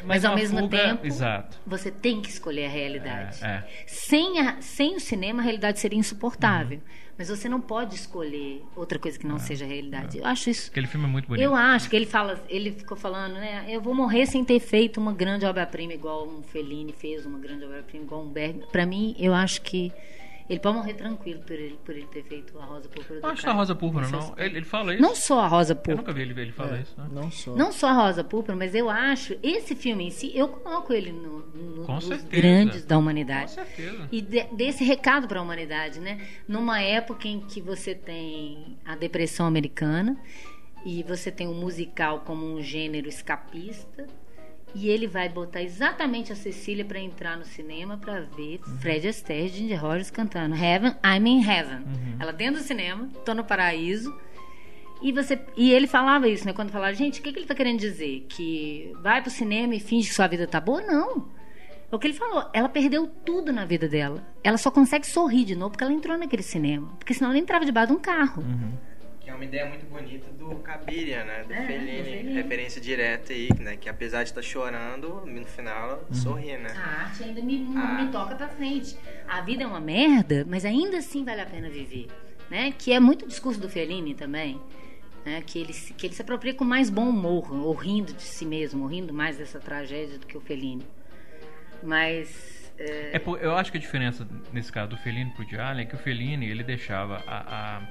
é, 0.00 0.02
Mas, 0.04 0.24
ao 0.24 0.32
uma 0.32 0.38
mesmo 0.40 0.58
fuga- 0.58 0.76
tempo, 0.88 1.06
Exato. 1.06 1.56
você 1.64 1.88
tem 1.92 2.20
que 2.20 2.28
escolher 2.28 2.66
a 2.66 2.68
realidade. 2.68 3.38
É, 3.44 3.46
é. 3.46 3.64
Sem, 3.86 4.40
a- 4.40 4.60
sem 4.60 4.96
o 4.96 5.00
cinema, 5.00 5.40
a 5.40 5.44
realidade 5.44 5.78
seria 5.78 5.96
insuportável. 5.96 6.78
Uhum. 6.78 6.84
Mas 7.16 7.28
você 7.28 7.48
não 7.48 7.60
pode 7.60 7.94
escolher 7.94 8.64
outra 8.74 8.98
coisa 8.98 9.16
que 9.16 9.24
não 9.24 9.38
seja 9.38 9.64
a 9.64 9.68
realidade. 9.68 10.18
Eu 10.18 10.26
acho 10.26 10.50
isso. 10.50 10.68
Aquele 10.72 10.88
filme 10.88 11.06
é 11.06 11.08
muito 11.08 11.28
bonito. 11.28 11.44
Eu 11.44 11.54
acho 11.54 11.88
que 11.88 11.94
ele 11.94 12.06
fala, 12.06 12.42
ele 12.48 12.72
ficou 12.72 12.96
falando, 12.96 13.34
né? 13.34 13.66
Eu 13.68 13.80
vou 13.80 13.94
morrer 13.94 14.26
sem 14.26 14.44
ter 14.44 14.58
feito 14.58 14.98
uma 14.98 15.12
grande 15.12 15.46
obra-prima 15.46 15.92
igual 15.94 16.26
um 16.26 16.42
Fellini 16.42 16.92
fez, 16.92 17.24
uma 17.24 17.38
grande 17.38 17.64
obra-prima 17.64 18.02
igual 18.04 18.24
um 18.24 18.28
Berg. 18.28 18.64
Pra 18.72 18.84
mim, 18.84 19.14
eu 19.16 19.32
acho 19.32 19.62
que 19.62 19.92
ele 20.52 20.60
pode 20.60 20.76
morrer 20.76 20.94
tranquilo 20.94 21.40
por 21.42 21.52
ele, 21.52 21.78
por 21.84 21.94
ele 21.96 22.06
ter 22.06 22.22
feito 22.24 22.58
a 22.58 22.64
Rosa 22.64 22.88
Púrpura 22.88 23.20
do 23.20 23.22
Não 23.22 23.30
acho 23.30 23.42
Cairo. 23.42 23.56
a 23.56 23.60
Rosa 23.60 23.74
Púrpura, 23.74 24.08
Não 24.08 24.34
Ele, 24.38 24.56
ele 24.58 24.64
fala 24.66 24.92
isso. 24.94 25.02
Não 25.02 25.14
só 25.14 25.40
a 25.40 25.46
Rosa 25.48 25.72
Eu 25.72 25.76
Púrpura. 25.76 25.96
nunca 25.96 26.12
vi 26.12 26.22
ele, 26.22 26.40
ele 26.40 26.52
falar 26.52 26.78
É, 26.78 26.82
isso. 26.82 26.94
né? 27.00 27.08
não 27.10 27.30
só. 27.30 27.54
Não 27.56 27.72
só 27.72 27.88
a 27.88 27.92
Rosa 27.92 28.22
Púrpura, 28.24 28.56
mas 28.56 28.74
eu 28.74 28.88
acho 28.90 29.36
esse 29.42 29.74
filme 29.74 30.04
em 30.06 30.10
si, 30.10 30.30
eu 30.34 30.48
coloco 30.48 30.92
ele 30.92 31.10
no, 31.12 31.38
no 31.46 31.84
Com 31.84 31.94
nos 31.94 32.04
certeza. 32.04 32.28
grandes 32.30 32.84
da 32.84 32.94
Com 32.96 33.00
humanidade. 33.02 33.50
certeza. 33.52 34.08
E 34.12 34.20
de- 34.20 34.44
desse 34.54 34.84
recado 34.84 35.26
para 35.26 35.40
a 35.40 35.42
humanidade, 35.42 35.98
né? 36.00 36.20
Numa 36.46 36.80
época 36.80 37.26
em 37.26 37.40
que 37.40 37.60
você 37.60 37.94
tem 37.94 38.76
a 38.84 38.94
depressão 38.94 39.46
americana 39.46 40.16
e 40.84 41.02
você 41.04 41.30
tem 41.30 41.46
o 41.46 41.54
musical 41.54 42.20
como 42.20 42.44
um 42.44 42.60
gênero 42.60 43.08
escapista, 43.08 44.06
e 44.74 44.88
ele 44.88 45.06
vai 45.06 45.28
botar 45.28 45.62
exatamente 45.62 46.32
a 46.32 46.36
Cecília 46.36 46.84
para 46.84 46.98
entrar 46.98 47.36
no 47.36 47.44
cinema 47.44 47.96
para 47.96 48.20
ver 48.20 48.60
Uhum. 48.66 48.78
Fred 48.78 49.08
Astaire 49.08 49.46
e 49.46 49.48
Ginger 49.48 49.80
Rogers 49.80 50.10
cantando 50.10 50.54
Heaven, 50.54 50.94
I'm 51.04 51.26
in 51.26 51.42
Heaven. 51.44 51.78
Uhum. 51.78 52.16
Ela 52.18 52.32
dentro 52.32 52.60
do 52.60 52.66
cinema, 52.66 53.08
tô 53.24 53.34
no 53.34 53.44
paraíso. 53.44 54.14
E, 55.02 55.10
você, 55.10 55.38
e 55.56 55.72
ele 55.72 55.86
falava 55.86 56.28
isso, 56.28 56.46
né? 56.46 56.52
Quando 56.52 56.70
falava, 56.70 56.94
gente, 56.94 57.20
o 57.20 57.22
que, 57.22 57.32
que 57.32 57.38
ele 57.40 57.46
tá 57.46 57.54
querendo 57.54 57.80
dizer? 57.80 58.24
Que 58.28 58.92
vai 59.02 59.20
pro 59.20 59.30
cinema 59.30 59.74
e 59.74 59.80
finge 59.80 60.08
que 60.08 60.14
sua 60.14 60.28
vida 60.28 60.46
tá 60.46 60.60
boa? 60.60 60.80
Não. 60.80 61.28
É 61.90 61.96
o 61.96 61.98
que 61.98 62.06
ele 62.06 62.14
falou. 62.14 62.48
Ela 62.54 62.68
perdeu 62.68 63.06
tudo 63.06 63.52
na 63.52 63.64
vida 63.66 63.88
dela. 63.88 64.24
Ela 64.42 64.56
só 64.56 64.70
consegue 64.70 65.06
sorrir 65.06 65.44
de 65.44 65.56
novo 65.56 65.72
porque 65.72 65.84
ela 65.84 65.92
entrou 65.92 66.16
naquele 66.16 66.42
cinema. 66.42 66.88
Porque 66.98 67.12
senão 67.12 67.30
ela 67.30 67.38
entrava 67.38 67.64
debaixo 67.64 67.92
de 67.92 67.98
um 67.98 68.00
carro. 68.00 68.42
Uhum. 68.42 68.72
É 69.32 69.34
uma 69.34 69.44
ideia 69.44 69.66
muito 69.66 69.86
bonita 69.86 70.30
do 70.32 70.56
Cabiria, 70.56 71.24
né? 71.24 71.44
Do 71.44 71.52
É, 71.54 71.66
Fellini. 71.66 72.04
Fellini. 72.04 72.34
Referência 72.34 72.80
direta 72.80 73.32
aí, 73.32 73.48
né? 73.58 73.76
Que 73.76 73.88
apesar 73.88 74.22
de 74.24 74.28
estar 74.28 74.42
chorando, 74.42 75.24
no 75.26 75.44
final 75.46 75.88
ela 75.90 76.06
sorri, 76.14 76.56
né? 76.58 76.68
A 76.76 77.02
arte 77.04 77.24
ainda 77.24 77.40
me, 77.40 77.58
me- 77.58 77.76
Ah. 77.78 78.02
me 78.04 78.12
toca 78.12 78.34
pra 78.34 78.48
frente. 78.48 78.96
A 79.26 79.40
vida 79.40 79.62
é 79.64 79.66
uma 79.66 79.80
merda, 79.80 80.44
mas 80.46 80.64
ainda 80.66 80.98
assim 80.98 81.24
vale 81.24 81.40
a 81.40 81.46
pena 81.46 81.70
viver. 81.70 82.08
Né? 82.50 82.72
Que 82.76 82.92
é 82.92 83.00
muito 83.00 83.24
o 83.24 83.28
discurso 83.28 83.58
do 83.58 83.68
Fellini 83.70 84.14
também. 84.14 84.60
Né? 85.24 85.40
Que, 85.46 85.58
ele, 85.60 85.72
se- 85.72 85.94
que 85.94 86.06
ele 86.06 86.14
se 86.14 86.20
apropria 86.20 86.52
com 86.52 86.64
mais 86.64 86.90
bom 86.90 87.08
humor, 87.08 87.50
ou 87.54 87.72
rindo 87.72 88.12
de 88.12 88.22
si 88.22 88.44
mesmo, 88.44 88.82
ou 88.82 88.88
rindo 88.88 89.14
mais 89.14 89.38
dessa 89.38 89.58
tragédia 89.58 90.18
do 90.18 90.26
que 90.26 90.36
o 90.36 90.40
Fellini. 90.40 90.84
Mas. 91.82 92.70
é, 92.78 93.16
É 93.16 93.22
eu 93.40 93.56
acho 93.56 93.70
que 93.72 93.78
a 93.78 93.80
diferença 93.80 94.26
nesse 94.52 94.70
caso 94.70 94.90
do 94.90 94.96
Fellini 94.98 95.30
pro 95.30 95.60
Allen 95.60 95.82
é 95.82 95.86
que 95.88 95.94
o 95.94 95.98
Fellini 95.98 96.48
ele 96.48 96.62
deixava 96.62 97.22
a, 97.26 97.78
a- 97.78 97.82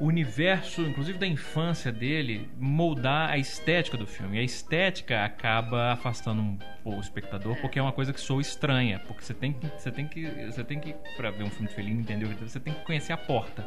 o 0.00 0.06
universo, 0.06 0.82
inclusive 0.82 1.18
da 1.18 1.26
infância 1.26 1.92
dele, 1.92 2.48
moldar 2.58 3.30
a 3.30 3.38
estética 3.38 3.96
do 3.96 4.06
filme. 4.06 4.36
E 4.36 4.40
a 4.40 4.42
estética 4.42 5.24
acaba 5.24 5.92
afastando 5.92 6.42
um 6.42 6.58
o 6.84 7.00
espectador 7.00 7.56
porque 7.62 7.78
é 7.78 7.82
uma 7.82 7.92
coisa 7.92 8.12
que 8.12 8.20
soa 8.20 8.42
estranha, 8.42 9.00
porque 9.06 9.24
você 9.24 9.32
tem 9.32 9.54
que 9.54 9.66
você 9.66 9.90
tem 9.90 10.06
que 10.06 10.26
você 10.44 10.62
tem 10.62 10.78
que 10.78 10.94
para 11.16 11.30
ver 11.30 11.44
um 11.44 11.50
filme 11.50 11.68
de 11.68 11.74
Fellini 11.74 12.00
entender 12.00 12.26
o 12.26 12.28
que 12.28 12.44
você 12.44 12.60
tem 12.60 12.74
que 12.74 12.84
conhecer 12.84 13.12
a 13.12 13.16
porta. 13.16 13.66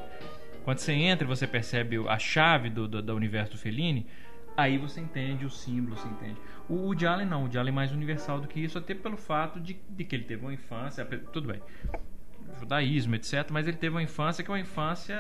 Quando 0.64 0.80
você 0.80 0.94
entra 0.94 1.26
e 1.26 1.28
você 1.28 1.48
percebe 1.48 1.98
a 2.08 2.20
chave 2.20 2.70
do, 2.70 2.88
do, 2.88 3.02
do 3.02 3.16
universo 3.16 3.54
do 3.54 3.58
Fellini, 3.58 4.06
aí 4.56 4.78
você 4.78 5.00
entende 5.00 5.46
o 5.46 5.50
símbolo, 5.50 5.96
você 5.96 6.08
entende. 6.08 6.38
O 6.68 6.76
Woody 6.76 7.08
Allen 7.08 7.26
não, 7.26 7.40
o 7.40 7.42
Woody 7.44 7.58
Allen 7.58 7.72
é 7.72 7.76
mais 7.76 7.92
universal 7.92 8.42
do 8.42 8.48
que 8.48 8.60
isso, 8.60 8.78
até 8.78 8.94
pelo 8.94 9.18
fato 9.18 9.60
de, 9.60 9.80
de 9.90 10.04
que 10.04 10.16
ele 10.16 10.26
teve 10.26 10.44
uma 10.44 10.54
infância, 10.54 11.06
tudo 11.32 11.48
bem, 11.48 11.62
judaísmo, 12.58 13.16
etc, 13.16 13.50
mas 13.52 13.68
ele 13.68 13.78
teve 13.78 13.96
uma 13.96 14.04
infância 14.04 14.44
que 14.44 14.50
é 14.50 14.54
uma 14.54 14.60
infância 14.60 15.16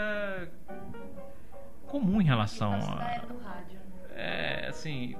comum 1.85 2.21
em 2.21 2.25
relação 2.25 2.73
a... 2.73 3.11
era 3.11 3.25
do 3.25 3.37
rádio. 3.39 3.79
né? 3.79 4.15
É, 4.15 4.67
assim... 4.67 5.15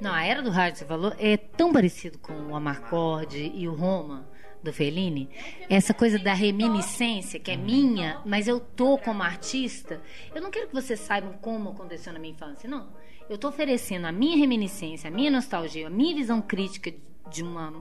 Não, 0.00 0.12
a 0.12 0.24
Era 0.24 0.42
do 0.42 0.50
Rádio, 0.50 0.78
você 0.78 0.84
falou, 0.84 1.12
é 1.18 1.36
tão 1.36 1.72
parecido 1.72 2.18
com 2.18 2.32
o 2.32 2.56
Amarcord 2.56 3.36
e 3.36 3.68
o 3.68 3.74
Roma 3.74 4.28
do 4.62 4.72
Fellini. 4.72 5.28
Essa 5.68 5.92
coisa 5.94 6.18
da 6.18 6.32
reminiscência, 6.32 7.38
que 7.38 7.50
é 7.50 7.56
minha, 7.56 8.20
mas 8.24 8.48
eu 8.48 8.60
tô 8.60 8.98
como 8.98 9.22
artista. 9.22 10.00
Eu 10.34 10.42
não 10.42 10.50
quero 10.50 10.68
que 10.68 10.74
vocês 10.74 11.00
saibam 11.00 11.32
como 11.34 11.70
aconteceu 11.70 12.12
na 12.12 12.18
minha 12.18 12.32
infância, 12.32 12.68
não. 12.68 12.88
Eu 13.28 13.36
tô 13.38 13.48
oferecendo 13.48 14.06
a 14.06 14.12
minha 14.12 14.36
reminiscência, 14.36 15.08
a 15.08 15.10
minha 15.10 15.30
nostalgia, 15.30 15.86
a 15.86 15.90
minha 15.90 16.14
visão 16.14 16.40
crítica 16.40 16.92
de 17.30 17.42
uma, 17.42 17.72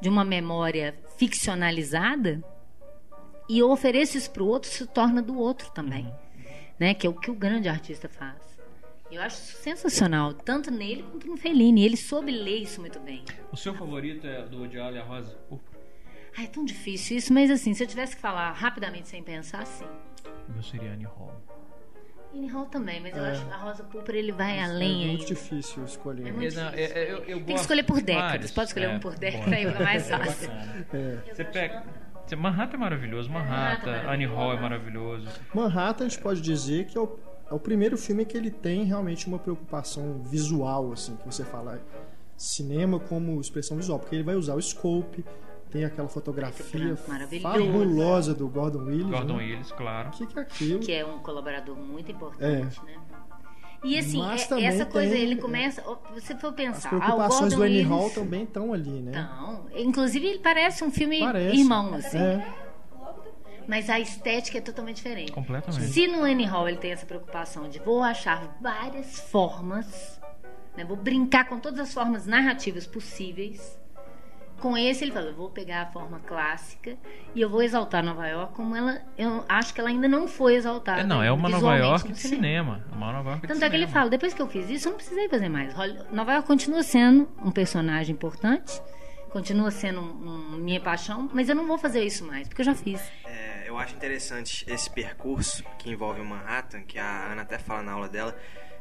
de 0.00 0.08
uma 0.08 0.24
memória 0.24 0.94
ficcionalizada 1.16 2.42
e 3.50 3.58
eu 3.58 3.68
ofereço 3.68 4.16
isso 4.16 4.30
pro 4.30 4.46
outro, 4.46 4.70
se 4.70 4.86
torna 4.86 5.20
do 5.20 5.36
outro 5.36 5.72
também. 5.72 6.08
Né? 6.78 6.94
Que 6.94 7.04
é 7.04 7.10
o 7.10 7.12
que 7.12 7.32
o 7.32 7.34
grande 7.34 7.68
artista 7.68 8.08
faz. 8.08 8.38
Eu 9.10 9.20
acho 9.20 9.36
sensacional, 9.38 10.32
tanto 10.32 10.70
nele 10.70 11.02
quanto 11.02 11.26
no 11.26 11.36
Fellini. 11.36 11.84
Ele 11.84 11.96
soube 11.96 12.30
ler 12.30 12.58
isso 12.58 12.80
muito 12.80 13.00
bem. 13.00 13.24
O 13.50 13.56
seu 13.56 13.74
favorito 13.74 14.24
é 14.24 14.46
do 14.46 14.58
Woody 14.58 14.78
Allen, 14.78 15.00
a 15.00 15.04
Rosa 15.04 15.34
Púrpura? 15.48 15.80
Ai, 16.38 16.44
é 16.44 16.46
tão 16.46 16.64
difícil 16.64 17.16
isso, 17.16 17.32
mas 17.32 17.50
assim, 17.50 17.74
se 17.74 17.82
eu 17.82 17.88
tivesse 17.88 18.14
que 18.14 18.22
falar 18.22 18.52
rapidamente 18.52 19.08
sem 19.08 19.20
pensar, 19.20 19.66
sim. 19.66 19.84
O 20.48 20.52
meu 20.52 20.62
seria 20.62 20.92
Annie 20.92 21.06
Hall. 21.06 21.34
Annie 22.34 22.48
Hall 22.48 22.66
também, 22.66 23.00
mas 23.00 23.16
eu 23.16 23.24
É. 23.24 23.30
acho 23.32 23.44
que 23.44 23.52
a 23.52 23.56
Rosa 23.56 23.82
Púrpura 23.84 24.16
ele 24.16 24.30
vai 24.32 24.58
é 24.58 24.62
além 24.64 24.98
muito 25.08 25.10
ainda. 25.22 25.24
difícil 25.26 25.84
escolher. 25.84 26.28
É 26.28 26.32
muito 26.32 26.54
Não, 26.54 26.70
difícil. 26.70 26.96
é- 26.96 27.00
é- 27.00 27.12
eu- 27.12 27.18
eu 27.24 27.36
Tem 27.44 27.54
que 27.56 27.60
escolher 27.60 27.82
por 27.82 28.00
décadas. 28.00 28.50
Pode 28.52 28.68
escolher 28.68 28.86
É, 28.86 28.96
um 28.96 29.00
por 29.00 29.14
década, 29.16 29.56
aí 29.56 29.66
fica 29.66 29.82
mais 29.84 30.10
É 30.10 30.18
fácil. 30.18 30.50
É. 30.92 31.18
Você 31.34 31.44
pega. 31.44 31.84
Manhattan 32.38 32.76
é 32.76 32.78
maravilhoso, 32.80 33.28
Manhattan 33.28 33.90
Manhattan, 33.90 34.08
é 34.08 34.14
Annie 34.14 34.26
Hall 34.26 34.52
é 34.52 34.60
maravilhoso. 34.60 35.24
maravilhoso. 35.24 35.40
Manhattan 35.52 36.04
a 36.04 36.08
gente 36.08 36.20
pode 36.22 36.40
dizer 36.40 36.86
que 36.86 36.96
é 36.96 37.00
o, 37.00 37.18
é 37.50 37.54
o 37.54 37.58
primeiro 37.58 37.98
filme 37.98 38.24
que 38.24 38.36
ele 38.36 38.52
tem 38.52 38.84
realmente 38.84 39.26
uma 39.26 39.36
preocupação 39.40 40.22
visual, 40.22 40.92
assim, 40.92 41.16
que 41.16 41.26
você 41.26 41.44
fala 41.44 41.80
cinema 42.36 43.00
como 43.00 43.40
expressão 43.40 43.76
visual, 43.76 43.98
porque 43.98 44.14
ele 44.14 44.22
vai 44.22 44.36
usar 44.36 44.54
o 44.54 44.62
scope, 44.62 45.24
tem 45.70 45.84
aquela 45.84 46.08
fotografia 46.08 46.96
fabulosa 47.42 48.34
do 48.34 48.48
Gordon 48.48 48.84
Willis. 48.84 49.06
Gordon 49.06 49.36
né? 49.36 49.44
Willis, 49.44 49.72
claro. 49.72 50.08
O 50.08 50.12
que, 50.12 50.26
que 50.26 50.38
é 50.38 50.42
aquilo? 50.42 50.80
Que 50.80 50.92
é 50.92 51.04
um 51.06 51.18
colaborador 51.20 51.76
muito 51.76 52.10
importante, 52.10 52.80
né? 52.84 52.94
E 53.82 53.98
assim, 53.98 54.20
é- 54.22 54.64
essa 54.64 54.84
coisa, 54.84 55.14
tem- 55.14 55.22
ele 55.22 55.36
começa. 55.36 55.82
ó, 55.86 55.96
Você 56.12 56.34
for 56.36 56.48
As 56.48 56.54
pensar. 56.54 56.92
ah, 56.92 56.96
o 56.96 57.00
preocupações 57.00 57.40
Gordon 57.54 57.56
do 57.56 57.62
Annie 57.62 57.76
Willis- 57.78 57.88
Hall 57.90 58.10
também 58.10 58.42
estão 58.44 58.72
ali, 58.74 59.00
né? 59.00 59.12
Não. 59.12 59.66
Inclusive, 59.74 60.26
ele 60.26 60.38
parece 60.40 60.84
um 60.84 60.90
filme 60.90 61.20
Parece. 61.20 61.56
irmão, 61.56 61.94
assim. 61.94 62.18
É. 62.18 62.54
Mas 63.66 63.88
a 63.88 63.98
estética 64.00 64.58
é 64.58 64.60
totalmente 64.60 64.96
diferente. 64.96 65.32
Completamente. 65.32 65.84
Se 65.92 66.06
no 66.08 66.24
Annie 66.24 66.44
Hall 66.44 66.68
ele 66.68 66.76
tem 66.78 66.92
essa 66.92 67.06
preocupação 67.06 67.68
de 67.68 67.78
vou 67.78 68.02
achar 68.02 68.58
várias 68.60 69.18
formas, 69.20 70.20
né, 70.76 70.84
vou 70.84 70.96
brincar 70.96 71.48
com 71.48 71.58
todas 71.58 71.78
as 71.80 71.94
formas 71.94 72.26
narrativas 72.26 72.86
possíveis, 72.86 73.78
com 74.60 74.76
esse 74.76 75.02
ele 75.04 75.10
fala, 75.12 75.26
eu 75.26 75.34
vou 75.34 75.50
pegar 75.50 75.82
a 75.82 75.86
forma 75.86 76.20
clássica 76.20 76.96
e 77.34 77.40
eu 77.40 77.48
vou 77.48 77.62
exaltar 77.62 78.04
Nova 78.04 78.26
York 78.28 78.54
como 78.54 78.76
ela, 78.76 79.00
eu 79.18 79.44
acho 79.48 79.72
que 79.74 79.80
ela 79.80 79.88
ainda 79.90 80.06
não 80.06 80.28
foi 80.28 80.54
exaltada. 80.54 81.00
É, 81.00 81.04
não, 81.04 81.22
é 81.22 81.32
uma 81.32 81.48
Nova 81.48 81.74
York 81.76 82.12
de 82.12 82.18
cinema. 82.18 82.84
Uma 82.92 83.12
Nova 83.12 83.30
York 83.30 83.46
de 83.46 83.52
Tanto 83.52 83.64
é 83.64 83.68
que 83.70 83.76
ele 83.76 83.86
cinema. 83.86 83.92
fala, 84.00 84.10
depois 84.10 84.32
que 84.34 84.40
eu 84.42 84.46
fiz 84.48 84.68
isso, 84.70 84.88
eu 84.88 84.90
não 84.90 84.96
precisei 84.98 85.28
fazer 85.28 85.48
mais. 85.48 85.74
Nova 86.12 86.32
York 86.32 86.46
continua 86.46 86.82
sendo 86.82 87.28
um 87.44 87.50
personagem 87.50 88.12
importante, 88.14 88.80
continua 89.30 89.70
sendo 89.70 90.00
um- 90.00 90.54
um- 90.54 90.58
minha 90.58 90.80
paixão, 90.80 91.28
mas 91.32 91.48
eu 91.48 91.54
não 91.54 91.66
vou 91.66 91.78
fazer 91.78 92.02
isso 92.04 92.24
mais, 92.26 92.46
porque 92.48 92.62
eu 92.62 92.66
já 92.66 92.74
fiz. 92.74 93.00
É, 93.24 93.68
eu 93.68 93.78
acho 93.78 93.94
interessante 93.94 94.64
esse 94.68 94.90
percurso 94.90 95.64
que 95.78 95.90
envolve 95.90 96.20
o 96.20 96.24
Manhattan, 96.24 96.82
que 96.82 96.98
a 96.98 97.30
Ana 97.32 97.42
até 97.42 97.58
fala 97.58 97.82
na 97.82 97.92
aula 97.92 98.08
dela, 98.08 98.36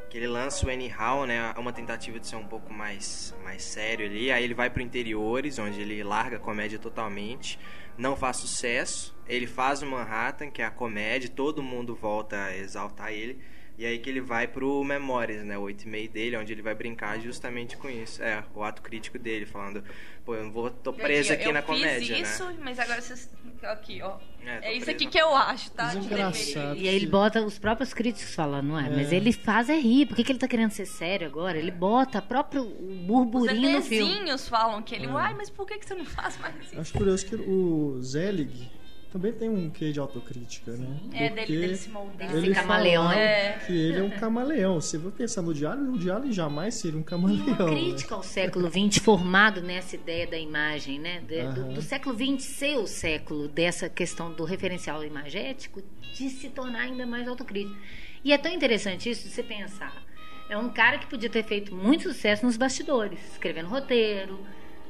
que 0.09 0.17
ele 0.17 0.27
lança 0.27 0.65
o 0.65 0.69
Anyhow, 0.69 1.25
né, 1.25 1.53
uma 1.57 1.71
tentativa 1.71 2.19
de 2.19 2.27
ser 2.27 2.35
um 2.35 2.47
pouco 2.47 2.73
mais, 2.73 3.35
mais 3.43 3.63
sério 3.63 4.05
ali, 4.05 4.31
aí 4.31 4.43
ele 4.43 4.53
vai 4.53 4.69
para 4.69 4.81
interiores, 4.81 5.59
onde 5.59 5.79
ele 5.79 6.03
larga 6.03 6.37
a 6.37 6.39
comédia 6.39 6.79
totalmente, 6.79 7.59
não 7.97 8.15
faz 8.15 8.37
sucesso, 8.37 9.15
ele 9.27 9.45
faz 9.45 9.81
o 9.81 9.85
Manhattan, 9.85 10.49
que 10.49 10.61
é 10.61 10.65
a 10.65 10.71
comédia, 10.71 11.29
todo 11.29 11.61
mundo 11.61 11.95
volta 11.95 12.45
a 12.45 12.57
exaltar 12.57 13.11
ele, 13.11 13.39
e 13.79 13.85
aí 13.85 13.97
que 13.97 14.09
ele 14.09 14.19
vai 14.19 14.45
pro 14.47 14.83
Memórias, 14.83 15.43
né? 15.45 15.57
O 15.57 15.61
8 15.61 15.83
e 15.83 15.87
meio 15.87 16.09
dele, 16.09 16.35
onde 16.37 16.51
ele 16.51 16.61
vai 16.61 16.75
brincar 16.75 17.17
justamente 17.19 17.77
com 17.77 17.89
isso. 17.89 18.21
É, 18.21 18.43
o 18.53 18.61
ato 18.61 18.81
crítico 18.81 19.17
dele, 19.17 19.45
falando, 19.45 19.81
pô, 20.25 20.35
eu 20.35 20.43
não 20.43 20.51
vou, 20.51 20.69
tô 20.69 20.91
preso 20.91 21.31
aqui 21.31 21.45
eu 21.47 21.53
na 21.53 21.61
fiz 21.61 21.67
comédia, 21.67 22.17
isso, 22.21 22.45
né? 22.45 22.55
mas 22.61 22.77
agora 22.77 23.01
vocês. 23.01 23.29
Aqui, 23.63 24.01
ó. 24.01 24.17
É, 24.45 24.69
É, 24.69 24.73
isso 24.73 24.85
preso 24.85 24.91
aqui 24.91 25.05
na- 25.05 25.11
que 25.11 25.17
eu 25.17 25.35
acho, 25.35 25.71
tá? 25.71 25.87
Desengraçado. 25.93 26.77
E 26.77 26.87
aí 26.87 26.95
ele 26.95 27.07
bota 27.07 27.41
os 27.41 27.57
próprios 27.57 27.93
críticos 27.93 28.35
falando, 28.35 28.67
não 28.67 28.79
é? 28.79 28.87
É. 28.87 28.89
Mas 28.89 29.11
ele 29.11 29.31
faz 29.33 29.69
é 29.69 29.77
rir. 29.77 30.05
Por 30.05 30.15
que, 30.15 30.23
que 30.23 30.31
ele 30.31 30.39
tá 30.39 30.47
querendo 30.47 30.71
ser 30.71 30.85
sério 30.85 31.25
agora? 31.27 31.57
Ele 31.57 31.71
bota 31.71 32.21
próprio 32.21 32.63
o 32.63 32.91
Os 32.91 33.05
burburinho 33.05 33.71
no 33.79 33.81
filme. 33.81 34.11
ETzinhos 34.13 34.47
falam 34.47 34.81
que 34.81 34.93
ele, 34.95 35.07
É. 35.07 35.09
uai, 35.09 35.33
mas 35.35 35.49
por 35.49 35.65
que, 35.65 35.77
que 35.77 35.85
você 35.85 35.93
não 35.95 36.05
faz 36.05 36.37
mais 36.37 36.55
isso? 36.63 36.79
Acho 36.79 36.93
curioso 36.93 37.25
que 37.25 37.35
o 37.35 37.97
Zelig 38.01 38.69
também 39.11 39.31
tem 39.33 39.49
um 39.49 39.69
quê 39.69 39.91
de 39.91 39.99
autocrítica, 39.99 40.71
né? 40.73 40.87
É, 41.13 41.29
Porque 41.29 41.45
dele, 41.47 41.61
dele 41.61 41.75
se 41.75 41.89
moldar. 41.89 42.35
Ele 42.35 42.53
camaleão. 42.53 43.03
falava 43.03 43.19
É. 43.19 43.59
que 43.65 43.73
ele 43.73 43.99
é 43.99 44.03
um 44.03 44.09
camaleão. 44.11 44.79
Se 44.81 44.97
você 44.97 45.17
pensar 45.17 45.41
no 45.41 45.53
Diário, 45.53 45.91
o 45.93 45.97
Diário 45.97 46.31
jamais 46.31 46.75
seria 46.75 46.99
um 46.99 47.03
camaleão. 47.03 47.45
E 47.47 47.51
uma 47.51 47.65
né? 47.65 47.71
crítica 47.71 48.15
ao 48.15 48.23
século 48.23 48.69
XX 48.69 49.03
formado 49.03 49.61
nessa 49.61 49.95
ideia 49.95 50.27
da 50.27 50.37
imagem, 50.37 50.99
né? 50.99 51.21
De- 51.27 51.47
do, 51.53 51.73
do 51.73 51.81
século 51.81 52.15
XX 52.15 52.43
ser 52.43 52.77
o 52.77 52.85
século 52.87 53.47
dessa 53.47 53.89
questão 53.89 54.31
do 54.31 54.43
referencial 54.43 55.03
imagético 55.03 55.81
de 56.13 56.29
se 56.29 56.49
tornar 56.49 56.81
ainda 56.81 57.05
mais 57.05 57.27
autocrítico. 57.27 57.75
E 58.23 58.31
é 58.33 58.37
tão 58.37 58.51
interessante 58.51 59.09
isso 59.09 59.27
de 59.27 59.33
você 59.33 59.41
pensar. 59.43 60.03
É 60.49 60.57
um 60.57 60.69
cara 60.69 60.97
que 60.97 61.05
podia 61.07 61.29
ter 61.29 61.43
feito 61.43 61.75
muito 61.75 62.03
sucesso 62.03 62.45
nos 62.45 62.57
bastidores, 62.57 63.19
escrevendo 63.31 63.69
roteiro, 63.69 64.39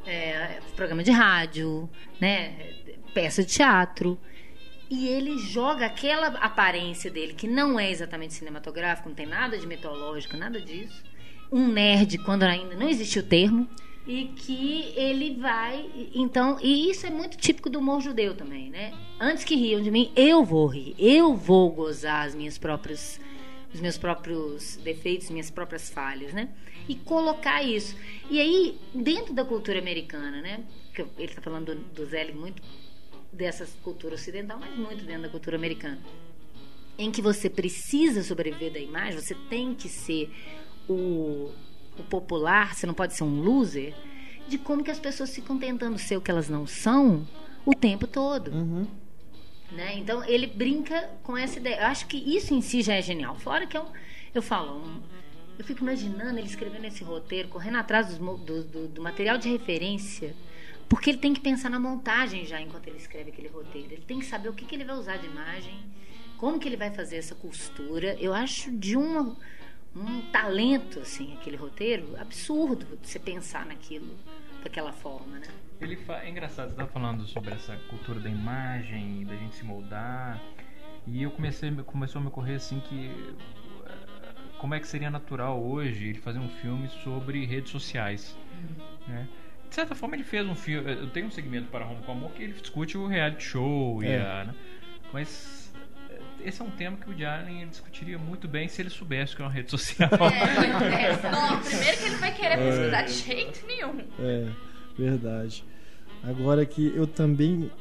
é, 0.06 0.60
programa 0.76 1.04
de 1.04 1.12
rádio, 1.12 1.90
né? 2.20 2.76
Peça 3.14 3.44
de 3.44 3.50
teatro. 3.50 4.20
E 4.90 5.08
ele 5.08 5.38
joga 5.38 5.86
aquela 5.86 6.28
aparência 6.40 7.12
dele, 7.12 7.34
que 7.34 7.48
não 7.48 7.80
é 7.80 7.92
exatamente 7.92 8.34
cinematográfico, 8.34 9.08
não 9.08 9.16
tem 9.16 9.28
nada 9.28 9.56
de 9.56 9.68
mitológico, 9.68 10.36
nada 10.36 10.60
disso. 10.60 11.04
Um 11.52 11.68
nerd, 11.68 12.18
quando 12.20 12.44
ainda 12.44 12.76
não 12.76 12.90
existia 12.90 13.22
o 13.22 13.26
termo. 13.26 13.70
E 14.08 14.26
que 14.36 14.92
ele 14.96 15.36
vai. 15.36 15.86
Então, 16.16 16.58
e 16.60 16.90
isso 16.90 17.06
é 17.06 17.12
muito 17.12 17.38
típico 17.38 17.70
do 17.70 17.78
humor 17.78 18.02
judeu 18.02 18.34
também, 18.34 18.72
né? 18.72 18.92
Antes 19.20 19.44
que 19.44 19.56
riam 19.56 19.82
de 19.82 19.92
mim, 19.92 20.12
eu 20.16 20.44
vou 20.44 20.66
rir. 20.66 20.96
Eu 20.98 21.36
vou 21.36 21.70
gozar 21.70 22.26
as 22.26 22.34
minhas 22.34 22.58
próprias, 22.58 23.20
os 23.72 23.80
meus 23.80 24.00
próprios 24.00 24.78
defeitos, 24.78 25.30
minhas 25.30 25.52
próprias 25.52 25.92
falhas, 25.92 26.34
né? 26.34 26.50
E 26.88 26.96
colocar 26.96 27.62
isso. 27.62 27.96
E 28.32 28.42
aí, 28.42 28.80
dentro 28.96 29.36
da 29.36 29.46
cultura 29.46 29.78
americana, 29.78 30.42
né? 30.42 30.64
Que 30.96 31.02
ele 31.02 31.26
está 31.26 31.42
falando 31.42 31.76
do, 31.76 31.76
do 31.76 32.06
Zelig 32.08 32.36
muito 32.36 32.64
dessa 33.32 33.68
cultura 33.84 34.16
ocidental, 34.16 34.60
mas 34.60 34.76
muito 34.78 35.06
dentro 35.06 35.24
da 35.24 35.30
cultura 35.30 35.56
americana. 35.56 36.00
Em 36.98 37.12
que 37.12 37.22
você 37.22 37.50
precisa 37.50 38.24
sobreviver 38.24 38.74
da 38.74 38.80
imagem, 38.80 39.20
você 39.20 39.36
tem 39.50 39.74
que 39.74 39.88
ser 39.88 40.30
o, 40.90 41.52
o 41.98 42.04
popular, 42.10 42.76
você 42.76 42.86
não 42.86 42.94
pode 42.94 43.14
ser 43.16 43.24
um 43.24 43.42
loser, 43.42 43.94
de 44.48 44.58
como 44.58 44.84
que 44.84 44.92
as 44.92 45.00
pessoas 45.00 45.34
ficam 45.34 45.58
tentando 45.58 45.98
ser 45.98 46.18
o 46.18 46.22
que 46.22 46.30
elas 46.32 46.50
não 46.50 46.66
são 46.68 47.26
o 47.66 47.74
tempo 47.74 48.08
todo. 48.08 48.52
Uhum. 48.52 48.88
Né? 49.72 49.98
Então 50.00 50.24
ele 50.26 50.48
brinca 50.48 51.10
com 51.24 51.38
essa 51.38 51.60
ideia. 51.60 51.82
Eu 51.82 51.86
acho 51.88 52.08
que 52.08 52.18
isso 52.18 52.54
em 52.54 52.62
si 52.62 52.82
já 52.82 52.96
é 52.96 53.02
genial. 53.02 53.36
Fora 53.36 53.68
que 53.68 53.78
eu, 53.78 53.86
eu 54.34 54.42
falo, 54.42 54.80
um- 54.84 55.02
eu 55.60 55.64
fico 55.64 55.84
imaginando 55.84 56.40
ele 56.40 56.48
escrevendo 56.48 56.86
esse 56.86 57.04
roteiro, 57.04 57.50
correndo 57.50 57.78
atrás 57.78 58.08
dos 58.08 58.18
do, 58.18 58.64
do- 58.64 58.88
do 58.88 59.02
material 59.02 59.38
de 59.38 59.50
referência, 59.50 60.36
porque 60.90 61.12
ele 61.12 61.20
tem 61.20 61.34
que 61.34 61.40
pensar 61.40 61.70
na 61.70 61.80
montagem 61.80 62.46
já 62.46 62.60
enquanto 62.60 62.88
ele 62.88 62.98
escreve 62.98 63.30
aquele 63.30 63.48
roteiro. 63.48 63.94
Ele 63.94 64.04
tem 64.06 64.20
que 64.20 64.26
saber 64.26 64.50
o 64.50 64.54
que, 64.54 64.66
que 64.66 64.76
ele 64.76 64.84
vai 64.84 64.96
usar 64.96 65.18
de 65.18 65.28
imagem, 65.28 65.80
como 66.38 66.60
que 66.60 66.68
ele 66.68 66.76
vai 66.76 66.90
fazer 66.90 67.18
essa 67.18 67.36
costura. 67.36 68.16
Eu 68.20 68.34
acho 68.34 68.72
de 68.72 68.98
uma, 68.98 69.38
um 69.96 70.22
talento 70.32 71.00
assim 71.00 71.34
aquele 71.34 71.58
roteiro 71.58 72.20
absurdo 72.20 72.88
você 73.04 73.20
pensar 73.20 73.68
naquilo 73.68 74.18
daquela 74.64 74.92
forma, 74.92 75.38
né? 75.38 75.48
Ele 75.80 75.96
fa... 75.96 76.24
É 76.24 76.30
engraçado, 76.30 76.72
você 76.72 76.76
tá 76.76 76.88
falando 76.88 77.26
sobre 77.26 77.54
essa 77.54 77.78
cultura 77.90 78.20
da 78.20 78.30
imagem, 78.30 79.24
da 79.26 79.36
gente 79.36 79.56
se 79.56 79.64
moldar. 79.64 80.42
E 81.08 81.24
eu 81.24 81.32
comecei, 81.32 81.72
começou 81.86 82.20
a 82.20 82.22
me 82.22 82.28
ocorrer 82.28 82.58
assim 82.58 82.80
que 82.82 83.10
eh, 83.86 84.36
como 84.58 84.74
é 84.74 84.80
que 84.80 84.88
seria 84.88 85.10
natural 85.10 85.64
hoje 85.64 86.10
ele 86.10 86.20
fazer 86.20 86.40
um 86.40 86.50
filme 86.50 86.90
sobre 87.04 87.46
redes 87.46 87.72
sociais, 87.72 88.36
né? 89.08 89.30
De 89.70 89.76
certa 89.76 89.94
forma 89.94 90.16
ele 90.16 90.24
fez 90.24 90.48
um 90.48 90.56
filme, 90.56 90.92
eu 90.92 91.10
tenho 91.10 91.28
um 91.28 91.32
segmento 91.32 91.68
para 91.70 91.86
Home 91.86 92.02
com 92.04 92.12
Amor 92.12 92.32
que 92.32 92.44
ele 92.44 92.54
discute 92.54 92.98
o 92.98 93.06
reality 93.08 93.44
show 93.44 94.04
e 94.04 94.08
É. 94.08 94.22
a, 94.22 94.46
né? 94.46 94.56
mas 95.14 95.72
eh, 96.10 96.20
esse 96.46 96.62
é 96.62 96.66
um 96.66 96.72
tema 96.72 96.98
que 96.98 97.10
o 97.10 97.14
ele 97.14 97.66
discutiria 97.68 98.18
muito 98.18 98.48
bem 98.48 98.68
se 98.68 98.82
ele 98.82 98.90
soubesse 98.90 99.36
que 99.36 99.42
é 99.42 99.46
uma 99.46 99.52
rede 99.52 99.70
social. 99.70 100.10
É, 100.12 101.32
não, 101.32 101.60
primeiro 101.62 101.98
que 101.98 102.06
ele 102.06 102.16
vai 102.16 102.34
querer 102.34 102.58
pesquisar 102.58 103.02
de 103.04 103.14
jeito 103.14 103.66
nenhum. 103.68 104.00
É, 104.20 104.48
verdade. 104.98 105.64
Agora 106.24 106.66
que 106.66 106.92
eu 106.96 107.06
também 107.08 107.72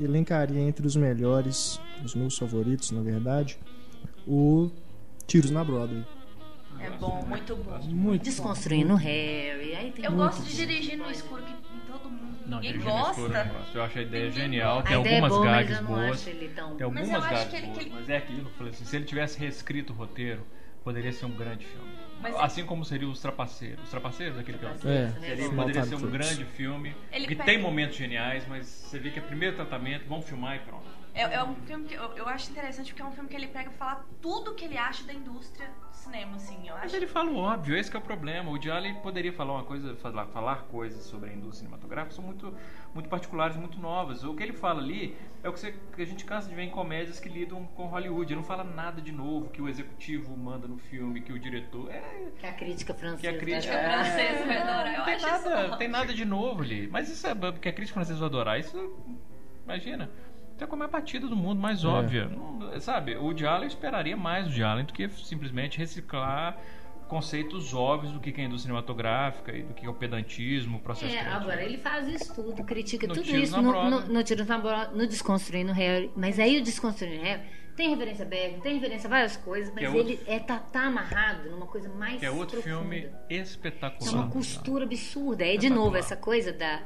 elencaria 0.00 0.60
entre 0.60 0.86
os 0.86 0.96
melhores, 0.96 1.80
os 2.04 2.14
meus 2.14 2.36
favoritos, 2.38 2.90
na 2.90 3.02
verdade, 3.02 3.58
o 4.26 4.70
Tiros 5.26 5.50
na 5.50 5.62
Broadway. 5.62 6.04
É 6.82 6.90
bom, 6.90 7.24
muito 7.26 7.56
bom. 7.56 7.78
Muito 7.82 8.22
Desconstruindo 8.24 8.94
o 8.94 8.96
Harry. 8.96 9.74
Aí 9.74 9.92
tem 9.92 10.04
Eu 10.04 10.12
gosto 10.12 10.42
de 10.42 10.56
dirigir 10.56 10.98
no 10.98 11.10
escuro, 11.10 11.42
que 11.42 11.54
todo 11.86 12.10
mundo. 12.10 12.38
Não, 12.46 12.60
ninguém 12.60 12.80
gosta. 12.80 13.10
escuro 13.10 13.34
eu 13.74 13.82
acho 13.82 13.98
a 13.98 14.02
ideia 14.02 14.24
Ninguém 14.26 14.42
genial, 14.42 14.82
tem 14.82 14.92
é 14.92 14.96
algumas 14.96 15.32
boa, 15.32 15.44
mas 15.44 15.54
gags 15.68 15.76
eu 15.76 15.82
não 15.82 15.90
boas. 15.90 16.20
acho 16.20 16.30
ele 16.30 16.48
tão... 16.48 16.76
Tem 16.76 16.86
Mas 16.90 16.98
algumas 16.98 17.24
gags 17.24 17.50
que 17.50 17.56
ele- 17.56 17.66
boas, 17.66 17.78
ele- 17.78 17.90
mas 17.90 18.08
é 18.08 18.16
aquilo, 18.16 18.46
eu 18.48 18.50
falei 18.52 18.72
assim, 18.72 18.84
se 18.84 18.96
ele 18.96 19.04
tivesse 19.04 19.38
reescrito 19.38 19.92
o 19.92 19.96
roteiro, 19.96 20.44
poderia 20.82 21.12
ser 21.12 21.26
um 21.26 21.30
grande 21.32 21.64
filme. 21.64 21.88
Mas 22.20 22.36
assim 22.36 22.64
como 22.64 22.84
seria 22.84 23.08
Os 23.08 23.20
Trapaceiros. 23.20 23.84
Os 23.84 23.90
Trapaceiros, 23.90 24.38
aquele 24.38 24.58
que 24.58 24.64
eu 24.64 24.68
É, 24.68 25.08
Seria, 25.20 25.50
poderia 25.50 25.82
ser 25.84 25.94
um 25.96 26.10
grande 26.10 26.44
filme, 26.44 26.94
Ele 27.12 27.26
que 27.26 27.34
pega- 27.34 27.44
tem 27.44 27.60
momentos 27.60 27.96
geniais, 27.96 28.44
mas 28.48 28.66
você 28.66 28.98
vê 28.98 29.10
que 29.10 29.18
é 29.18 29.22
primeiro 29.22 29.56
tratamento, 29.56 30.06
vamos 30.08 30.26
filmar 30.26 30.56
e 30.56 30.60
pronto. 30.60 31.01
É, 31.14 31.22
é 31.34 31.44
um 31.44 31.54
filme 31.54 31.86
que 31.86 31.94
eu, 31.94 32.04
eu 32.16 32.26
acho 32.26 32.50
interessante 32.50 32.86
porque 32.92 33.02
é 33.02 33.04
um 33.04 33.12
filme 33.12 33.28
que 33.28 33.36
ele 33.36 33.46
pega 33.48 33.68
pra 33.68 33.78
falar 33.78 34.04
tudo 34.22 34.54
que 34.54 34.64
ele 34.64 34.78
acha 34.78 35.04
da 35.04 35.12
indústria 35.12 35.68
do 35.90 35.94
cinema, 35.94 36.36
assim. 36.36 36.66
Eu 36.66 36.74
Mas 36.74 36.84
acho. 36.84 36.96
ele 36.96 37.06
fala 37.06 37.30
o 37.30 37.36
óbvio, 37.36 37.76
esse 37.76 37.90
que 37.90 37.96
é 37.96 38.00
o 38.00 38.02
problema. 38.02 38.50
O 38.50 38.56
Diallo 38.58 38.94
poderia 39.02 39.30
falar 39.32 39.52
uma 39.52 39.64
coisa, 39.64 39.94
falar, 39.96 40.26
falar 40.28 40.62
coisas 40.70 41.04
sobre 41.04 41.28
a 41.28 41.32
indústria 41.34 41.58
cinematográfica, 41.68 42.14
são 42.14 42.24
muito, 42.24 42.54
muito 42.94 43.10
particulares, 43.10 43.56
muito 43.56 43.78
novas. 43.78 44.24
O 44.24 44.34
que 44.34 44.42
ele 44.42 44.54
fala 44.54 44.80
ali 44.80 45.14
é 45.42 45.48
o 45.50 45.52
que, 45.52 45.60
você- 45.60 45.74
que 45.94 46.00
a 46.00 46.06
gente 46.06 46.24
cansa 46.24 46.48
de 46.48 46.54
ver 46.54 46.62
em 46.62 46.70
comédias 46.70 47.20
que 47.20 47.28
lidam 47.28 47.66
com 47.76 47.86
Hollywood. 47.88 48.32
Ele 48.32 48.40
não 48.40 48.46
fala 48.46 48.64
nada 48.64 49.02
de 49.02 49.12
novo 49.12 49.50
que 49.50 49.60
o 49.60 49.68
executivo 49.68 50.34
manda 50.34 50.66
no 50.66 50.78
filme, 50.78 51.20
que 51.20 51.30
o 51.32 51.38
diretor. 51.38 51.90
É, 51.90 52.30
Que 52.38 52.46
a 52.46 52.52
crítica 52.54 52.94
francesa. 52.94 53.20
que 53.20 53.26
a 53.28 53.38
crítica. 53.38 53.74
vai- 53.74 53.84
francesa 54.04 54.46
vai 54.46 54.56
adorar. 54.56 54.86
Eu 54.92 54.98
não 54.98 55.04
tem 55.04 55.14
acho 55.14 55.26
nada, 55.26 55.60
isso 55.60 55.68
não 55.70 55.76
tem 55.78 55.88
nada 55.88 56.14
de 56.14 56.24
novo 56.24 56.62
ali. 56.62 56.88
Mas 56.88 57.10
isso 57.10 57.26
é 57.26 57.34
que 57.60 57.68
a 57.68 57.72
crítica 57.72 57.92
francesa 57.96 58.18
vai 58.18 58.28
adorar. 58.28 58.58
Isso, 58.58 58.96
imagina. 59.64 60.10
Isso 60.54 60.64
é 60.64 60.66
como 60.66 60.82
a 60.82 60.88
batida 60.88 61.26
do 61.26 61.36
mundo 61.36 61.60
mais 61.60 61.82
É. 61.84 61.86
óbvia. 61.86 62.26
Não- 62.28 62.80
sabe, 62.80 63.16
o 63.16 63.32
Diallo 63.32 63.64
eu 63.64 63.68
esperaria 63.68 64.16
mais 64.16 64.46
do 64.46 64.52
Diallo 64.52 64.82
do 64.84 64.92
que 64.92 65.08
simplesmente 65.08 65.78
reciclar 65.78 66.56
conceitos 67.08 67.74
óbvios 67.74 68.12
do 68.12 68.20
que 68.20 68.30
é 68.30 68.44
a 68.44 68.46
indústria 68.46 68.70
cinematográfica 68.72 69.52
e 69.54 69.62
do 69.62 69.74
que 69.74 69.84
é 69.84 69.88
o 69.88 69.92
pedantismo, 69.92 70.78
o 70.78 70.80
processo 70.80 71.14
É, 71.14 71.18
criativo. 71.18 71.42
agora 71.42 71.62
ele 71.62 71.76
faz 71.78 72.08
isso 72.08 72.34
tudo, 72.34 72.64
critica 72.64 73.06
No 73.06 73.14
tudo 73.14 73.36
isso 73.36 73.60
no, 73.60 73.70
Broadway. 73.70 73.90
no, 74.08 74.14
no 74.14 74.24
Tiros 74.24 74.46
na 74.46 74.58
no 74.90 75.06
Desconstruindo 75.06 75.72
Harry. 75.72 76.10
Mas 76.16 76.38
aí 76.38 76.58
o 76.58 76.62
Desconstruindo 76.62 77.22
Harry 77.22 77.42
tem 77.76 77.90
referência 77.90 78.24
a 78.24 78.28
Berg, 78.28 78.60
tem 78.62 78.74
referência 78.74 79.08
a 79.08 79.10
várias 79.10 79.36
coisas, 79.36 79.74
mas 79.74 79.84
é 79.84 79.88
outro- 79.90 80.00
ele 80.12 80.20
é, 80.26 80.38
tá, 80.38 80.58
tá 80.58 80.84
amarrado 80.86 81.50
numa 81.50 81.66
coisa 81.66 81.88
mais 81.90 82.18
Que 82.18 82.24
é 82.24 82.30
outro 82.30 82.62
profunda. 82.62 82.76
filme 82.90 83.10
espetacular. 83.28 84.10
É 84.10 84.14
uma 84.16 84.28
costura 84.30 84.84
absurda. 84.84 85.44
É 85.44 85.56
de 85.58 85.68
novo 85.68 85.96
essa 85.96 86.16
coisa 86.16 86.50
da 86.52 86.80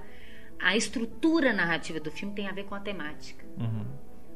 a 0.60 0.76
estrutura 0.76 1.52
narrativa 1.52 2.00
do 2.00 2.10
filme 2.10 2.34
tem 2.34 2.48
a 2.48 2.52
ver 2.52 2.64
com 2.64 2.74
a 2.74 2.80
temática. 2.80 3.44
Uhum. 3.58 3.86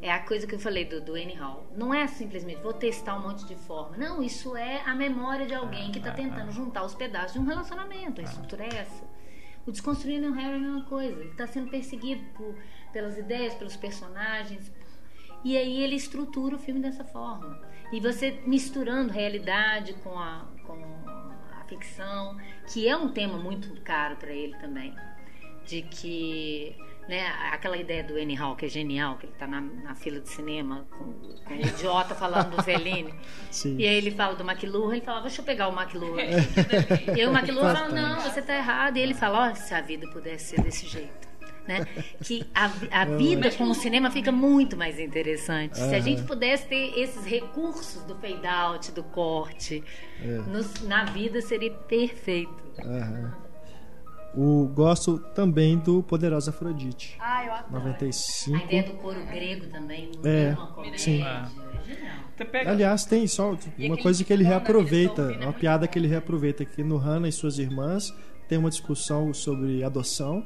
É 0.02 0.10
a 0.10 0.20
coisa 0.20 0.47
que 0.47 0.55
eu 0.55 0.59
falei 0.59 0.84
do, 0.86 1.01
do 1.01 1.12
Annie 1.14 1.34
Hall. 1.34 1.66
Não 1.76 1.92
é 1.92 2.06
simplesmente 2.06 2.62
vou 2.62 2.72
testar 2.72 3.16
um 3.18 3.22
monte 3.22 3.44
de 3.47 3.55
forma. 3.55 3.97
Não, 3.98 4.22
isso 4.22 4.56
é 4.56 4.82
a 4.86 4.94
memória 4.94 5.47
de 5.47 5.55
alguém 5.55 5.92
que 5.92 5.98
está 5.98 6.10
Ah, 6.10 6.14
tentando 6.14 6.48
ah. 6.48 6.52
juntar 6.52 6.84
os 6.84 6.94
pedaços 6.94 7.34
de 7.34 7.38
um 7.38 7.44
relacionamento. 7.44 8.20
A 8.20 8.24
estrutura 8.24 8.64
é 8.64 8.76
essa. 8.78 9.05
O 9.66 9.70
Desconstruindo 9.70 10.28
o 10.28 10.32
Harry 10.32 10.52
é 10.55 10.56
a 10.56 10.59
mesma 10.59 10.84
coisa. 10.84 11.20
Ele 11.20 11.30
está 11.30 11.47
sendo 11.47 11.70
perseguido 11.70 12.22
por- 12.34 12.55
pelas 12.94 13.18
ideias, 13.18 13.52
pelos 13.55 13.76
personagens. 13.76 14.72
E 15.44 15.56
aí 15.56 15.82
ele 15.82 15.97
estrutura 15.97 16.56
o 16.56 16.59
filme 16.59 16.80
dessa 16.80 17.05
forma. 17.05 17.60
E 17.92 18.01
você 18.01 18.40
misturando 18.47 19.12
realidade 19.12 19.92
com 20.02 20.18
a, 20.18 20.47
com 20.66 20.74
a 21.60 21.64
ficção, 21.68 22.38
que 22.72 22.88
é 22.88 22.97
um 22.97 23.09
tema 23.12 23.36
muito 23.36 23.68
caro 23.82 24.16
para 24.16 24.32
ele 24.32 24.56
também. 24.56 24.94
De 25.70 25.82
que 25.82 26.76
né, 27.09 27.26
aquela 27.52 27.76
ideia 27.76 28.02
do 28.02 28.14
Annie 28.14 28.34
Hall, 28.36 28.56
que 28.56 28.66
é 28.66 28.68
genial, 28.68 29.16
que 29.16 29.26
ele 29.26 29.32
está 29.32 29.47
na, 29.47 29.60
na, 29.60 29.94
fila 29.94 30.20
de 30.20 30.28
cinema 30.28 30.86
com, 30.90 31.12
com 31.44 31.55
o 31.55 31.60
idiota 31.60 32.14
falando 32.14 32.56
do 32.56 32.62
Fellini. 32.62 33.14
Sim. 33.51 33.76
E 33.78 33.86
aí 33.86 33.97
ele 33.97 34.10
fala 34.10 34.34
do 34.34 34.48
McLuhan, 34.48 34.92
ele 34.92 35.05
fala, 35.05 35.20
deixa 35.20 35.40
eu 35.40 35.44
pegar 35.44 35.68
o 35.68 35.72
McLuhan. 35.72 36.22
e 37.16 37.20
aí 37.20 37.26
o 37.26 37.36
McLuhan 37.36 37.74
fala, 37.74 37.88
não, 37.88 38.20
você 38.20 38.40
está 38.40 38.56
errado. 38.56 38.97
E 38.97 39.01
ele 39.01 39.14
fala, 39.14 39.51
oh, 39.51 39.55
se 39.55 39.72
a 39.72 39.80
vida 39.80 40.09
pudesse 40.09 40.56
ser 40.56 40.62
desse 40.62 40.86
jeito. 40.86 41.28
Né? 41.66 41.86
Que 42.24 42.44
a, 42.55 42.70
a 43.02 43.05
vida 43.05 43.51
com 43.52 43.64
o 43.64 43.74
cinema 43.74 44.10
fica 44.10 44.32
muito 44.32 44.76
mais 44.76 44.98
interessante. 44.98 45.78
Se 45.78 45.94
a 45.94 46.01
gente 46.01 46.22
pudesse 46.22 46.66
ter 46.66 46.98
esses 46.98 47.24
recursos 47.24 48.02
do 48.05 48.16
fade 48.16 48.47
out, 48.47 48.90
do 48.92 49.05
corte, 49.05 49.82
É. 50.20 50.26
nos- 50.26 50.82
na 50.82 51.05
vida 51.05 51.40
seria 51.40 51.70
perfeito. 51.70 52.62
Aham. 52.80 53.49
O, 54.35 54.69
gosto 54.73 55.19
também 55.35 55.77
do 55.78 56.02
Poderosa 56.02 56.51
Afrodite. 56.51 57.16
Ah, 57.19 57.44
eu 57.44 57.52
adoro. 57.52 57.85
95. 57.85 58.57
A 58.57 58.65
ideia 58.65 58.82
do 58.85 58.93
coro 58.94 59.20
grego 59.27 59.66
também, 59.66 60.11
É, 60.24 60.57
sim. 60.97 61.23
é 61.23 62.44
pega. 62.44 62.70
Aliás, 62.70 63.05
tem 63.05 63.27
só 63.27 63.57
uma 63.78 63.97
coisa 63.98 64.23
que 64.24 64.32
ele 64.32 64.44
reaproveita, 64.44 65.36
uma 65.43 65.52
piada 65.52 65.86
que 65.89 65.98
ele 65.98 66.07
reaproveita 66.09 66.65
que 66.65 66.82
no 66.82 66.97
Hannah 66.97 67.28
e 67.28 67.32
suas 67.32 67.59
irmãs 67.59 68.15
tem 68.48 68.57
uma 68.59 68.70
discussão 68.70 69.35
sobre 69.35 69.82
adoção 69.85 70.44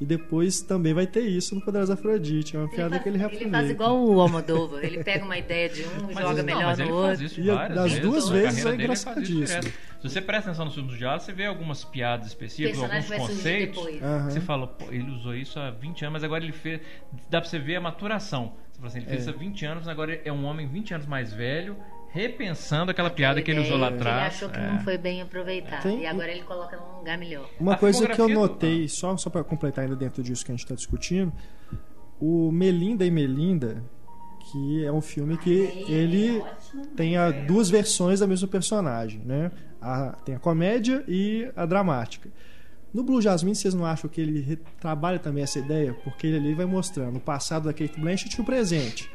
e 0.00 0.04
depois 0.04 0.60
também 0.62 0.92
vai 0.92 1.06
ter 1.06 1.20
isso 1.22 1.54
no 1.54 1.60
Poderosa 1.60 1.94
Afrodite, 1.94 2.56
é 2.56 2.58
uma 2.58 2.68
piada 2.68 2.90
faz, 2.90 3.02
que 3.02 3.08
ele 3.08 3.16
ele 3.16 3.20
reaproveita. 3.20 3.52
faz 3.52 3.70
igual 3.70 4.04
o 4.04 4.20
Almodóvar, 4.20 4.84
ele 4.84 5.04
pega 5.04 5.24
uma 5.24 5.38
ideia 5.38 5.68
de 5.68 5.82
um, 5.84 6.06
Mas 6.12 6.18
joga 6.18 6.34
não, 6.42 6.44
melhor 6.44 6.64
mas 6.64 6.78
no 6.78 6.84
ele 6.84 6.92
outro. 6.92 7.06
faz 7.06 7.20
isso 7.20 7.40
E 7.40 7.44
várias 7.44 7.76
das 7.76 7.92
vezes. 7.92 8.00
duas 8.08 8.28
vezes 8.28 8.44
é 8.66 8.68
ele 8.68 8.68
isso 8.68 8.82
engraçadíssimo. 8.82 9.62
Se 9.62 10.08
você 10.08 10.20
presta 10.20 10.50
atenção 10.50 10.64
nos 10.64 10.74
filmes 10.74 10.92
do 10.92 10.98
diálogo, 10.98 11.22
você 11.24 11.32
vê 11.32 11.46
algumas 11.46 11.84
piadas 11.84 12.26
específicas, 12.26 12.82
alguns 12.82 13.06
conceitos. 13.08 13.76
depois. 13.84 14.02
Aham. 14.02 14.30
Você 14.30 14.40
fala, 14.40 14.66
pô, 14.66 14.86
ele 14.90 15.08
usou 15.12 15.34
isso 15.36 15.60
há 15.60 15.70
20 15.70 16.02
anos, 16.02 16.12
mas 16.14 16.24
agora 16.24 16.42
ele 16.42 16.52
fez. 16.52 16.80
Dá 17.30 17.40
pra 17.40 17.48
você 17.48 17.58
ver 17.60 17.76
a 17.76 17.80
maturação. 17.80 18.54
Você 18.72 18.78
fala 18.78 18.88
assim, 18.88 18.98
ele 18.98 19.06
fez 19.06 19.18
É. 19.18 19.20
isso 19.20 19.30
há 19.30 19.38
20 19.38 19.64
anos, 19.64 19.86
agora 19.86 20.20
é 20.24 20.32
um 20.32 20.44
homem 20.44 20.66
20 20.66 20.94
anos 20.94 21.06
mais 21.06 21.32
velho, 21.32 21.76
repensando 22.12 22.90
aquela 22.90 23.10
piada 23.10 23.40
que 23.40 23.50
ele 23.50 23.60
usou 23.60 23.76
lá 23.78 23.86
Ele 23.88 23.96
atrás. 23.96 24.34
achou 24.34 24.48
que 24.50 24.58
É. 24.58 24.70
não 24.70 24.80
foi 24.80 24.98
bem 24.98 25.22
aproveitado. 25.22 25.82
Tem- 25.82 26.02
E 26.02 26.06
agora 26.06 26.30
ele 26.30 26.42
coloca 26.42 26.76
num 26.76 26.98
lugar 26.98 27.16
melhor. 27.18 27.48
Uma 27.58 27.74
A 27.74 27.76
coisa 27.78 28.06
que 28.06 28.12
eu 28.12 28.16
filmografia 28.26 28.34
do- 28.48 28.52
notei, 28.52 28.88
só, 28.88 29.16
só 29.16 29.30
para 29.30 29.42
completar 29.42 29.84
ainda 29.84 29.96
dentro 29.96 30.22
disso 30.22 30.44
que 30.44 30.52
a 30.52 30.54
gente 30.54 30.62
está 30.64 30.74
discutindo, 30.74 31.32
o 32.20 32.52
Melinda 32.52 33.04
e 33.04 33.10
Melinda, 33.10 33.82
que 34.50 34.84
é 34.84 34.92
um 34.92 35.00
filme 35.00 35.38
que 35.38 35.84
ele 35.88 36.38
Ótimo. 36.38 36.86
tem 36.94 37.16
a 37.16 37.30
duas 37.30 37.70
versões 37.70 38.20
da 38.20 38.26
mesma 38.26 38.46
personagem, 38.46 39.20
né? 39.24 39.50
A- 39.80 40.16
tem 40.24 40.34
a 40.34 40.38
comédia 40.38 41.02
e 41.08 41.50
a 41.56 41.64
dramática. 41.64 42.28
No 42.92 43.02
Blue 43.02 43.22
Jasmine, 43.22 43.56
vocês 43.56 43.72
não 43.72 43.86
acham 43.86 44.10
que 44.10 44.20
ele 44.20 44.40
re- 44.42 44.58
trabalha 44.78 45.18
também 45.18 45.42
essa 45.42 45.58
ideia? 45.58 45.94
Porque 46.04 46.26
ele 46.26 46.36
ali 46.36 46.54
vai 46.54 46.66
mostrando 46.66 47.16
o 47.16 47.20
passado 47.20 47.64
da 47.64 47.72
Kate 47.72 47.98
Blanchett 47.98 48.36
e 48.36 48.40
o 48.42 48.44
presente. 48.44 49.10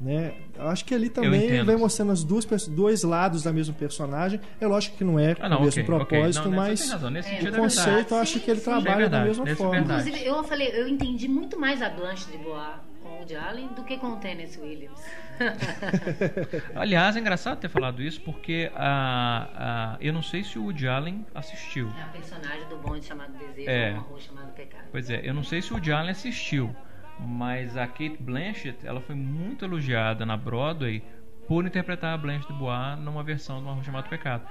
Né? 0.00 0.34
Eu 0.56 0.68
acho 0.68 0.84
que 0.84 0.92
ali 0.94 1.08
também 1.08 1.62
vai 1.64 1.76
mostrando 1.76 2.12
os 2.12 2.24
dois, 2.24 2.44
perso- 2.44 2.70
dois 2.70 3.02
lados 3.04 3.42
da 3.44 3.52
mesma 3.52 3.72
personagem. 3.74 4.40
É 4.60 4.66
lógico 4.66 4.96
que 4.96 5.04
não 5.04 5.18
é 5.18 5.36
Ah, 5.40 5.48
não, 5.48 5.58
o 5.60 5.62
mesmo 5.64 5.82
ok, 5.82 5.94
ok. 5.94 6.08
propósito, 6.18 6.48
Não, 6.50 6.56
mas 6.56 6.90
É, 6.90 6.96
o 6.96 7.48
é 7.48 7.52
conceito 7.52 8.12
eu 8.14 8.18
acho 8.18 8.32
Sim, 8.34 8.38
que 8.40 8.50
ele 8.50 8.58
sim. 8.58 8.64
trabalha 8.64 8.90
É 8.90 8.96
verdade, 8.96 9.22
da 9.22 9.28
mesma 9.28 9.48
é 9.48 9.54
forma. 9.54 9.78
Inclusive, 9.78 10.24
eu 10.26 10.42
falei, 10.44 10.68
eu 10.74 10.88
entendi 10.88 11.28
muito 11.28 11.58
mais 11.58 11.80
a 11.80 11.88
Blanche 11.88 12.30
de 12.30 12.38
Bois 12.38 12.66
com 13.02 13.08
o 13.08 13.16
Woody 13.18 13.36
Allen 13.36 13.68
do 13.68 13.84
que 13.84 13.96
com 13.96 14.08
o 14.08 14.16
Tennessee 14.16 14.60
Williams. 14.62 15.00
Aliás, 16.74 17.16
é 17.16 17.20
engraçado 17.20 17.58
ter 17.60 17.68
falado 17.68 18.02
isso 18.02 18.20
porque 18.20 18.70
a, 18.74 19.94
a- 19.94 19.96
eu 20.00 20.12
não 20.12 20.22
sei 20.22 20.42
se 20.44 20.58
o 20.58 20.64
Woody 20.64 20.86
Allen 20.88 21.24
assistiu. 21.34 21.90
É 21.98 22.02
a 22.02 22.06
personagem 22.06 22.68
do 22.68 22.76
bonde 22.78 23.04
chamado 23.04 23.32
Desejo, 23.38 23.70
É. 23.70 23.92
uma 23.92 24.02
rua 24.02 24.20
chamada 24.20 24.48
Pecado. 24.52 24.84
Pois 24.90 25.08
é, 25.10 25.20
eu 25.24 25.34
não 25.34 25.44
sei 25.44 25.62
se 25.62 25.70
o 25.70 25.74
Woody 25.74 25.92
Allen 25.92 26.10
assistiu, 26.10 26.74
mas 27.20 27.76
a 27.76 27.86
Kate 27.86 28.16
Blanchett, 28.20 28.86
ela 28.86 29.00
foi 29.00 29.14
muito 29.14 29.64
elogiada 29.64 30.24
na 30.26 30.36
Broadway 30.36 31.02
por 31.46 31.64
interpretar 31.66 32.14
a 32.14 32.16
Blanche 32.18 32.46
de 32.46 32.52
Bois 32.54 32.98
numa 32.98 33.22
versão 33.22 33.58
de 33.58 33.64
uma 33.64 33.74
rua 33.74 33.84
chamada 33.84 34.08
Pecado. 34.08 34.42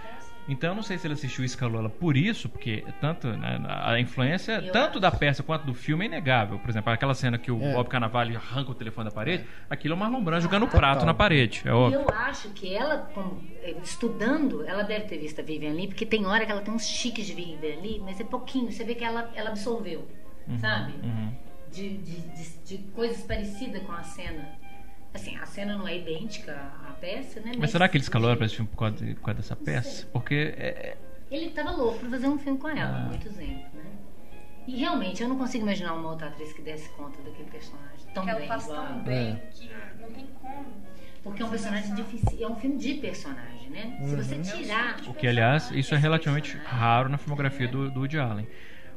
Então 0.48 0.72
eu 0.72 0.76
não 0.76 0.84
sei 0.84 0.98
se 0.98 1.08
ele 1.08 1.14
assistiu 1.14 1.42
e 1.44 1.46
escalou 1.46 1.80
ela 1.80 1.90
por 1.90 2.18
isso, 2.18 2.50
porque 2.50 2.84
tanto 3.00 3.30
né, 3.30 3.62
a 3.66 3.98
influência 3.98 4.62
Eu 4.62 4.74
tanto 4.74 4.90
acho. 4.92 5.00
da 5.00 5.10
peça 5.10 5.42
quanto 5.42 5.66
do 5.66 5.74
filme 5.74 6.04
é 6.04 6.08
inegável. 6.10 6.60
Por 6.60 6.70
exemplo, 6.70 6.92
aquela 6.92 7.14
cena 7.14 7.38
que 7.38 7.50
o 7.50 7.64
É. 7.64 7.74
Bob 7.74 7.88
Cannavale 7.88 8.36
arranca 8.36 8.70
o 8.72 8.76
telefone 8.76 9.08
da 9.10 9.16
parede, 9.16 9.46
aquilo 9.70 9.94
é 9.94 9.98
o 9.98 10.00
Marlon 10.00 10.22
Brando 10.22 10.42
jogando 10.44 10.68
prato 10.68 10.96
Total. 10.96 11.06
na 11.06 11.14
parede, 11.14 11.62
é 11.64 11.70
E 11.70 11.72
óbvio. 11.72 12.02
eu 12.02 12.10
acho 12.14 12.50
que 12.50 12.76
ela, 12.76 12.98
como, 13.14 13.42
eh, 13.62 13.78
estudando, 13.82 14.66
ela 14.68 14.84
deve 14.84 15.06
ter 15.06 15.18
visto 15.18 15.40
a 15.40 15.44
Vivian 15.44 15.72
Lee, 15.72 15.88
porque 15.88 16.06
tem 16.06 16.26
hora 16.26 16.46
que 16.46 16.52
ela 16.52 16.62
tem 16.62 16.74
uns 16.74 16.88
chiques 16.88 17.26
de 17.26 17.34
Vivian 17.34 17.80
Lee, 17.82 18.02
mas 18.04 18.20
é 18.20 18.26
pouquinho. 18.26 18.70
Você 18.70 18.84
vê 18.84 18.96
que 18.96 19.04
ela, 19.06 19.32
ela 19.36 19.50
absorveu, 19.50 20.06
sabe? 20.60 20.92
Uhum. 21.02 21.32
De, 21.74 21.98
de, 21.98 22.22
de, 22.22 22.50
de 22.66 22.78
coisas 22.94 23.24
parecidas 23.24 23.82
com 23.84 23.92
a 23.92 24.04
cena. 24.04 24.48
Assim, 25.14 25.36
a 25.38 25.46
cena 25.46 25.78
não 25.78 25.88
é 25.88 25.98
idêntica 25.98 26.54
à 26.88 26.92
peça, 26.94 27.40
né? 27.42 27.52
Mas 27.58 27.70
será 27.72 27.88
que 27.88 27.98
ele 27.98 28.04
escalou 28.04 28.30
ela 28.30 28.38
pra 28.38 28.46
esse 28.46 28.56
filme 28.56 28.70
por 28.70 28.78
causa, 28.78 28.96
de- 29.06 29.14
por 29.16 29.22
causa 29.22 29.42
dessa 29.42 29.56
peça? 29.56 30.08
Porque 30.12 30.54
é, 30.58 30.98
Ele 31.32 31.50
tava 31.52 31.72
louco 31.72 32.00
pra 32.00 32.10
fazer 32.10 32.28
um 32.28 32.38
filme 32.40 32.58
com 32.60 32.68
ela, 32.70 32.82
Ah. 32.82 33.06
há 33.06 33.10
muitos 33.10 33.38
anos, 33.38 33.74
né? 33.74 33.86
E 34.68 34.78
realmente, 34.78 35.22
eu 35.22 35.28
não 35.30 35.38
consigo 35.38 35.64
imaginar 35.66 35.94
uma 35.94 36.10
outra 36.12 36.28
atriz 36.28 36.54
que 36.54 36.62
desse 36.62 36.88
conta 36.90 37.22
daquele 37.22 37.50
personagem 37.50 38.08
tão 38.14 38.24
Que 38.24 38.30
ela 38.30 38.40
bem. 38.40 38.48
faz 38.48 38.64
igual 38.66 38.88
tão 38.88 39.04
bem 39.04 39.42
que 39.52 39.70
não 40.02 40.12
tem 40.12 40.28
como. 40.42 40.66
Porque 41.24 41.42
é 41.42 41.46
um 41.46 41.50
personagem 41.50 41.96
difícil. 41.96 42.38
É 42.46 42.48
um 42.50 42.56
filme 42.56 42.78
de 42.78 42.94
personagem, 42.96 43.70
né? 43.70 43.98
Se 44.08 44.16
você 44.16 44.40
tirar. 44.40 45.00
O 45.08 45.14
que, 45.14 45.28
aliás, 45.28 45.70
isso 45.72 45.94
é 45.94 45.98
relativamente 45.98 46.52
personagem, 46.52 46.80
raro 46.80 47.10
na 47.10 47.18
filmografia 47.18 47.68
do, 47.68 47.90
do 47.92 48.00
Woody 48.02 48.18
Allen. 48.20 48.48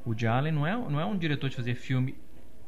O 0.04 0.10
Woody 0.10 0.26
Allen 0.26 0.52
não 0.52 0.66
é, 0.66 0.76
não 0.76 1.00
é 1.00 1.04
um 1.04 1.16
diretor 1.16 1.50
de 1.50 1.56
fazer 1.56 1.74
filme 1.74 2.16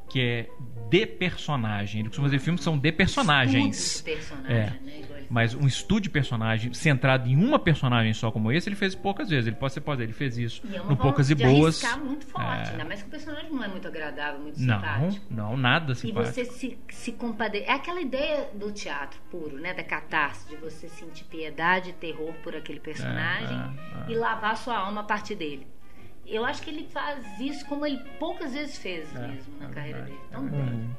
que 0.08 0.20
é 0.20 0.48
de 0.90 1.06
personagem. 1.06 2.00
Ele 2.00 2.08
costuma 2.08 2.28
fazer 2.28 2.38
filmes 2.38 2.60
que 2.60 2.64
são 2.64 2.78
de 2.78 2.90
personagens. 2.92 3.76
Estudo 3.96 4.06
de 4.06 4.16
personagem, 4.16 4.56
É. 4.56 4.64
né? 4.70 5.02
Mas 5.30 5.54
um 5.54 5.66
estudo 5.66 6.00
de 6.00 6.08
personagem 6.10 6.72
centrado 6.72 7.28
em 7.28 7.36
uma 7.36 7.58
personagem 7.58 8.14
só 8.14 8.30
como 8.30 8.50
esse, 8.50 8.66
ele 8.68 8.76
fez 8.76 8.94
poucas 8.94 9.28
vezes. 9.28 9.46
Ele 9.46 9.56
pode, 9.56 9.74
você 9.74 9.80
pode 9.80 10.02
ele 10.02 10.14
fez 10.14 10.38
isso 10.38 10.62
E 10.64 10.74
é 10.74 10.82
no 10.82 10.96
Poucas 10.96 11.28
e 11.28 11.34
Boas. 11.34 11.82
muito 12.02 12.24
forte, 12.26 12.68
É. 12.68 12.72
ainda 12.72 12.84
mais 12.86 13.02
que 13.02 13.08
o 13.08 13.10
personagem 13.10 13.50
não 13.52 13.62
é 13.62 13.68
muito 13.68 13.86
agradável, 13.86 14.40
muito 14.40 14.58
Não, 14.58 14.76
simpático. 14.76 15.26
não, 15.30 15.56
nada 15.56 15.92
E 15.92 15.96
simpático. 15.96 16.32
você 16.34 16.44
se, 16.46 16.78
se 16.88 17.12
compadecer. 17.12 17.68
É 17.68 17.72
aquela 17.74 18.00
ideia 18.00 18.48
do 18.54 18.72
teatro 18.72 19.20
puro, 19.30 19.58
né? 19.60 19.74
Da 19.74 19.84
catarse, 19.84 20.48
de 20.48 20.56
você 20.56 20.88
sentir 20.88 21.24
piedade 21.24 21.90
e 21.90 21.92
terror 21.92 22.32
por 22.42 22.56
aquele 22.56 22.80
personagem 22.80 23.54
É, 23.54 24.08
é, 24.08 24.10
é. 24.10 24.12
e 24.12 24.16
lavar 24.16 24.56
sua 24.56 24.78
alma 24.78 25.02
a 25.02 25.04
partir 25.04 25.34
dele. 25.34 25.66
Eu 26.28 26.44
acho 26.44 26.62
que 26.62 26.70
ele 26.70 26.84
faz 26.88 27.40
isso 27.40 27.64
como 27.66 27.86
ele 27.86 27.98
poucas 28.18 28.52
vezes 28.52 28.76
fez 28.78 29.14
É, 29.16 29.26
mesmo 29.28 29.58
na 29.58 29.66
é 29.68 29.72
carreira 29.72 29.98
verdade, 30.02 30.16
dele. 30.16 30.26
é 30.30 30.32
Tão 30.34 30.44
verdade. 30.48 30.70
bem. 30.76 30.96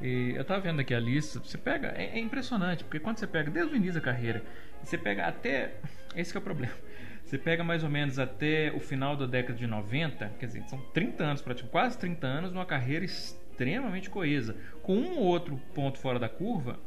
E 0.00 0.32
eu 0.36 0.44
tava 0.44 0.60
vendo 0.60 0.80
aqui 0.80 0.94
a 0.94 1.00
lista, 1.00 1.40
você 1.40 1.58
pega, 1.58 1.88
é, 1.96 2.16
é 2.16 2.18
impressionante, 2.20 2.84
porque 2.84 3.00
quando 3.00 3.18
você 3.18 3.26
pega 3.26 3.50
desde 3.50 3.72
o 3.72 3.76
início 3.76 3.94
da 3.94 4.00
carreira, 4.00 4.44
você 4.82 4.96
pega 4.96 5.26
até, 5.26 5.74
esse 6.14 6.30
que 6.30 6.38
é 6.38 6.40
o 6.40 6.44
problema, 6.44 6.72
você 7.26 7.36
pega 7.36 7.64
mais 7.64 7.82
ou 7.82 7.90
menos 7.90 8.16
até 8.18 8.70
o 8.72 8.78
final 8.78 9.16
da 9.16 9.26
década 9.26 9.58
de 9.58 9.66
90, 9.66 10.28
quer 10.38 10.46
dizer, 10.46 10.62
são 10.68 10.78
30 10.94 11.24
anos, 11.24 11.42
praticamente, 11.42 11.72
quase 11.72 11.98
30 11.98 12.26
anos, 12.28 12.52
numa 12.52 12.64
carreira 12.64 13.04
extremamente 13.04 14.08
coesa, 14.08 14.56
com 14.82 14.94
um 14.94 15.18
ou 15.18 15.24
outro 15.24 15.60
ponto 15.74 15.98
fora 15.98 16.20
da 16.20 16.28
curva, 16.28 16.78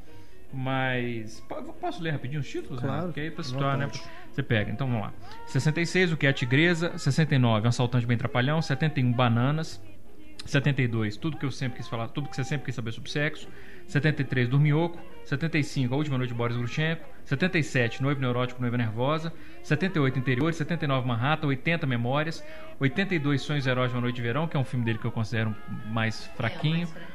mas, 0.53 1.39
po- 1.47 1.61
posso 1.73 2.01
ler 2.03 2.11
rapidinho 2.11 2.41
os 2.41 2.49
títulos? 2.49 2.79
Claro, 2.79 2.91
Renato? 2.93 3.07
Porque 3.09 3.19
aí 3.21 3.31
pra 3.31 3.43
situar, 3.43 3.77
né? 3.77 3.89
Você 4.31 4.43
pega, 4.43 4.71
então 4.71 4.87
vamos 4.87 5.01
lá. 5.03 5.13
66, 5.47 6.13
o 6.13 6.17
que 6.17 6.25
é 6.25 6.29
a 6.29 6.33
tigresa, 6.33 6.97
69, 6.97 7.65
um 7.65 7.69
assaltante 7.69 8.05
bem 8.05 8.17
trapalhão, 8.17 8.61
71, 8.61 9.11
bananas, 9.11 9.81
72, 10.45 11.17
tudo 11.17 11.37
que 11.37 11.45
eu 11.45 11.51
sempre 11.51 11.77
quis 11.77 11.87
falar, 11.87 12.07
tudo 12.09 12.29
que 12.29 12.35
você 12.35 12.43
sempre 12.43 12.65
quis 12.65 12.75
saber 12.75 12.91
sobre 12.91 13.09
sexo. 13.09 13.47
73, 13.87 14.47
Dorminhoco. 14.47 14.97
75, 15.25 15.93
A 15.93 15.97
Última 15.97 16.17
Noite 16.17 16.29
de 16.31 16.35
Boris 16.35 16.55
Grushenko. 16.57 17.03
77, 17.25 18.01
Noivo 18.01 18.19
Neurótico, 18.21 18.59
Noiva 18.61 18.77
Nervosa. 18.77 19.31
78, 19.63 20.17
Interior. 20.17 20.53
79, 20.53 21.07
Manhattan. 21.07 21.47
80, 21.47 21.85
Memórias. 21.85 22.43
82, 22.79 23.41
Sonhos 23.41 23.67
Heróis 23.67 23.91
de 23.91 23.95
uma 23.97 24.01
Noite 24.01 24.15
de 24.15 24.21
Verão, 24.21 24.47
que 24.47 24.55
é 24.55 24.59
um 24.59 24.63
filme 24.63 24.85
dele 24.85 24.97
que 24.97 25.05
eu 25.05 25.11
considero 25.11 25.55
mais 25.87 26.25
fraquinho. 26.37 26.75
É, 26.75 26.77
mais 26.79 26.89
fraquinho. 26.91 27.10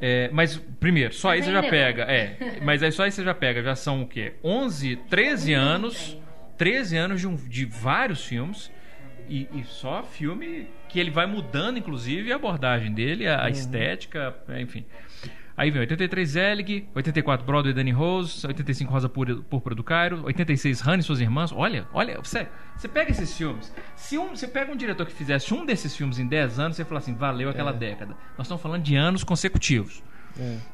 É, 0.00 0.28
mas, 0.32 0.56
primeiro, 0.78 1.12
só 1.14 1.30
aí 1.30 1.42
você 1.42 1.50
já 1.52 1.58
é 1.64 1.70
pega. 1.70 2.02
É, 2.04 2.58
mas 2.62 2.82
aí 2.82 2.92
só 2.92 3.02
aí 3.04 3.10
você 3.12 3.24
já 3.24 3.34
pega. 3.34 3.62
Já 3.62 3.74
são 3.74 4.02
o 4.02 4.06
quê? 4.06 4.34
11, 4.44 4.96
13 5.08 5.52
anos. 5.52 6.16
13 6.56 6.96
anos 6.96 7.20
de, 7.20 7.26
um- 7.26 7.36
de 7.36 7.64
vários 7.64 8.24
filmes. 8.24 8.70
E, 9.28 9.46
e 9.54 9.64
só 9.64 10.02
filme 10.02 10.68
que 10.88 10.98
ele 10.98 11.10
vai 11.10 11.26
mudando, 11.26 11.78
inclusive, 11.78 12.32
a 12.32 12.36
abordagem 12.36 12.92
dele, 12.92 13.28
a, 13.28 13.44
a 13.44 13.50
estética, 13.50 14.34
é, 14.48 14.60
enfim. 14.60 14.84
Aí 15.58 15.72
vem 15.72 15.80
83 15.80 16.28
Zelig, 16.30 16.88
84 16.94 17.44
Broadway 17.44 17.74
Danny 17.74 17.90
Rose, 17.90 18.46
85 18.46 18.92
Rosa 18.92 19.08
Púr- 19.08 19.42
Púrpura 19.50 19.74
do 19.74 19.82
Cairo, 19.82 20.22
86 20.24 20.80
Hannah 20.80 21.00
e 21.00 21.02
suas 21.02 21.20
irmãs. 21.20 21.50
Olha, 21.52 21.84
olha, 21.92 22.16
você, 22.22 22.46
você 22.76 22.86
pega 22.86 23.10
esses 23.10 23.36
filmes. 23.36 23.74
Se 23.96 24.16
um, 24.16 24.36
você 24.36 24.46
pega 24.46 24.70
um 24.70 24.76
diretor 24.76 25.04
que 25.04 25.12
fizesse 25.12 25.52
um 25.52 25.66
desses 25.66 25.96
filmes 25.96 26.20
em 26.20 26.28
10 26.28 26.60
anos, 26.60 26.76
você 26.76 26.84
fala 26.84 27.00
assim, 27.00 27.12
valeu 27.14 27.50
aquela 27.50 27.72
década. 27.72 28.14
Nós 28.36 28.46
estamos 28.46 28.62
falando 28.62 28.84
de 28.84 28.94
anos 28.94 29.24
consecutivos. 29.24 30.00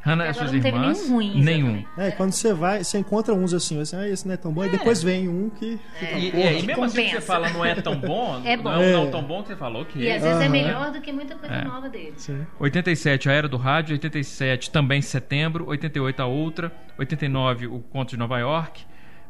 Hannah 0.03 0.29
e 0.31 0.35
suas 0.35 0.53
não 0.53 0.61
teve 0.61 0.77
irmãs. 0.77 0.99
nenhum 1.03 1.15
ruim, 1.15 1.43
nenhum. 1.43 1.85
É, 1.97 2.11
quando 2.11 2.33
você 2.33 2.53
vai, 2.53 2.85
você 2.85 2.99
encontra 2.99 3.33
uns 3.35 3.55
assim, 3.55 3.79
você, 3.79 3.97
ah, 3.97 4.09
esse 4.09 4.27
não 4.27 4.35
é 4.35 4.37
tão 4.37 4.53
bom, 4.53 4.65
e 4.65 4.69
depois 4.69 5.03
vem 5.03 5.29
um 5.29 5.49
que 5.51 5.79
fica, 5.99 6.13
E, 6.19 6.31
e- 6.31 6.59
e 6.61 6.63
mesmo 6.63 6.85
assim 6.85 6.97
que 6.97 7.03
você 7.03 7.05
compensa. 7.15 7.21
fala 7.23 7.49
não 7.51 7.65
é 7.65 7.75
tão 7.77 7.97
bom, 7.99 8.41
É 8.45 8.57
não 8.57 8.63
bom. 8.65 8.73
é 8.73 8.77
um 8.79 8.93
não 8.93 9.07
É. 9.09 9.11
tão 9.11 9.23
bom 9.23 9.43
que 9.43 9.49
você 9.49 9.57
fala, 9.57 9.81
ok. 9.81 10.03
E 10.03 10.11
às 10.11 10.23
vezes 10.23 10.41
é 10.43 10.49
melhor 10.49 10.93
do 10.93 11.01
que 11.01 11.11
muita 11.13 11.35
coisa 11.35 11.55
É. 11.55 11.65
nova 11.65 11.89
dele. 11.89 12.13
Sim. 12.17 12.47
87, 12.61 13.29
a 13.29 13.33
Era 13.33 13.49
do 13.49 13.57
Rádio. 13.57 13.95
87, 13.95 14.71
também 14.71 15.01
setembro. 15.01 15.67
88, 15.69 16.21
a 16.21 16.27
outra. 16.27 16.71
89, 16.99 17.67
o 17.67 17.81
Conto 17.81 18.11
de 18.11 18.17
Nova 18.17 18.39
York. 18.39 18.85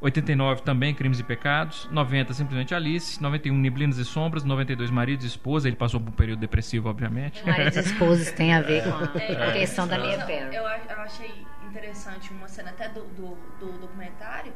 89, 0.05 0.63
também 0.63 0.95
Crimes 0.95 1.19
e 1.19 1.25
Pecados. 1.25 1.89
90, 1.91 2.35
simplesmente 2.35 2.75
Alice. 2.75 3.21
91, 3.23 3.57
Neblinas 3.57 3.97
e 3.99 4.05
Sombras. 4.05 4.45
92, 4.45 4.91
Maridos 4.91 5.25
e 5.25 5.29
Esposa. 5.29 5.67
Ele 5.67 5.77
passou 5.77 5.99
por 5.99 6.11
um 6.11 6.13
período 6.13 6.41
depressivo, 6.41 6.89
obviamente. 6.89 7.45
Maridos 7.45 7.77
e 7.77 7.81
esposas 7.89 8.31
tem 8.33 8.53
a 8.55 8.61
ver 8.61 8.85
com 8.85 8.91
a 8.91 9.21
É, 9.49 9.53
questão 9.59 9.89
da 9.89 9.97
Lia 9.97 10.19
não, 10.19 10.27
Perry. 10.27 10.55
Eu, 10.55 10.67
a- 10.67 10.79
eu 10.79 11.01
achei 11.01 11.47
interessante 11.69 12.31
uma 12.33 12.47
cena 12.47 12.71
até 12.71 12.89
do, 12.89 13.01
do, 13.01 13.37
do 13.59 13.79
documentário, 13.81 14.53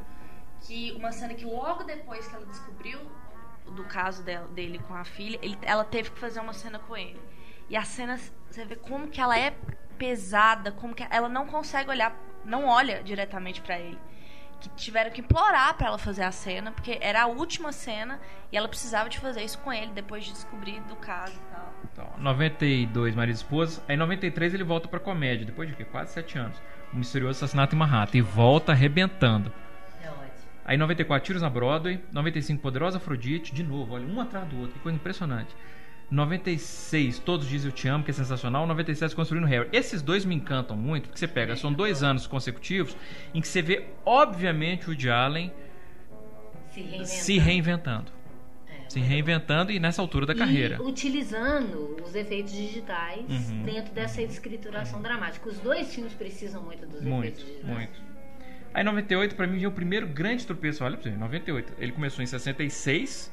que 0.60 0.92
uma 0.92 1.10
cena 1.12 1.32
que 1.34 1.44
logo 1.44 1.82
depois 1.84 2.26
que 2.28 2.34
ela 2.36 2.44
descobriu 2.46 3.00
do 3.74 3.84
caso 3.84 4.22
dela, 4.22 4.46
dele 4.48 4.78
com 4.86 4.94
a 4.94 5.04
filha, 5.04 5.38
ele- 5.42 5.58
ela 5.62 5.84
teve 5.84 6.10
que 6.10 6.18
fazer 6.18 6.40
uma 6.40 6.52
cena 6.52 6.78
com 6.78 6.96
ele. 6.96 7.18
E 7.70 7.76
a 7.76 7.82
cena, 7.84 8.18
você 8.50 8.64
vê 8.64 8.76
como 8.76 9.08
que 9.08 9.20
ela 9.20 9.38
é 9.38 9.54
pesada, 9.98 10.70
como 10.72 10.94
que 10.94 11.04
ela 11.10 11.28
não 11.28 11.46
consegue 11.46 11.90
olhar, 11.90 12.14
não 12.44 12.66
olha 12.66 13.02
diretamente 13.02 13.60
pra 13.60 13.78
ele. 13.78 13.98
Que 14.60 14.68
tiveram 14.70 15.10
que 15.10 15.20
implorar 15.20 15.74
pra 15.74 15.86
ela 15.86 15.98
fazer 15.98 16.22
a 16.22 16.32
cena, 16.32 16.72
porque 16.72 16.98
era 17.00 17.22
a 17.22 17.26
última 17.26 17.70
cena 17.70 18.20
e 18.50 18.56
ela 18.56 18.66
precisava 18.66 19.08
de 19.08 19.18
fazer 19.18 19.42
isso 19.42 19.58
com 19.58 19.72
ele 19.72 19.92
depois 19.92 20.24
de 20.24 20.32
descobrir 20.32 20.80
do 20.82 20.96
caso 20.96 21.34
e 21.34 21.54
tal. 21.54 21.74
Então, 21.92 22.10
92, 22.18 23.14
Marido 23.14 23.34
e 23.34 23.38
Esposa. 23.38 23.82
Aí, 23.86 23.96
93, 23.96 24.54
ele 24.54 24.64
volta 24.64 24.88
pra 24.88 24.98
comédia. 24.98 25.46
Depois 25.46 25.68
de 25.68 25.76
quê? 25.76 25.84
Quase 25.84 26.12
7 26.12 26.38
anos. 26.38 26.56
O 26.92 26.96
Misterioso 26.96 27.38
Assassinato 27.38 27.76
em 27.76 27.78
Manhattan. 27.78 28.18
E 28.18 28.20
volta 28.20 28.72
arrebentando. 28.72 29.52
É 30.02 30.08
ótimo. 30.08 30.28
Aí 30.64 30.76
94 30.76 31.24
Tiros 31.24 31.42
na 31.42 31.48
Broadway, 31.48 32.02
95 32.12 32.60
Poderosa 32.60 32.98
Afrodite, 32.98 33.54
de 33.54 33.62
novo, 33.62 33.94
olha, 33.94 34.06
um 34.06 34.20
atrás 34.20 34.46
do 34.48 34.58
outro, 34.58 34.74
que 34.74 34.80
coisa 34.80 34.96
impressionante. 34.96 35.54
96 36.10 37.18
Todos 37.18 37.46
Dizem 37.48 37.70
Eu 37.70 37.74
Te 37.74 37.88
Amo, 37.88 38.04
que 38.04 38.10
é 38.10 38.14
sensacional. 38.14 38.66
97 38.66 39.14
Construindo 39.14 39.46
Harry. 39.46 39.68
Esses 39.72 40.00
dois 40.02 40.24
me 40.24 40.34
encantam 40.34 40.76
muito, 40.76 41.04
porque 41.08 41.18
você 41.18 41.28
pega, 41.28 41.54
são 41.56 41.72
dois 41.72 42.02
anos 42.02 42.26
consecutivos 42.26 42.96
em 43.34 43.40
que 43.40 43.48
você 43.48 43.60
vê, 43.62 43.84
obviamente, 44.04 44.86
o 44.86 44.88
Woody 44.90 45.10
Allen 45.10 45.52
Se 46.70 46.80
reinventando. 46.80 47.06
se 47.08 47.38
reinventando. 47.38 48.12
É. 48.68 48.88
Se 48.90 49.00
reinventando 49.00 49.72
e 49.72 49.78
nessa 49.78 50.00
altura 50.00 50.24
da 50.24 50.34
carreira. 50.34 50.76
E 50.76 50.80
utilizando 50.82 51.96
os 52.02 52.14
efeitos 52.14 52.52
digitais 52.52 53.26
Uhum. 53.50 53.62
dentro 53.64 53.92
dessa 53.92 54.22
escrituração 54.22 55.02
dramática. 55.02 55.46
Os 55.48 55.58
dois 55.58 55.94
filmes 55.94 56.14
precisam 56.14 56.62
muito 56.62 56.86
dos 56.86 57.02
Muito, 57.02 57.18
efeitos 57.26 57.44
digitais. 57.44 57.74
muito. 57.76 58.08
Aí 58.72 58.84
98 58.84 59.34
pra 59.34 59.46
mim 59.46 59.62
é 59.62 59.66
o 59.68 59.72
primeiro 59.72 60.06
grande 60.06 60.46
tropeço. 60.46 60.84
Olha 60.84 60.96
pra 60.96 61.10
você, 61.10 61.16
98. 61.16 61.72
Ele 61.78 61.92
começou 61.92 62.22
em 62.22 62.26
66. 62.26 63.32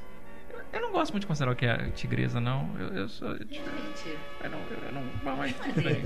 Eu- 0.75 0.81
não 0.81 0.91
gosto 0.91 1.11
muito 1.11 1.21
de 1.23 1.27
considerar 1.27 1.51
o 1.51 1.55
que 1.55 1.65
é 1.65 1.89
tigresa, 1.91 2.39
não. 2.39 2.69
Eu, 2.79 2.87
eu 2.93 3.09
sou. 3.09 3.29
Eu, 3.29 3.37
eu 4.43 4.49
não, 4.49 4.59
eu 4.59 4.91
não. 4.93 5.35
Mas, 5.37 5.55
tudo 5.55 5.81
bem. 5.81 6.03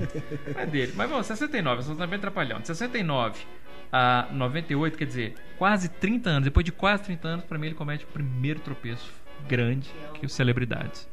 É 0.56 0.66
dele. 0.66 0.92
Mas 0.96 1.10
vamos, 1.10 1.26
69, 1.26 1.80
eu 1.80 1.82
sou 1.84 1.96
também 1.96 2.16
atrapalhando. 2.18 2.60
De 2.62 2.66
69 2.68 3.44
a 3.92 4.28
98, 4.32 4.96
quer 4.98 5.04
dizer, 5.06 5.34
quase 5.58 5.88
30 5.88 6.30
anos. 6.30 6.44
Depois 6.44 6.64
de 6.64 6.72
quase 6.72 7.02
30 7.04 7.28
anos, 7.28 7.44
pra 7.44 7.58
mim 7.58 7.66
ele 7.66 7.74
comete 7.74 8.04
o 8.04 8.08
primeiro 8.08 8.60
tropeço 8.60 9.12
grande 9.48 9.90
que 10.14 10.24
os 10.26 10.32
celebridades. 10.32 11.08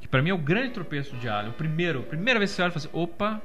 Que 0.00 0.08
pra 0.08 0.22
mim 0.22 0.30
é 0.30 0.34
o 0.34 0.38
grande 0.38 0.72
tropeço 0.72 1.16
de 1.16 1.28
Alien. 1.28 1.50
O 1.50 1.54
primeiro, 1.54 2.00
a 2.00 2.02
primeira 2.04 2.38
vez 2.38 2.50
que 2.50 2.56
você 2.56 2.62
olha 2.62 2.70
e 2.70 2.72
fala 2.72 2.86
assim: 2.86 2.96
opa, 2.98 3.42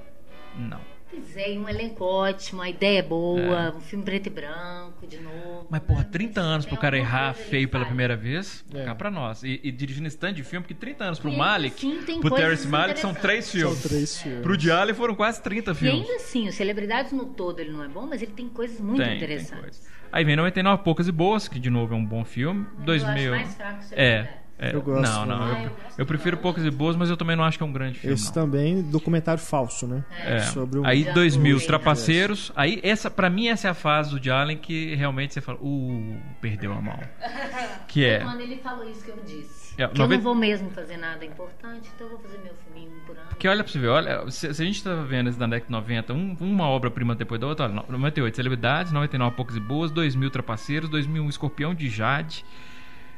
não. 0.57 0.94
Pois 1.15 1.37
é, 1.37 1.53
e 1.53 1.57
um 1.57 1.67
elenco 1.69 2.03
ótimo, 2.03 2.61
a 2.61 2.69
ideia 2.69 2.99
é 2.99 3.01
boa, 3.01 3.73
um 3.75 3.81
filme 3.81 4.03
preto 4.05 4.27
e 4.27 4.29
branco, 4.29 5.07
de 5.07 5.17
novo. 5.19 5.67
Mas, 5.69 5.81
porra, 5.81 6.03
30 6.03 6.41
anos 6.41 6.65
pro 6.65 6.75
Tem 6.75 6.81
cara 6.81 6.97
errar 6.97 7.33
feio 7.33 7.67
pela 7.69 7.85
primeira 7.85 8.15
vez, 8.15 8.63
É. 8.73 8.83
cá 8.85 8.93
pra 8.95 9.09
nós. 9.09 9.43
E, 9.43 9.59
e 9.63 9.71
dirigindo 9.71 10.07
esse 10.07 10.17
tanto 10.17 10.35
de 10.35 10.43
filme, 10.43 10.63
porque 10.63 10.73
30 10.73 11.03
anos 11.03 11.19
pro 11.19 11.29
E 11.31 11.37
Malik, 11.37 11.75
assim 11.75 12.03
tem 12.05 12.19
pro 12.19 12.29
Terrence 12.35 12.67
Malik 12.67 12.99
são 12.99 13.13
três 13.13 13.51
filmes. 13.51 13.77
São 13.79 13.89
três 13.89 14.21
filmes. 14.21 14.41
Pro 14.41 14.57
Dialli 14.57 14.93
foram 14.93 15.15
quase 15.15 15.41
30 15.41 15.71
E 15.71 15.75
filmes. 15.75 16.01
ainda 16.09 16.15
assim, 16.21 16.47
os 16.47 16.55
celebridades 16.55 17.11
no 17.11 17.25
todo 17.25 17.59
ele 17.59 17.71
não 17.71 17.83
é 17.83 17.87
bom, 17.87 18.05
mas 18.05 18.21
ele 18.21 18.31
tem 18.33 18.47
coisas 18.49 18.79
muito 18.79 18.97
Tem, 18.97 19.07
tem 19.07 19.17
interessantes. 19.17 19.59
coisa. 19.79 19.95
Aí 20.11 20.23
vem 20.23 20.35
99 20.35 20.83
Poucas 20.83 21.07
e 21.07 21.11
Boas, 21.11 21.47
que 21.47 21.59
de 21.59 21.69
novo 21.69 21.93
é 21.93 21.97
um 21.97 22.05
bom 22.05 22.23
filme. 22.23 22.65
Eu 22.79 22.85
2000. 22.85 23.33
acho 23.33 23.43
mais 23.45 23.55
fraco 23.55 23.83
É. 23.91 24.29
É. 24.57 24.73
Eu 24.73 24.81
gosto 24.81 25.01
não, 25.11 25.25
não. 25.25 25.37
também. 25.49 25.63
Eu, 25.65 25.69
Ah, 25.69 25.89
eu 25.89 25.95
eu 25.99 26.05
prefiro. 26.05 26.37
Poucas 26.37 26.63
e 26.63 26.71
Boas, 26.71 26.95
mas 26.95 27.09
eu 27.09 27.17
também 27.17 27.35
não 27.35 27.43
acho 27.43 27.57
que 27.57 27.63
é 27.63 27.67
um 27.67 27.73
grande 27.73 27.99
filme. 27.99 28.13
Esse 28.13 28.27
não. 28.27 28.33
também, 28.33 28.81
documentário 28.83 29.41
falso, 29.41 29.85
né? 29.85 30.03
É. 30.23 30.39
Sobre 30.39 30.79
o- 30.79 30.85
Aí 30.85 31.03
Já 31.03 31.13
2000, 31.13 31.43
foi, 31.43 31.53
Os 31.57 31.61
né? 31.63 31.67
Trapaceiros. 31.67 32.51
Aí, 32.55 32.79
essa, 32.81 33.11
pra 33.11 33.29
mim, 33.29 33.47
essa 33.49 33.67
é 33.67 33.71
a 33.71 33.73
fase 33.73 34.17
do 34.17 34.31
Allen 34.31 34.57
que 34.57 34.95
realmente 34.95 35.33
você 35.33 35.41
fala, 35.41 35.57
uh, 35.61 36.17
perdeu 36.41 36.71
a 36.71 36.81
mão. 36.81 36.99
Que 37.87 38.05
é. 38.05 38.19
Quando 38.19 38.41
ele 38.41 38.57
falou 38.57 38.89
isso 38.89 39.03
que 39.03 39.11
eu 39.11 39.17
disse. 39.25 39.73
É, 39.77 39.87
que 39.87 39.93
eu 39.93 39.97
noven- 40.03 40.17
não 40.17 40.23
vou 40.23 40.35
mesmo 40.35 40.69
fazer 40.71 40.97
nada 40.97 41.23
importante, 41.25 41.89
então 41.93 42.07
eu 42.07 42.11
vou 42.13 42.19
fazer 42.21 42.37
meu 42.43 42.53
filminho 42.65 42.91
por 43.05 43.15
ano. 43.17 43.27
Porque 43.29 43.47
olha 43.47 43.61
pra 43.63 43.71
você 43.71 43.79
ver, 43.79 43.87
olha, 43.89 44.29
se, 44.31 44.53
se 44.53 44.61
a 44.61 44.65
gente 44.65 44.81
tá 44.83 44.95
vendo 44.95 45.29
esse 45.29 45.37
da 45.39 45.45
década 45.47 45.65
de 45.65 45.71
90, 45.71 46.13
um- 46.13 46.35
uma 46.39 46.67
obra-prima 46.67 47.13
depois 47.13 47.39
da 47.41 47.47
outra, 47.47 47.65
olha, 47.65 47.83
98 47.89 48.35
Celebridades, 48.35 48.91
99 48.93 49.35
Poucas 49.35 49.55
e 49.57 49.59
Boas, 49.59 49.91
2000 49.91 50.29
Trapaceiros, 50.31 50.89
2001 50.89 51.27
Escorpião 51.29 51.73
de 51.75 51.89
Jade, 51.89 52.45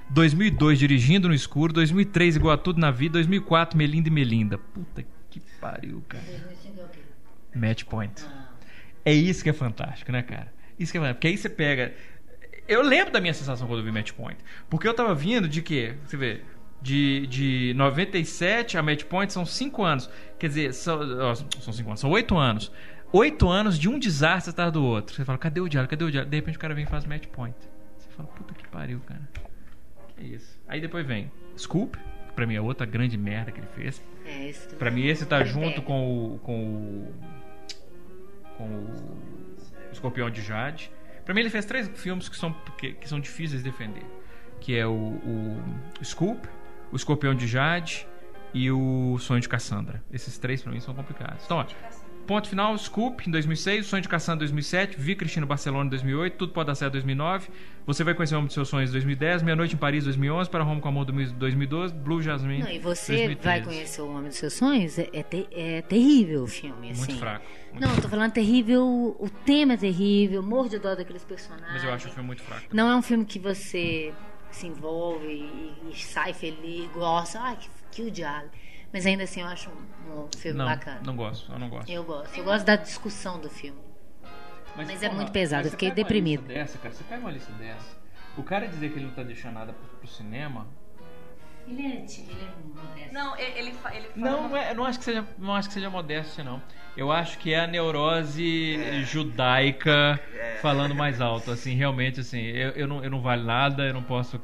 2002 0.09 0.79
Dirigindo 0.79 1.27
no 1.27 1.33
Escuro, 1.33 1.73
2003 1.73 2.35
Igual 2.37 2.53
a 2.53 2.57
Tudo 2.57 2.79
na 2.79 2.91
Vida, 2.91 3.13
2004 3.13 3.77
Melinda 3.77 4.07
e 4.07 4.11
Melinda. 4.11 4.57
Puta 4.57 5.03
que 5.29 5.39
pariu, 5.59 6.03
cara. 6.07 6.23
2005 6.23 6.81
o 6.81 6.89
quê? 6.89 6.99
Match 7.55 7.83
Point. 7.83 8.25
É 9.03 9.13
isso 9.13 9.43
que 9.43 9.49
é 9.49 9.53
fantástico, 9.53 10.11
né, 10.11 10.21
cara? 10.21 10.53
Isso 10.77 10.91
que 10.91 10.97
é 10.97 11.01
fantástico. 11.01 11.19
Porque 11.19 11.27
aí 11.27 11.37
você 11.37 11.49
pega. 11.49 11.93
Eu 12.67 12.81
lembro 12.81 13.13
da 13.13 13.21
minha 13.21 13.33
sensação 13.33 13.67
quando 13.67 13.79
eu 13.79 13.85
vi 13.85 13.91
Match 13.91 14.11
Point. 14.11 14.37
Porque 14.69 14.87
eu 14.87 14.93
tava 14.93 15.15
vindo 15.15 15.47
de 15.47 15.61
quê? 15.61 15.95
Você 16.05 16.17
vê. 16.17 16.41
De, 16.79 17.25
de 17.25 17.73
97 17.75 18.77
a 18.77 18.83
Match 18.83 19.03
Point 19.05 19.33
são 19.33 19.45
5 19.45 19.83
anos. 19.83 20.09
Quer 20.37 20.47
dizer, 20.47 20.73
são 20.73 20.99
5 21.35 21.89
anos, 21.89 21.99
são 21.99 22.11
8 22.11 22.37
anos. 22.37 22.71
8 23.11 23.49
anos 23.49 23.79
de 23.79 23.89
um 23.89 23.97
desastre 23.97 24.51
atrás 24.51 24.71
do 24.71 24.83
outro. 24.83 25.15
Você 25.15 25.25
fala, 25.25 25.39
cadê 25.39 25.59
o 25.59 25.67
diário? 25.67 25.89
Cadê 25.89 26.03
o 26.03 26.11
diário? 26.11 26.29
De 26.29 26.35
repente 26.35 26.55
o 26.55 26.59
cara 26.59 26.75
vem 26.75 26.83
e 26.83 26.87
faz 26.87 27.05
Match 27.05 27.25
Point. 27.27 27.57
Você 27.97 28.09
fala, 28.11 28.29
puta 28.29 28.53
que 28.53 28.67
pariu, 28.67 28.99
cara. 28.99 29.21
Que 30.17 30.23
isso. 30.25 30.59
Aí 30.67 30.81
depois 30.81 31.05
vem 31.05 31.31
Scoop, 31.57 31.97
que 31.97 32.33
pra 32.33 32.45
mim 32.45 32.55
é 32.55 32.61
outra 32.61 32.85
grande 32.85 33.17
merda 33.17 33.51
que 33.51 33.59
ele 33.59 33.67
fez. 33.67 34.01
é, 34.25 34.49
esse 34.49 34.75
Pra 34.75 34.89
mim 34.91 35.05
esse 35.05 35.25
tá 35.25 35.39
É. 35.41 35.45
junto 35.45 35.81
com 35.81 36.33
o 36.35 36.39
com 36.39 36.63
o 36.65 37.13
com 38.57 38.63
o 38.65 39.91
Escorpião 39.91 40.29
de 40.29 40.41
Jade. 40.41 40.91
Pra 41.23 41.33
mim 41.33 41.41
ele 41.41 41.49
fez 41.49 41.65
três 41.65 41.87
filmes 41.89 42.27
que 42.29 42.35
são 42.37 42.51
que, 42.77 42.93
que 42.93 43.07
são 43.07 43.19
difíceis 43.19 43.63
de 43.63 43.69
defender, 43.69 44.03
que 44.59 44.75
é 44.77 44.85
o, 44.87 44.91
o 45.99 46.03
Scoop, 46.03 46.47
o 46.91 46.95
Escorpião 46.95 47.35
de 47.35 47.45
Jade 47.47 48.07
e 48.53 48.71
o 48.71 49.17
Sonho 49.19 49.41
de 49.41 49.49
Cassandra. 49.49 50.01
Esses 50.11 50.37
três 50.37 50.61
pra 50.63 50.71
mim 50.71 50.79
são 50.79 50.93
complicados. 50.95 51.43
Então, 51.45 51.57
ó, 51.57 51.65
ponto 52.27 52.47
final, 52.49 52.77
Scoop 52.77 53.27
em 53.27 53.31
2006, 53.31 53.85
Sonho 53.85 54.01
de 54.01 54.09
Cassandra 54.09 54.37
em 54.45 54.47
2007, 54.49 54.95
Vi 54.99 55.15
Cristina 55.15 55.45
Barcelona 55.45 55.85
em 55.85 55.89
2008, 55.89 56.35
Tudo 56.37 56.51
Pode 56.53 56.67
Dar 56.67 56.75
Certo 56.75 56.91
em 56.93 56.97
2009, 56.97 57.49
Você 57.85 58.03
Vai 58.03 58.13
Conhecer 58.13 58.35
o 58.35 58.37
Homem 58.37 58.47
dos 58.47 58.53
Seus 58.53 58.67
Sonhos 58.69 58.89
em 58.89 58.93
2010, 58.93 59.41
Meia 59.43 59.55
Noite 59.55 59.73
em 59.75 59.77
Paris 59.77 60.03
em 60.03 60.07
2011, 60.07 60.49
Para 60.49 60.63
Home 60.63 60.81
com 60.81 60.89
Amor 60.89 61.07
em 61.09 61.25
2012, 61.33 61.93
Blue 61.93 62.21
Jasmine 62.21 62.63
Não, 62.63 62.69
e 62.69 62.79
você 62.79 63.13
2013. 63.13 63.41
vai 63.43 63.61
conhecer 63.63 64.01
o 64.01 64.09
Homem 64.11 64.27
dos 64.29 64.37
Seus 64.37 64.53
Sonhos? 64.53 64.99
É, 64.99 65.09
é 65.13 65.23
te- 65.23 65.47
é 65.51 65.81
terrível 65.81 66.43
o 66.43 66.47
filme, 66.47 66.91
assim. 66.91 66.99
Muito 66.99 67.17
fraco. 67.17 67.45
muito 67.71 67.85
Não, 67.87 67.95
eu 67.95 68.01
tô 68.01 68.09
falando 68.09 68.31
terrível, 68.33 68.83
o 69.19 69.29
tema 69.45 69.73
é 69.73 69.77
terrível, 69.77 70.43
morro 70.43 70.69
de 70.69 70.77
dó 70.79 70.93
daqueles 70.95 71.23
personagens. 71.23 71.71
Mas 71.73 71.83
eu 71.83 71.91
acho 71.93 72.07
o 72.07 72.11
filme 72.11 72.27
muito 72.27 72.43
fraco. 72.43 72.63
Não 72.73 72.91
é 72.91 72.95
um 72.95 73.01
filme 73.01 73.25
que 73.25 73.39
você 73.39 74.13
se 74.51 74.67
envolve 74.67 75.25
e, 75.27 75.73
e 75.91 75.95
sai 75.95 76.33
feliz, 76.33 76.89
gosta, 76.91 77.39
ai, 77.39 77.57
que, 77.57 77.69
que 77.91 78.01
o 78.03 78.11
diabo. 78.11 78.47
Mas 78.91 79.05
ainda 79.05 79.23
assim 79.23 79.41
eu 79.41 79.47
acho 79.47 79.69
um, 79.69 80.23
um 80.23 80.29
filme 80.37 80.57
Não, 80.57 80.65
bacana. 80.65 81.01
não 81.05 81.15
gosto, 81.15 81.51
eu 81.51 81.59
não 81.59 81.69
gosto. 81.69 81.89
Eu 81.89 82.03
gosto. 82.03 82.37
Eu 82.37 82.43
gosto 82.43 82.65
da 82.65 82.75
discussão 82.75 83.39
do 83.39 83.49
filme. 83.49 83.79
Mas 84.75 85.01
é 85.01 85.09
muito 85.09 85.31
pesado, 85.31 85.63
mas 85.63 85.65
eu 85.67 85.71
fiquei 85.71 85.91
deprimido. 85.91 86.41
lista 86.41 86.53
Dessa, 86.53 86.77
cara, 86.77 86.93
você 86.93 87.03
pega 87.03 87.21
uma 87.21 87.31
lista 87.31 87.51
dessa. 87.53 87.97
O 88.37 88.43
cara 88.43 88.67
dizer 88.67 88.91
que 88.91 88.99
ele 88.99 89.05
não 89.05 89.13
tá 89.13 89.23
deixando 89.23 89.55
nada 89.55 89.73
pro, 89.73 89.97
pro 89.97 90.07
cinema. 90.07 90.67
Ele 91.67 91.85
é, 91.85 92.01
ti- 92.01 92.25
ele 92.29 92.41
é 92.43 92.81
modesto. 92.81 93.13
Não, 93.13 93.37
ele, 93.37 93.59
ele, 93.59 93.71
fa- 93.73 93.93
ele 93.95 94.07
fala 94.09 94.15
Não, 94.31 94.39
uma- 94.41 94.49
não, 94.49 94.57
é, 94.57 94.73
não 94.73 94.85
acho 94.85 94.99
que 94.99 95.05
seja, 95.05 95.25
não 95.37 95.53
acho 95.55 95.67
que 95.67 95.73
seja 95.73 95.89
modéstia, 95.89 96.43
não. 96.43 96.61
Eu 96.95 97.11
acho 97.11 97.37
que 97.37 97.53
é 97.53 97.59
a 97.59 97.67
neurose 97.67 99.03
judaica 99.03 100.19
falando 100.61 100.95
mais 100.95 101.21
alto, 101.21 101.51
assim, 101.51 101.75
realmente, 101.75 102.19
assim, 102.21 102.39
eu, 102.41 102.71
eu, 102.71 102.87
não, 102.87 103.03
eu 103.03 103.09
não 103.11 103.21
vale 103.21 103.43
nada, 103.43 103.83
eu 103.85 103.93
não 103.93 104.01
posso. 104.01 104.39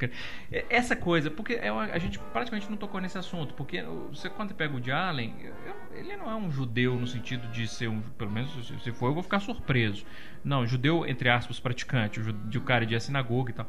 É, 0.52 0.64
Essa 0.70 0.94
coisa, 0.94 1.30
porque 1.30 1.54
é 1.54 1.72
uma- 1.72 1.84
a 1.86 1.98
gente 1.98 2.18
praticamente 2.18 2.70
não 2.70 2.76
tocou 2.76 3.00
nesse 3.00 3.18
assunto, 3.18 3.54
porque 3.54 3.82
você 4.10 4.30
quando 4.30 4.50
você 4.50 4.54
pega 4.54 4.76
o 4.76 4.80
de 4.80 4.92
Allen, 4.92 5.34
eu- 5.42 5.74
ele 5.98 6.16
não 6.16 6.30
é 6.30 6.36
um 6.36 6.48
judeu 6.50 6.94
no 6.94 7.06
sentido 7.08 7.48
de 7.48 7.66
ser 7.66 7.88
um, 7.88 8.00
pelo 8.16 8.30
menos 8.30 8.50
se- 8.82 8.92
for, 8.92 9.06
eu 9.08 9.14
vou 9.14 9.22
ficar 9.22 9.40
surpreso. 9.40 10.04
Não, 10.44 10.64
judeu, 10.64 11.04
entre 11.06 11.28
aspas, 11.28 11.58
praticante, 11.58 12.20
o 12.20 12.22
ju- 12.22 12.32
de 12.32 12.58
o 12.58 12.60
cara 12.60 12.86
de 12.86 12.94
ir 12.94 12.96
à 12.96 13.00
sinagoga 13.00 13.50
e 13.50 13.54
tal. 13.54 13.66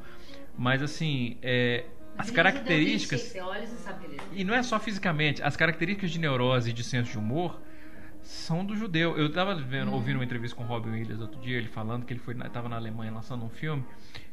Mas 0.58 0.82
assim, 0.84 1.38
é, 1.42 1.86
as 2.18 2.30
é 2.30 2.34
características. 2.34 3.36
e 4.32 4.42
é 4.42 4.44
não 4.44 4.54
é 4.54 4.64
só 4.64 4.80
fisicamente, 4.80 5.42
as 5.44 5.56
características 5.56 6.12
de 6.12 6.20
neurose 6.20 6.70
e 6.70 6.74
de 6.74 6.84
senso 6.84 7.12
de 7.12 7.18
humor 7.18 7.62
são 8.22 8.66
do 8.66 8.76
judeu. 8.76 9.18
Eu 9.18 9.32
tava 9.32 9.56
vendo, 9.56 9.92
ouvindo 9.94 10.16
uma 10.16 10.24
entrevista 10.24 10.56
com 10.56 10.64
o 10.64 10.66
Robin 10.66 10.92
Williams 10.92 11.22
outro 11.22 11.40
dia, 11.40 11.58
ele 11.58 11.68
falando 11.68 12.06
que 12.06 12.14
ele 12.14 12.20
foi, 12.20 12.34
tava 12.36 12.68
na 12.68 12.76
Alemanha 12.76 13.12
lançando 13.12 13.46
um 13.46 13.50
filme, 13.50 13.84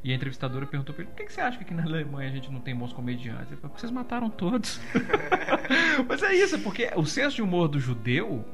e 0.03 0.13
a 0.13 0.15
entrevistadora 0.15 0.67
perguntou 0.67 0.95
pra 0.95 1.05
ele: 1.05 1.11
por 1.11 1.17
que, 1.19 1.25
que 1.25 1.33
você 1.33 1.41
acha 1.41 1.59
que 1.59 1.65
aqui 1.65 1.75
na 1.75 1.83
Alemanha 1.83 2.29
a 2.29 2.33
gente 2.33 2.51
não 2.51 2.61
tem 2.61 2.75
bons 2.75 2.93
comediantes? 2.93 3.49
Ele 3.49 3.57
falou: 3.57 3.71
porque 3.71 3.81
vocês 3.81 3.93
mataram 3.93 4.31
todos. 4.31 4.81
Mas 6.09 6.23
é 6.23 6.35
isso, 6.35 6.59
porque 6.61 6.91
o 6.97 7.05
senso 7.05 7.37
de 7.37 7.43
humor 7.43 7.69
do 7.69 7.79
judeu 7.79 8.45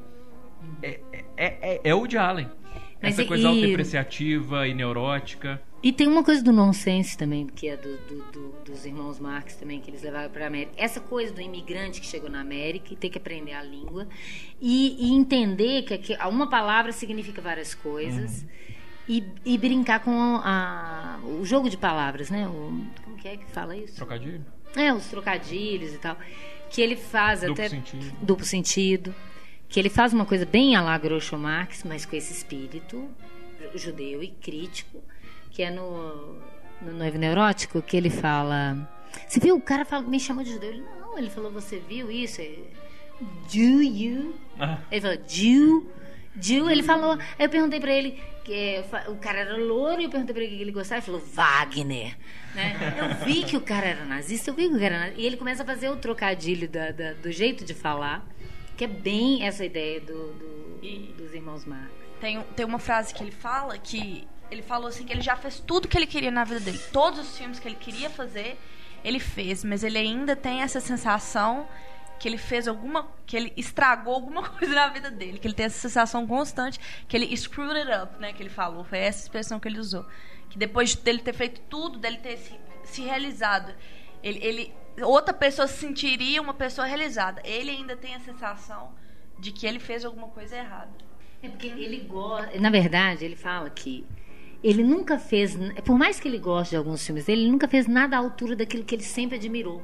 é, 0.81 0.99
é, 1.11 1.25
é, 1.37 1.81
é 1.83 1.95
o 1.95 2.05
de 2.07 2.17
Allen. 2.17 2.49
Mas 3.01 3.13
Essa 3.13 3.23
e- 3.23 3.27
coisa 3.27 3.43
e- 3.43 3.45
autodepreciativa 3.47 4.67
e 4.67 4.73
neurótica. 4.73 5.61
E 5.81 5.93
tem 5.93 6.07
uma 6.07 6.21
coisa 6.23 6.43
do 6.43 6.51
nonsense 6.51 7.17
também, 7.17 7.47
que 7.47 7.69
é 7.69 7.77
do, 7.77 7.95
do- 7.99 8.31
do- 8.31 8.55
dos 8.65 8.85
irmãos 8.85 9.17
Marx 9.19 9.55
também, 9.55 9.79
que 9.79 9.89
eles 9.89 10.01
levaram 10.03 10.29
para 10.29 10.43
a 10.43 10.47
América. 10.47 10.73
Essa 10.75 10.99
coisa 10.99 11.33
do 11.33 11.39
imigrante 11.39 12.01
que 12.01 12.05
chegou 12.07 12.29
na 12.29 12.41
América 12.41 12.93
e 12.93 12.97
ter 12.97 13.09
que 13.09 13.17
aprender 13.17 13.53
a 13.53 13.63
língua 13.63 14.05
e, 14.61 14.97
e 14.99 15.13
entender 15.13 15.83
que, 15.83 15.97
que 15.97 16.17
uma 16.27 16.49
palavra 16.49 16.91
significa 16.91 17.41
várias 17.41 17.73
coisas 17.73 18.45
e, 19.07 19.23
e 19.45 19.57
brincar 19.57 20.01
com 20.01 20.11
a- 20.43 21.19
o 21.39 21.45
jogo 21.45 21.69
de 21.69 21.77
palavras, 21.77 22.29
né? 22.29 22.45
O, 22.49 22.83
como 23.05 23.15
que 23.15 23.29
é 23.29 23.37
que 23.37 23.45
fala 23.45 23.77
isso? 23.77 23.95
Trocadilho? 23.95 24.45
É, 24.75 24.93
os 24.93 25.05
trocadilhos 25.07 25.93
e 25.93 25.97
tal. 25.97 26.17
Que 26.69 26.81
ele 26.81 26.97
faz 26.97 27.39
Duplo 27.39 27.53
até. 27.53 27.69
sentido. 27.69 28.13
Duplo 28.21 28.45
sentido. 28.45 29.15
Que 29.69 29.79
ele 29.79 29.89
faz 29.89 30.11
uma 30.13 30.25
coisa 30.25 30.45
bem 30.45 30.75
a 30.75 30.81
la 30.81 30.97
Groucho 30.97 31.37
Marx, 31.37 31.83
mas 31.83 32.05
com 32.05 32.15
esse 32.15 32.33
espírito 32.33 33.07
judeu 33.75 34.23
e 34.23 34.27
crítico, 34.29 35.01
que 35.51 35.61
é 35.61 35.69
no, 35.69 36.35
no 36.81 36.91
Noivo 36.93 37.17
Neurótico, 37.19 37.81
que 37.81 37.95
ele 37.95 38.09
fala. 38.09 38.75
Você 39.27 39.39
viu? 39.39 39.55
O 39.55 39.61
cara 39.61 39.85
fala, 39.85 40.03
me 40.03 40.19
chamou 40.19 40.43
de 40.43 40.51
judeu. 40.53 40.69
Ele, 40.69 40.83
não, 40.99 41.17
ele 41.17 41.29
falou, 41.29 41.51
você 41.51 41.77
viu 41.87 42.09
isso? 42.11 42.41
Do 43.51 43.81
you? 43.83 44.33
Ah, 44.59 44.79
Ele 44.91 45.01
falou, 45.01 45.17
Jew? 45.27 45.91
Jew? 46.39 46.69
Ele 46.69 46.81
falou. 46.81 47.11
Aí 47.37 47.45
eu 47.45 47.49
perguntei 47.49 47.79
pra 47.79 47.91
ele, 47.91 48.17
que 48.45 48.81
o 49.09 49.15
cara 49.17 49.39
era 49.39 49.57
louro, 49.57 49.99
e 50.01 50.05
eu 50.05 50.09
perguntei 50.09 50.33
pra 50.33 50.41
ele 50.43 50.53
o 50.53 50.57
que 50.57 50.63
ele 50.63 50.71
gostava. 50.71 50.99
Ele 50.99 51.05
falou, 51.05 51.21
Wagner. 51.21 52.15
Né? 52.55 52.95
Eu 52.97 53.25
vi 53.25 53.43
que 53.43 53.57
o 53.57 53.61
cara 53.61 53.87
era 53.87 54.05
nazista, 54.05 54.49
eu 54.49 54.55
vi 54.55 54.69
que 54.69 54.75
o 54.75 54.79
cara 54.79 54.85
era 54.95 54.99
nazista. 54.99 55.21
E 55.21 55.25
ele 55.27 55.37
começa 55.37 55.61
a 55.63 55.65
fazer 55.65 55.89
o 55.89 55.97
trocadilho 55.97 56.67
da- 56.69 56.91
da- 56.91 57.13
do 57.13 57.31
jeito 57.31 57.65
de 57.65 57.73
falar, 57.73 58.25
que 58.79 58.85
é 58.85 58.87
bem 58.87 59.45
essa 59.45 59.65
ideia 59.65 59.99
do, 59.99 60.33
do- 60.33 60.79
E- 60.81 61.13
dos 61.17 61.33
irmãos 61.33 61.65
Marx. 61.65 61.91
Tem, 62.21 62.41
tem 62.55 62.65
uma 62.65 62.79
frase 62.79 63.13
que 63.13 63.21
ele 63.21 63.31
fala 63.31 63.77
que 63.77 64.25
ele 64.49 64.61
falou 64.61 64.87
assim 64.87 65.03
que 65.05 65.11
ele 65.11 65.21
já 65.21 65.35
fez 65.35 65.59
tudo 65.59 65.85
que 65.87 65.97
ele 65.97 66.07
queria 66.07 66.31
na 66.31 66.45
vida 66.45 66.61
dele. 66.61 66.79
Todos 66.93 67.19
os 67.19 67.37
filmes 67.37 67.59
que 67.59 67.67
ele 67.67 67.75
queria 67.75 68.09
fazer, 68.09 68.57
ele 69.03 69.19
fez, 69.19 69.63
mas 69.65 69.83
ele 69.83 69.97
ainda 69.97 70.33
tem 70.35 70.61
essa 70.61 70.79
sensação 70.79 71.67
que 72.19 72.27
ele 72.29 72.37
fez 72.37 72.67
alguma 72.67 73.05
que 73.25 73.35
ele 73.35 73.51
estragou 73.57 74.13
alguma 74.13 74.43
coisa 74.57 74.73
na 74.73 74.87
vida 74.87 75.11
dele, 75.11 75.37
que 75.39 75.47
ele 75.47 75.53
tem 75.53 75.65
essa 75.65 75.79
sensação 75.79 76.25
constante 76.25 76.79
que 77.07 77.17
ele 77.17 77.35
screwed 77.35 77.77
it 77.77 77.91
up, 78.01 78.17
né, 78.19 78.31
que 78.33 78.41
ele 78.41 78.49
falou, 78.49 78.83
foi 78.85 78.99
essa 78.99 79.23
expressão 79.23 79.59
que 79.59 79.67
ele 79.67 79.79
usou. 79.79 80.05
Que 80.49 80.57
depois 80.57 80.95
dele 80.95 81.19
ter 81.19 81.33
feito 81.33 81.59
tudo, 81.69 81.99
dele 81.99 82.17
ter 82.17 82.37
se, 82.37 82.53
se 82.85 83.01
realizado, 83.01 83.73
ele, 84.23 84.39
ele 84.41 84.73
outra 85.03 85.33
pessoa 85.33 85.67
se 85.67 85.79
sentiria 85.79 86.41
uma 86.41 86.53
pessoa 86.53 86.85
realizada. 86.87 87.41
Ele 87.45 87.71
ainda 87.71 87.95
tem 87.95 88.15
a 88.15 88.19
sensação 88.19 88.91
de 89.37 89.51
que 89.51 89.65
ele 89.65 89.79
fez 89.79 90.03
alguma 90.03 90.27
coisa 90.27 90.57
errada. 90.57 90.91
É 91.41 91.47
porque 91.47 91.67
ele 91.67 91.99
gosta. 92.01 92.59
Na 92.59 92.69
verdade, 92.69 93.23
ele 93.23 93.35
fala 93.35 93.69
que 93.69 94.05
ele 94.63 94.83
nunca 94.83 95.17
fez. 95.17 95.57
Por 95.85 95.97
mais 95.97 96.19
que 96.19 96.27
ele 96.27 96.37
goste 96.37 96.71
de 96.71 96.77
alguns 96.77 97.05
filmes 97.05 97.25
dele, 97.25 97.43
ele 97.43 97.51
nunca 97.51 97.67
fez 97.67 97.87
nada 97.87 98.17
à 98.17 98.19
altura 98.19 98.55
daquilo 98.55 98.83
que 98.83 98.95
ele 98.95 99.03
sempre 99.03 99.37
admirou. 99.37 99.81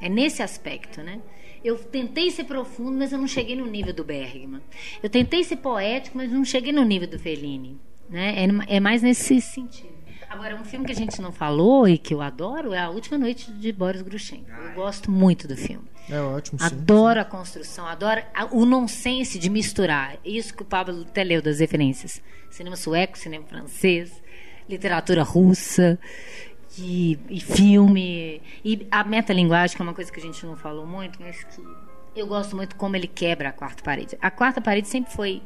É 0.00 0.08
nesse 0.08 0.42
aspecto, 0.42 1.02
né? 1.02 1.20
Eu 1.62 1.78
tentei 1.78 2.30
ser 2.30 2.44
profundo, 2.44 2.98
mas 2.98 3.12
eu 3.12 3.18
não 3.18 3.26
cheguei 3.26 3.56
no 3.56 3.66
nível 3.66 3.94
do 3.94 4.04
Bergman. 4.04 4.60
Eu 5.02 5.08
tentei 5.08 5.42
ser 5.44 5.56
poético, 5.56 6.18
mas 6.18 6.30
não 6.30 6.44
cheguei 6.44 6.72
no 6.72 6.84
nível 6.84 7.08
do 7.08 7.18
Fellini. 7.18 7.80
Né? 8.10 8.44
É, 8.44 8.76
é 8.76 8.80
mais 8.80 9.00
nesse 9.00 9.40
sentido. 9.40 9.93
Agora, 10.34 10.56
um 10.56 10.64
filme 10.64 10.84
que 10.84 10.90
a 10.90 10.96
gente 10.96 11.22
não 11.22 11.30
falou 11.30 11.86
e 11.86 11.96
que 11.96 12.12
eu 12.12 12.20
adoro 12.20 12.72
é 12.72 12.78
A 12.80 12.90
Última 12.90 13.16
Noite 13.16 13.52
de 13.52 13.70
Boris 13.70 14.02
Grushenko. 14.02 14.50
Eu 14.50 14.74
gosto 14.74 15.08
muito 15.08 15.46
do 15.46 15.56
filme. 15.56 15.88
É 16.10 16.20
ótimo, 16.20 16.58
sim. 16.58 16.66
Adoro 16.66 17.20
a 17.20 17.24
construção, 17.24 17.86
adoro 17.86 18.20
o 18.50 18.66
nonsense 18.66 19.38
de 19.38 19.48
misturar. 19.48 20.16
Isso 20.24 20.52
que 20.52 20.62
o 20.62 20.64
Pablo 20.64 21.02
até 21.02 21.22
leu 21.22 21.40
das 21.40 21.60
referências. 21.60 22.20
Cinema 22.50 22.74
sueco, 22.74 23.16
cinema 23.16 23.46
francês, 23.46 24.20
literatura 24.68 25.22
russa 25.22 25.96
e, 26.76 27.16
e 27.30 27.38
filme. 27.38 28.42
E 28.64 28.88
a 28.90 29.04
metalinguagem, 29.04 29.76
que 29.76 29.82
é 29.82 29.84
uma 29.84 29.94
coisa 29.94 30.10
que 30.10 30.18
a 30.18 30.22
gente 30.22 30.44
não 30.44 30.56
falou 30.56 30.84
muito, 30.84 31.22
mas 31.22 31.44
que 31.44 31.62
eu 32.16 32.26
gosto 32.26 32.56
muito 32.56 32.74
como 32.74 32.96
ele 32.96 33.06
quebra 33.06 33.50
a 33.50 33.52
quarta 33.52 33.84
parede. 33.84 34.18
A 34.20 34.32
quarta 34.32 34.60
parede 34.60 34.88
sempre 34.88 35.12
foi 35.12 35.40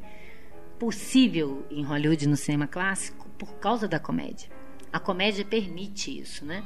possível 0.78 1.66
em 1.70 1.82
Hollywood, 1.82 2.26
no 2.26 2.38
cinema 2.38 2.66
clássico, 2.66 3.28
por 3.38 3.52
causa 3.56 3.86
da 3.86 3.98
comédia. 3.98 4.57
A 4.92 4.98
comédia 4.98 5.44
permite 5.44 6.18
isso, 6.18 6.44
né? 6.44 6.64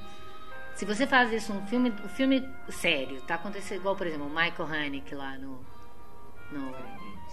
Se 0.74 0.84
você 0.84 1.06
faz 1.06 1.32
isso 1.32 1.52
um 1.52 1.66
filme, 1.66 1.92
um 2.04 2.08
filme 2.08 2.48
sério, 2.68 3.20
tá 3.22 3.34
acontecendo 3.34 3.78
igual, 3.78 3.94
por 3.94 4.06
exemplo, 4.06 4.26
o 4.26 4.30
Michael 4.30 4.68
Haneke 4.68 5.14
lá 5.14 5.36
no, 5.36 5.60
no 6.50 6.74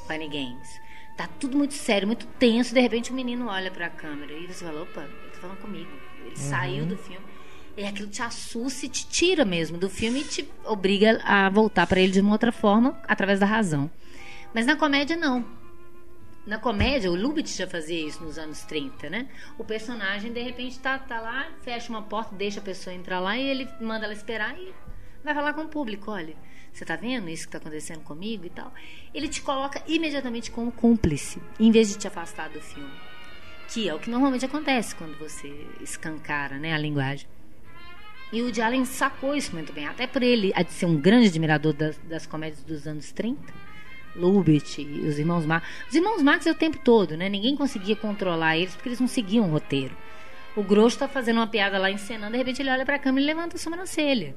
Funny 0.06 0.28
Games. 0.28 0.82
Tá 1.16 1.28
tudo 1.40 1.58
muito 1.58 1.74
sério, 1.74 2.08
muito 2.08 2.26
tenso, 2.28 2.74
de 2.74 2.80
repente 2.80 3.12
o 3.12 3.14
menino 3.14 3.48
olha 3.48 3.72
pra 3.72 3.90
câmera 3.90 4.34
e 4.34 4.48
você 4.48 4.66
fala, 4.66 4.84
opa, 4.84 5.02
ele 5.02 5.32
tá 5.32 5.40
falando 5.40 5.58
comigo. 5.58 5.92
Ele 6.26 6.36
saiu 6.38 6.86
do 6.86 6.98
filme. 6.98 7.26
E 7.78 7.86
aquilo 7.86 8.10
te 8.10 8.22
assusta 8.22 8.86
e 8.86 8.90
te 8.90 9.08
tira 9.08 9.46
mesmo 9.46 9.78
do 9.78 9.90
filme 9.90 10.22
e 10.22 10.24
te 10.24 10.50
obriga 10.66 11.22
a 11.24 11.50
voltar 11.50 11.88
pra 11.88 12.00
ele 12.00 12.12
de 12.12 12.20
uma 12.20 12.34
outra 12.34 12.52
forma, 12.52 13.02
através 13.08 13.40
da 13.40 13.46
razão. 13.46 13.90
Mas 14.54 14.66
na 14.66 14.76
comédia, 14.76 15.16
não. 15.16 15.46
Na 16.46 16.58
comédia, 16.58 17.12
o 17.12 17.16
Lubitsch 17.16 17.58
já 17.58 17.68
fazia 17.68 18.08
isso 18.08 18.24
nos 18.24 18.38
anos 18.38 18.64
30, 18.64 19.10
né? 19.10 19.28
O 19.58 19.64
personagem, 19.64 20.32
de 20.32 20.42
repente, 20.42 20.80
tá, 20.80 20.98
tá 20.98 21.20
lá, 21.20 21.52
fecha 21.62 21.90
uma 21.90 22.02
porta, 22.02 22.36
deixa 22.36 22.60
a 22.60 22.64
pessoa 22.64 22.94
entrar 22.94 23.20
lá 23.20 23.38
e 23.38 23.48
ele 23.48 23.68
manda 23.80 24.06
ela 24.06 24.14
esperar 24.14 24.58
e 24.58 24.74
vai 25.24 25.34
falar 25.34 25.54
com 25.54 25.62
o 25.62 25.68
público, 25.68 26.12
olha, 26.12 26.36
você 26.72 26.86
tá 26.86 26.96
vendo 26.96 27.30
isso 27.30 27.46
que 27.46 27.52
tá 27.52 27.58
acontecendo 27.58 28.02
comigo 28.02 28.46
e 28.46 28.50
tal? 28.50 28.74
Ele 29.14 29.28
te 29.28 29.42
coloca 29.42 29.84
imediatamente 29.88 30.50
como 30.50 30.72
cúmplice, 30.72 31.42
em 31.60 31.72
vez 31.72 31.90
de 31.90 31.98
te 31.98 32.08
afastar 32.08 32.50
do 32.50 32.62
filme. 32.62 32.90
Que 33.68 33.88
é 33.88 33.94
o 33.94 34.00
que 34.00 34.10
normalmente 34.10 34.46
acontece 34.46 34.96
quando 34.96 35.18
você 35.20 35.68
escancara 35.82 36.58
né, 36.58 36.74
a 36.74 36.78
linguagem. 36.78 37.28
E 38.32 38.42
o 38.42 38.46
Woody 38.46 38.62
Allen 38.62 38.86
sacou 38.86 39.36
isso 39.36 39.54
muito 39.54 39.74
bem, 39.74 39.88
até 39.88 40.06
por 40.06 40.22
ele 40.22 40.54
de 40.54 40.72
ser 40.72 40.86
um 40.86 40.96
grande 40.96 41.28
admirador 41.28 41.74
das, 41.74 41.98
das 42.00 42.26
comédias 42.26 42.64
dos 42.64 42.88
anos 42.88 43.12
30. 43.12 43.42
Lubitsch 44.20 44.80
e 44.80 44.84
os 45.08 45.18
irmãos 45.18 45.46
Marx. 45.46 45.68
Os 45.88 45.96
irmãos 45.96 46.22
Marx 46.22 46.46
é 46.46 46.52
o 46.52 46.56
tempo 46.56 46.78
todo, 46.80 47.16
né? 47.16 47.30
Ninguém 47.30 47.56
conseguia 47.56 47.96
controlar 47.96 48.58
eles 48.58 48.76
porque 48.76 48.90
eles 48.90 49.00
não 49.00 49.08
seguiam 49.08 49.48
o 49.48 49.52
roteiro. 49.52 49.96
O 50.56 50.64
Grosso 50.64 51.00
tá 51.00 51.08
fazendo 51.08 51.38
uma 51.38 51.48
piada 51.48 51.78
lá 51.78 51.90
encenando, 51.90 52.32
de 52.32 52.38
repente 52.38 52.62
ele 52.62 52.70
olha 52.70 52.86
pra 52.86 53.00
câmera 53.00 53.24
e 53.24 53.28
levanta 53.28 53.56
a 53.56 53.60
sobrancelha. 53.60 54.36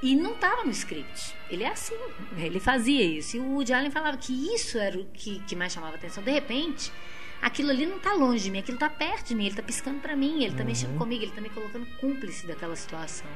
E 0.00 0.14
não 0.14 0.34
estava 0.34 0.64
no 0.64 0.70
script. 0.70 1.34
Ele 1.50 1.64
é 1.64 1.68
assim, 1.68 1.96
ele 2.36 2.60
fazia 2.60 3.04
isso. 3.04 3.36
E 3.36 3.40
o 3.40 3.54
Woody 3.54 3.72
Allen 3.72 3.90
falava 3.90 4.16
que 4.16 4.32
isso 4.54 4.78
era 4.78 4.96
o 4.96 5.04
que, 5.06 5.40
que 5.40 5.56
mais 5.56 5.72
chamava 5.72 5.96
atenção. 5.96 6.22
De 6.22 6.30
repente, 6.30 6.92
aquilo 7.42 7.70
ali 7.70 7.84
não 7.84 7.98
tá 7.98 8.12
longe 8.12 8.44
de 8.44 8.50
mim, 8.50 8.60
aquilo 8.60 8.78
tá 8.78 8.88
perto 8.88 9.28
de 9.28 9.34
mim, 9.34 9.46
ele 9.46 9.56
tá 9.56 9.62
piscando 9.62 9.98
para 9.98 10.14
mim, 10.14 10.44
ele 10.44 10.54
tá 10.54 10.62
mexendo 10.62 10.96
comigo, 10.96 11.24
ele 11.24 11.32
tá 11.32 11.40
me 11.40 11.50
colocando 11.50 11.84
cúmplice 12.00 12.46
daquela 12.46 12.76
situação. 12.76 13.28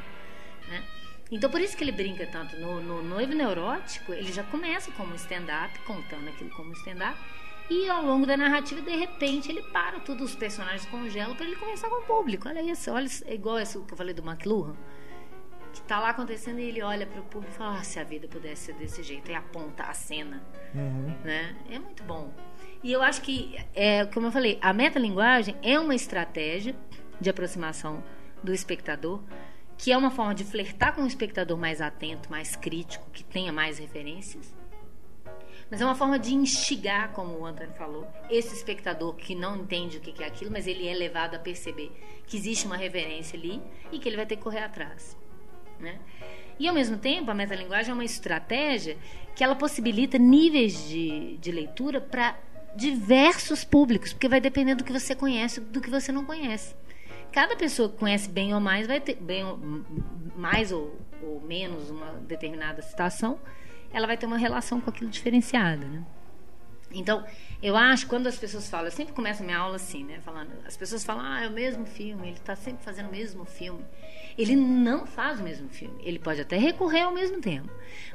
Né? 0.69 0.83
Então, 1.33 1.51
por 1.51 1.61
isso 1.61 1.77
que 1.77 1.83
ele 1.83 1.91
brinca 1.91 2.27
tanto. 2.27 2.57
No, 2.61 2.81
no 2.81 3.03
Noivo 3.03 3.33
Neurótico, 3.33 4.13
ele 4.13 4.33
já 4.33 4.45
começa 4.45 4.93
como 4.93 5.15
stand-up, 5.17 5.77
contando 5.81 6.29
aquilo 6.29 6.51
como 6.51 6.73
stand-up. 6.75 7.19
E 7.71 7.89
ao 7.89 8.05
longo 8.05 8.27
da 8.27 8.37
narrativa, 8.37 8.83
de 8.83 8.95
repente, 8.95 9.51
ele 9.51 9.63
para 9.63 9.99
tudo, 10.01 10.23
os 10.23 10.35
personagens 10.35 10.85
congelam 10.87 11.35
para 11.35 11.47
ele 11.47 11.57
conversar 11.57 11.89
com 11.89 12.03
o 12.03 12.03
público. 12.03 12.49
Olha 12.49 12.63
isso, 12.63 12.91
olha, 12.91 13.07
isso. 13.07 13.25
é 13.27 13.35
igual 13.35 13.59
isso 13.59 13.83
que 13.85 13.95
eu 13.95 13.97
falei 13.97 14.15
do 14.15 14.23
McLuhan 14.23 14.77
que 15.73 15.81
tá 15.83 15.99
lá 15.99 16.11
acontecendo 16.11 16.61
e 16.61 16.65
ele 16.65 16.83
olha 16.83 17.07
pro 17.07 17.23
público 17.23 17.53
e 17.55 17.57
fala: 17.57 17.79
ah, 17.79 17.83
se 17.83 17.99
a 17.99 18.05
vida 18.05 18.29
pudesse 18.29 18.67
ser 18.67 18.75
desse 18.75 19.03
jeito, 19.03 19.31
e 19.31 19.35
aponta 19.35 19.85
a 19.85 19.95
cena. 19.95 20.43
Né? 21.25 21.57
É 21.71 21.79
muito 21.79 22.03
bom. 22.05 22.33
E 22.83 22.93
eu 22.93 23.03
acho 23.03 23.23
que, 23.23 23.57
é, 23.75 24.05
como 24.07 24.27
eu 24.27 24.33
falei, 24.33 24.59
a 24.61 24.73
metalinguagem 24.73 25.57
é 25.63 25.79
uma 25.79 25.95
estratégia 25.95 26.75
de 27.21 27.31
aproximação 27.31 28.03
do 28.43 28.53
espectador, 28.53 29.23
que 29.83 29.91
é 29.91 29.97
uma 29.97 30.13
forma 30.13 30.33
de 30.33 30.45
flertar 30.45 30.95
com 30.95 31.03
o 31.03 31.07
espectador 31.09 31.59
mais 31.59 31.81
atento, 31.81 32.31
mais 32.31 32.55
crítico, 32.55 33.05
que 33.13 33.25
tenha 33.25 33.53
mais 33.53 33.81
referências. 33.81 34.55
Mas 35.69 35.81
é 35.81 35.85
uma 35.85 35.97
forma 35.97 36.21
de 36.21 36.33
instigar, 36.33 37.11
como 37.11 37.37
o 37.37 37.45
Antônio 37.45 37.75
falou, 37.75 38.07
esse 38.31 38.55
espectador 38.55 39.13
que 39.17 39.35
não 39.35 39.57
entende 39.57 39.99
o 39.99 40.01
que 40.01 40.23
é 40.23 40.27
aquilo, 40.29 40.53
mas 40.53 40.69
ele 40.69 40.87
é 40.87 40.95
levado 40.95 41.35
a 41.35 41.39
perceber 41.41 41.91
que 42.29 42.37
existe 42.37 42.65
uma 42.65 42.77
referência 42.77 43.37
ali 43.37 43.61
e 43.91 43.99
que 43.99 44.09
ele 44.09 44.15
vai 44.15 44.25
ter 44.25 44.37
que 44.37 44.43
correr 44.43 44.63
atrás. 44.63 45.17
Né? 45.81 45.99
E 46.61 46.69
ao 46.69 46.75
mesmo 46.75 46.97
tempo, 46.97 47.33
a 47.33 47.35
metalinguagem 47.35 47.91
é 47.91 47.95
uma 47.95 48.05
estratégia 48.05 48.97
que 49.35 49.43
ela 49.43 49.57
possibilita 49.57 50.17
níveis 50.17 50.89
de, 50.89 51.39
de 51.39 51.51
leitura 51.51 52.01
para 52.01 52.39
diversos 52.77 53.65
públicos, 53.65 54.13
porque 54.13 54.29
vai 54.29 54.41
depender 54.41 54.77
do 54.77 54.85
que 54.85 54.93
você 54.93 55.13
conhece 55.13 55.61
do 55.61 55.81
que 55.81 55.91
você 55.91 56.13
não 56.13 56.25
conhece. 56.25 56.73
Cada 57.33 57.57
pessoa 57.57 57.89
que 57.89 57.97
conhece 57.97 58.29
bem 58.29 58.55
ou 58.55 58.61
mais 58.61 58.87
vai 58.87 59.01
ter 59.01 59.17
bem 59.17 59.45
mais 60.37 60.71
ou, 60.71 60.95
ou 61.23 61.41
menos 61.41 61.91
uma 61.91 62.13
determinada 62.27 62.83
situação, 62.83 63.41
ela 63.93 64.07
vai 64.07 64.17
ter 64.17 64.27
uma 64.27 64.39
relação 64.39 64.81
com 64.81 64.91
aquilo 64.91 65.11
diferenciada, 65.11 65.85
né? 65.87 66.05
Então, 66.95 67.25
eu 67.63 67.77
acho, 67.77 68.07
quando 68.07 68.27
as 68.27 68.37
pessoas 68.37 68.69
falam, 68.69 68.87
eu 68.87 68.93
sempre 68.93 69.15
começo 69.15 69.43
a 69.43 69.47
minha 69.47 69.59
aula 69.59 69.77
assim, 69.77 70.05
né? 70.05 70.21
Falando, 70.21 70.51
as 70.67 70.77
pessoas 70.77 71.05
falam, 71.05 71.25
ah, 71.25 71.43
é 71.43 71.49
o 71.49 71.53
mesmo 71.53 71.87
filme, 71.87 72.29
ele 72.29 72.37
está 72.37 72.55
sempre 72.55 72.85
fazendo 72.85 73.09
o 73.09 73.13
mesmo 73.13 73.45
filme. 73.45 73.85
Ele 74.37 74.57
não 74.57 75.07
faz 75.07 75.41
o 75.41 75.43
mesmo 75.43 75.69
filme. 75.69 76.01
Ele 76.05 76.19
pode 76.19 76.41
até 76.41 76.57
recorrer 76.57 77.03
ao 77.03 77.13
mesmo 77.13 77.41
tema, 77.41 77.69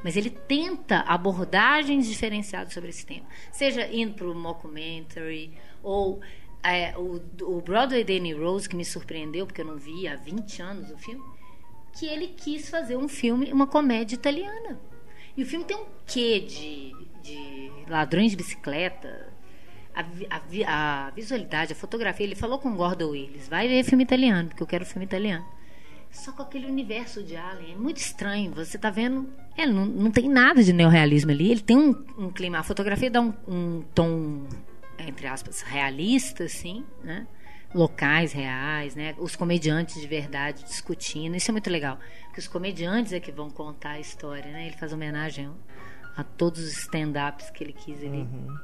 mas 0.03 0.15
ele 0.15 0.29
tenta 0.29 0.99
abordagens 0.99 2.07
diferenciadas 2.07 2.73
sobre 2.73 2.89
esse 2.89 3.05
tema. 3.05 3.25
Seja 3.51 3.87
indo 3.87 4.13
para 4.13 4.27
o 4.27 4.35
mockumentary, 4.35 5.53
ou 5.81 6.21
é, 6.63 6.97
o, 6.97 7.21
o 7.43 7.61
Broadway 7.61 8.03
Danny 8.03 8.33
Rose, 8.33 8.67
que 8.67 8.75
me 8.75 8.85
surpreendeu, 8.85 9.45
porque 9.45 9.61
eu 9.61 9.65
não 9.65 9.77
vi 9.77 10.07
há 10.07 10.15
20 10.15 10.61
anos 10.61 10.91
o 10.91 10.97
filme, 10.97 11.23
que 11.97 12.05
ele 12.05 12.27
quis 12.27 12.69
fazer 12.69 12.97
um 12.97 13.07
filme, 13.07 13.51
uma 13.51 13.67
comédia 13.67 14.15
italiana. 14.15 14.79
E 15.35 15.43
o 15.43 15.45
filme 15.45 15.65
tem 15.65 15.77
um 15.77 15.85
quê 16.05 16.39
de, 16.39 16.95
de 17.23 17.71
ladrões 17.87 18.31
de 18.31 18.37
bicicleta, 18.37 19.31
a, 19.93 20.01
a, 20.35 21.07
a, 21.07 21.11
visualidade, 21.11 21.73
a 21.73 21.75
fotografia. 21.75 22.25
Ele 22.25 22.35
falou 22.35 22.59
com 22.59 22.69
o 22.69 22.75
Gordon 22.75 23.09
Willis: 23.09 23.47
vai 23.47 23.67
ver 23.67 23.83
filme 23.83 24.03
italiano, 24.03 24.49
porque 24.49 24.61
eu 24.61 24.67
quero 24.67 24.85
filme 24.85 25.05
italiano. 25.05 25.45
Só 26.11 26.31
com 26.31 26.41
aquele 26.41 26.67
universo 26.67 27.21
de 27.21 27.35
Alien. 27.35 27.73
É 27.73 27.77
muito 27.77 27.97
estranho. 27.97 28.51
Você 28.53 28.77
está 28.77 28.89
vendo. 28.89 29.29
É, 29.55 29.65
não, 29.65 29.85
não 29.85 30.11
tem 30.11 30.29
nada 30.29 30.63
de 30.63 30.71
neorrealismo 30.71 31.31
ali. 31.31 31.51
Ele 31.51 31.61
tem 31.61 31.77
um, 31.77 32.05
um 32.17 32.31
clima. 32.31 32.59
A 32.59 32.63
fotografia 32.63 33.11
dá 33.11 33.21
um, 33.21 33.33
um, 33.47 33.83
tom, 33.93 34.47
entre 34.99 35.27
aspas, 35.27 35.61
realista, 35.61 36.43
assim, 36.45 36.85
né? 37.03 37.27
Locais 37.73 38.31
reais, 38.31 38.95
né? 38.95 39.13
Os 39.17 39.35
comediantes 39.35 39.99
de 39.99 40.07
verdade 40.07 40.63
discutindo. 40.63 41.35
Isso 41.35 41.51
é 41.51 41.53
muito 41.53 41.69
legal. 41.69 41.99
Porque 42.25 42.39
os 42.39 42.47
comediantes 42.47 43.13
é 43.13 43.19
que 43.19 43.31
vão 43.31 43.49
contar 43.49 43.91
a 43.91 43.99
história, 43.99 44.51
né? 44.51 44.67
Ele 44.67 44.77
faz 44.77 44.93
homenagem 44.93 45.51
a 46.15 46.23
todos 46.23 46.61
os 46.61 46.77
stand-ups 46.77 47.49
que 47.49 47.63
ele 47.63 47.73
quis 47.73 47.99
ali. 47.99 48.19
Uhum. 48.19 48.57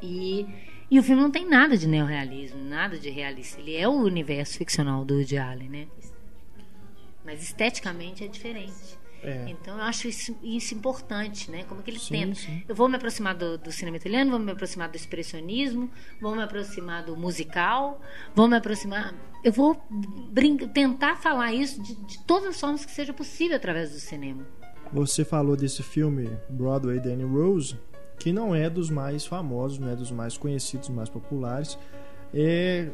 E, 0.00 0.46
e 0.90 0.98
o 0.98 1.02
filme 1.02 1.20
não 1.20 1.30
tem 1.30 1.48
nada 1.48 1.76
de 1.76 1.86
neorrealismo, 1.86 2.62
nada 2.64 2.98
de 2.98 3.10
realista. 3.10 3.60
Ele 3.60 3.76
é 3.76 3.88
o 3.88 3.92
universo 3.92 4.56
ficcional 4.56 5.04
do 5.04 5.14
Woody 5.14 5.36
Allen, 5.36 5.68
né? 5.68 5.88
mas 7.24 7.42
esteticamente 7.42 8.24
é 8.24 8.28
diferente. 8.28 8.98
É. 9.22 9.44
Então 9.48 9.76
eu 9.76 9.84
acho 9.84 10.08
isso, 10.08 10.36
isso 10.42 10.74
importante, 10.74 11.50
né? 11.50 11.64
Como 11.64 11.82
que 11.82 11.90
ele 11.90 11.98
sim, 11.98 12.12
tenta. 12.12 12.34
Sim. 12.34 12.62
Eu 12.68 12.74
vou 12.74 12.88
me 12.88 12.96
aproximar 12.96 13.34
do, 13.34 13.56
do, 13.56 13.70
cinema 13.70 13.96
italiano, 13.96 14.30
vou 14.30 14.40
me 14.40 14.50
aproximar 14.50 14.88
do 14.88 14.96
expressionismo, 14.96 15.88
vou 16.20 16.34
me 16.34 16.42
aproximar 16.42 17.04
do 17.04 17.16
musical, 17.16 18.00
vou 18.34 18.48
me 18.48 18.56
aproximar. 18.56 19.14
Eu 19.44 19.52
vou 19.52 19.80
tentar 20.74 21.16
falar 21.16 21.52
isso 21.52 21.80
de, 21.82 21.94
de, 21.94 22.18
todas 22.24 22.48
as 22.50 22.60
formas 22.60 22.84
que 22.84 22.90
seja 22.90 23.12
possível 23.12 23.56
através 23.56 23.92
do 23.92 23.98
cinema. 24.00 24.44
Você 24.92 25.24
falou 25.24 25.56
desse 25.56 25.82
filme 25.82 26.28
Broadway 26.50 26.98
Danny 26.98 27.24
Rose, 27.24 27.78
que 28.18 28.32
não 28.32 28.54
é 28.54 28.68
dos 28.68 28.90
mais 28.90 29.24
famosos, 29.24 29.78
não 29.78 29.88
é 29.88 29.96
dos 29.96 30.10
mais 30.10 30.36
conhecidos, 30.36 30.88
mais 30.88 31.08
populares. 31.08 31.78
É, 32.34 32.88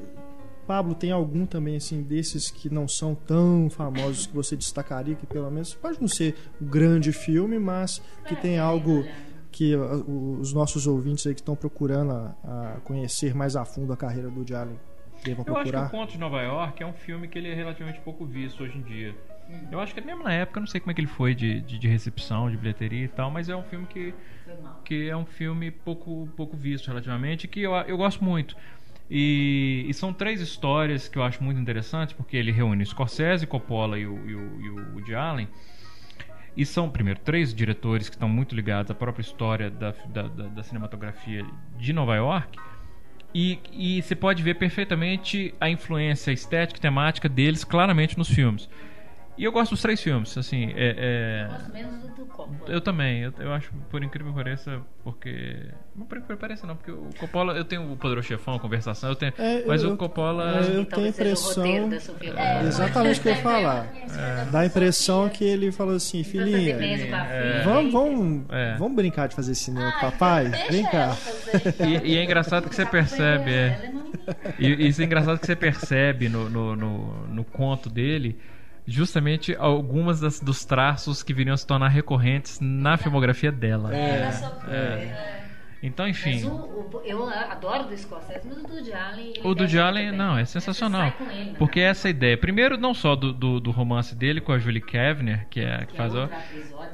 Pablo, 0.69 0.95
tem 0.95 1.11
algum 1.11 1.47
também 1.47 1.77
assim 1.77 2.03
desses 2.03 2.51
que 2.51 2.69
não 2.69 2.87
são 2.87 3.15
tão 3.15 3.71
famosos 3.71 4.27
que 4.27 4.37
você 4.37 4.55
destacaria 4.55 5.15
que 5.15 5.25
pelo 5.25 5.51
menos 5.51 5.73
pode 5.73 5.99
não 5.99 6.07
ser 6.07 6.37
um 6.61 6.67
grande 6.67 7.11
filme, 7.11 7.59
mas 7.59 8.03
que 8.27 8.37
tem 8.37 8.59
algo 8.59 9.03
que 9.51 9.75
os 9.75 10.53
nossos 10.53 10.87
ouvintes 10.87 11.27
aí 11.27 11.35
que 11.35 11.41
estão 11.41 11.57
procurando 11.57 12.13
a, 12.13 12.75
a 12.75 12.81
conhecer 12.85 13.35
mais 13.35 13.57
a 13.57 13.65
fundo 13.65 13.95
a 13.95 13.97
carreira 13.97 14.29
do 14.29 14.41
Allen 14.55 14.79
devam 15.25 15.41
Eu 15.47 15.55
procurar? 15.55 15.81
acho 15.81 15.91
que 15.91 15.97
o 15.97 15.99
Ponto 16.01 16.13
de 16.13 16.19
Nova 16.19 16.43
York 16.43 16.83
é 16.83 16.87
um 16.87 16.93
filme 16.93 17.29
que 17.29 17.39
ele 17.39 17.49
é 17.49 17.55
relativamente 17.55 17.99
pouco 18.01 18.27
visto 18.27 18.63
hoje 18.63 18.77
em 18.77 18.83
dia. 18.83 19.15
Eu 19.73 19.81
acho 19.81 19.95
que 19.95 20.01
mesmo 20.03 20.23
na 20.23 20.33
época, 20.33 20.59
eu 20.59 20.61
não 20.61 20.67
sei 20.67 20.79
como 20.79 20.91
é 20.91 20.95
que 20.95 21.01
ele 21.01 21.09
foi 21.09 21.35
de, 21.35 21.61
de, 21.63 21.79
de, 21.79 21.89
recepção, 21.89 22.51
de 22.51 22.57
bilheteria 22.59 23.05
e 23.05 23.09
tal, 23.09 23.31
mas 23.31 23.49
é 23.49 23.57
um 23.57 23.63
filme 23.63 23.87
que, 23.87 24.15
que 24.85 25.09
é 25.09 25.17
um 25.17 25.25
filme 25.25 25.71
pouco, 25.71 26.29
pouco 26.37 26.55
visto 26.55 26.89
relativamente, 26.89 27.49
que 27.49 27.63
eu, 27.63 27.73
eu 27.73 27.97
gosto 27.97 28.23
muito. 28.23 28.55
E, 29.11 29.87
e, 29.89 29.95
são 29.95 30.13
três 30.13 30.41
histórias 30.41 31.09
que 31.09 31.19
eu 31.19 31.23
acho 31.23 31.43
muito 31.43 31.59
interessantes, 31.59 32.13
porque 32.15 32.37
ele 32.37 32.53
reúne 32.53 32.85
Scorsese, 32.85 33.47
Coppola 33.47 33.99
e 33.99 34.07
o, 34.07 34.29
e 34.29 34.35
o, 34.35 34.61
e 34.61 34.71
o 34.71 34.95
Woody 34.95 35.15
Allen. 35.15 35.49
E 36.57 36.67
são, 36.67 36.91
primeiro, 36.91 37.21
três 37.21 37.55
diretores 37.55 38.09
que 38.09 38.17
estão 38.17 38.29
muito 38.29 38.55
ligados 38.55 38.91
à 38.91 38.95
própria 38.95 39.23
história 39.23 39.71
da, 39.71 39.95
da, 40.07 40.23
da, 40.23 40.49
da 40.49 40.63
cinematografia 40.63 41.47
de 41.79 41.93
Nova 41.93 42.17
York. 42.17 42.59
E, 43.35 43.59
e 43.73 44.03
você 44.03 44.15
pode 44.15 44.43
ver 44.43 44.55
perfeitamente 44.55 45.55
a 45.61 45.71
influência 45.71 46.33
estética 46.33 46.79
e 46.79 46.83
temática 46.83 47.29
deles 47.29 47.65
claramente 47.65 48.19
nos 48.19 48.29
filmes. 48.29 48.69
E 49.39 49.45
eu 49.45 49.53
gosto 49.53 49.71
dos 49.71 49.81
três 49.81 50.03
filmes, 50.03 50.37
assim. 50.37 50.73
É, 50.75 50.95
é... 50.99 51.45
Eu 51.45 51.49
gosto 51.49 51.73
menos 51.73 52.03
do, 52.03 52.19
Coppola. 52.27 52.73
Eu 52.73 52.81
também, 52.81 53.21
eu, 53.21 53.33
eu 53.39 53.53
acho, 53.53 53.71
por 53.91 54.03
incrível 54.03 54.33
que 54.33 54.39
pareça, 54.39 54.81
porque. 55.03 55.57
Não 55.95 56.07
por 56.07 56.19
incrível 56.19 56.37
que 56.37 56.41
pareça, 56.41 56.67
não, 56.67 56.77
porque 56.77 56.91
o 56.91 57.09
Coppola, 57.19 57.55
eu 57.55 57.65
tenho 57.65 57.93
o 57.93 57.97
Poderoso 57.97 58.29
Chefão, 58.29 58.55
a 58.55 58.61
conversação, 58.61 59.11
eu 59.11 59.17
tenho. 59.17 59.33
É, 59.39 59.65
mas 59.67 59.83
eu, 59.83 59.93
o 59.93 59.97
Coppola. 59.97 60.65
É, 60.65 60.77
eu 60.77 60.85
tenho 60.85 61.07
a 61.07 61.09
impressão. 61.11 61.65
É, 61.65 62.67
exatamente 62.67 63.21
o 63.21 63.23
que 63.23 63.29
eu 63.29 63.33
ia 63.33 63.43
falar. 63.43 63.87
É. 63.97 64.45
Dá 64.51 64.61
a 64.61 64.67
impressão 64.67 65.29
que 65.29 65.45
ele 65.45 65.73
falou 65.73 65.95
assim, 65.95 66.23
filhinha. 66.25 66.77
É. 66.77 67.63
Vamos, 67.65 67.93
vamos, 67.93 68.45
é. 68.51 68.77
vamos 68.77 68.97
brincar 68.97 69.29
de 69.29 69.35
fazer 69.35 69.55
cinema 69.55 69.93
com 69.93 70.11
papai? 70.11 70.51
Vem 70.71 70.85
cá. 70.85 71.17
E, 71.87 72.13
e, 72.13 72.17
é 72.19 72.25
engraçado 72.25 72.69
que 72.69 72.75
você 72.75 72.87
percebe, 72.87 73.51
é. 73.51 73.93
E, 74.59 74.89
isso 74.89 75.01
é 75.01 75.05
engraçado 75.05 75.39
que 75.39 75.47
você 75.47 75.57
percebe 75.57 76.29
no, 76.29 76.49
no, 76.49 76.77
no, 76.77 77.27
no 77.29 77.45
conto 77.45 77.89
dele 77.89 78.39
justamente 78.89 79.55
algumas 79.57 80.19
das, 80.19 80.41
dos 80.41 80.65
traços 80.65 81.23
que 81.23 81.35
viriam 81.35 81.57
se 81.57 81.67
tornar 81.67 81.89
recorrentes 81.89 82.59
na 82.61 82.97
filmografia 82.97 83.53
dela. 83.53 83.95
É, 83.95 84.31
é. 84.67 85.38
É. 85.83 85.87
Então, 85.87 86.09
enfim. 86.09 86.45
O, 86.45 86.51
o, 86.51 87.03
eu 87.05 87.29
adoro 87.29 87.85
do 87.85 87.97
Scorsese, 87.97 88.47
mas 88.49 88.59
o 88.59 88.67
do 88.67 88.95
Allen. 88.95 89.35
O 89.45 89.55
do 89.55 89.81
Allen, 89.81 90.13
não, 90.13 90.37
é 90.37 90.45
sensacional. 90.45 91.13
Ele, 91.31 91.55
porque 91.57 91.81
essa 91.81 92.09
ideia, 92.09 92.37
primeiro, 92.37 92.77
não 92.77 92.93
só 92.93 93.15
do, 93.15 93.33
do, 93.33 93.61
do, 93.61 93.71
romance 93.71 94.15
dele 94.15 94.41
com 94.41 94.53
a 94.53 94.59
Julie 94.59 94.81
Kavner, 94.81 95.47
que 95.49 95.61
é 95.61 95.79
que, 95.81 95.87
que 95.87 95.97
faz. 95.97 96.15
É 96.15 96.29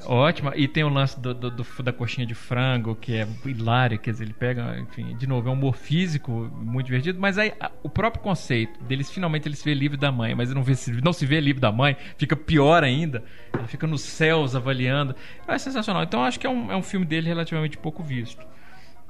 ótima, 0.07 0.53
e 0.57 0.69
tem 0.69 0.85
o 0.85 0.89
lance 0.89 1.19
do, 1.19 1.33
do, 1.33 1.51
do, 1.51 1.83
da 1.83 1.93
coxinha 1.93 2.27
de 2.27 2.35
frango, 2.35 2.95
que 2.95 3.17
é 3.17 3.27
hilário, 3.45 3.99
quer 3.99 4.11
dizer, 4.11 4.25
ele 4.25 4.35
pega, 4.35 4.79
enfim, 4.79 5.17
de 5.17 5.27
novo, 5.27 5.49
é 5.49 5.51
um 5.51 5.55
humor 5.55 5.77
físico 5.77 6.51
muito 6.55 6.87
divertido, 6.87 7.19
mas 7.21 7.39
aí 7.39 7.53
a, 7.61 7.71
o 7.83 7.89
próprio 7.89 8.23
conceito 8.23 8.83
deles, 8.85 9.11
finalmente, 9.11 9.49
ele 9.49 9.57
se 9.57 9.65
vê 9.65 9.75
livre 9.75 9.97
da 9.97 10.13
mãe, 10.13 10.35
mas 10.35 10.53
não, 10.53 10.63
vê, 10.63 10.75
não 11.03 11.13
se 11.13 11.25
vê 11.25 11.41
livre 11.41 11.61
da 11.61 11.73
mãe, 11.73 11.97
fica 12.19 12.37
pior 12.37 12.85
ainda, 12.85 13.23
ele 13.57 13.67
fica 13.67 13.87
nos 13.87 14.03
céus 14.03 14.55
avaliando. 14.55 15.15
É 15.47 15.59
sensacional. 15.59 16.03
Então, 16.03 16.23
acho 16.23 16.39
que 16.39 16.47
é 16.47 16.51
um, 16.51 16.71
é 16.71 16.77
um 16.77 16.83
filme 16.83 17.07
dele 17.07 17.29
relativamente 17.29 17.79
pouco 17.79 18.03
visto. 18.03 18.45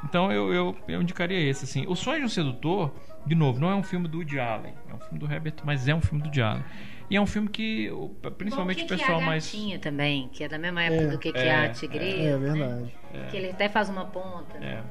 Então 0.04 0.30
eu, 0.30 0.52
eu, 0.52 0.76
eu 0.86 1.02
indicaria 1.02 1.38
esse, 1.38 1.64
assim. 1.64 1.86
O 1.86 1.96
Sonho 1.96 2.20
de 2.20 2.26
um 2.26 2.28
Sedutor, 2.28 2.92
de 3.26 3.34
novo, 3.34 3.58
não 3.58 3.70
é 3.70 3.74
um 3.74 3.82
filme 3.82 4.06
do 4.06 4.18
Woody 4.18 4.38
Allen. 4.38 4.74
É 4.88 4.94
um 4.94 4.98
filme 4.98 5.18
do 5.18 5.32
Herbert, 5.32 5.54
mas 5.64 5.88
é 5.88 5.94
um 5.94 6.00
filme 6.00 6.20
do 6.20 6.26
Woody 6.26 6.42
Allen. 6.42 6.64
E 7.10 7.16
é 7.16 7.20
um 7.20 7.26
filme 7.26 7.48
que, 7.48 7.90
principalmente 8.38 8.80
Bom, 8.80 8.86
o 8.86 8.88
pessoal 8.88 9.18
que 9.18 9.26
mais. 9.26 9.52
também, 9.80 10.28
que 10.28 10.42
é 10.42 10.48
da 10.48 10.58
mesma 10.58 10.82
época 10.82 11.02
é, 11.02 11.06
do 11.06 11.18
que, 11.18 11.32
que 11.32 11.38
é, 11.38 11.66
a 11.66 11.68
Tigresa. 11.68 12.16
É, 12.16 12.26
é 12.26 12.38
verdade. 12.38 12.94
Né? 13.12 13.26
Que 13.30 13.36
ele 13.36 13.50
até 13.50 13.68
faz 13.68 13.88
uma 13.88 14.06
ponta. 14.06 14.58
Né? 14.58 14.82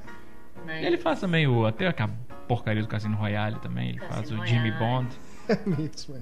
Mas... 0.65 0.85
Ele 0.85 0.97
faz 0.97 1.19
também 1.19 1.47
o. 1.47 1.65
Até 1.65 1.87
a 1.87 2.09
porcaria 2.47 2.81
do 2.81 2.87
Cassino 2.87 3.17
Royale 3.17 3.59
também. 3.59 3.89
Ele 3.89 3.99
Cassino 3.99 4.15
faz 4.15 4.31
o 4.31 4.35
Royale. 4.35 4.49
Jimmy 4.49 4.71
Bond. 4.71 5.09
É 5.45 5.57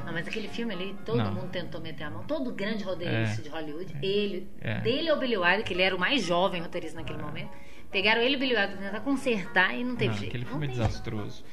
não, 0.04 0.14
mas 0.14 0.28
aquele 0.28 0.48
filme 0.48 0.74
ali, 0.74 0.96
todo 1.06 1.20
não. 1.20 1.32
mundo 1.32 1.50
tentou 1.50 1.80
meter 1.80 2.06
a 2.06 2.10
mão. 2.10 2.24
Todo 2.24 2.52
grande 2.52 2.84
roteirista 2.84 3.40
é. 3.40 3.44
de 3.44 3.50
Hollywood, 3.50 3.96
ele, 4.02 4.50
é. 4.60 4.80
dele 4.80 5.12
ou 5.12 5.20
Billy 5.20 5.38
Wilder, 5.38 5.64
que 5.64 5.74
ele 5.74 5.84
era 5.84 5.96
o 5.96 6.00
mais 6.00 6.24
jovem 6.24 6.60
roteirista 6.60 7.00
naquele 7.00 7.20
é. 7.20 7.22
momento, 7.22 7.52
Pegaram 7.92 8.22
ele 8.22 8.36
e 8.36 8.40
Billy 8.40 8.56
Wilder 8.56 8.78
tentar 8.78 9.02
consertar 9.02 9.76
e 9.76 9.84
não 9.84 9.96
teve 9.96 10.12
não, 10.12 10.18
jeito. 10.18 10.30
Aquele 10.30 10.46
filme 10.46 10.66
é 10.66 10.70
desastroso. 10.70 11.44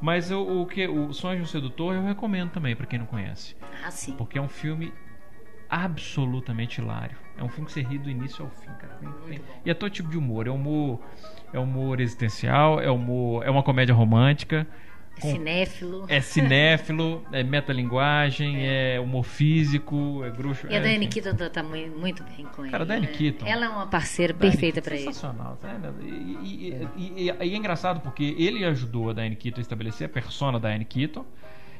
Mas 0.00 0.30
o, 0.30 0.62
o 0.62 0.66
que 0.66 0.86
o 0.86 1.12
Sonho 1.12 1.38
de 1.38 1.42
um 1.42 1.46
Sedutor 1.46 1.94
eu 1.94 2.04
recomendo 2.04 2.50
também 2.50 2.76
para 2.76 2.86
quem 2.86 3.00
não 3.00 3.06
conhece. 3.06 3.56
Ah, 3.84 3.90
sim. 3.90 4.12
Porque 4.12 4.38
é 4.38 4.40
um 4.40 4.48
filme 4.48 4.92
absolutamente 5.68 6.80
hilário. 6.80 7.16
É 7.36 7.42
um 7.42 7.48
filme 7.48 7.66
que 7.66 7.72
você 7.72 7.82
ri 7.82 7.98
do 7.98 8.08
início 8.08 8.44
ao 8.44 8.50
fim, 8.50 8.70
cara. 8.78 8.94
Tem, 8.94 9.12
tem... 9.26 9.40
E 9.64 9.70
é 9.70 9.74
todo 9.74 9.90
tipo 9.90 10.08
de 10.08 10.16
humor. 10.16 10.46
É 10.46 10.50
humor, 10.50 11.00
é 11.52 11.58
humor 11.58 12.00
existencial, 12.00 12.80
é 12.80 12.90
humor, 12.90 13.44
é 13.44 13.50
uma 13.50 13.62
comédia 13.62 13.94
romântica 13.94 14.66
com... 15.20 15.30
Cinéfilo. 15.30 16.04
É 16.08 16.20
cinéfilo, 16.20 17.24
é 17.32 17.42
metalinguagem, 17.42 18.66
é. 18.66 18.96
é 18.96 19.00
humor 19.00 19.24
físico, 19.24 20.22
é 20.24 20.30
bruxo. 20.30 20.66
E 20.68 20.74
a 20.74 20.78
é, 20.78 20.80
Dani 20.80 21.06
Keaton 21.06 21.34
tá, 21.34 21.62
muito 21.62 22.22
bem 22.24 22.46
com 22.46 22.62
ele. 22.62 22.70
Cara, 22.70 22.84
a 22.84 22.86
Dani 22.86 23.06
né? 23.06 23.12
Keaton. 23.12 23.46
Ela 23.46 23.66
é 23.66 23.68
uma 23.68 23.86
parceira 23.86 24.34
perfeita 24.34 24.80
para 24.80 24.94
ele. 24.94 25.04
Sensacional, 25.04 25.56
tá 25.60 25.76
E, 26.02 26.06
e, 26.06 26.72
é. 26.72 26.88
E, 26.96 27.24
e, 27.26 27.30
é 27.30 27.56
engraçado 27.56 28.00
porque 28.00 28.34
ele 28.38 28.64
ajudou 28.64 29.10
a 29.10 29.12
Diane 29.12 29.36
Keaton 29.36 29.60
a 29.60 29.62
estabelecer 29.62 30.06
a 30.06 30.10
persona 30.10 30.58
da 30.58 30.68
Diane 30.68 30.84
Keaton 30.84 31.24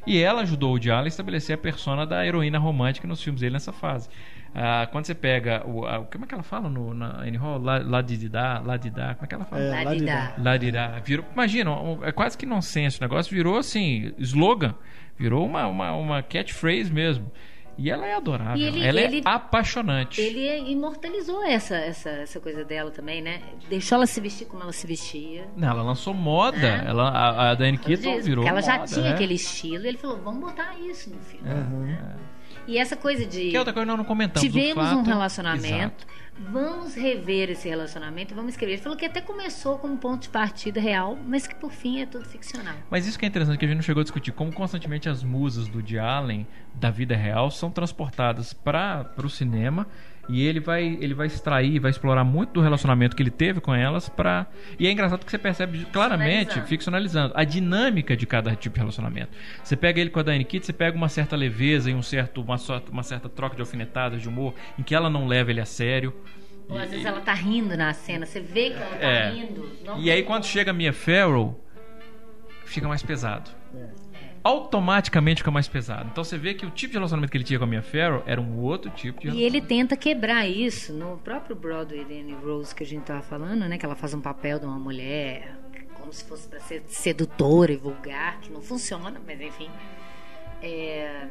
e 0.06 0.19
ela 0.23 0.43
ajudou 0.43 0.74
o 0.74 0.78
Diallo 0.78 1.05
a 1.05 1.09
estabelecer 1.09 1.55
a 1.55 1.59
persona 1.59 2.06
da 2.06 2.27
heroína 2.27 2.59
romântica 2.59 3.06
nos 3.06 3.23
filmes 3.23 3.40
dele 3.40 3.52
nessa 3.52 3.73
fase. 3.73 4.09
Ah, 4.55 4.89
quando 4.91 5.05
você 5.05 5.15
pega 5.15 5.62
o. 5.66 5.87
A, 5.87 6.05
como 6.05 6.25
é 6.25 6.29
que 6.29 6.35
ela 6.35 6.43
fala 6.43 6.69
no, 6.69 6.95
na 6.95 7.20
Annie 7.20 7.37
Hall? 7.37 7.59
Ladidá, 7.59 8.61
ladidá, 8.65 9.15
como 9.15 9.25
é 9.25 9.27
que 9.27 9.35
ela 9.35 9.45
fala? 9.45 9.62
É, 9.62 9.85
ladidá. 9.85 10.35
Ladidá. 10.39 10.89
Virou, 11.05 11.25
imagina, 11.33 11.70
é 12.03 12.12
quase 12.12 12.37
que 12.37 12.47
nonsense 12.47 12.99
o 12.99 13.03
negócio, 13.03 13.35
virou 13.35 13.57
assim, 13.59 14.12
slogan, 14.19 14.75
virou 15.16 15.45
uma, 15.47 15.66
uma, 15.66 15.93
uma 15.93 16.23
catchphrase 16.23 16.93
mesmo. 16.93 17.31
E 17.81 17.91
ela 17.91 18.05
é 18.05 18.15
adorável. 18.16 18.61
Ele- 18.61 18.85
ela 18.85 19.01
ele- 19.01 19.19
é 19.19 19.23
apaixonante. 19.25 20.20
Ele 20.20 20.69
imortalizou 20.73 21.45
essa, 21.45 21.77
essa, 21.77 22.11
essa 22.11 22.41
coisa 22.41 22.65
dela 22.65 22.91
também, 22.91 23.23
né? 23.23 23.41
Deixou 23.70 23.95
ela 23.95 24.07
se 24.07 24.20
vestir 24.20 24.49
como 24.49 24.65
ela 24.65 24.73
se 24.73 24.85
vestia. 24.85 25.47
Não, 25.57 25.69
ela 25.69 25.83
lançou 25.83 26.12
moda. 26.12 26.59
É. 26.66 26.89
Ela, 26.89 27.09
a, 27.09 27.51
a 27.51 27.55
Diane 27.55 27.79
Keaton 27.79 28.20
virou 28.20 28.43
porque 28.43 28.49
ela 28.49 28.61
já 28.61 28.79
moda, 28.79 28.93
tinha 28.93 29.07
é. 29.07 29.12
aquele 29.12 29.35
estilo. 29.35 29.85
E 29.85 29.89
ele 29.89 29.97
falou, 29.97 30.19
vamos 30.19 30.41
botar 30.41 30.75
isso 30.81 31.11
no 31.11 31.20
filme. 31.20 31.49
Aham. 31.49 32.16
E 32.69 32.77
essa 32.78 32.95
coisa 32.97 33.24
de... 33.24 33.51
Que 33.51 33.57
é 33.57 33.59
outra 33.59 33.73
coisa 33.73 33.85
que 33.85 33.89
nós 33.89 33.97
não 33.99 34.05
comentamos. 34.05 34.43
Tivemos 34.43 34.74
fato- 34.85 34.99
um 34.99 35.03
relacionamento, 35.03 36.07
Exato. 36.07 36.53
vamos 36.53 36.95
rever 36.95 37.51
esse 37.51 37.66
relacionamento, 37.66 38.35
vamos 38.35 38.51
escrever. 38.53 38.74
Ele 38.74 38.82
falou 38.82 38.97
que 38.97 39.07
até 39.07 39.23
começou 39.23 39.78
com 39.78 39.89
um 39.89 39.97
ponto 39.97 40.23
de 40.23 40.28
partida 40.28 40.78
real, 40.78 41.19
mas 41.27 41.47
que 41.47 41.55
por 41.55 41.73
fim 41.73 42.01
é 42.03 42.07
tudo 42.07 42.27
ficcional. 42.27 42.74
Mas 42.90 43.07
isso 43.07 43.19
que 43.19 43.24
é 43.24 43.28
interessante, 43.28 43.59
que 43.59 43.65
a 43.65 43.69
gente 43.69 43.78
não 43.78 43.82
chegou 43.82 44.03
a 44.03 44.05
discutir, 44.05 44.32
como 44.32 44.53
constantemente 44.53 45.09
as 45.09 45.24
musas 45.24 45.66
do 45.66 45.78
Woody 45.78 45.99
Allen, 45.99 46.47
da 46.74 46.90
vida 46.90 47.16
real, 47.16 47.51
são 47.51 47.70
transportadas 47.70 48.53
para 48.53 49.11
o 49.24 49.31
cinema 49.31 49.86
e 50.28 50.44
ele 50.46 50.60
vai, 50.60 50.84
ele 51.00 51.14
vai 51.14 51.26
extrair, 51.26 51.78
vai 51.78 51.90
explorar 51.90 52.22
muito 52.24 52.52
do 52.52 52.60
relacionamento 52.60 53.16
que 53.16 53.22
ele 53.22 53.30
teve 53.30 53.60
com 53.60 53.74
elas 53.74 54.09
para 54.09 54.46
E 54.78 54.86
é 54.86 54.90
engraçado 54.92 55.24
que 55.24 55.30
você 55.30 55.38
percebe 55.38 55.86
claramente, 55.92 56.60
Ficcionalizando. 56.62 57.32
a 57.34 57.44
dinâmica 57.44 58.16
de 58.16 58.26
cada 58.26 58.55
tipo 58.55 58.74
de 58.74 58.80
relacionamento. 58.80 59.30
Você 59.62 59.74
pega 59.76 60.00
ele 60.00 60.10
com 60.10 60.20
a 60.20 60.22
Diane 60.22 60.44
Keaton, 60.44 60.66
você 60.66 60.72
pega 60.72 60.96
uma 60.96 61.09
certa 61.09 61.34
leveza 61.34 61.90
e 61.90 61.94
um 61.94 62.02
certo, 62.02 62.40
uma, 62.42 62.56
uma 62.90 63.02
certa 63.02 63.28
troca 63.28 63.56
de 63.56 63.62
alfinetadas, 63.62 64.20
de 64.20 64.28
humor, 64.28 64.55
em 64.78 64.82
que 64.82 64.94
ela 64.94 65.09
não 65.09 65.26
leva 65.26 65.50
ele 65.50 65.60
a 65.60 65.64
sério. 65.66 66.14
Ou 66.68 66.76
às 66.76 66.84
E- 66.88 66.90
vezes 66.90 67.06
ela 67.06 67.20
tá 67.22 67.32
rindo 67.32 67.74
na 67.76 67.94
cena, 67.94 68.26
você 68.26 68.40
vê 68.40 68.70
que 68.70 68.76
ela 68.76 68.96
tá 68.96 69.06
É. 69.06 69.30
rindo. 69.30 69.66
não 69.84 69.98
E 69.98 70.10
aí 70.10 70.18
tem 70.18 70.24
quando 70.26 70.42
como. 70.42 70.52
chega 70.52 70.70
a 70.70 70.74
Mia 70.74 70.92
Farrow, 70.92 71.64
fica 72.66 72.86
mais 72.86 73.02
pesado. 73.02 73.50
É. 73.74 73.88
Automaticamente 74.43 75.39
fica 75.39 75.51
mais 75.51 75.69
pesado. 75.69 76.09
Então 76.10 76.24
você 76.24 76.39
vê 76.39 76.55
que 76.55 76.65
o 76.65 76.70
tipo 76.70 76.93
de 76.93 76.98
relacionamento 76.98 77.31
que 77.31 77.36
ele 77.36 77.44
tinha 77.44 77.59
com 77.59 77.65
a 77.65 77.69
Mia 77.69 77.82
Farrow 77.82 78.23
era 78.27 78.40
um 78.40 78.59
outro 78.59 78.90
tipo 78.90 79.20
de 79.20 79.28
E 79.28 79.43
ele 79.43 79.60
tenta 79.60 79.97
quebrar 79.97 80.48
isso 80.48 80.93
no 80.93 81.19
próprio 81.19 81.55
Broadway 81.56 82.05
Danny 82.05 82.35
Rose 82.35 82.74
que 82.74 82.82
a 82.82 82.86
gente 82.86 83.02
tava 83.02 83.23
falando, 83.23 83.69
né? 83.69 83.78
Que 83.78 83.85
ela 83.85 83.97
faz 83.97 84.15
um 84.15 84.20
papel 84.20 84.59
de 84.59 84.66
uma 84.66 84.78
mulher 84.78 85.56
como 86.09 86.12
se 86.12 86.24
fosse 86.24 86.48
para 86.48 86.59
ser 86.60 86.82
sedutora 86.86 87.70
e 87.70 87.77
vulgar, 87.77 88.40
que 88.40 88.51
não 88.51 88.62
funciona, 88.62 89.20
mas 89.27 89.40
enfim. 89.40 89.69
É... 90.62 91.28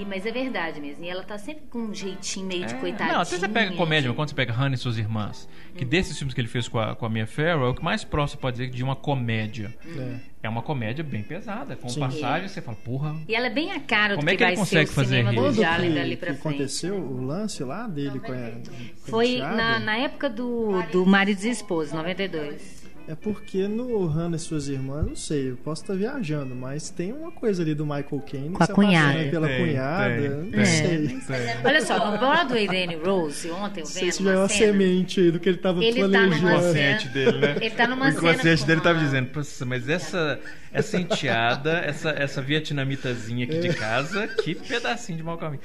E, 0.00 0.04
mas 0.04 0.26
é 0.26 0.30
verdade 0.32 0.80
mesmo. 0.80 1.04
E 1.04 1.08
ela 1.08 1.22
tá 1.22 1.38
sempre 1.38 1.64
com 1.70 1.78
um 1.78 1.94
jeitinho 1.94 2.46
meio 2.46 2.66
de 2.66 2.74
É. 2.74 2.78
coitadinha. 2.78 3.14
Não, 3.14 3.22
até 3.22 3.36
você 3.38 3.48
pega 3.48 3.72
comédia, 3.76 4.10
de- 4.10 4.16
quando 4.16 4.28
você 4.30 4.34
pega 4.34 4.52
Hannah 4.52 4.74
e 4.74 4.78
suas 4.78 4.98
irmãs, 4.98 5.48
que 5.76 5.84
desses 5.84 6.16
filmes 6.18 6.34
que 6.34 6.40
ele 6.40 6.48
fez 6.48 6.68
com 6.68 6.78
a, 6.78 6.94
com 6.96 7.06
a 7.06 7.08
Mia 7.08 7.26
Farrow, 7.26 7.66
é 7.66 7.70
o 7.70 7.74
que 7.74 7.84
mais 7.84 8.04
próximo 8.04 8.40
pode 8.40 8.56
dizer 8.58 8.70
de 8.70 8.82
uma 8.82 8.96
comédia. 8.96 9.74
É. 9.86 10.36
É 10.42 10.48
uma 10.48 10.62
comédia 10.62 11.02
bem 11.02 11.22
pesada, 11.24 11.74
com 11.74 11.88
Sim. 11.88 11.98
passagem 12.00 12.46
você 12.48 12.62
fala, 12.62 12.76
porra. 12.76 13.16
E 13.28 13.34
ela 13.34 13.46
é 13.48 13.50
bem 13.50 13.72
a 13.72 13.80
cara 13.80 14.14
do 14.14 14.18
Como 14.18 14.28
é 14.30 14.32
que, 14.32 14.38
que 14.38 14.44
ele 14.44 14.50
vai 14.52 14.56
consegue 14.58 14.86
ser 14.86 14.92
o 14.92 14.94
fazer 14.94 15.16
cinema 15.16 15.30
rir? 15.32 15.36
do 15.48 15.54
que, 15.54 15.60
dali 15.60 16.10
que 16.10 16.16
pra 16.16 16.26
frente. 16.34 16.40
aconteceu 16.40 16.94
o 16.94 17.24
lance 17.26 17.64
lá 17.64 17.86
dele 17.88 18.20
com 18.20 18.32
a, 18.32 18.36
com 18.36 18.60
a 19.06 19.10
Foi 19.10 19.38
na, 19.38 19.80
na 19.80 19.96
época 19.96 20.30
do, 20.30 20.80
do 20.92 21.04
Maridos 21.04 21.44
e 21.44 21.48
Esposos, 21.50 21.92
92. 21.92 22.85
É 23.08 23.14
porque 23.14 23.68
no 23.68 24.04
Hannah 24.06 24.36
e 24.36 24.38
suas 24.40 24.66
irmãs, 24.68 25.06
não 25.06 25.14
sei, 25.14 25.50
eu 25.50 25.56
posso 25.58 25.82
estar 25.82 25.94
viajando, 25.94 26.56
mas 26.56 26.90
tem 26.90 27.12
uma 27.12 27.30
coisa 27.30 27.62
ali 27.62 27.72
do 27.72 27.84
Michael 27.86 28.22
Caine 28.28 28.50
Com 28.50 28.64
a 28.64 28.66
cunhada. 28.66 29.30
pela 29.30 29.46
Tem, 29.46 29.58
cunhada, 29.64 30.14
tem, 30.20 30.28
não 30.30 30.50
tem. 30.50 30.64
sei. 30.64 31.18
Olha 31.64 31.80
só, 31.86 32.10
no 32.10 32.18
Broadway 32.18 32.66
Danny 32.66 32.96
Rose, 32.96 33.48
ontem 33.52 33.82
eu 33.82 33.86
vendo 33.86 34.12
se 34.12 34.24
já 34.24 34.32
é 34.32 34.36
uma 34.36 34.48
cena, 34.48 34.72
semente 34.72 35.20
aí 35.20 35.30
do 35.30 35.38
que 35.38 35.48
ele 35.48 35.58
tava 35.58 35.84
Ele 35.84 36.00
tá 36.00 36.08
planejando. 36.08 36.36
numa 36.42 36.52
inconsciente 36.58 37.08
dele, 37.10 37.38
né? 37.38 37.56
Ele 37.60 37.70
tá 37.70 37.86
numa 37.86 38.06
o 38.06 38.08
inconsciente 38.08 38.42
cena 38.42 38.66
dele 38.66 38.80
com 38.80 38.84
tava 38.84 38.98
uma- 38.98 39.04
dizendo, 39.04 39.28
"Poxa, 39.28 39.64
mas 39.64 39.88
essa, 39.88 40.40
essa 40.72 40.98
enteada, 41.00 41.78
essa, 41.78 42.10
essa 42.10 42.42
vietnamitazinha 42.42 43.44
aqui 43.44 43.58
de 43.60 43.68
casa, 43.72 44.26
que 44.26 44.54
pedacinho 44.54 45.16
de 45.18 45.22
mau 45.22 45.38
caminho. 45.38 45.60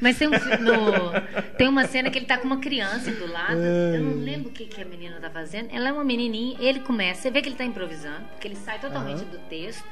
Mas 0.00 0.18
tem, 0.18 0.28
um, 0.28 0.30
no- 0.32 1.52
tem 1.56 1.68
uma 1.68 1.86
cena 1.86 2.10
que 2.10 2.18
ele 2.18 2.26
tá 2.26 2.36
com 2.36 2.44
uma 2.46 2.58
criança 2.58 3.10
do 3.10 3.26
lado. 3.32 3.56
É. 3.58 3.96
Eu 3.96 4.02
não 4.02 4.22
lembro 4.22 4.50
o 4.50 4.52
que, 4.52 4.66
que 4.66 4.80
a 4.80 4.84
menina 4.84 5.16
tá 5.20 5.30
fazendo. 5.30 5.68
Ela 5.72 5.88
é 5.88 5.92
uma 5.92 6.04
menininha, 6.04 6.56
ele 6.60 6.80
começa, 6.82 7.22
você 7.22 7.30
vê 7.30 7.40
que 7.40 7.48
ele 7.48 7.56
tá 7.56 7.64
improvisando, 7.64 8.26
porque 8.28 8.48
ele 8.48 8.56
sai 8.56 8.78
totalmente 8.78 9.22
Aham. 9.22 9.30
do 9.30 9.38
texto. 9.48 9.84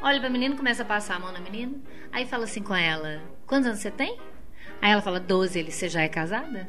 Olha 0.00 0.20
pra 0.20 0.30
menina, 0.30 0.56
começa 0.56 0.82
a 0.82 0.86
passar 0.86 1.16
a 1.16 1.18
mão 1.18 1.32
na 1.32 1.40
menina. 1.40 1.76
Aí 2.12 2.26
fala 2.26 2.44
assim 2.44 2.62
com 2.62 2.74
ela: 2.74 3.20
Quantos 3.46 3.66
anos 3.66 3.80
você 3.80 3.90
tem? 3.90 4.18
Aí 4.80 4.92
ela 4.92 5.02
fala: 5.02 5.18
12. 5.18 5.58
Ele, 5.58 5.70
você 5.70 5.88
já 5.88 6.02
é 6.02 6.08
casada? 6.08 6.66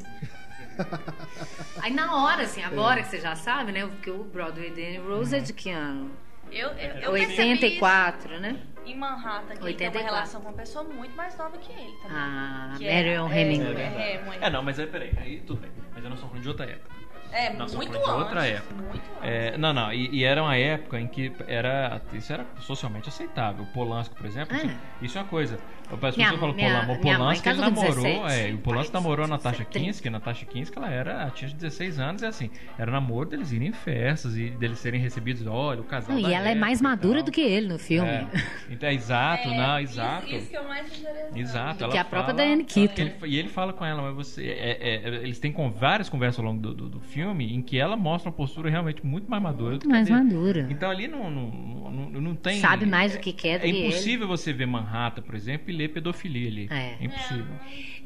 Aí 1.82 1.92
na 1.92 2.22
hora, 2.22 2.42
assim, 2.42 2.62
agora 2.62 3.02
que 3.02 3.08
você 3.08 3.20
já 3.20 3.34
sabe, 3.36 3.72
né? 3.72 3.86
Porque 3.86 4.10
o 4.10 4.24
Broadway 4.24 4.70
Danny 4.70 4.98
Rose 4.98 5.36
é 5.36 5.40
de 5.40 5.52
que 5.52 5.70
ano? 5.70 6.10
Eu, 6.50 6.70
eu, 6.70 6.90
eu 6.96 7.10
84, 7.12 8.40
né? 8.40 8.48
percebi 8.48 8.64
isso 8.64 8.70
em 8.86 8.98
Manhattan, 8.98 9.54
que 9.54 9.64
ele 9.64 9.74
tem 9.74 9.86
84. 9.86 10.00
uma 10.00 10.04
relação 10.10 10.40
com 10.40 10.48
uma 10.48 10.56
pessoa 10.56 10.84
muito 10.84 11.14
mais 11.14 11.36
nova 11.38 11.56
que 11.58 11.70
ele 11.72 11.92
também. 12.02 12.16
A 12.16 12.74
Que 12.76 12.84
Marion 12.84 13.30
é, 13.30 13.40
Hemingway. 13.40 13.76
É, 13.76 13.80
é, 13.80 14.38
É, 14.40 14.50
não, 14.50 14.62
mas 14.62 14.78
aí, 14.80 14.86
peraí, 14.86 15.12
aí 15.18 15.40
tudo 15.40 15.60
bem. 15.60 15.70
Mas 15.94 16.02
eu 16.02 16.10
não 16.10 16.16
sou 16.16 16.28
falando 16.28 16.42
de 16.42 16.48
outra 16.48 16.66
época. 16.66 16.99
É 17.32 17.52
Nós 17.52 17.74
muito 17.74 17.92
de 17.92 18.10
outra 18.10 18.46
época. 18.46 18.74
Muito. 18.74 19.10
É, 19.22 19.56
não, 19.56 19.72
não, 19.72 19.92
e, 19.92 20.16
e 20.16 20.24
era 20.24 20.42
uma 20.42 20.56
época 20.56 21.00
em 21.00 21.06
que 21.06 21.32
era, 21.46 22.00
isso 22.12 22.32
era 22.32 22.46
socialmente 22.58 23.08
aceitável. 23.08 23.64
O 23.64 23.66
Polanski, 23.66 24.14
por 24.14 24.26
exemplo, 24.26 24.56
isso, 24.56 24.68
isso 25.02 25.18
é 25.18 25.20
uma 25.20 25.28
coisa. 25.28 25.60
As 25.92 25.98
pessoas 25.98 26.16
Minha- 26.16 26.38
falam 26.38 26.54
minha- 26.54 26.80
Polan- 26.80 26.92
o 26.92 27.00
Polanski 27.00 27.48
ele 27.48 27.60
namorou, 27.60 27.94
17, 28.04 28.32
é, 28.50 28.54
o 28.54 28.58
Polanski 28.58 28.92
pai, 28.92 29.00
namorou 29.02 29.24
a 29.24 29.28
17, 29.28 29.30
Natasha 29.30 29.64
30. 29.64 29.86
Kinski, 29.86 30.08
a 30.08 30.10
Natasha 30.10 30.46
Kinski, 30.46 30.78
ela 30.78 30.90
era, 30.90 31.10
ela 31.12 31.30
tinha 31.30 31.50
16 31.50 31.98
anos 31.98 32.22
e 32.22 32.26
assim, 32.26 32.50
era 32.78 32.90
namoro 32.90 33.28
deles 33.28 33.52
irem 33.52 33.68
em 33.68 33.72
festas 33.72 34.36
e 34.36 34.50
deles 34.50 34.78
serem 34.78 35.00
recebidos, 35.00 35.46
olha, 35.46 35.80
o 35.80 35.84
casal 35.84 36.14
Não, 36.16 36.28
e 36.30 36.32
ela 36.32 36.48
é 36.48 36.54
mais 36.54 36.80
madura 36.80 37.22
do 37.22 37.30
que 37.32 37.40
ele 37.40 37.68
no 37.68 37.78
filme. 37.78 38.08
É, 38.08 38.26
então, 38.70 38.88
é 38.88 38.94
exato, 38.94 39.48
É, 39.48 39.56
não, 39.56 39.80
isso- 39.80 39.94
exato. 39.94 40.26
Isso, 40.34 40.48
que 40.50 40.56
eu 40.56 40.64
mais 40.68 40.86
interessante. 40.86 41.38
Exato. 41.40 41.88
Que 41.88 41.98
a 41.98 42.04
própria 42.04 42.34
fala- 42.34 42.46
Diane 42.46 42.64
Keaton. 42.64 43.02
Ele- 43.02 43.14
e 43.26 43.38
ele 43.38 43.48
fala 43.48 43.72
com 43.72 43.84
ela, 43.84 44.02
mas 44.02 44.14
você. 44.14 44.46
é- 44.46 44.78
é- 44.80 44.94
é- 45.08 45.14
eles 45.22 45.38
têm 45.38 45.50
com 45.52 45.70
várias 45.70 46.08
conversas 46.08 46.38
ao 46.38 46.44
longo 46.44 46.60
do, 46.60 46.74
do, 46.74 46.88
do 46.88 47.00
filme 47.00 47.54
em 47.54 47.62
que 47.62 47.78
ela 47.78 47.96
mostra 47.96 48.30
uma 48.30 48.36
postura 48.36 48.70
realmente 48.70 49.04
muito 49.04 49.30
mais 49.30 49.42
madura 49.42 49.74
do 49.76 49.80
que 49.80 49.88
mais 49.88 50.06
dele. 50.06 50.18
madura. 50.22 50.66
Então 50.70 50.90
ali 50.90 51.08
não, 51.08 51.30
não, 51.30 51.50
não, 51.90 52.20
não 52.20 52.34
tem. 52.34 52.60
Sabe 52.60 52.86
mais 52.86 53.14
o 53.14 53.18
que 53.18 53.32
quer 53.32 53.58
do 53.58 53.66
É 53.66 53.70
que 53.70 53.86
impossível 53.86 54.28
você 54.28 54.52
ver 54.52 54.66
Manhattan, 54.66 55.22
por 55.22 55.34
exemplo, 55.34 55.70
e 55.70 55.72
ler 55.80 55.88
pedofilia 55.88 56.48
ali. 56.48 56.68
É. 56.70 57.04
impossível. 57.04 57.54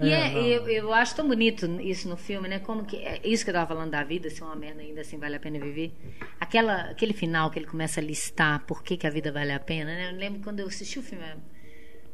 E 0.01 0.11
É, 0.11 0.33
é, 0.33 0.57
eu, 0.57 0.69
eu 0.69 0.93
acho 0.93 1.15
tão 1.15 1.27
bonito 1.27 1.67
isso 1.81 2.09
no 2.09 2.17
filme, 2.17 2.49
né? 2.49 2.59
Como 2.59 2.85
que. 2.85 2.97
é 2.97 3.21
isso 3.25 3.45
que 3.45 3.51
eu 3.51 3.55
tava 3.55 3.67
falando 3.67 3.91
da 3.91 4.03
vida, 4.05 4.31
se 4.31 4.43
é 4.43 4.45
uma 4.45 4.57
merda 4.57 4.81
ainda 4.81 5.01
assim 5.01 5.19
vale 5.19 5.37
a 5.37 5.41
pena 5.41 5.59
viver. 5.59 5.93
Aquela, 6.41 6.91
aquele 6.91 7.13
final 7.13 7.51
que 7.51 7.59
ele 7.59 7.67
começa 7.67 8.01
a 8.01 8.03
listar 8.03 8.65
por 8.67 8.83
que, 8.83 8.97
que 8.97 9.07
a 9.07 9.11
vida 9.11 9.31
vale 9.33 9.53
a 9.53 9.61
pena, 9.61 9.95
né? 9.95 10.11
Eu 10.11 10.17
lembro 10.17 10.41
quando 10.41 10.61
eu 10.61 10.67
assisti 10.67 10.99
o 10.99 11.03
filme, 11.03 11.25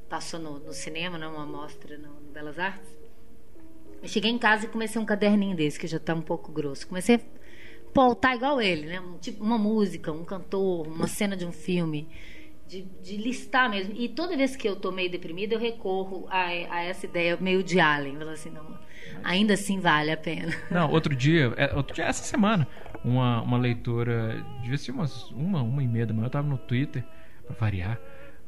passou 0.08 0.40
no, 0.40 0.58
no 0.58 0.72
cinema, 0.72 1.18
né? 1.18 1.26
Uma 1.26 1.46
mostra 1.46 1.96
no, 1.98 2.20
no 2.20 2.32
Belas 2.32 2.58
Artes. 2.58 2.88
Eu 4.02 4.08
cheguei 4.08 4.30
em 4.30 4.38
casa 4.38 4.64
e 4.64 4.68
comecei 4.68 5.00
um 5.00 5.04
caderninho 5.04 5.54
desse, 5.54 5.78
que 5.78 5.86
já 5.86 5.98
tá 5.98 6.14
um 6.14 6.22
pouco 6.22 6.50
grosso. 6.50 6.88
Comecei 6.88 7.16
a 7.16 7.20
pautar 7.92 8.34
igual 8.34 8.60
ele, 8.60 8.86
né? 8.86 9.00
Um, 9.00 9.18
tipo, 9.18 9.44
uma 9.44 9.58
música, 9.58 10.10
um 10.10 10.24
cantor, 10.24 10.86
uma 10.86 11.06
cena 11.06 11.36
de 11.36 11.44
um 11.44 11.52
filme. 11.52 12.08
De, 12.70 12.82
de 13.02 13.16
listar 13.16 13.68
mesmo. 13.68 13.92
E 13.96 14.08
toda 14.08 14.36
vez 14.36 14.54
que 14.54 14.68
eu 14.68 14.76
tô 14.76 14.92
meio 14.92 15.10
deprimida, 15.10 15.54
eu 15.54 15.58
recorro 15.58 16.26
a, 16.30 16.44
a 16.46 16.82
essa 16.84 17.04
ideia 17.06 17.36
meio 17.40 17.64
de 17.64 17.80
Allen. 17.80 18.16
Falo 18.16 18.30
assim, 18.30 18.50
não, 18.50 18.78
ainda 19.24 19.54
assim 19.54 19.80
vale 19.80 20.10
a 20.12 20.16
pena. 20.16 20.54
Não, 20.70 20.88
outro 20.92 21.14
dia, 21.16 21.52
é, 21.56 21.74
outro 21.74 21.94
dia, 21.94 22.04
essa 22.04 22.22
semana, 22.22 22.68
uma, 23.04 23.42
uma 23.42 23.58
leitora, 23.58 24.44
devia 24.62 24.78
ser 24.78 24.92
umas 24.92 25.30
uma, 25.32 25.60
uma 25.62 25.82
e 25.82 25.88
meia 25.88 26.06
da 26.06 26.14
manhã, 26.14 26.26
eu 26.26 26.30
tava 26.30 26.46
no 26.48 26.58
Twitter, 26.58 27.02
pra 27.46 27.56
variar. 27.58 27.98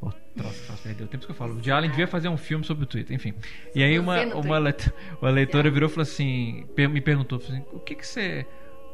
Ô, 0.00 0.10
troço, 0.36 0.66
troço, 0.66 0.82
perdeu 0.82 1.06
tempo 1.08 1.24
que 1.24 1.30
eu 1.30 1.34
falo. 1.34 1.60
O 1.60 1.72
Allen 1.72 1.90
devia 1.90 2.06
fazer 2.06 2.28
um 2.28 2.36
filme 2.36 2.64
sobre 2.64 2.84
o 2.84 2.86
Twitter, 2.86 3.14
enfim. 3.16 3.34
E 3.74 3.82
aí 3.82 3.98
uma, 3.98 4.20
uma, 4.36 4.58
leit- 4.58 4.92
uma 5.20 5.30
leitora 5.30 5.70
virou 5.70 5.88
e 5.88 5.92
falou 5.92 6.02
assim, 6.02 6.64
me 6.76 7.00
perguntou, 7.00 7.38
assim, 7.38 7.62
o 7.72 7.80
que 7.80 7.94
que 7.96 8.06
você, 8.06 8.46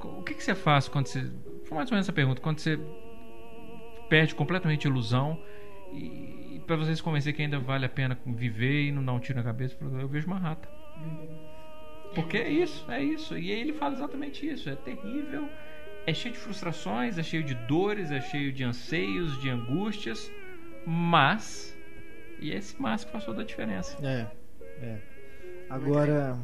o 0.03 0.23
que 0.23 0.35
que 0.35 0.43
você 0.43 0.55
faz 0.55 0.89
quando 0.89 1.07
você, 1.07 1.21
foi 1.65 1.77
mais 1.77 1.91
ou 1.91 1.95
menos 1.95 2.07
essa 2.07 2.13
pergunta, 2.13 2.41
quando 2.41 2.59
você 2.61 2.79
perde 4.09 4.35
completamente 4.35 4.87
a 4.87 4.91
ilusão 4.91 5.41
e, 5.93 6.61
para 6.67 6.77
você 6.77 6.95
se 6.95 7.03
convencer 7.03 7.33
que 7.33 7.43
ainda 7.43 7.59
vale 7.59 7.87
a 7.87 7.89
pena 7.89 8.19
viver 8.27 8.89
e 8.89 8.93
não 8.93 9.05
dar 9.05 9.13
um 9.13 9.21
tiro 9.21 9.39
na 9.39 9.45
cabeça, 9.45 9.77
eu 9.81 10.09
vejo 10.09 10.27
uma 10.27 10.39
rata. 10.39 10.69
Porque 12.15 12.37
é 12.37 12.51
isso, 12.51 12.91
é 12.91 13.03
isso. 13.03 13.37
E 13.37 13.53
aí 13.53 13.61
ele 13.61 13.73
fala 13.73 13.95
exatamente 13.95 14.47
isso. 14.47 14.69
É 14.69 14.75
terrível, 14.75 15.49
é 16.07 16.15
cheio 16.15 16.33
de 16.33 16.41
frustrações, 16.41 17.19
é 17.19 17.23
cheio 17.23 17.43
de 17.43 17.55
dores, 17.55 18.11
é 18.11 18.21
cheio 18.21 18.53
de 18.53 18.65
anseios, 18.65 19.41
de 19.41 19.49
angústias, 19.49 20.33
mas. 20.87 21.79
E 22.41 22.53
é 22.53 22.57
esse 22.57 22.81
mas 22.81 23.05
que 23.05 23.13
faz 23.13 23.25
toda 23.25 23.43
a 23.43 23.45
diferença. 23.45 23.97
É, 24.05 24.27
é. 24.83 24.99
Agora, 25.69 26.39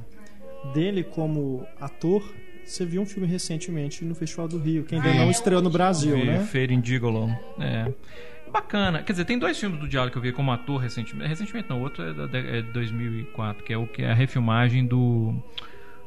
dele 0.72 1.02
como 1.02 1.66
ator, 1.80 2.22
você 2.66 2.84
viu 2.86 3.02
um 3.02 3.06
filme 3.06 3.26
recentemente 3.28 4.04
no 4.04 4.14
Festival 4.14 4.48
do 4.48 4.58
Rio, 4.58 4.84
que 4.84 4.94
ainda 4.94 5.08
Ah, 5.10 5.14
não 5.14 5.22
é, 5.24 5.30
estreou 5.30 5.60
no 5.62 5.70
Brasil, 5.70 6.16
Vi 6.16 6.24
né? 6.24 6.40
Feira 6.44 6.72
em 6.72 6.84
Gigolo. 6.84 7.28
É. 7.58 7.92
Bacana. 8.52 9.02
Quer 9.02 9.12
dizer, 9.12 9.24
tem 9.24 9.38
dois 9.38 9.58
filmes 9.58 9.80
do 9.80 9.88
Diálogo 9.88 10.12
que 10.12 10.18
eu 10.18 10.22
vi 10.22 10.32
como 10.32 10.52
ator 10.52 10.80
recentemente. 10.80 11.28
Recentemente 11.28 11.68
não, 11.68 11.80
o 11.80 11.82
outro 11.82 12.02
é 12.04 12.12
de- 12.28 12.36
é 12.58 12.62
de 12.62 12.72
2004, 12.72 13.64
que 13.64 13.72
é 13.72 13.76
o 13.76 13.86
que 13.86 14.02
é 14.02 14.10
a 14.10 14.14
refilmagem 14.14 14.86
do 14.86 15.34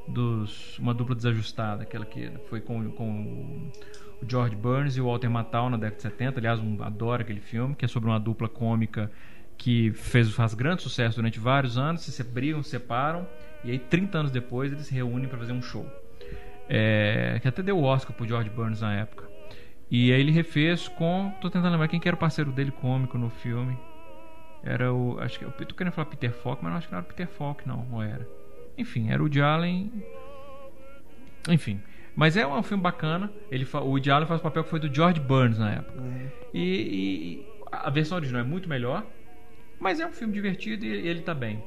dos 0.08 0.80
uma 0.80 0.94
dupla 0.94 1.14
desajustada, 1.16 1.84
aquela 1.84 2.06
que 2.06 2.32
foi 2.50 2.62
com, 2.62 2.90
com 2.92 3.70
o 4.22 4.26
George 4.26 4.56
Burns 4.56 4.96
e 4.96 5.02
o 5.02 5.06
Walter 5.06 5.30
Matthau 5.30 5.70
na 5.70 5.76
década 5.78 5.98
de 5.98 6.02
70. 6.04 6.40
Aliás, 6.40 6.60
um, 6.62 6.82
adoro 6.82 7.22
aquele 7.22 7.42
filme, 7.42 7.76
que 7.76 7.84
é 7.84 7.88
sobre 7.88 8.10
uma 8.10 8.20
dupla 8.20 8.48
cômica 8.48 9.12
que 9.58 9.92
fez, 9.92 10.32
faz 10.32 10.54
grande 10.54 10.82
sucesso 10.84 11.18
durante 11.18 11.40
vários 11.40 11.78
anos, 11.78 12.02
se 12.04 12.24
brigam, 12.24 12.62
se 12.64 12.70
separam, 12.70 13.28
e 13.66 13.72
aí 13.72 13.80
30 13.80 14.20
anos 14.20 14.32
depois 14.32 14.72
eles 14.72 14.86
se 14.86 14.94
reúnem 14.94 15.28
para 15.28 15.38
fazer 15.40 15.52
um 15.52 15.62
show. 15.62 15.86
É, 16.70 17.40
que 17.42 17.48
até 17.48 17.62
deu 17.62 17.78
o 17.78 17.84
Oscar 17.84 18.16
pro 18.16 18.28
George 18.28 18.50
Burns 18.50 18.82
na 18.82 18.94
época. 18.94 19.28
E 19.90 20.12
aí 20.12 20.20
ele 20.20 20.32
refez 20.32 20.88
com. 20.88 21.32
tô 21.40 21.50
tentando 21.50 21.72
lembrar 21.72 21.88
quem 21.88 22.00
que 22.00 22.08
era 22.08 22.16
o 22.16 22.20
parceiro 22.20 22.52
dele 22.52 22.72
cômico 22.72 23.18
no 23.18 23.30
filme. 23.30 23.78
Era 24.64 24.94
o. 24.94 25.20
Acho 25.20 25.40
que. 25.40 25.46
Eu 25.46 25.52
tô 25.52 25.76
querendo 25.76 25.94
falar 25.94 26.08
Peter 26.08 26.32
Falk, 26.32 26.62
mas 26.62 26.72
não 26.72 26.78
acho 26.78 26.88
que 26.88 26.94
não 26.94 27.00
era 27.00 27.08
Peter 27.08 27.28
Falk, 27.28 27.68
não, 27.68 27.88
ou 27.92 28.04
era. 28.04 28.28
Enfim, 28.78 29.10
era 29.10 29.24
o 29.24 29.30
de 29.30 29.42
Allen. 29.42 29.92
Enfim. 31.50 31.82
Mas 32.16 32.36
é 32.36 32.46
um 32.46 32.64
filme 32.64 32.84
bacana. 32.84 33.32
Ele, 33.50 33.66
o 33.74 33.78
Woody 33.78 34.10
Allen 34.10 34.28
faz 34.28 34.40
o 34.40 34.44
papel 34.44 34.64
que 34.64 34.70
foi 34.70 34.80
do 34.80 34.94
George 34.94 35.20
Burns 35.20 35.58
na 35.60 35.72
época. 35.72 36.02
Uhum. 36.02 36.28
E, 36.54 36.64
e, 36.64 37.48
a 37.72 37.90
versão 37.90 38.18
original 38.18 38.42
é 38.42 38.44
muito 38.44 38.68
melhor. 38.68 39.06
Mas 39.80 40.00
é 40.00 40.08
um 40.08 40.12
filme 40.12 40.34
divertido 40.34 40.84
e 40.84 41.08
ele 41.08 41.22
tá 41.22 41.36
bem. 41.36 41.64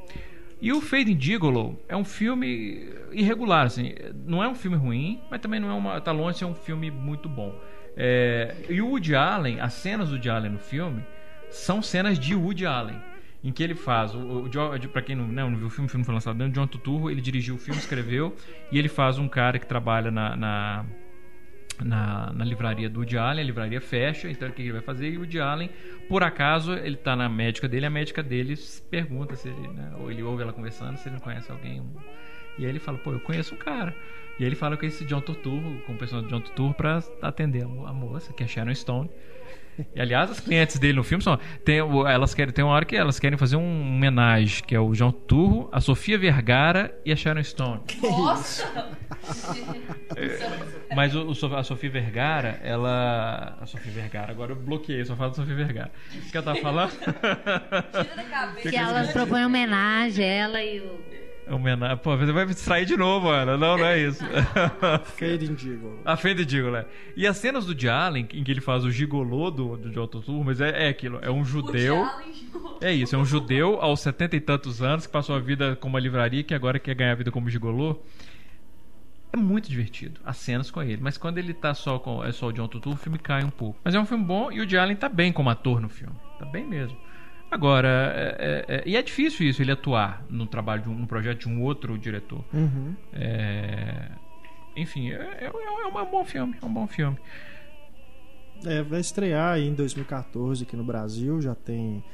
E 0.60 0.72
o 0.72 0.80
Fade 0.80 1.16
Gigolo 1.18 1.80
é 1.88 1.96
um 1.96 2.04
filme 2.04 2.86
irregular, 3.12 3.66
assim. 3.66 3.94
Não 4.26 4.42
é 4.44 4.48
um 4.48 4.54
filme 4.54 4.76
ruim, 4.76 5.20
mas 5.30 5.40
também 5.40 5.58
não 5.58 5.70
é 5.70 5.74
uma. 5.74 6.00
Tá 6.00 6.12
longe 6.12 6.34
de 6.34 6.38
ser 6.40 6.44
um 6.44 6.54
filme 6.54 6.90
muito 6.90 7.28
bom. 7.28 7.58
É, 7.96 8.54
e 8.68 8.80
o 8.80 8.88
Woody 8.88 9.14
Allen, 9.14 9.60
as 9.60 9.72
cenas 9.72 10.08
do 10.08 10.14
Woody 10.14 10.28
Allen 10.28 10.52
no 10.52 10.58
filme, 10.58 11.04
são 11.50 11.82
cenas 11.82 12.18
de 12.18 12.34
Woody 12.34 12.66
Allen. 12.66 13.00
Em 13.42 13.50
que 13.50 13.62
ele 13.62 13.74
faz, 13.74 14.14
o, 14.14 14.44
o 14.44 14.88
para 14.90 15.00
quem 15.00 15.16
não, 15.16 15.26
não, 15.26 15.50
não, 15.50 15.56
viu 15.56 15.66
o 15.66 15.70
filme, 15.70 15.86
o 15.86 15.90
filme 15.90 16.04
foi 16.04 16.12
lançado 16.12 16.36
dentro, 16.36 16.52
John 16.52 16.66
Turturro, 16.66 17.10
ele 17.10 17.22
dirigiu 17.22 17.54
o 17.54 17.58
filme, 17.58 17.80
escreveu, 17.80 18.36
e 18.70 18.78
ele 18.78 18.88
faz 18.88 19.18
um 19.18 19.26
cara 19.26 19.58
que 19.58 19.66
trabalha 19.66 20.10
na, 20.10 20.36
na 20.36 20.84
na, 21.84 22.32
na, 22.32 22.44
livraria 22.44 22.88
do 22.88 23.00
Woody 23.00 23.16
Allen, 23.16 23.42
a 23.42 23.46
livraria 23.46 23.80
fecha, 23.80 24.28
então 24.28 24.48
o 24.48 24.52
que 24.52 24.62
ele 24.62 24.72
vai 24.72 24.80
fazer? 24.80 25.10
E 25.10 25.16
o 25.16 25.20
Woody 25.20 25.40
Allen, 25.40 25.70
por 26.08 26.22
acaso, 26.22 26.72
ele 26.72 26.94
está 26.94 27.14
na 27.16 27.28
médica 27.28 27.68
dele, 27.68 27.86
a 27.86 27.90
médica 27.90 28.22
dele 28.22 28.54
pergunta 28.90 29.36
se 29.36 29.48
ele, 29.48 29.68
né, 29.68 29.92
ou 29.98 30.10
ele 30.10 30.22
ouve 30.22 30.42
ela 30.42 30.52
conversando, 30.52 30.96
se 30.96 31.08
ele 31.08 31.16
não 31.16 31.22
conhece 31.22 31.50
alguém. 31.50 31.82
E 32.58 32.64
aí 32.64 32.70
ele 32.70 32.78
fala, 32.78 32.98
pô, 32.98 33.12
eu 33.12 33.20
conheço 33.20 33.54
um 33.54 33.58
cara. 33.58 33.94
E 34.38 34.42
aí 34.42 34.48
ele 34.48 34.56
fala 34.56 34.76
com 34.76 34.86
esse 34.86 35.04
John 35.04 35.20
Turturro, 35.20 35.80
com 35.86 35.92
o 35.92 35.96
pessoal 35.96 36.22
do 36.22 36.28
John 36.28 36.40
Turturro, 36.40 36.74
para 36.74 37.02
atender 37.20 37.62
a 37.62 37.92
moça, 37.92 38.32
que 38.32 38.42
é 38.42 38.46
Sharon 38.46 38.74
Stone. 38.74 39.10
E 39.94 40.00
aliás, 40.00 40.30
as 40.30 40.40
clientes 40.40 40.78
dele 40.78 40.94
no 40.94 41.04
filme 41.04 41.22
são. 41.22 41.38
Tem, 41.64 41.78
elas 41.78 42.34
querem, 42.34 42.52
tem 42.52 42.64
uma 42.64 42.74
hora 42.74 42.84
que 42.84 42.96
elas 42.96 43.18
querem 43.18 43.38
fazer 43.38 43.56
um 43.56 43.80
homenagem, 43.96 44.64
que 44.64 44.74
é 44.74 44.80
o 44.80 44.94
João 44.94 45.12
Turro, 45.12 45.68
a 45.72 45.80
Sofia 45.80 46.18
Vergara 46.18 46.94
e 47.04 47.12
a 47.12 47.16
Sharon 47.16 47.42
Stone. 47.42 47.80
Nossa! 48.02 48.98
Mas 50.94 51.14
o, 51.14 51.28
o, 51.28 51.56
a 51.56 51.62
Sofia 51.62 51.90
Vergara, 51.90 52.60
ela. 52.62 53.56
A 53.60 53.66
Sofia 53.66 53.92
Vergara, 53.92 54.32
agora 54.32 54.52
eu 54.52 54.56
bloqueei, 54.56 55.04
só 55.04 55.14
falo 55.14 55.30
da 55.30 55.36
Sofia 55.36 55.54
Vergara. 55.54 55.90
O 56.14 56.30
que 56.30 56.36
ela 56.36 56.54
tá 56.54 56.60
falando? 56.60 56.92
que 58.62 58.76
ela 58.76 59.04
propõe 59.08 59.44
homenagem, 59.44 60.24
ela 60.24 60.62
e 60.62 60.80
o. 60.80 61.20
Homenagem. 61.54 61.96
Pô, 61.98 62.16
você 62.16 62.30
vai 62.30 62.46
me 62.46 62.54
distrair 62.54 62.86
de 62.86 62.96
novo, 62.96 63.28
Ana. 63.28 63.56
Não, 63.56 63.76
não 63.76 63.84
é 63.84 63.98
isso. 63.98 64.24
Fade 65.18 65.50
in 65.50 65.58
Gigolo. 65.58 66.00
A 66.04 66.16
Fade 66.16 66.44
in 66.44 66.48
Gigolo, 66.48 66.76
é. 66.76 66.86
E 67.16 67.26
as 67.26 67.36
cenas 67.38 67.66
do 67.66 67.90
Allen, 67.90 68.28
em 68.32 68.44
que 68.44 68.50
ele 68.52 68.60
faz 68.60 68.84
o 68.84 68.90
gigolô 68.90 69.50
do, 69.50 69.76
do 69.76 69.90
John 69.90 70.06
Turturro, 70.06 70.44
mas 70.44 70.60
é, 70.60 70.86
é 70.86 70.88
aquilo. 70.88 71.18
É 71.22 71.30
um 71.30 71.44
judeu... 71.44 72.06
É 72.80 72.92
isso, 72.92 73.14
é 73.14 73.18
um 73.18 73.26
judeu 73.26 73.78
aos 73.80 74.00
setenta 74.00 74.36
e 74.36 74.40
tantos 74.40 74.80
anos 74.80 75.06
que 75.06 75.12
passou 75.12 75.36
a 75.36 75.38
vida 75.38 75.76
com 75.76 75.88
uma 75.88 76.00
livraria 76.00 76.42
que 76.42 76.54
agora 76.54 76.78
quer 76.78 76.94
ganhar 76.94 77.12
a 77.12 77.16
vida 77.16 77.30
como 77.30 77.50
gigolô. 77.50 78.00
É 79.32 79.36
muito 79.36 79.68
divertido 79.68 80.20
as 80.24 80.36
cenas 80.38 80.70
com 80.70 80.82
ele, 80.82 81.00
mas 81.00 81.16
quando 81.16 81.38
ele 81.38 81.54
tá 81.54 81.72
só 81.72 81.98
com 81.98 82.24
é 82.24 82.32
só 82.32 82.48
o 82.48 82.52
John 82.52 82.66
Turturro, 82.66 82.96
o 82.96 82.98
filme 82.98 83.18
cai 83.18 83.44
um 83.44 83.50
pouco. 83.50 83.78
Mas 83.84 83.94
é 83.94 84.00
um 84.00 84.06
filme 84.06 84.24
bom 84.24 84.50
e 84.50 84.60
o 84.60 84.80
Allen 84.80 84.96
tá 84.96 85.08
bem 85.08 85.32
como 85.32 85.50
ator 85.50 85.80
no 85.80 85.88
filme. 85.88 86.14
Tá 86.38 86.44
bem 86.44 86.66
mesmo. 86.66 86.96
Agora, 87.50 88.12
é, 88.14 88.36
é, 88.38 88.76
é, 88.76 88.82
e 88.86 88.96
é 88.96 89.02
difícil 89.02 89.48
isso, 89.48 89.60
ele 89.60 89.72
atuar 89.72 90.24
no 90.30 90.46
trabalho 90.46 90.82
de 90.82 90.88
um, 90.88 91.04
projeto 91.04 91.40
de 91.40 91.48
um 91.48 91.62
outro 91.62 91.98
diretor. 91.98 92.44
Uhum. 92.52 92.94
É, 93.12 94.08
enfim, 94.76 95.10
é, 95.10 95.16
é, 95.16 95.44
é, 95.46 95.86
um 95.86 96.10
bom 96.10 96.24
filme, 96.24 96.56
é 96.62 96.64
um 96.64 96.72
bom 96.72 96.86
filme. 96.86 97.18
É, 98.64 98.82
vai 98.82 99.00
estrear 99.00 99.58
em 99.58 99.74
2014 99.74 100.62
aqui 100.62 100.76
no 100.76 100.84
Brasil, 100.84 101.40
já 101.40 101.54
tem 101.54 102.04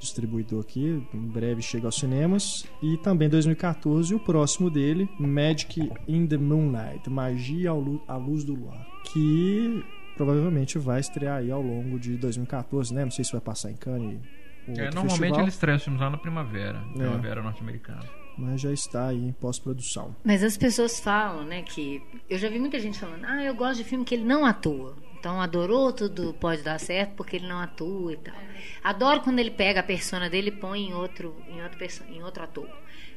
distribuidor 0.00 0.60
aqui, 0.60 1.02
em 1.14 1.26
breve 1.28 1.62
chega 1.62 1.86
aos 1.86 1.96
cinemas. 1.96 2.66
E 2.82 2.96
também 2.98 3.28
2014 3.28 4.14
o 4.14 4.18
próximo 4.18 4.70
dele, 4.70 5.08
Magic 5.18 5.90
in 6.08 6.26
the 6.26 6.36
Moonlight, 6.36 7.08
Magia 7.08 7.70
à 7.70 8.16
Luz 8.16 8.44
do 8.44 8.54
Luar, 8.54 8.86
que 9.04 9.84
provavelmente 10.16 10.78
vai 10.78 11.00
estrear 11.00 11.38
aí 11.38 11.50
ao 11.50 11.62
longo 11.62 11.98
de 11.98 12.16
2014, 12.16 12.92
né? 12.92 13.04
Não 13.04 13.10
sei 13.10 13.24
se 13.24 13.32
vai 13.32 13.40
passar 13.40 13.70
em 13.70 13.76
Cannes 13.76 14.20
é, 14.68 14.90
normalmente 14.90 15.08
festival. 15.08 15.40
eles 15.40 15.54
estreiam 15.54 15.96
lá 15.98 16.10
na 16.10 16.18
primavera, 16.18 16.82
é. 16.90 16.98
primavera 16.98 17.42
norte-americana. 17.42 18.04
Mas 18.36 18.60
já 18.60 18.72
está 18.72 19.08
aí 19.08 19.28
em 19.28 19.32
pós-produção. 19.32 20.14
Mas 20.24 20.42
as 20.42 20.56
pessoas 20.56 20.98
falam, 21.00 21.44
né, 21.44 21.62
que 21.62 22.02
eu 22.28 22.38
já 22.38 22.48
vi 22.48 22.58
muita 22.58 22.78
gente 22.78 22.98
falando: 22.98 23.24
"Ah, 23.24 23.42
eu 23.42 23.54
gosto 23.54 23.78
de 23.78 23.84
filme 23.84 24.04
que 24.04 24.14
ele 24.14 24.24
não 24.24 24.44
atua". 24.44 24.96
Então 25.20 25.38
adorou 25.38 25.92
tudo 25.92 26.34
pode 26.40 26.62
dar 26.62 26.80
certo 26.80 27.12
porque 27.14 27.36
ele 27.36 27.46
não 27.46 27.58
atua 27.58 28.14
e 28.14 28.16
tal. 28.16 28.34
Adoro 28.82 29.20
quando 29.20 29.38
ele 29.38 29.50
pega 29.50 29.80
a 29.80 29.82
persona 29.82 30.30
dele 30.30 30.48
e 30.48 30.52
põe 30.52 30.88
em 30.88 30.94
outro 30.94 31.36
em 31.46 31.62
outro 31.62 31.78
em 32.08 32.22
outro 32.22 32.42
ator. 32.42 32.68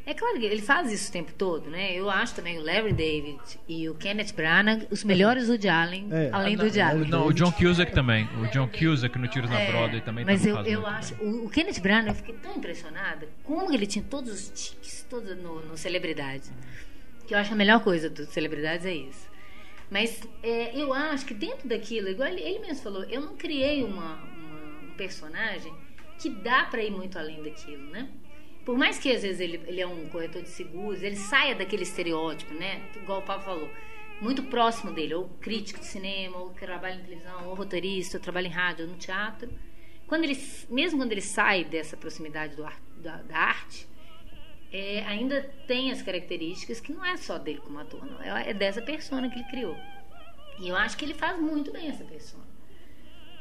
É 0.06 0.14
claro 0.14 0.38
que 0.38 0.46
ele 0.46 0.62
faz 0.62 0.92
isso 0.92 1.10
o 1.10 1.14
tempo 1.14 1.32
todo, 1.32 1.70
né? 1.70 1.94
Eu 1.94 2.10
acho 2.10 2.36
também 2.36 2.60
o 2.60 2.62
Larry 2.62 2.92
David 2.92 3.40
e 3.70 3.88
o 3.88 3.96
Kenneth 3.96 4.34
Branagh 4.36 4.86
os 4.92 5.02
melhores 5.06 5.48
do 5.48 5.70
Allen, 5.70 6.10
é, 6.12 6.30
além 6.34 6.58
do 6.58 6.64
Allen. 6.64 7.10
Não, 7.10 7.28
o 7.28 7.34
John 7.34 7.54
Cusack 7.54 7.94
também. 7.94 8.28
O 8.42 8.48
John 8.48 8.68
Cusack 8.68 9.18
no 9.18 9.30
Tiros 9.30 9.50
na 9.50 9.62
é, 9.62 9.72
Broadway 9.72 10.02
também 10.02 10.26
Mas 10.26 10.46
eu, 10.46 10.58
eu 10.66 10.86
acho... 10.86 11.16
O, 11.24 11.46
o, 11.46 11.50
Kenneth 11.50 11.80
Branagh, 11.80 12.10
eu 12.10 12.16
fiquei 12.16 12.36
tão 12.36 12.58
impressionada 12.58 13.30
como 13.46 13.74
ele 13.74 13.88
tinha 13.88 14.04
todos 14.04 14.30
os 14.34 14.50
tiques, 14.50 15.08
todos 15.10 15.38
no, 15.38 15.66
no 15.66 15.78
Celebridades. 15.78 16.52
Que 17.26 17.34
eu 17.34 17.38
acho 17.38 17.54
a 17.54 17.56
melhor 17.56 17.80
coisa 17.80 18.10
do 18.10 18.26
Celebridades 18.26 18.86
é 18.86 18.94
isso. 18.94 19.33
Mas 19.94 20.22
é, 20.42 20.76
eu 20.76 20.92
acho 20.92 21.26
que 21.26 21.34
dentro 21.34 21.70
daquilo, 21.70 22.10
igual 22.10 22.28
ele, 22.28 22.60
mesmo 22.60 22.84
falou, 22.84 23.04
eu 23.04 23.22
não 23.22 23.38
criei 23.38 23.84
uma, 23.84 24.16
uma 24.16 24.88
um 24.88 24.92
personagem 24.98 25.74
que 26.18 26.30
dá 26.30 26.66
para 26.66 26.84
ir 26.84 26.92
muito 26.92 27.18
além 27.20 27.44
daquilo, 27.44 27.86
né? 27.92 28.10
por 28.66 28.78
mais 28.78 28.98
que 28.98 29.12
às 29.12 29.22
vezes 29.22 29.40
ele, 29.40 29.62
ele 29.68 29.82
é 29.82 29.88
um 29.88 30.08
corretor 30.08 30.42
de 30.42 30.50
seguros, 30.50 31.04
ele 31.04 31.16
saia 31.16 31.54
daquele 31.54 31.84
estereótipo, 31.84 32.54
né? 32.54 32.82
Igual 32.96 33.20
o 33.20 33.22
Paulo 33.22 33.44
falou, 33.44 33.70
muito 34.22 34.44
próximo 34.44 34.92
dele, 34.92 35.14
ou 35.14 35.28
crítico 35.42 35.80
de 35.80 35.86
cinema, 35.86 36.38
ou 36.38 36.52
trabalha 36.52 36.96
em 36.96 37.04
televisão, 37.04 37.50
ou 37.50 37.56
roteirista, 37.56 38.18
ou 38.18 38.24
trabalha 38.24 38.48
em 38.48 38.52
rádio, 38.52 38.86
ou 38.86 38.92
no 38.92 38.98
teatro. 38.98 39.50
Quando 40.08 40.24
ele, 40.24 40.38
mesmo 40.70 41.00
quando 41.00 41.12
ele 41.12 41.22
sai 41.22 41.66
dessa 41.66 41.98
proximidade 41.98 42.56
do, 42.56 42.64
da, 43.02 43.18
da, 43.18 43.38
arte, 43.38 43.88
é, 44.74 45.06
ainda 45.06 45.42
tem 45.68 45.92
as 45.92 46.02
características 46.02 46.80
que 46.80 46.92
não 46.92 47.06
é 47.06 47.16
só 47.16 47.38
dele 47.38 47.62
como 47.64 47.80
ator, 47.80 48.04
não, 48.04 48.20
é, 48.22 48.50
é 48.50 48.54
dessa 48.54 48.82
persona 48.82 49.30
que 49.30 49.38
ele 49.38 49.48
criou. 49.48 49.78
E 50.60 50.68
eu 50.68 50.76
acho 50.76 50.98
que 50.98 51.06
ele 51.06 51.14
faz 51.14 51.40
muito 51.40 51.72
bem 51.72 51.88
essa 51.88 52.04
persona. 52.04 52.44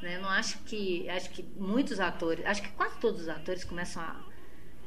Né? 0.03 0.19
Não 0.19 0.29
acho 0.29 0.59
que. 0.65 1.09
Acho 1.09 1.31
que 1.31 1.43
muitos 1.57 2.01
atores, 2.01 2.45
acho 2.45 2.63
que 2.63 2.69
quase 2.71 2.99
todos 2.99 3.23
os 3.23 3.29
atores 3.29 3.65
começam 3.65 4.03
a 4.03 4.33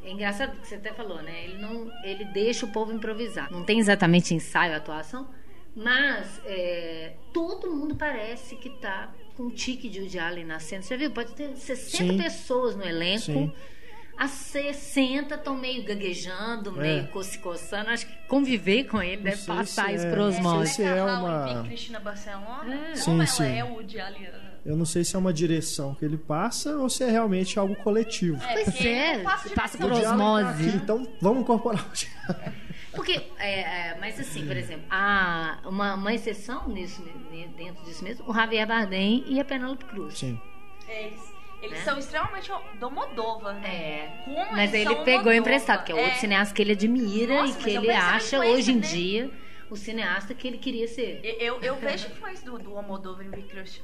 é 0.05 0.11
engraçado 0.11 0.55
que 0.59 0.67
você 0.67 0.76
até 0.76 0.93
falou, 0.93 1.19
né? 1.23 1.45
Ele 1.45 1.57
não, 1.57 1.91
ele 2.03 2.26
deixa 2.26 2.63
o 2.63 2.72
povo 2.72 2.93
improvisar. 2.93 3.51
Não 3.51 3.63
tem 3.63 3.80
exatamente 3.80 4.35
ensaio, 4.35 4.76
atuação, 4.76 5.27
mas 5.76 6.39
é, 6.45 7.13
todo 7.34 7.72
mundo 7.72 7.95
parece 7.95 8.55
que 8.55 8.69
tá 8.69 9.11
com 9.35 9.43
um 9.43 9.49
tique 9.49 9.89
de 9.89 9.99
Woody 10.01 10.19
Allen 10.19 10.45
na 10.45 10.59
cena. 10.59 10.84
Você 10.84 10.95
viu? 10.95 11.09
Pode 11.09 11.34
ter 11.34 11.55
60 11.55 12.13
Sim. 12.13 12.17
pessoas 12.22 12.76
no 12.76 12.84
elenco. 12.84 13.23
Sim. 13.23 13.51
As 14.17 14.31
60 14.31 15.35
estão 15.35 15.57
meio 15.57 15.83
gaguejando, 15.83 16.69
é. 16.81 17.03
meio 17.03 17.23
se 17.23 17.37
coçando. 17.39 17.89
Acho 17.89 18.07
que 18.07 18.15
conviver 18.27 18.85
com 18.85 19.01
ele 19.01 19.23
deve 19.23 19.43
passar 19.45 19.93
isso 19.93 20.05
é, 20.05 20.09
por 20.09 20.19
osmose. 20.19 20.43
Não 20.43 20.65
sei 20.65 20.75
se 20.75 20.83
é 20.83 21.03
uma... 21.03 21.63
Cristina 21.65 21.99
Barcelona? 21.99 22.75
É. 22.91 22.95
Sim, 22.95 23.25
sim. 23.25 23.43
ela 23.43 23.55
é 23.55 23.63
o 23.63 23.73
Woody 23.73 23.99
Allen 23.99 24.29
eu 24.65 24.75
não 24.75 24.85
sei 24.85 25.03
se 25.03 25.15
é 25.15 25.19
uma 25.19 25.31
direção 25.31 25.93
que 25.93 26.03
ele 26.03 26.17
passa 26.17 26.75
ou 26.77 26.89
se 26.89 27.03
é 27.03 27.11
realmente 27.11 27.59
algo 27.59 27.75
coletivo. 27.75 28.43
É, 28.43 28.63
pois 28.63 28.81
é, 28.83 29.19
passa, 29.19 29.49
passa 29.51 29.77
por 29.77 29.91
osmose. 29.91 30.67
Aqui, 30.67 30.77
então 30.77 31.07
vamos 31.21 31.41
incorporar 31.41 31.85
o 31.87 31.93
diálogo. 31.93 32.55
Porque, 32.91 33.21
é, 33.37 33.59
é, 33.91 33.97
mas 33.99 34.19
assim, 34.19 34.47
por 34.47 34.57
exemplo, 34.57 34.85
há 34.89 35.59
uma, 35.65 35.93
uma 35.93 36.13
exceção 36.13 36.67
nisso, 36.67 37.03
dentro 37.55 37.83
disso 37.85 38.03
mesmo, 38.03 38.27
o 38.27 38.33
Javier 38.33 38.65
Bardem 38.65 39.23
e 39.27 39.39
a 39.39 39.45
Penélope 39.45 39.85
Cruz. 39.85 40.17
Sim. 40.17 40.39
Eles, 40.87 41.35
eles 41.65 41.79
né? 41.79 41.83
são 41.83 41.97
extremamente 41.97 42.51
do 42.79 42.91
Modova, 42.91 43.53
né? 43.53 43.67
É. 43.67 44.23
Como 44.23 44.51
mas 44.51 44.73
ele 44.73 44.95
pegou 44.97 45.33
emprestado, 45.33 45.83
que 45.83 45.91
é 45.91 45.95
outro 45.95 46.11
é. 46.11 46.15
cineasta 46.15 46.53
que 46.53 46.61
ele 46.61 46.73
admira 46.73 47.41
Nossa, 47.41 47.59
e 47.59 47.63
que 47.63 47.69
ele 47.71 47.91
acha 47.91 48.39
hoje 48.39 48.71
em 48.71 48.79
dia 48.79 49.31
o 49.69 49.75
cineasta 49.75 50.33
que 50.33 50.47
ele 50.47 50.57
queria 50.57 50.87
ser. 50.87 51.21
Eu, 51.39 51.59
eu 51.61 51.75
vejo 51.75 52.07
influência 52.07 52.45
do, 52.45 52.59
do 52.59 52.77
Almodóvar 52.77 53.25
em. 53.25 53.31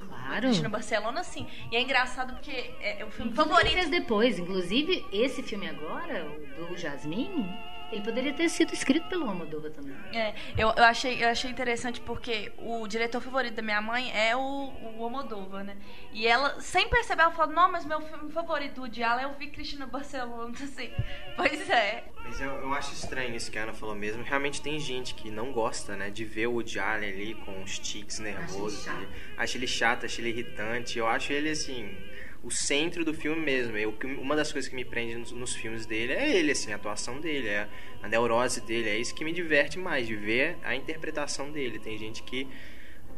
Claro. 0.07 0.49
No 0.61 0.69
Barcelona, 0.69 1.23
sim. 1.23 1.47
E 1.71 1.75
é 1.75 1.81
engraçado 1.81 2.33
porque 2.33 2.51
é, 2.51 3.01
é 3.01 3.05
o 3.05 3.09
filme 3.09 3.31
e 3.31 3.35
favorito. 3.35 3.67
Ele 3.67 3.75
fez 3.75 3.89
depois. 3.89 4.37
Inclusive, 4.37 5.05
esse 5.11 5.41
filme 5.41 5.67
agora, 5.67 6.25
o 6.25 6.65
Blue 6.65 6.77
Jasmine, 6.77 7.49
Ele 7.91 8.01
poderia 8.01 8.34
ter 8.34 8.47
sido 8.47 8.73
escrito 8.73 9.07
pelo 9.09 9.27
Almodóvar 9.27 9.72
também. 9.72 9.93
É, 10.13 10.34
eu, 10.57 10.69
eu, 10.69 10.84
achei, 10.84 11.23
eu 11.23 11.27
achei 11.27 11.51
interessante 11.51 11.99
porque 11.99 12.51
o 12.57 12.88
diretor 12.88 13.22
favorito 13.22 13.55
da 13.55 13.61
minha 13.61 13.81
mãe 13.81 14.11
é 14.15 14.35
o, 14.35 14.39
o 14.39 15.03
Almodóvar, 15.03 15.63
né? 15.63 15.76
E 16.13 16.26
ela, 16.26 16.59
sem 16.61 16.88
perceber, 16.89 17.23
ela 17.23 17.31
falou, 17.31 17.53
não, 17.53 17.72
mas 17.72 17.85
meu 17.85 17.99
filme 18.01 18.31
favorito 18.31 18.88
de 18.88 19.03
Allen 19.03 19.26
eu 19.26 19.34
vi 19.34 19.47
Cristina 19.47 19.85
Barcelona, 19.85 20.53
assim. 20.63 20.91
Pois 21.35 21.69
é. 21.69 22.05
Mas 22.23 22.39
eu, 22.39 22.51
eu 22.51 22.73
acho 22.73 22.93
estranho 22.93 23.35
isso 23.35 23.51
que 23.51 23.59
a 23.59 23.63
Ana 23.63 23.73
falou 23.73 23.95
mesmo. 23.95 24.23
Realmente 24.23 24.61
tem 24.61 24.80
gente 24.80 25.13
que 25.13 25.30
não 25.30 25.51
gosta, 25.51 25.95
né, 25.95 26.09
de 26.09 26.23
ver 26.23 26.47
o 26.47 26.53
Woody 26.53 26.80
Allen 26.80 27.11
ali 27.11 27.35
com 27.35 27.61
os 27.61 27.77
tics 27.77 28.19
nervosos. 28.19 28.88
Acho 28.88 28.97
ele 28.97 29.07
chato, 29.07 29.38
acho 29.38 29.57
ele, 29.57 29.68
chato, 29.68 30.05
acho 30.05 30.22
ele 30.22 30.30
irritante. 30.30 30.97
Eu 30.97 31.07
acho 31.07 31.34
ele, 31.34 31.49
assim 31.49 31.97
o 32.43 32.49
centro 32.49 33.05
do 33.05 33.13
filme 33.13 33.41
mesmo. 33.41 33.77
Eu, 33.77 33.95
uma 34.19 34.35
das 34.35 34.51
coisas 34.51 34.69
que 34.69 34.76
me 34.76 34.84
prende 34.84 35.15
nos, 35.15 35.31
nos, 35.31 35.53
filmes 35.53 35.85
dele 35.85 36.13
é 36.13 36.35
ele, 36.35 36.51
assim, 36.51 36.72
a 36.72 36.76
atuação 36.76 37.19
dele, 37.19 37.47
é 37.47 37.68
a 38.01 38.07
neurose 38.07 38.61
dele. 38.61 38.89
É 38.89 38.97
isso 38.97 39.13
que 39.13 39.23
me 39.23 39.31
diverte 39.31 39.77
mais, 39.77 40.07
de 40.07 40.15
ver 40.15 40.57
a 40.63 40.76
interpretação 40.76 41.51
dele. 41.51 41.80
Tem 41.80 41.97
gente 41.97 42.23
que 42.23 42.47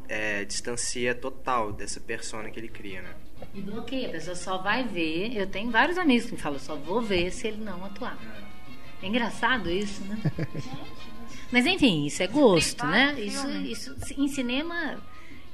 é, 0.09 0.43
distancia 0.43 1.15
total 1.15 1.71
dessa 1.71 1.99
persona 1.99 2.49
que 2.49 2.59
ele 2.59 2.67
cria, 2.67 3.01
né? 3.01 3.15
E 3.53 3.61
bloqueia, 3.61 4.07
a 4.07 4.11
pessoa 4.11 4.35
só 4.35 4.57
vai 4.57 4.83
ver. 4.83 5.35
Eu 5.35 5.47
tenho 5.47 5.71
vários 5.71 5.97
amigos 5.97 6.25
que 6.25 6.33
me 6.33 6.37
falam, 6.37 6.59
só 6.59 6.75
vou 6.75 7.01
ver 7.01 7.31
se 7.31 7.47
ele 7.47 7.63
não 7.63 7.83
atuar. 7.85 8.17
É 9.01 9.07
engraçado 9.07 9.69
isso, 9.69 10.03
né? 10.03 10.17
Mas 11.51 11.65
enfim, 11.65 12.05
isso 12.05 12.23
é 12.23 12.27
gosto, 12.27 12.85
né? 12.85 13.15
Isso, 13.19 13.47
isso 13.49 13.95
em 14.17 14.27
cinema 14.27 14.99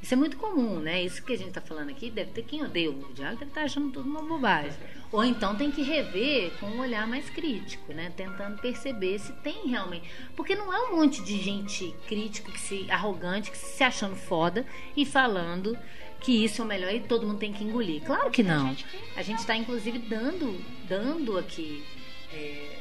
isso 0.01 0.13
é 0.13 0.17
muito 0.17 0.37
comum, 0.37 0.79
né? 0.79 1.03
Isso 1.03 1.21
que 1.21 1.33
a 1.33 1.37
gente 1.37 1.49
está 1.49 1.61
falando 1.61 1.89
aqui, 1.89 2.09
deve 2.09 2.31
ter 2.31 2.43
quem 2.43 2.63
odeia 2.63 2.89
o 2.89 2.97
Woody 2.99 3.21
Allen, 3.21 3.37
deve 3.37 3.51
estar 3.51 3.61
tá 3.61 3.65
achando 3.65 3.91
tudo 3.91 4.09
uma 4.09 4.21
bobagem. 4.21 4.79
Ou 5.11 5.23
então 5.23 5.55
tem 5.55 5.71
que 5.71 5.81
rever 5.81 6.51
com 6.59 6.67
um 6.67 6.79
olhar 6.79 7.05
mais 7.05 7.29
crítico, 7.29 7.91
né? 7.93 8.11
Tentando 8.15 8.61
perceber 8.61 9.19
se 9.19 9.33
tem 9.33 9.67
realmente. 9.67 10.09
Porque 10.35 10.55
não 10.55 10.73
é 10.73 10.89
um 10.89 10.95
monte 10.95 11.21
de 11.23 11.37
gente 11.37 11.93
crítico, 12.07 12.51
que 12.51 12.59
se 12.59 12.89
arrogante, 12.89 13.51
que 13.51 13.57
se 13.57 13.83
achando 13.83 14.15
foda 14.15 14.65
e 14.95 15.05
falando 15.05 15.77
que 16.21 16.43
isso 16.43 16.61
é 16.61 16.65
o 16.65 16.67
melhor 16.67 16.93
e 16.93 17.01
todo 17.01 17.27
mundo 17.27 17.39
tem 17.39 17.51
que 17.51 17.63
engolir. 17.63 18.01
Claro 18.03 18.31
que 18.31 18.43
não. 18.43 18.75
A 19.15 19.21
gente 19.21 19.39
está, 19.39 19.55
inclusive, 19.55 19.99
dando, 19.99 20.63
dando 20.87 21.37
aqui 21.37 21.83
é, 22.31 22.77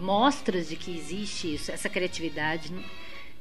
mostras 0.00 0.68
de 0.68 0.76
que 0.76 0.96
existe 0.96 1.54
isso, 1.54 1.70
essa 1.70 1.88
criatividade. 1.88 2.72
Não, 2.72 2.82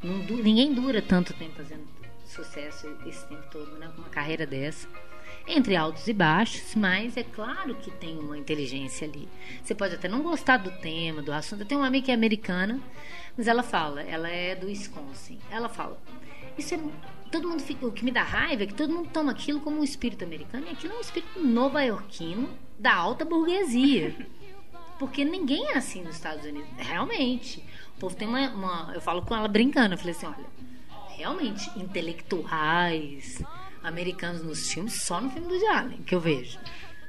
não, 0.04 0.38
ninguém 0.38 0.74
dura 0.74 1.02
tanto 1.02 1.34
tempo 1.34 1.56
fazendo 1.56 1.99
sucesso 2.44 2.96
esse 3.06 3.26
tempo 3.26 3.44
todo, 3.52 3.78
né? 3.78 3.90
Com 3.96 4.02
uma 4.02 4.10
carreira 4.10 4.46
dessa. 4.46 4.88
Entre 5.48 5.76
altos 5.76 6.08
e 6.08 6.14
baixos, 6.14 6.76
mas 6.76 7.18
é 7.18 7.24
claro 7.24 7.76
que 7.76 7.92
tem 7.92 8.18
uma 8.18 8.38
inteligência 8.38 9.08
ali. 9.08 9.28
Você 9.64 9.74
pode 9.74 9.96
até 9.96 10.08
não 10.08 10.22
gostar 10.22 10.58
do 10.58 10.72
tema, 10.80 11.22
do 11.22 11.32
assunto. 11.32 11.62
Eu 11.62 11.66
tenho 11.66 11.82
uma 11.82 11.88
amiga 11.88 12.06
que 12.06 12.12
é 12.12 12.14
americana, 12.14 12.80
mas 13.38 13.48
ela 13.48 13.64
fala, 13.64 14.02
ela 14.02 14.30
é 14.30 14.56
do 14.56 14.68
Wisconsin. 14.68 15.40
Ela 15.50 15.70
fala, 15.70 16.00
isso 16.58 16.76
é 16.76 16.80
todo 17.32 17.48
mundo 17.48 17.62
fica, 17.62 17.86
o 17.86 17.92
que 17.92 18.04
me 18.04 18.12
dá 18.12 18.24
raiva 18.24 18.64
é 18.64 18.66
que 18.66 18.74
todo 18.74 18.92
mundo 18.92 19.10
toma 19.12 19.32
aquilo 19.32 19.60
como 19.60 19.80
um 19.80 19.84
espírito 19.84 20.24
americano 20.24 20.66
e 20.68 20.72
aquilo 20.72 20.94
é 20.94 20.98
um 20.98 21.02
espírito 21.02 21.40
nova-iorquino 21.40 22.50
da 22.78 22.94
alta 22.94 23.24
burguesia. 23.24 24.16
Porque 24.98 25.24
ninguém 25.24 25.70
é 25.70 25.78
assim 25.78 26.04
nos 26.04 26.16
Estados 26.16 26.46
Unidos. 26.46 26.70
Realmente. 26.78 27.64
O 27.96 28.00
povo 28.00 28.16
tem 28.16 28.28
uma, 28.28 28.50
uma. 28.50 28.92
Eu 28.94 29.00
falo 29.00 29.22
com 29.22 29.36
ela 29.36 29.48
brincando. 29.48 29.94
Eu 29.94 29.98
falei 29.98 30.14
assim: 30.14 30.26
olha, 30.26 30.46
realmente 31.20 31.70
intelectuais 31.78 33.44
americanos 33.84 34.42
nos 34.42 34.72
filmes, 34.72 35.04
só 35.04 35.20
no 35.20 35.30
filme 35.30 35.48
do 35.48 35.68
Allen 35.68 36.02
que 36.04 36.16
eu 36.16 36.20
vejo. 36.20 36.58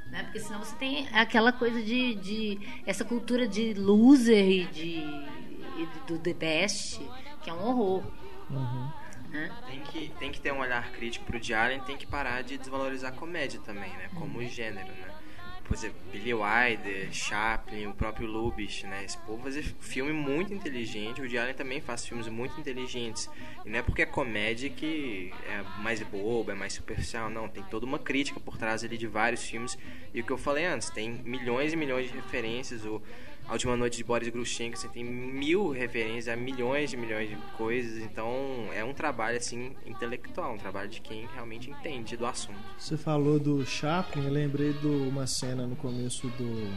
Né? 0.06 0.24
Porque 0.24 0.40
senão 0.40 0.58
você 0.58 0.74
tem 0.76 1.08
aquela 1.12 1.52
coisa 1.52 1.80
de, 1.80 2.16
de 2.16 2.82
essa 2.84 3.04
cultura 3.04 3.46
de 3.46 3.72
loser 3.74 4.44
e 4.44 4.64
de 4.66 4.98
e 5.78 5.86
do 6.06 6.18
the 6.18 6.34
best, 6.34 7.00
que 7.42 7.48
é 7.48 7.52
um 7.52 7.62
horror. 7.64 8.02
Uhum. 8.50 8.90
Né? 9.30 9.48
Tem, 9.68 9.80
que, 9.80 10.08
tem 10.18 10.32
que 10.32 10.40
ter 10.40 10.52
um 10.52 10.58
olhar 10.58 10.90
crítico 10.90 11.24
pro 11.24 11.38
Allen, 11.56 11.80
tem 11.82 11.96
que 11.96 12.06
parar 12.06 12.42
de 12.42 12.58
desvalorizar 12.58 13.12
a 13.12 13.14
comédia 13.14 13.60
também, 13.60 13.90
né? 13.90 14.10
Como 14.14 14.40
uhum. 14.40 14.48
gênero, 14.48 14.88
né? 14.88 15.14
Por 15.70 15.76
exemplo, 15.76 16.00
Billy 16.10 16.34
Wilder, 16.34 17.12
Chaplin, 17.12 17.86
o 17.86 17.94
próprio 17.94 18.26
Lubitsch, 18.26 18.82
né? 18.82 19.04
Esse 19.04 19.16
povo 19.18 19.44
faz 19.44 19.72
filme 19.78 20.12
muito 20.12 20.52
inteligente. 20.52 21.20
O 21.20 21.22
Woody 21.22 21.38
Allen 21.38 21.54
também 21.54 21.80
faz 21.80 22.04
filmes 22.04 22.26
muito 22.26 22.58
inteligentes. 22.58 23.30
E 23.64 23.70
não 23.70 23.78
é 23.78 23.82
porque 23.82 24.02
é 24.02 24.06
comédia 24.06 24.68
que 24.68 25.32
é 25.48 25.62
mais 25.80 26.02
boba, 26.02 26.50
é 26.50 26.54
mais 26.56 26.72
superficial. 26.72 27.30
Não, 27.30 27.48
tem 27.48 27.62
toda 27.62 27.86
uma 27.86 28.00
crítica 28.00 28.40
por 28.40 28.58
trás 28.58 28.82
ali 28.82 28.98
de 28.98 29.06
vários 29.06 29.44
filmes. 29.44 29.78
E 30.12 30.20
o 30.20 30.24
que 30.24 30.32
eu 30.32 30.38
falei 30.38 30.66
antes, 30.66 30.90
tem 30.90 31.08
milhões 31.08 31.72
e 31.72 31.76
milhões 31.76 32.10
de 32.10 32.16
referências. 32.16 32.84
O 32.84 33.00
a 33.50 33.54
Última 33.54 33.76
Noite 33.76 33.96
de 33.96 34.04
Boris 34.04 34.28
Grushenko, 34.28 34.78
você 34.78 34.86
tem 34.86 35.02
mil 35.02 35.72
referências 35.72 36.28
a 36.28 36.36
milhões 36.36 36.90
de 36.90 36.96
milhões 36.96 37.28
de 37.28 37.34
coisas, 37.56 38.00
então 38.00 38.32
é 38.72 38.84
um 38.84 38.94
trabalho 38.94 39.38
assim 39.38 39.74
intelectual, 39.84 40.54
um 40.54 40.56
trabalho 40.56 40.88
de 40.88 41.00
quem 41.00 41.26
realmente 41.34 41.68
entende 41.68 42.16
do 42.16 42.26
assunto. 42.26 42.60
Você 42.78 42.96
falou 42.96 43.40
do 43.40 43.66
Chaplin, 43.66 44.24
eu 44.24 44.30
lembrei 44.30 44.72
de 44.72 44.86
uma 44.86 45.26
cena 45.26 45.66
no 45.66 45.74
começo 45.74 46.28
do 46.28 46.72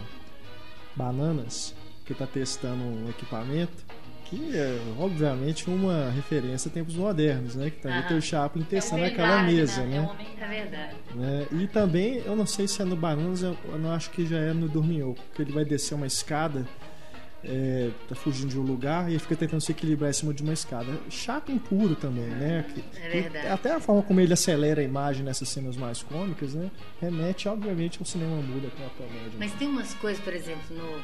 Bananas, 0.95 1.75
que 2.07 2.13
está 2.13 2.25
testando 2.25 2.83
um 2.83 3.07
equipamento 3.07 3.85
que 4.33 4.57
é 4.57 4.79
obviamente 4.97 5.69
uma 5.69 6.09
referência 6.09 6.69
a 6.69 6.71
tempos 6.73 6.95
modernos, 6.95 7.55
né? 7.55 7.69
Que 7.69 7.81
tá 7.81 7.89
aí 7.89 8.17
o 8.17 8.21
Chaplin 8.21 8.63
testando 8.63 9.03
é 9.03 9.07
aquela 9.07 9.43
mesa, 9.43 9.83
né? 9.83 10.09
É 10.39 10.47
verdade. 10.47 10.95
Né? 11.15 11.47
E 11.51 11.67
também, 11.67 12.17
eu 12.25 12.35
não 12.35 12.45
sei 12.45 12.67
se 12.67 12.81
é 12.81 12.85
no 12.85 12.95
Bananas, 12.95 13.43
eu 13.43 13.55
não 13.79 13.91
acho 13.91 14.09
que 14.09 14.25
já 14.25 14.37
é 14.37 14.53
no 14.53 14.67
Dorminhoco, 14.67 15.21
que 15.35 15.41
ele 15.41 15.51
vai 15.51 15.63
descer 15.63 15.93
uma 15.93 16.07
escada, 16.07 16.65
é, 17.43 17.91
tá 18.07 18.15
fugindo 18.15 18.49
de 18.49 18.59
um 18.59 18.63
lugar 18.63 19.11
e 19.11 19.19
fica 19.19 19.35
tentando 19.35 19.61
se 19.61 19.71
equilibrar 19.71 20.09
em 20.09 20.13
cima 20.13 20.33
de 20.33 20.41
uma 20.41 20.53
escada. 20.53 20.87
Chaplin 21.09 21.59
puro 21.59 21.95
também, 21.95 22.25
né? 22.25 22.65
Que, 22.73 22.83
é 23.01 23.09
verdade. 23.09 23.47
até 23.47 23.73
a 23.73 23.79
forma 23.79 24.01
como 24.01 24.19
ele 24.19 24.33
acelera 24.33 24.81
a 24.81 24.83
imagem 24.83 25.23
nessas 25.23 25.49
cenas 25.49 25.75
mais 25.75 26.01
cômicas, 26.01 26.55
né? 26.55 26.71
Remete, 26.99 27.47
obviamente, 27.47 27.99
ao 27.99 28.05
cinema 28.05 28.35
muda 28.37 28.69
com 28.69 28.85
a 28.85 28.89
comédia. 28.89 29.33
Mas 29.37 29.51
tem 29.53 29.67
umas 29.67 29.93
coisas, 29.95 30.23
por 30.23 30.33
exemplo, 30.33 30.75
no 30.75 31.01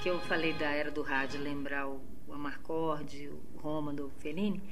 que 0.00 0.08
eu 0.08 0.18
falei 0.20 0.54
da 0.54 0.70
era 0.70 0.90
do 0.90 1.02
rádio, 1.02 1.40
lembrar 1.42 1.86
o 1.86 2.00
o 2.30 2.34
Amarcord, 2.34 3.28
o 3.28 3.58
Roma 3.58 3.92
do 3.92 4.10
Fellini, 4.18 4.62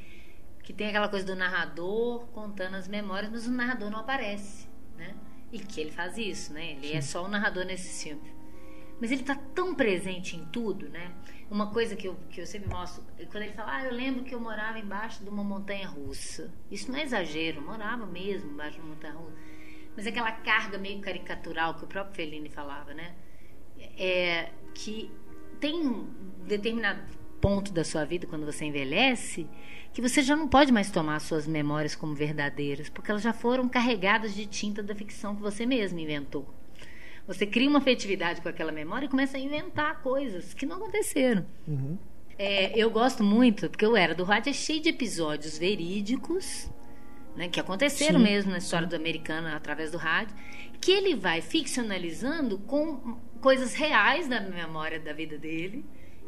que 0.62 0.72
tem 0.72 0.89
aquela 0.89 1.09
coisa 1.09 1.26
do 1.26 1.35
narrador 1.35 2.26
contando 2.28 2.74
as 2.74 2.86
memórias, 2.86 3.30
mas 3.30 3.47
o 3.47 3.51
narrador 3.51 3.90
não 3.90 4.01
aparece, 4.01 4.68
né? 4.97 5.14
E 5.51 5.59
que 5.59 5.80
ele 5.80 5.90
faz 5.90 6.18
isso, 6.18 6.52
né? 6.52 6.72
Ele 6.72 6.89
é 6.89 6.90
Sim. 6.90 6.97
é 6.97 7.01
só 7.01 7.24
o 7.24 7.28
narrador 7.28 7.64
nesse 7.64 8.05
filme. 8.05 8.39
Mas 9.01 9.12
ele 9.12 9.20
está 9.20 9.35
tão 9.35 9.74
presente 9.74 10.36
em 10.36 10.44
tudo, 10.47 10.89
né? 10.89 11.12
Uma 11.51 11.70
coisa 11.70 11.97
que 11.97 12.06
eu, 12.06 12.16
que 12.30 12.40
eu 12.40 12.47
sempre 12.47 12.68
mostro, 12.68 13.02
quando 13.30 13.44
ele 13.44 13.52
fala, 13.52 13.76
ah, 13.76 13.85
eu 13.85 13.94
lembro 13.94 14.24
que 14.24 14.35
eu 14.35 14.40
morava 14.40 14.78
embaixo 14.78 15.22
de 15.22 15.30
uma 15.30 15.43
montanha 15.43 15.89
russa. 15.89 16.52
Isso 16.70 16.90
não 16.90 16.98
é 16.98 17.05
exagero, 17.05 17.59
eu 17.59 17.62
morava 17.62 18.05
mesmo 18.05 18.51
embaixo 18.51 18.74
de 18.74 18.80
uma 18.80 18.90
montanha 18.90 19.14
russa. 19.14 19.36
Mas 19.97 20.06
é 20.06 20.10
aquela 20.10 20.32
carga 20.32 20.78
meio 20.78 21.01
caricatural 21.01 21.74
que 21.74 21.85
o 21.85 21.86
próprio 21.86 22.14
Fellini 22.14 22.51
falava, 22.51 22.93
né? 22.93 23.14
É 23.97 24.51
que 24.74 25.10
tem 25.60 25.86
um 25.86 26.05
determinado 26.47 27.01
ponto 27.40 27.73
da 27.73 27.85
sua 27.85 28.05
vida, 28.05 28.27
quando 28.27 28.44
você 28.44 28.65
envelhece, 28.65 29.47
que 29.93 30.02
você 30.02 30.23
já 30.23 30.36
não 30.36 30.47
pode 30.47 30.73
mais 30.73 30.90
tomar 30.90 31.20
suas 31.20 31.47
memórias 31.47 31.94
como 31.94 32.15
verdadeiras, 32.15 32.89
porque 32.89 33.10
elas 33.10 33.23
já 33.23 33.32
foram 33.32 33.69
carregadas 33.69 34.35
de 34.35 34.47
tinta 34.47 34.82
da 34.82 34.94
ficção 34.94 35.35
que 35.35 35.43
você 35.43 35.66
mesmo 35.66 35.98
inventou. 35.98 36.47
Você 37.27 37.47
cria 37.47 37.69
uma 37.69 37.78
afetividade 37.78 38.40
com 38.40 38.48
aquela 38.48 38.73
memória 38.73 39.06
e 39.06 39.09
começa 39.09 39.36
a 39.36 39.40
inventar 39.40 40.01
coisas 40.02 40.55
que 40.55 40.65
não 40.65 40.77
aconteceram. 40.77 41.44
Uhum. 41.66 41.98
É, 42.39 42.78
eu 42.78 42.90
gosto 42.90 43.23
muito, 43.23 43.69
porque 43.69 43.86
o 43.86 43.97
Era 43.97 44.15
do 44.15 44.24
Rádio 44.24 44.51
é 44.51 44.52
cheio 44.52 44.81
de 44.81 44.89
episódios 44.89 45.59
verídicos, 45.59 46.70
né, 47.36 47.48
que 47.48 47.60
aconteceram 47.60 48.19
Sim. 48.19 48.24
mesmo 48.24 48.52
na 48.52 48.59
história 48.59 48.86
do 48.86 48.97
americano 48.97 49.48
através 49.48 49.90
do 49.90 49.98
rádio, 49.98 50.35
que 50.81 50.93
ele 50.93 51.15
vai 51.15 51.40
ficcionalizando 51.40 52.59
com 52.60 53.19
coisas 53.40 53.74
reais 53.74 54.28
da 54.28 54.40
memória 54.40 54.98
da 54.98 55.12
vida 55.12 55.36
dele 55.36 55.85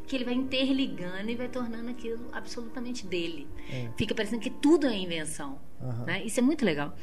que 0.07 0.15
ele 0.15 0.25
vai 0.25 0.33
interligando 0.33 1.29
e 1.29 1.35
vai 1.35 1.47
tornando 1.47 1.89
aquilo 1.89 2.27
absolutamente 2.31 3.05
dele. 3.05 3.47
É. 3.69 3.89
Fica 3.97 4.13
parecendo 4.13 4.41
que 4.41 4.49
tudo 4.49 4.87
é 4.87 4.95
invenção. 4.95 5.59
Uhum. 5.81 6.05
Né? 6.05 6.23
Isso 6.23 6.39
é 6.39 6.43
muito 6.43 6.63
legal. 6.63 6.95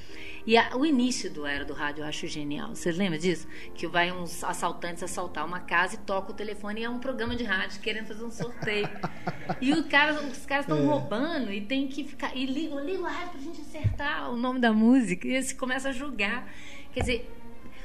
E 0.47 0.57
a, 0.57 0.77
o 0.77 0.87
início 0.87 1.31
do 1.31 1.45
Era 1.45 1.65
do 1.65 1.75
Rádio 1.75 2.03
eu 2.03 2.07
acho 2.07 2.27
genial. 2.27 2.75
Você 2.75 2.93
lembra 2.93 3.19
disso? 3.19 3.47
Que 3.75 3.87
vai 3.87 4.12
uns 4.12 4.45
assaltantes 4.45 5.03
assaltar 5.03 5.45
uma 5.45 5.61
casa 5.61 5.97
e 5.97 5.99
toca 5.99 6.31
o 6.31 6.35
telefone 6.35 6.81
e 6.81 6.85
é 6.85 6.91
um 6.91 6.99
programa 6.99 7.35
de 7.35 7.45
rádio 7.45 7.81
querendo 7.81 8.07
fazer 8.07 8.25
um 8.25 8.31
sorteio. 8.31 8.89
e 9.61 9.73
o 9.73 9.85
cara, 9.89 10.12
os 10.23 10.47
caras 10.47 10.65
estão 10.65 10.79
é. 10.79 10.87
roubando 10.87 11.53
e 11.53 11.61
tem 11.61 11.89
que 11.89 12.05
ficar. 12.05 12.37
E 12.37 12.47
liga, 12.47 12.77
liga 12.77 13.01
o 13.01 13.05
rádio 13.05 13.31
pra 13.31 13.41
gente 13.41 13.61
acertar 13.61 14.31
o 14.31 14.37
nome 14.37 14.61
da 14.61 14.73
música. 14.73 15.27
E 15.27 15.33
eles 15.33 15.53
começam 15.53 15.91
a 15.91 15.95
julgar. 15.95 16.49
Quer 16.93 17.01
dizer, 17.01 17.33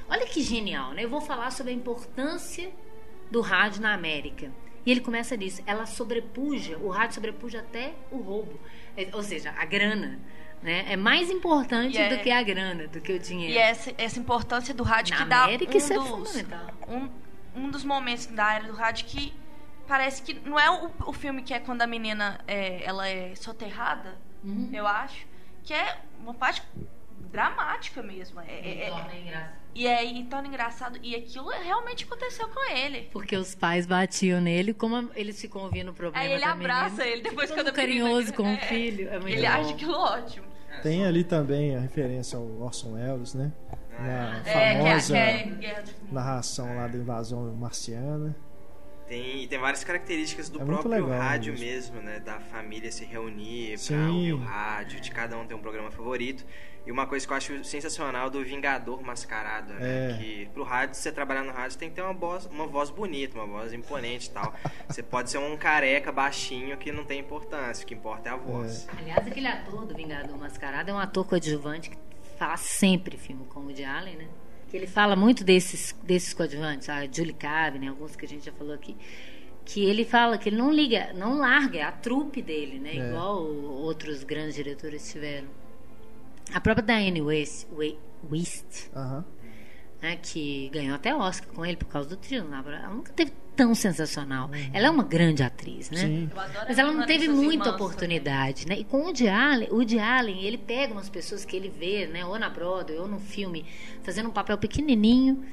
olha 0.07 0.25
que 0.25 0.41
genial, 0.41 0.93
né? 0.93 1.03
Eu 1.03 1.09
vou 1.09 1.21
falar 1.21 1.51
sobre 1.51 1.71
a 1.71 1.75
importância 1.75 2.71
do 3.31 3.41
rádio 3.41 3.81
na 3.81 3.93
América. 3.93 4.51
E 4.85 4.91
ele 4.91 4.99
começa 5.01 5.35
nisso. 5.37 5.61
Ela 5.65 5.85
sobrepuja, 5.85 6.77
o 6.77 6.89
rádio 6.89 7.15
sobrepuja 7.15 7.59
até 7.59 7.93
o 8.11 8.17
roubo. 8.17 8.59
É, 8.97 9.07
ou 9.13 9.23
seja, 9.23 9.53
a 9.57 9.65
grana. 9.65 10.19
Né? 10.61 10.85
É 10.87 10.95
mais 10.95 11.29
importante 11.29 11.97
é, 11.97 12.09
do 12.15 12.21
que 12.23 12.31
a 12.31 12.41
grana, 12.41 12.87
do 12.87 13.01
que 13.01 13.11
o 13.13 13.19
dinheiro. 13.19 13.53
E 13.53 13.57
essa, 13.57 13.93
essa 13.97 14.19
importância 14.19 14.73
do 14.73 14.83
rádio 14.83 15.11
Na 15.11 15.25
que 15.25 15.33
América, 15.33 15.65
dá. 15.65 15.73
Um 15.73 15.77
isso 15.77 15.93
é 15.93 15.97
dos, 15.97 16.37
é. 16.37 16.45
Um, 16.87 17.09
um 17.65 17.69
dos 17.69 17.83
momentos 17.83 18.25
da 18.27 18.53
era 18.53 18.63
do 18.67 18.73
rádio 18.73 19.05
que 19.05 19.33
parece 19.87 20.21
que 20.21 20.33
não 20.47 20.57
é 20.59 20.69
o, 20.71 20.89
o 21.05 21.11
filme 21.13 21.41
que 21.43 21.53
é 21.53 21.59
quando 21.59 21.81
a 21.81 21.87
menina 21.87 22.39
é, 22.47 22.81
ela 22.83 23.07
é 23.07 23.35
soterrada, 23.35 24.17
Uhum. 24.43 24.69
eu 24.73 24.85
acho, 24.85 25.25
que 25.63 25.73
é 25.73 25.97
uma 26.19 26.33
parte 26.33 26.61
dramática 27.31 28.01
mesmo. 28.03 28.39
É, 28.41 28.53
é- 28.53 28.89
é-. 28.89 29.53
E 29.75 29.87
aí 29.87 30.23
torna 30.29 30.47
engraçado. 30.47 30.99
E 31.01 31.15
aquilo 31.15 31.49
realmente 31.49 32.03
aconteceu 32.05 32.47
com 32.49 32.71
ele. 32.71 33.09
Porque 33.11 33.35
os 33.35 33.55
pais 33.55 33.85
batiam 33.85 34.39
nele, 34.41 34.73
como 34.73 35.09
eles 35.15 35.39
ficam 35.39 35.63
ouvindo 35.63 35.91
o 35.91 35.93
problema 35.93 36.23
Aí 36.25 36.31
ele 36.33 36.41
da 36.45 36.51
abraça 36.51 36.97
menina. 36.97 37.05
ele 37.11 37.21
depois 37.23 37.51
a 37.51 37.55
menina- 37.55 37.71
carinhoso 37.73 38.33
com 38.33 38.43
o 38.43 38.47
é, 38.47 38.57
filho. 38.57 39.09
É 39.09 39.15
Ele 39.15 39.41
bom. 39.41 39.47
acha 39.47 39.73
aquilo 39.73 39.93
ótimo. 39.93 40.45
Tem 40.81 41.05
ali 41.05 41.23
também 41.23 41.75
a 41.75 41.79
referência 41.79 42.37
ao 42.37 42.45
Orson 42.61 42.93
Welles, 42.93 43.33
né? 43.35 43.51
Na 43.99 44.37
É, 44.37 44.41
que 44.41 44.49
é, 44.49 44.75
famosa 44.77 45.13
que 45.13 45.65
é 45.65 45.83
narração 46.11 46.75
lá 46.75 46.87
da 46.87 46.97
invasão 46.97 47.53
marciana. 47.55 48.35
Tem, 49.07 49.43
e 49.43 49.47
tem 49.47 49.59
várias 49.59 49.83
características 49.83 50.49
do 50.49 50.61
É 50.61 50.65
próprio 50.65 50.89
legal 50.89 51.09
rádio 51.19 51.53
mesmo. 51.53 51.95
mesmo, 51.95 52.01
né? 52.01 52.19
Da 52.19 52.39
família 52.39 52.91
se 52.91 53.05
reunir 53.05 53.69
pra 53.69 53.77
Sim. 53.77 54.07
ouvir 54.07 54.33
o 54.33 54.37
rádio, 54.37 54.99
de 55.01 55.11
cada 55.11 55.37
um 55.37 55.45
ter 55.45 55.53
um 55.53 55.59
programa 55.59 55.91
favorito. 55.91 56.43
E 56.85 56.91
uma 56.91 57.07
coisa 57.07 57.25
que 57.25 57.31
eu 57.31 57.37
acho 57.37 57.63
sensacional 57.63 58.29
do 58.29 58.43
Vingador 58.43 59.01
Mascarado, 59.01 59.73
né? 59.73 60.11
É. 60.11 60.17
Que 60.17 60.45
pro 60.53 60.63
rádio, 60.63 60.95
se 60.95 61.01
você 61.01 61.11
trabalhar 61.11 61.43
no 61.43 61.51
rádio, 61.51 61.77
tem 61.77 61.89
que 61.89 61.95
ter 61.95 62.01
uma 62.01 62.13
voz, 62.13 62.45
uma 62.47 62.67
voz 62.67 62.89
bonita, 62.89 63.37
uma 63.37 63.47
voz 63.47 63.71
imponente 63.71 64.27
e 64.27 64.31
tal. 64.31 64.53
Você 64.89 65.01
pode 65.01 65.29
ser 65.31 65.37
um 65.37 65.55
careca 65.55 66.11
baixinho 66.11 66.77
que 66.77 66.91
não 66.91 67.05
tem 67.05 67.19
importância, 67.19 67.83
o 67.83 67.87
que 67.87 67.93
importa 67.93 68.29
é 68.29 68.31
a 68.33 68.35
voz. 68.35 68.87
Aliás, 68.97 69.25
aquele 69.25 69.47
ator 69.47 69.85
do 69.85 69.95
Vingador 69.95 70.37
Mascarado 70.37 70.91
é 70.91 70.93
um 70.93 70.99
ator 70.99 71.25
coadjuvante 71.25 71.89
que 71.89 71.97
faz 72.37 72.59
sempre 72.61 73.17
filme 73.17 73.45
com 73.45 73.61
o 73.61 73.63
Woody 73.63 73.83
Allen, 73.85 74.17
né? 74.17 74.27
Que 74.69 74.77
ele 74.77 74.87
fala 74.87 75.15
muito 75.15 75.43
desses, 75.43 75.95
desses 76.03 76.33
coadjuvantes, 76.33 76.89
a 76.89 77.05
Julie 77.05 77.33
Cabe, 77.33 77.79
né? 77.79 77.87
Alguns 77.87 78.15
que 78.15 78.25
a 78.25 78.27
gente 78.27 78.45
já 78.45 78.51
falou 78.51 78.73
aqui. 78.73 78.97
Que 79.65 79.85
ele 79.85 80.03
fala 80.03 80.37
que 80.37 80.49
ele 80.49 80.57
não 80.57 80.71
liga, 80.71 81.13
não 81.13 81.37
larga, 81.37 81.79
é 81.79 81.83
a 81.83 81.91
trupe 81.91 82.41
dele, 82.41 82.79
né? 82.79 82.97
É. 82.97 83.09
Igual 83.09 83.41
outros 83.45 84.23
grandes 84.23 84.55
diretores 84.55 85.09
tiveram. 85.09 85.47
A 86.53 86.59
própria 86.59 86.85
Diane 86.85 87.21
West, 87.21 87.67
We- 87.71 87.97
West 88.31 88.89
Aham. 88.95 89.23
né, 90.01 90.17
que 90.21 90.69
ganhou 90.73 90.95
até 90.95 91.13
Oscar 91.15 91.49
com 91.53 91.65
ele 91.65 91.77
por 91.77 91.87
causa 91.87 92.09
do 92.09 92.17
trio. 92.17 92.43
né? 92.45 92.63
Ela 92.65 92.89
nunca 92.89 93.11
teve 93.13 93.31
tão 93.55 93.75
sensacional. 93.75 94.47
Uhum. 94.47 94.69
Ela 94.73 94.87
é 94.87 94.89
uma 94.89 95.03
grande 95.03 95.43
atriz, 95.43 95.89
né? 95.91 95.97
Sim. 95.99 96.29
Mas 96.67 96.77
ela 96.79 96.91
não 96.91 97.05
teve 97.05 97.27
muita 97.27 97.69
oportunidade, 97.69 98.67
né? 98.67 98.77
E 98.79 98.83
com 98.83 98.97
o 98.97 99.03
Woody 99.05 99.27
Allen, 99.27 99.69
o 99.69 99.75
Woody 99.75 99.99
Allen, 99.99 100.43
ele 100.43 100.57
pega 100.57 100.91
umas 100.91 101.07
pessoas 101.09 101.45
que 101.45 101.55
ele 101.55 101.69
vê, 101.69 102.07
né? 102.07 102.25
Ou 102.25 102.37
na 102.39 102.49
Broadway, 102.49 102.97
ou 102.97 103.07
no 103.07 103.19
filme, 103.19 103.63
fazendo 104.01 104.29
um 104.29 104.31
papel 104.31 104.57
pequenininho. 104.57 105.43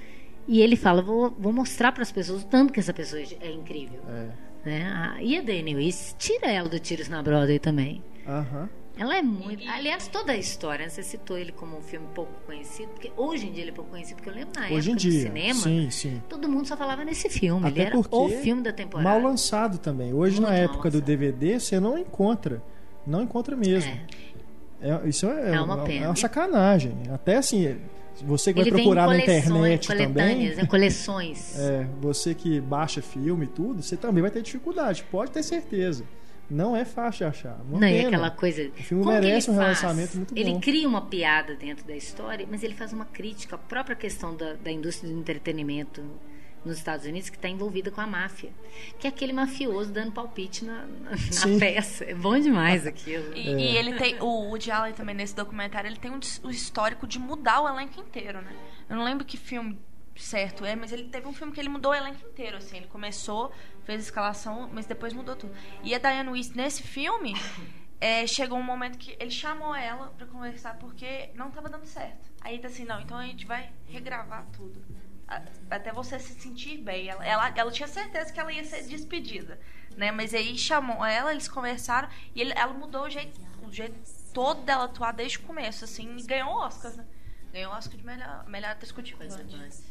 E 0.48 0.60
ele 0.62 0.76
fala, 0.76 1.02
vou, 1.02 1.30
vou 1.38 1.52
mostrar 1.52 1.92
para 1.92 2.02
as 2.02 2.10
pessoas 2.10 2.42
o 2.42 2.46
tanto 2.46 2.72
que 2.72 2.80
essa 2.80 2.92
pessoa 2.94 3.20
é 3.40 3.50
incrível. 3.52 4.00
É. 4.08 4.28
Né? 4.64 4.86
A- 4.92 5.22
E 5.22 5.36
a 5.38 5.42
Dani 5.42 5.76
Weiss, 5.76 6.16
tira 6.18 6.50
ela 6.50 6.68
do 6.68 6.78
Tiros 6.80 7.08
na 7.08 7.22
Broadway 7.22 7.58
também. 7.58 8.02
Aham. 8.26 8.68
Ela 9.00 9.16
é 9.16 9.22
muito. 9.22 9.66
Aliás, 9.66 10.06
toda 10.08 10.32
a 10.32 10.36
história, 10.36 10.88
você 10.90 11.02
citou 11.02 11.38
ele 11.38 11.52
como 11.52 11.78
um 11.78 11.80
filme 11.80 12.06
pouco 12.14 12.32
conhecido, 12.44 12.88
porque 12.90 13.10
hoje 13.16 13.46
em 13.46 13.52
dia 13.52 13.62
ele 13.62 13.70
é 13.70 13.74
pouco 13.74 13.90
conhecido, 13.90 14.16
porque 14.16 14.28
eu 14.28 14.34
lembro 14.34 14.52
na 14.60 14.66
Hoje 14.66 14.90
em 14.90 14.92
época 14.92 14.92
do 14.92 15.10
dia. 15.10 15.20
cinema, 15.22 15.54
Sim, 15.60 15.90
sim. 15.90 16.22
todo 16.28 16.46
mundo 16.46 16.68
só 16.68 16.76
falava 16.76 17.02
nesse 17.02 17.30
filme. 17.30 17.62
ele 17.66 17.80
Até 17.80 17.80
era 17.88 17.90
porque 17.92 18.14
o 18.14 18.28
filme 18.28 18.62
da 18.62 18.72
temporada. 18.74 19.08
Mal 19.08 19.18
lançado 19.22 19.78
também. 19.78 20.12
Hoje, 20.12 20.36
Muito 20.38 20.50
na 20.50 20.54
época 20.54 20.90
do. 20.90 21.00
DVD, 21.00 21.58
você 21.58 21.80
não 21.80 21.96
encontra. 21.96 22.62
Não 23.06 23.22
encontra 23.22 23.56
mesmo. 23.56 23.90
É. 23.90 24.90
É, 24.90 25.08
isso 25.08 25.26
é, 25.26 25.54
É 25.54 25.60
uma 25.62 25.78
pena. 25.84 26.04
é 26.04 26.08
uma 26.08 26.16
sacanagem. 26.16 26.92
Até 27.10 27.36
assim, 27.38 27.76
você 28.22 28.52
que 28.52 28.60
vai 28.60 28.68
Ele 28.68 28.70
em 28.80 28.82
procurar 28.82 29.06
na 29.06 29.16
internet 29.18 29.88
também. 29.88 30.08
coletâneas, 30.12 30.56
né? 30.58 30.66
coleções. 30.66 31.56
É, 31.58 31.86
você 32.02 32.34
que 32.34 32.60
baixa 32.60 33.00
filme 33.00 33.46
e 33.46 33.48
tudo, 33.48 33.82
você 33.82 33.96
também 33.96 34.20
vai 34.20 34.30
ter 34.30 34.42
dificuldade, 34.42 35.04
pode 35.10 35.30
ter 35.30 35.42
certeza. 35.42 36.04
Não 36.50 36.74
é 36.74 36.84
fácil 36.84 37.18
de 37.18 37.24
achar. 37.36 37.60
Uma 37.60 37.78
Não, 37.80 37.88
pena. 37.88 38.08
aquela 38.08 38.30
coisa. 38.30 38.62
O 38.68 38.72
filme 38.82 39.04
Como 39.04 39.16
que 39.16 39.20
merece 39.24 39.48
ele 39.50 39.56
um 39.56 39.60
faz? 39.60 39.78
relançamento 39.80 40.16
muito 40.16 40.36
Ele 40.36 40.52
bom. 40.52 40.60
cria 40.60 40.88
uma 40.88 41.02
piada 41.02 41.54
dentro 41.54 41.86
da 41.86 41.94
história, 41.96 42.46
mas 42.50 42.62
ele 42.64 42.74
faz 42.74 42.92
uma 42.92 43.04
crítica 43.04 43.54
à 43.54 43.58
própria 43.58 43.94
questão 43.94 44.34
da, 44.36 44.54
da 44.54 44.70
indústria 44.70 45.12
do 45.12 45.18
entretenimento 45.18 46.02
nos 46.64 46.76
Estados 46.76 47.06
Unidos 47.06 47.30
que 47.30 47.36
está 47.36 47.48
envolvida 47.48 47.90
com 47.90 48.00
a 48.02 48.06
máfia. 48.06 48.50
Que 48.98 49.06
é 49.06 49.10
aquele 49.10 49.32
mafioso 49.32 49.90
dando 49.92 50.12
palpite 50.12 50.64
na, 50.64 50.84
na, 50.86 51.58
peça. 51.58 52.04
É 52.04 52.14
bom 52.14 52.38
demais 52.38 52.86
aquilo. 52.86 53.34
E, 53.34 53.48
É. 53.48 53.52
e 53.52 53.76
ele 53.76 53.94
tem. 53.94 54.20
O 54.20 54.48
Woody 54.48 54.70
Allen 54.70 54.92
também 54.92 55.14
nesse 55.14 55.34
documentário, 55.34 55.88
ele 55.88 55.96
tem 55.96 56.10
um, 56.10 56.20
o 56.42 56.50
histórico 56.50 57.06
de 57.06 57.18
mudar 57.18 57.62
o 57.62 57.68
elenco 57.68 57.98
inteiro, 58.00 58.42
né? 58.42 58.52
Eu 58.90 58.96
não 58.96 59.04
lembro 59.04 59.24
que 59.24 59.36
filme 59.38 59.78
certo 60.20 60.64
é, 60.64 60.74
mas 60.76 60.92
ele 60.92 61.04
teve 61.08 61.26
um 61.26 61.32
filme 61.32 61.52
que 61.52 61.60
ele 61.60 61.68
mudou 61.68 61.92
o 61.92 61.94
elenco 61.94 62.26
inteiro, 62.26 62.56
assim. 62.56 62.78
Ele 62.78 62.86
começou, 62.86 63.52
fez 63.84 64.00
a 64.00 64.04
escalação, 64.04 64.68
mas 64.72 64.86
depois 64.86 65.12
mudou 65.12 65.36
tudo. 65.36 65.54
E 65.82 65.94
a 65.94 65.98
Diane 65.98 66.30
Weiss, 66.30 66.50
nesse 66.50 66.82
filme, 66.82 67.34
é, 68.00 68.26
chegou 68.26 68.58
um 68.58 68.62
momento 68.62 68.98
que 68.98 69.16
ele 69.18 69.30
chamou 69.30 69.74
ela 69.74 70.08
pra 70.16 70.26
conversar 70.26 70.78
porque 70.78 71.30
não 71.34 71.50
tava 71.50 71.68
dando 71.68 71.86
certo. 71.86 72.30
Aí 72.40 72.58
tá 72.58 72.68
assim, 72.68 72.84
não, 72.84 73.00
então 73.00 73.16
a 73.16 73.26
gente 73.26 73.46
vai 73.46 73.70
regravar 73.86 74.46
tudo. 74.52 74.82
Até 75.70 75.92
você 75.92 76.18
se 76.18 76.34
sentir 76.40 76.78
bem. 76.78 77.08
Ela, 77.08 77.24
ela, 77.24 77.52
ela 77.56 77.70
tinha 77.70 77.86
certeza 77.86 78.32
que 78.32 78.40
ela 78.40 78.52
ia 78.52 78.64
ser 78.64 78.82
despedida. 78.84 79.60
Né? 79.96 80.10
Mas 80.10 80.34
aí 80.34 80.58
chamou 80.58 81.04
ela, 81.04 81.30
eles 81.30 81.48
conversaram 81.48 82.08
e 82.34 82.40
ele- 82.40 82.52
ela 82.56 82.72
mudou 82.72 83.02
o 83.04 83.10
jeito, 83.10 83.40
o 83.62 83.72
jeito 83.72 83.96
todo 84.32 84.62
dela 84.62 84.84
atuar 84.84 85.12
desde 85.12 85.38
o 85.38 85.42
começo, 85.42 85.84
assim, 85.84 86.16
e 86.16 86.22
ganhou 86.22 86.50
o 86.50 86.56
Oscar, 86.66 86.92
né? 86.96 87.06
Ganhou 87.52 87.72
o 87.72 87.76
Oscar 87.76 87.96
de 87.98 88.06
melhor, 88.06 88.44
melhor 88.48 88.70
atriz 88.70 88.92
coadjuvante. 88.92 89.34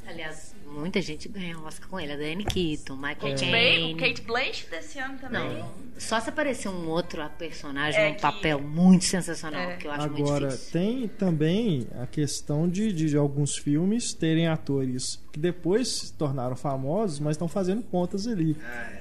Aliás, 0.07 0.55
muita 0.65 1.01
gente 1.01 1.27
ganhou 1.27 1.65
Oscar 1.65 1.89
com 1.89 1.99
ele. 1.99 2.13
A 2.13 2.15
Diane 2.15 2.45
Keaton, 2.45 2.95
Michael 2.95 3.17
Kate, 3.19 3.51
Caine. 3.51 3.95
Kate 3.99 4.21
Blanchett 4.21 4.69
desse 4.69 4.97
ano 4.97 5.17
também. 5.19 5.57
Não, 5.59 5.69
só 5.97 6.21
se 6.21 6.29
aparecer 6.29 6.69
um 6.69 6.87
outro 6.87 7.21
personagem 7.37 7.99
É 7.99 8.09
num 8.09 8.15
que- 8.15 8.21
papel 8.21 8.61
muito 8.61 9.03
sensacional, 9.03 9.71
É. 9.71 9.75
que 9.75 9.87
eu 9.87 9.91
acho 9.91 10.07
muito 10.09 10.23
Agora, 10.23 10.47
difícil. 10.47 10.71
tem 10.71 11.07
também 11.09 11.85
a 12.01 12.07
questão 12.07 12.67
de, 12.69 12.93
de, 12.93 13.09
de 13.09 13.17
alguns 13.17 13.57
filmes 13.57 14.13
terem 14.13 14.47
atores 14.47 15.21
que 15.33 15.37
depois 15.39 15.87
se 15.89 16.13
tornaram 16.13 16.55
famosos, 16.55 17.19
mas 17.19 17.31
estão 17.31 17.49
fazendo 17.49 17.81
pontas 17.83 18.25
ali. 18.25 18.55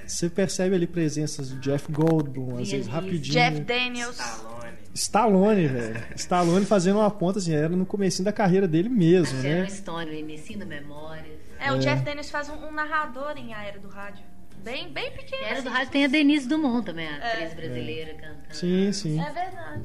Você 0.05 0.29
percebe 0.29 0.75
ali 0.75 0.85
presenças 0.85 1.49
do 1.49 1.59
Jeff 1.61 1.89
Goldblum, 1.91 2.57
às 2.59 2.69
vezes 2.69 2.87
rapidinho. 2.87 3.33
Jeff 3.33 3.61
Daniels. 3.61 4.19
Stallone. 4.19 4.78
Stallone, 4.93 5.67
velho. 5.67 6.03
Stallone 6.15 6.65
fazendo 6.65 6.99
uma 6.99 7.11
ponta, 7.11 7.39
assim, 7.39 7.53
era 7.53 7.69
no 7.69 7.85
comecinho 7.85 8.25
da 8.25 8.33
carreira 8.33 8.67
dele 8.67 8.89
mesmo, 8.89 9.41
né? 9.41 9.67
Stone, 9.69 10.11
o 10.11 10.13
início 10.13 10.57
da 10.57 10.65
memória. 10.65 11.39
É, 11.59 11.71
o 11.71 11.77
Jeff 11.77 12.03
Daniels 12.03 12.29
faz 12.29 12.49
um, 12.49 12.67
um 12.67 12.71
narrador 12.71 13.33
em 13.37 13.53
A 13.53 13.63
Era 13.63 13.79
do 13.79 13.89
Rádio. 13.89 14.23
Bem, 14.63 14.91
bem 14.91 15.11
pequeno. 15.11 15.43
Era 15.43 15.61
do 15.61 15.69
assim. 15.69 15.77
rádio 15.77 15.91
tem 15.91 16.05
a 16.05 16.07
Denise 16.07 16.47
Dumont 16.47 16.85
também, 16.85 17.07
a 17.07 17.15
atriz 17.15 17.53
brasileira 17.53 18.13
cantando. 18.13 18.53
Sim, 18.55 18.91
sim. 18.91 19.21
É 19.21 19.31
verdade. 19.31 19.83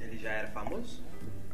É, 0.00 0.04
ele 0.04 0.18
já 0.18 0.30
era 0.30 0.48
famoso? 0.48 1.02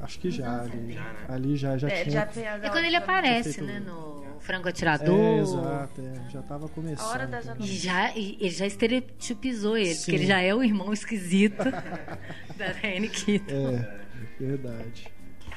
Acho 0.07 0.19
que 0.19 0.31
já. 0.31 0.63
Ali 0.63 0.93
Já, 0.95 1.01
né? 1.03 1.17
ali 1.29 1.57
já, 1.57 1.77
já 1.79 1.89
É, 1.89 2.03
tinha. 2.05 2.13
já 2.13 2.57
É 2.63 2.71
quando 2.71 2.85
ele 2.85 2.97
aparece, 2.97 3.55
feito- 3.55 3.67
né, 3.67 3.79
no 3.81 4.25
Franco 4.41 4.67
É, 4.69 4.71
Atirador. 4.71 5.39
exato, 5.39 6.01
é, 6.01 6.31
já 6.31 6.43
tava 6.43 6.69
começando. 6.69 7.07
A 7.07 7.11
Hora 7.11 7.27
das 7.27 7.45
então. 7.47 7.57
E 7.61 7.67
já, 7.77 8.17
ele 8.17 8.49
já 8.51 8.67
estereotipizou 8.67 9.77
ele, 9.77 9.95
Sim. 9.95 10.01
porque 10.05 10.17
ele 10.17 10.27
já 10.27 10.41
é 10.41 10.55
o 10.55 10.63
irmão 10.63 10.93
esquisito 10.93 11.59
da 12.57 12.73
Diane 12.73 13.09
Keaton. 13.09 13.53
É, 13.53 14.01
verdade. 14.41 15.09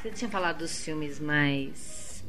Você 0.01 0.11
tinha 0.11 0.29
falado 0.29 0.59
dos 0.59 0.83
filmes 0.83 1.19
mais 1.19 2.23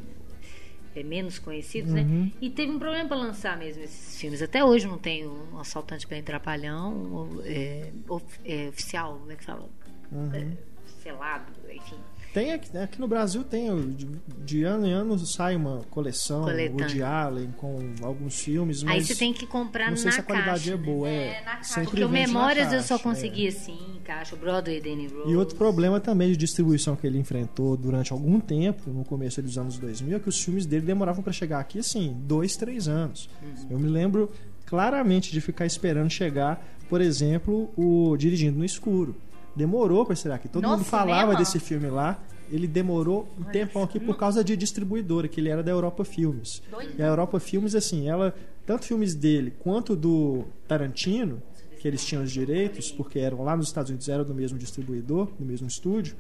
é, 0.95 1.03
menos 1.05 1.39
conhecidos, 1.39 1.93
né? 1.93 2.03
Uhum. 2.03 2.31
E 2.41 2.51
teve 2.51 2.73
um 2.73 2.79
problema 2.81 3.09
para 3.09 3.17
lançar 3.17 3.57
mesmo 3.57 3.83
esses 3.85 4.21
filmes. 4.21 4.43
Até 4.43 4.65
hoje 4.65 4.87
não 4.89 4.99
tem 4.99 5.27
um 5.27 5.59
assaltante 5.61 6.07
bem 6.07 6.21
trapalhão, 6.23 7.29
é, 7.45 7.91
of- 8.09 8.41
é, 8.45 8.69
oficial, 8.69 9.19
como 9.21 9.31
é 9.33 9.37
que 9.37 9.45
fala? 9.45 9.69
Uhum. 10.11 10.57
É, 11.01 11.11
selado, 11.11 11.53
enfim. 11.73 11.97
Tem 12.33 12.53
aqui, 12.53 12.77
aqui 12.79 13.01
no 13.01 13.09
Brasil 13.09 13.43
tem 13.43 13.91
de, 13.91 14.07
de 14.45 14.63
ano 14.63 14.87
em 14.87 14.93
ano 14.93 15.19
sai 15.19 15.57
uma 15.57 15.81
coleção 15.91 16.43
Coletânea. 16.43 16.71
Woody 16.71 17.03
Allen 17.03 17.51
com 17.57 17.77
alguns 18.03 18.41
filmes, 18.41 18.85
mas 18.85 18.95
Aí 18.95 19.05
você 19.05 19.17
tem 19.17 19.33
que 19.33 19.47
comprar 19.47 19.91
não 19.91 19.97
sei 19.97 20.07
na 20.07 20.13
se 20.13 20.21
a 20.21 20.23
qualidade 20.23 20.71
caixa, 20.71 20.75
é 20.75 20.77
boa, 20.77 21.09
né? 21.09 21.17
é, 21.17 21.41
É, 21.41 21.45
na 21.45 21.57
caixa. 21.57 21.81
Porque 21.81 22.05
o 22.05 22.09
Memórias 22.09 22.73
eu 22.73 22.83
só 22.83 22.95
caixa, 22.95 23.03
consegui 23.03 23.47
é. 23.47 23.49
assim, 23.49 23.79
em 23.97 24.01
caixa, 24.01 24.37
o 24.37 24.39
Broadway 24.39 24.79
e 24.79 24.81
Danny 24.81 25.09
Rose. 25.09 25.29
E 25.29 25.37
outro 25.37 25.57
problema 25.57 25.99
também 25.99 26.31
de 26.31 26.37
distribuição 26.37 26.95
que 26.95 27.05
ele 27.05 27.19
enfrentou 27.19 27.77
durante 27.77 28.13
algum 28.13 28.39
tempo, 28.39 28.91
no 28.91 29.05
começo 29.05 29.43
dos 29.43 29.59
anos 29.59 29.77
2000, 29.77 30.17
é 30.17 30.21
que 30.21 30.29
os 30.29 30.41
filmes 30.41 30.65
dele 30.67 30.87
demoravam 30.87 31.25
para 31.25 31.33
chegar 31.33 31.59
aqui, 31.59 31.81
assim, 31.81 32.17
dois, 32.17 32.57
três 32.57 32.87
anos. 32.87 33.29
Uhum. 33.43 33.67
Eu 33.71 33.79
me 33.81 33.89
lembro 33.89 34.31
claramente 34.67 35.33
de 35.33 35.41
ficar 35.41 35.67
esperando 35.67 36.09
chegar, 36.11 36.65
por 36.89 37.01
exemplo, 37.01 37.73
o 37.77 38.17
Dirigindo 38.17 38.57
no 38.57 38.65
Escuro. 38.65 39.17
Demorou 39.55 40.05
para 40.07 40.15
chegar 40.15 40.37
aqui. 40.37 40.49
Todo 40.49 40.63
No 40.63 40.71
mundo 40.71 40.85
falava 40.85 41.21
cinema? 41.21 41.39
desse 41.39 41.59
filme 41.59 41.89
lá. 41.89 42.23
Ele 42.51 42.67
demorou 42.67 43.29
um 43.39 43.45
tempão 43.45 43.83
aqui 43.83 44.01
por 44.01 44.17
causa 44.17 44.43
de 44.43 44.57
distribuidora, 44.57 45.29
que 45.29 45.41
ele 45.41 45.49
era 45.49 45.63
da 45.63 45.71
Europa 45.71 46.05
Filmes. 46.05 46.61
Dois 46.71 46.99
E 46.99 47.03
a 47.03 47.07
Europa 47.07 47.39
Filmes, 47.39 47.75
assim, 47.77 48.09
ela, 48.09 48.35
tanto 48.67 48.87
filmes 48.87 49.15
dele 49.15 49.53
quanto 49.61 49.95
do 49.95 50.45
Tarantino, 50.67 51.41
que 51.79 51.87
eles 51.87 52.05
tinham 52.05 52.25
os 52.25 52.33
direitos, 52.33 52.91
porque 52.91 53.19
eram 53.21 53.43
lá 53.45 53.57
nos 53.57 53.69
Estados 53.69 53.91
Unidos, 53.91 54.09
eram 54.09 54.25
do 54.25 54.35
mesmo 54.35 54.59
distribuidor, 54.59 55.29
do 55.39 55.45
mesmo 55.45 55.69
estúdio, 55.69 56.17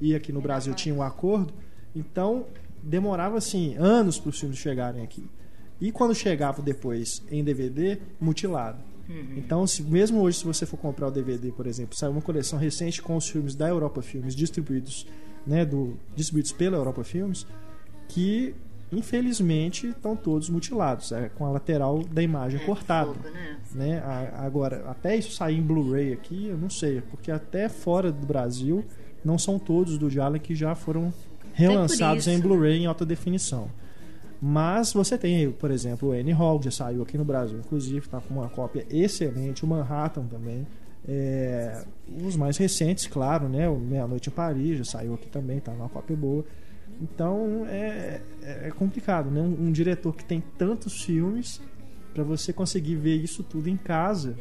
e 0.00 0.14
aqui 0.14 0.32
no 0.32 0.40
Brasil 0.40 0.72
tinha 0.72 0.94
um 0.94 1.02
acordo, 1.02 1.52
então 1.94 2.46
demorava, 2.82 3.36
assim, 3.38 3.74
anos 3.76 4.18
para 4.18 4.30
os 4.30 4.38
filmes 4.38 4.58
chegarem 4.58 5.02
aqui. 5.02 5.28
E 5.80 5.90
quando 5.90 6.14
chegava 6.14 6.62
depois 6.62 7.22
em 7.30 7.42
DVD, 7.42 7.98
mutilado. 8.20 8.78
Uhum. 9.08 9.34
Então, 9.36 9.66
se, 9.66 9.82
mesmo 9.82 10.20
hoje, 10.20 10.38
se 10.38 10.44
você 10.44 10.64
for 10.66 10.76
comprar 10.76 11.08
o 11.08 11.10
DVD, 11.10 11.50
por 11.52 11.66
exemplo, 11.66 11.96
saiu 11.96 12.12
uma 12.12 12.22
coleção 12.22 12.58
recente 12.58 13.02
com 13.02 13.16
os 13.16 13.28
filmes 13.28 13.54
da 13.54 13.68
Europa 13.68 14.00
Filmes 14.02 14.34
distribuídos, 14.34 15.06
né, 15.46 15.64
do, 15.64 15.96
distribuídos 16.14 16.52
pela 16.52 16.76
Europa 16.76 17.02
Filmes, 17.04 17.46
que 18.08 18.54
infelizmente 18.92 19.88
estão 19.88 20.14
todos 20.14 20.48
mutilados, 20.50 21.12
é, 21.12 21.28
com 21.30 21.46
a 21.46 21.50
lateral 21.50 22.02
da 22.04 22.22
imagem 22.22 22.60
É, 22.60 22.64
cortada. 22.64 23.12
fogo, 23.12 23.28
né? 23.30 23.56
Né? 23.74 23.98
A- 24.00 24.44
Agora, 24.44 24.84
até 24.88 25.16
isso 25.16 25.32
sair 25.32 25.56
em 25.58 25.62
Blu-ray 25.62 26.12
aqui, 26.12 26.46
eu 26.46 26.56
não 26.58 26.68
sei, 26.70 27.00
porque 27.00 27.30
até 27.30 27.68
fora 27.68 28.12
do 28.12 28.26
Brasil 28.26 28.84
não 29.24 29.38
são 29.38 29.58
todos 29.58 29.96
do 29.98 30.08
Allen 30.20 30.40
que 30.40 30.54
já 30.54 30.74
foram 30.74 31.12
relançados 31.54 32.26
em? 32.28 32.38
Blu-ray 32.38 32.78
em 32.82 32.86
alta 32.86 33.04
definição. 33.04 33.68
Mas 34.44 34.92
você 34.92 35.16
tem, 35.16 35.52
por 35.52 35.70
exemplo, 35.70 36.08
o 36.08 36.12
Annie 36.12 36.32
Hall, 36.32 36.58
que 36.58 36.64
já 36.64 36.72
saiu 36.72 37.02
aqui 37.02 37.16
no 37.16 37.24
Brasil, 37.24 37.60
inclusive, 37.60 38.00
está 38.00 38.20
com 38.20 38.34
uma 38.34 38.48
cópia 38.48 38.84
excelente, 38.90 39.64
o 39.64 39.68
Manhattan 39.68 40.26
também. 40.26 40.66
É, 41.06 41.84
os 42.26 42.34
mais 42.34 42.56
recentes, 42.56 43.06
claro, 43.06 43.48
né? 43.48 43.68
O 43.68 43.78
Meia 43.78 44.04
Noite 44.04 44.30
em 44.30 44.32
Paris 44.32 44.78
já 44.78 44.84
saiu 44.84 45.14
aqui 45.14 45.28
também, 45.28 45.60
tá 45.60 45.70
numa 45.70 45.88
cópia 45.88 46.16
boa. 46.16 46.44
Então 47.00 47.64
é, 47.68 48.20
é 48.42 48.70
complicado, 48.76 49.30
né? 49.30 49.40
Um, 49.40 49.68
um 49.68 49.72
diretor 49.72 50.12
que 50.12 50.24
tem 50.24 50.42
tantos 50.58 51.04
filmes, 51.04 51.60
para 52.12 52.24
você 52.24 52.52
conseguir 52.52 52.96
ver 52.96 53.16
isso 53.16 53.44
tudo 53.44 53.68
em 53.68 53.76
casa, 53.76 54.36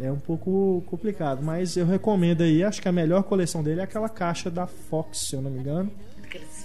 é 0.00 0.10
um 0.10 0.18
pouco 0.18 0.82
complicado. 0.86 1.40
Mas 1.40 1.76
eu 1.76 1.86
recomendo 1.86 2.42
aí, 2.42 2.64
acho 2.64 2.82
que 2.82 2.88
a 2.88 2.92
melhor 2.92 3.22
coleção 3.22 3.62
dele 3.62 3.80
é 3.80 3.84
aquela 3.84 4.08
caixa 4.08 4.50
da 4.50 4.66
Fox, 4.66 5.28
se 5.28 5.36
eu 5.36 5.40
não 5.40 5.52
me 5.52 5.60
engano, 5.60 5.88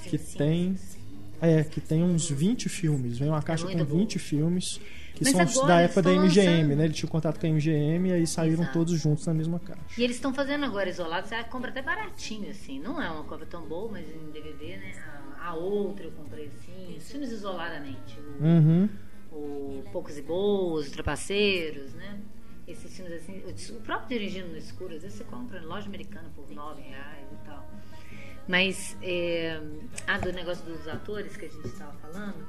que 0.04 0.18
tem. 0.18 0.76
É, 1.46 1.64
que 1.64 1.82
tem 1.82 2.02
uns 2.04 2.30
20 2.30 2.70
filmes. 2.70 3.18
Vem 3.20 3.28
uma 3.30 3.42
caixa 3.42 3.66
com 3.68 3.74
muito 3.74 3.86
bom. 3.90 3.98
20 3.98 4.18
filmes. 4.20 4.80
Que 5.14 5.24
Mas 5.26 5.34
são 5.34 5.42
agora 5.64 5.68
da 5.68 5.82
época 5.82 6.02
da 6.02 6.10
MGM, 6.12 6.48
lançando. 6.64 6.76
né? 6.78 6.86
Ele 6.86 6.94
tinha 6.94 7.10
contato 7.10 7.40
com 7.40 7.46
a 7.46 7.50
MGM 7.50 8.10
e 8.10 8.14
aí 8.14 8.26
saíram 8.26 8.64
Exato. 8.64 8.74
todos 8.80 9.00
juntos 9.00 9.26
na 9.28 9.34
mesma 9.34 9.60
caixa. 9.60 9.82
E 9.96 10.04
eles 10.04 10.16
estão 10.16 10.34
fazendo 10.34 10.66
agora 10.66 10.90
isolado, 10.90 11.28
você 11.28 11.44
compra 11.44 11.70
até 11.70 11.82
baratinho, 11.84 12.50
assim. 12.50 12.80
Não 12.80 13.00
é 13.00 13.08
uma 13.12 13.24
cópia 13.26 13.46
tão 13.46 13.62
boa, 13.68 13.92
mas 13.92 14.08
em 14.08 14.32
DVD, 14.32 14.78
né? 14.78 14.94
A, 15.40 15.50
a 15.50 15.54
outra 15.54 16.06
eu 16.06 16.12
comprei 16.14 16.48
assim. 16.48 16.96
Os 16.98 17.12
filmes 17.12 17.32
isoladamente. 17.32 18.18
O, 18.40 18.44
Uhum. 18.44 18.90
o 19.32 19.84
Poucos 19.92 20.18
e 20.18 20.22
Boas, 20.24 20.86
os 20.88 20.92
Trapaceiros, 20.92 21.94
né? 21.94 22.20
Esses 22.68 22.96
filmes 22.96 23.14
assim. 23.14 23.44
O, 23.46 23.78
o 23.78 23.82
próprio 23.82 24.08
Dirigindo 24.18 24.48
no 24.48 24.58
Escuro, 24.58 24.96
às 24.96 25.04
vezes 25.04 25.18
você 25.18 25.24
compra 25.26 25.60
em 25.60 25.66
loja 25.66 25.86
americana 25.88 26.30
por 26.36 26.50
9 26.50 26.82
reais 26.82 27.28
e 27.32 27.46
tal. 27.46 27.70
Mas, 28.48 28.98
é, 29.02 29.62
ah, 30.06 30.18
do 30.18 30.34
negócio 30.34 30.64
dos 30.66 30.88
atores 30.88 31.38
que 31.38 31.46
a 31.46 31.50
gente 31.50 31.68
estava 31.68 31.94
falando, 31.94 32.46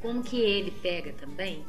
como 0.00 0.22
que 0.22 0.40
ele 0.40 0.70
pega 0.70 1.12
também 1.12 1.64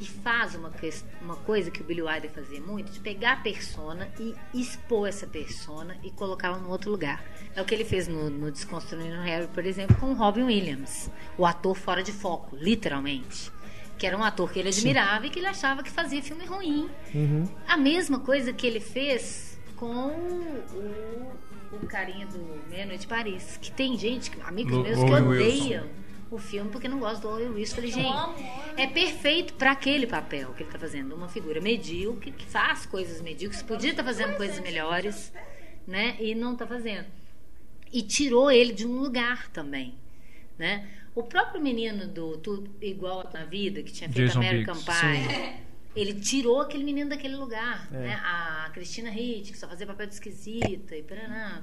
e 0.00 0.06
faz 0.06 0.54
uma, 0.54 0.72
uma 1.20 1.36
coisa 1.36 1.70
que 1.70 1.82
o 1.82 1.84
Billy 1.84 2.00
Wilder 2.00 2.30
fazia 2.30 2.60
muito, 2.60 2.90
de 2.90 3.00
pegar 3.00 3.32
a 3.32 3.36
persona 3.36 4.08
e 4.18 4.34
expor 4.54 5.06
essa 5.06 5.26
persona 5.26 5.98
e 6.02 6.10
colocá-la 6.10 6.56
num 6.56 6.70
outro 6.70 6.90
lugar. 6.90 7.22
É 7.54 7.60
o 7.60 7.66
que 7.66 7.74
ele 7.74 7.84
fez 7.84 8.08
no, 8.08 8.30
no 8.30 8.50
Desconstruindo 8.50 9.20
Harry, 9.20 9.46
por 9.48 9.66
exemplo, 9.66 9.94
com 9.96 10.12
o 10.12 10.14
Robin 10.14 10.44
Williams, 10.44 11.10
o 11.36 11.44
ator 11.44 11.76
fora 11.76 12.02
de 12.02 12.12
foco, 12.12 12.56
literalmente. 12.56 13.52
Que 13.98 14.06
era 14.06 14.16
um 14.16 14.24
ator 14.24 14.50
que 14.50 14.58
ele 14.58 14.70
admirava 14.70 15.26
e 15.26 15.30
que 15.30 15.38
ele 15.38 15.48
achava 15.48 15.82
que 15.82 15.90
fazia 15.90 16.22
filme 16.22 16.46
ruim. 16.46 16.88
Uhum. 17.14 17.46
A 17.68 17.76
mesma 17.76 18.20
coisa 18.20 18.54
que 18.54 18.66
ele 18.66 18.80
fez 18.80 19.58
com 19.76 20.06
o, 20.06 21.32
o 21.72 21.86
carinha 21.86 22.26
do 22.26 22.38
Meia 22.68 22.86
Noite 22.86 23.02
de 23.02 23.06
Paris. 23.06 23.58
Que 23.60 23.70
tem 23.70 23.96
gente, 23.98 24.30
amigos 24.44 24.72
Lo- 24.72 24.82
meus, 24.82 24.98
que 24.98 25.10
odeiam 25.10 25.86
o 26.30 26.38
filme 26.38 26.70
porque 26.70 26.88
não 26.88 26.98
gostam 26.98 27.30
do 27.30 27.36
Owen 27.36 27.50
Wilson. 27.50 27.74
Falei, 27.76 27.90
gente, 27.90 28.44
é 28.76 28.86
perfeito 28.86 29.54
para 29.54 29.72
aquele 29.72 30.06
papel 30.06 30.52
que 30.54 30.62
ele 30.62 30.70
tá 30.70 30.78
fazendo. 30.78 31.14
Uma 31.14 31.28
figura 31.28 31.60
medíocre, 31.60 32.30
que 32.32 32.46
faz 32.46 32.86
coisas 32.86 33.20
medíocres, 33.20 33.62
podia 33.62 33.90
estar 33.90 34.04
fazendo 34.04 34.36
coisas 34.36 34.60
melhores, 34.60 35.32
né? 35.86 36.16
E 36.20 36.34
não 36.34 36.54
tá 36.56 36.66
fazendo. 36.66 37.06
E 37.92 38.02
tirou 38.02 38.50
ele 38.50 38.72
de 38.72 38.86
um 38.86 39.00
lugar 39.00 39.48
também, 39.48 39.94
né? 40.56 40.86
O 41.12 41.24
próprio 41.24 41.60
menino 41.60 42.06
do 42.06 42.36
Tudo 42.38 42.70
Igual 42.80 43.28
na 43.34 43.44
Vida, 43.44 43.82
que 43.82 43.92
tinha 43.92 44.08
feito 44.08 44.28
Jason 44.28 44.38
American 44.38 44.76
Biggs. 44.76 45.00
Pie, 45.28 45.69
ele 45.94 46.14
tirou 46.14 46.60
aquele 46.60 46.84
menino 46.84 47.10
daquele 47.10 47.36
lugar, 47.36 47.88
É. 47.92 47.96
né? 47.98 48.14
A 48.24 48.70
Cristina 48.72 49.10
Hitt, 49.10 49.52
que 49.52 49.58
só 49.58 49.68
fazia 49.68 49.86
papel 49.86 50.06
de 50.06 50.14
esquisita 50.14 50.94
e 50.96 51.02
paraná. 51.02 51.62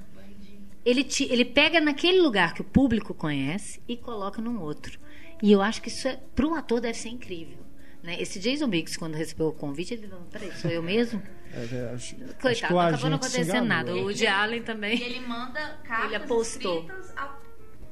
Ele, 0.84 1.04
ti- 1.04 1.28
ele 1.30 1.44
pega 1.44 1.80
naquele 1.80 2.20
lugar 2.20 2.54
que 2.54 2.60
o 2.60 2.64
público 2.64 3.12
conhece 3.12 3.82
e 3.88 3.96
coloca 3.96 4.40
num 4.40 4.60
outro. 4.60 4.98
E 5.42 5.52
eu 5.52 5.60
acho 5.60 5.82
que 5.82 5.88
isso 5.88 6.08
é, 6.08 6.18
para 6.34 6.46
um 6.46 6.54
ator 6.54 6.80
deve 6.80 6.96
ser 6.96 7.08
incrível. 7.10 7.58
Né? 8.02 8.20
Esse 8.20 8.38
Jason 8.38 8.68
Biggs, 8.68 8.96
quando 8.98 9.14
recebeu 9.14 9.48
o 9.48 9.52
convite, 9.52 9.94
ele 9.94 10.06
falou: 10.08 10.24
peraí, 10.30 10.52
sou 10.52 10.70
eu 10.70 10.82
mesmo? 10.82 11.20
É, 11.52 11.58
é, 11.58 11.94
acho, 11.94 11.94
acho 11.94 12.16
que 12.16 12.34
Coitado, 12.40 12.74
o 12.74 12.76
não 12.76 12.86
acabou 12.88 13.10
não 13.10 13.16
acontecendo 13.16 13.64
nada. 13.64 13.94
O 13.94 14.02
Woody 14.04 14.26
Allen 14.26 14.60
E 14.60 14.62
também. 14.62 15.02
ele 15.02 15.20
manda 15.20 15.78
cartas 15.84 16.06
Ele 16.06 16.16
apostou. 16.16 16.80
escritas 16.82 17.12
a, 17.16 17.38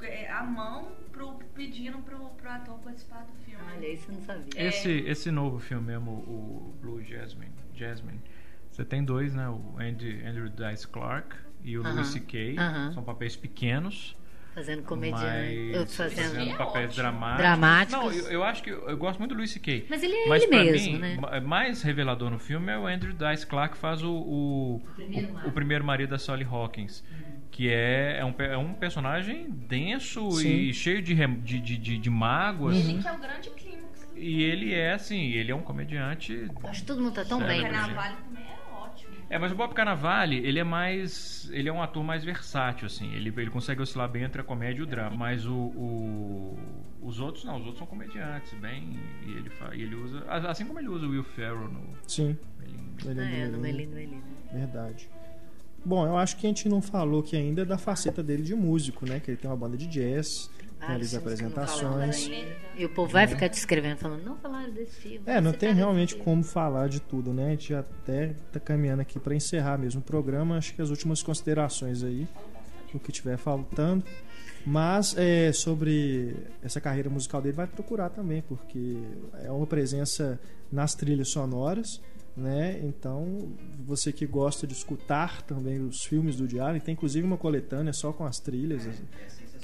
é, 0.03 0.31
à 0.31 0.45
mão 0.45 0.93
pro, 1.11 1.35
pedindo 1.55 1.99
pro, 1.99 2.19
pro 2.31 2.51
ator 2.51 2.79
participar 2.79 3.25
do 3.25 3.33
filme. 3.45 3.46
Olha, 3.77 3.89
isso 3.93 4.11
eu 4.11 4.15
não 4.15 4.23
sabia. 4.23 4.67
Esse, 4.69 4.91
esse 4.91 5.31
novo 5.31 5.59
filme 5.59 5.87
mesmo, 5.89 6.11
o 6.11 6.75
Blue 6.81 7.03
Jasmine, 7.03 7.53
Jasmine, 7.75 8.21
você 8.71 8.85
tem 8.85 9.05
dois, 9.05 9.35
né? 9.35 9.49
O 9.49 9.77
Andy, 9.79 10.23
Andrew 10.25 10.49
Dice 10.49 10.87
Clark 10.89 11.37
e 11.63 11.77
o 11.79 11.83
Aham, 11.83 11.93
Louis 11.93 12.07
C.K. 12.09 12.57
aham. 12.59 12.93
São 12.93 13.03
papéis 13.03 13.37
pequenos, 13.37 14.17
Fazendo 14.55 14.83
comediante. 14.85 15.71
Eu 15.75 15.81
mas 15.81 15.95
fazendo. 15.97 16.29
fazendo 16.31 16.51
é 16.53 16.57
papéis 16.57 16.87
ótimo. 16.87 16.97
dramáticos. 17.03 17.39
Dramáticos. 17.39 17.93
Não, 17.93 18.11
eu, 18.13 18.33
eu 18.33 18.43
acho 18.45 18.63
que 18.63 18.71
eu, 18.71 18.89
eu 18.89 18.97
gosto 18.97 19.19
muito 19.19 19.33
do 19.33 19.37
Louis 19.37 19.51
C.K. 19.51 19.85
Mas 19.91 20.03
ele 20.03 20.15
é 20.15 20.29
Mas 20.31 20.43
ele 20.45 20.51
mesmo, 20.63 20.93
mim, 20.95 20.99
né? 20.99 21.17
ma- 21.21 21.41
mais 21.43 21.83
revelador 21.83 22.31
no 22.31 22.39
filme 22.39 22.73
é 22.73 22.79
o 22.79 22.87
Andrew 22.87 23.13
Dice 23.13 23.47
Clark 23.47 23.75
que 23.75 23.81
faz 23.81 24.03
o, 24.03 24.11
o, 24.15 24.81
primeiro 24.95 25.29
o- 25.29 25.33
marido. 25.35 25.49
o 25.49 25.53
primeiro 25.53 25.85
marido 25.85 26.11
da 26.11 26.19
Sally 26.19 26.45
Hawkins. 26.45 27.05
Que 27.51 27.69
é, 27.71 28.19
é, 28.21 28.25
um, 28.25 28.35
é 28.39 28.57
um 28.57 28.73
personagem 28.75 29.51
denso 29.51 30.31
Sim. 30.33 30.49
e 30.49 30.75
cheio 30.75 31.01
de, 31.03 31.15
de, 31.15 31.61
de, 31.61 31.77
de, 31.79 31.99
de 31.99 32.11
mágoas. 32.11 32.77
Ele 32.77 32.99
que 33.01 33.09
é 33.09 33.13
o 33.13 33.19
grande 33.19 33.51
E 34.17 34.43
ele 34.43 34.73
é 34.73 34.93
assim, 34.95 35.31
ele 35.33 35.51
é 35.51 35.55
um 35.55 35.63
comediante. 35.63 36.49
Acho 36.65 36.81
que 36.81 36.87
todo 36.87 37.01
mundo 37.03 37.15
tá 37.15 37.25
tão 37.25 37.39
Cérebro, 37.39 37.63
bem. 37.63 37.73
né? 37.73 37.79
Carnaval 37.79 38.17
também 38.25 38.43
é 38.45 38.75
ótimo. 38.75 39.13
É, 39.29 39.39
mas 39.39 39.53
o 39.53 39.55
Bob 39.57 39.75
Cannavale, 39.75 40.37
ele 40.39 40.59
é 40.59 40.65
mais. 40.65 41.49
Ele 41.53 41.69
é 41.69 41.73
um 41.73 41.83
ator 41.83 42.03
mais 42.05 42.25
versátil, 42.25 42.87
assim. 42.87 43.13
Ele, 43.15 43.33
ele 43.37 43.51
consegue 43.51 43.83
oscilar 43.83 44.09
bem 44.09 44.23
entre 44.23 44.41
a 44.41 44.45
comédia 44.45 44.81
e 44.81 44.83
o 44.83 44.87
drama. 44.87 45.17
Mas 45.17 45.45
o, 45.47 45.55
o- 45.55 46.59
os 47.03 47.21
outros 47.21 47.45
não, 47.45 47.55
os 47.57 47.63
outros 47.63 47.79
são 47.79 47.87
comediantes, 47.87 48.53
bem. 48.55 48.99
E 49.27 49.33
ele, 49.33 49.51
fa, 49.51 49.75
e 49.75 49.83
ele 49.83 49.95
usa. 49.97 50.25
Assim 50.29 50.65
como 50.65 50.79
ele 50.79 50.89
usa 50.89 51.07
o 51.07 51.11
Will 51.11 51.25
Ferrell 51.25 51.69
no. 51.69 51.81
Sim, 52.07 52.37
Melinda. 52.59 53.11
ele 53.11 53.21
Ah, 53.21 53.31
é, 53.31 53.41
é 53.41 53.49
no 53.49 53.59
Melinda, 53.59 53.95
Melinda. 53.97 54.25
Verdade. 54.53 55.09
Bom, 55.85 56.05
eu 56.07 56.17
acho 56.19 56.37
que 56.37 56.47
a 56.47 56.49
gente 56.49 56.69
não 56.69 56.83
falou 56.83 57.21
aqui 57.21 57.37
ainda 57.37 57.65
da 57.65 57.79
faceta 57.79 58.21
dele 58.23 58.43
de 58.43 58.55
músico, 58.55 59.07
né? 59.07 59.21
Que 59.21 59.31
ele 59.33 59.39
tem 59.39 59.49
uma 59.49 59.57
banda 59.57 59.77
de 59.77 59.87
jazz, 59.87 60.51
falaram 60.79 61.19
apresentações. 61.19 62.31
E 62.77 62.85
o 62.85 62.89
povo 62.89 63.13
vai 63.13 63.27
ficar 63.27 63.49
te 63.49 63.59
escrevendo, 63.59 63.99
falando, 63.99 64.25
não 64.25 64.37
falaram 64.37 64.73
desse 64.73 64.97
filme. 64.97 65.21
É, 65.27 65.41
não 65.41 65.53
tem 65.53 65.71
tá 65.71 65.75
realmente 65.75 66.17
como 66.17 66.43
falar 66.43 66.89
de 66.89 67.01
tudo, 67.01 67.33
né? 67.33 67.49
A 67.49 67.51
gente 67.51 67.75
até 67.75 68.35
tá 68.53 68.61
caminhando 68.61 69.03
aqui 69.03 69.19
para 69.19 69.35
encerrar 69.35 69.79
mesmo 69.79 70.01
o 70.01 70.05
programa. 70.05 70.57
Acho 70.57 70.75
que 70.75 70.83
as 70.83 70.91
últimas 70.91 71.23
considerações 71.23 72.03
aí, 72.03 72.27
o 72.93 72.99
que 72.99 73.11
tiver 73.11 73.37
faltando. 73.37 74.05
Mas 74.67 75.15
é, 75.17 75.53
sobre 75.53 76.35
essa 76.61 76.81
carreira 76.81 77.09
musical 77.09 77.41
dele, 77.41 77.55
vai 77.55 77.69
procurar 77.69 78.11
também, 78.11 78.43
porque 78.43 78.99
é 79.45 79.51
uma 79.51 79.67
presença 79.67 80.41
nas 80.73 80.93
trilhas 80.93 81.29
sonoras, 81.29 82.03
né? 82.37 82.81
Então, 82.83 83.49
você 83.85 84.13
que 84.13 84.27
gosta 84.27 84.67
de 84.67 84.75
escutar 84.75 85.41
também 85.43 85.81
os 85.81 86.05
filmes 86.05 86.35
do 86.35 86.49
Diário, 86.49 86.81
tem 86.81 86.95
inclusive 86.95 87.25
uma 87.25 87.37
coletânea 87.37 87.93
só 87.93 88.13
com 88.13 88.25
as 88.25 88.41
trilhas, 88.41 88.85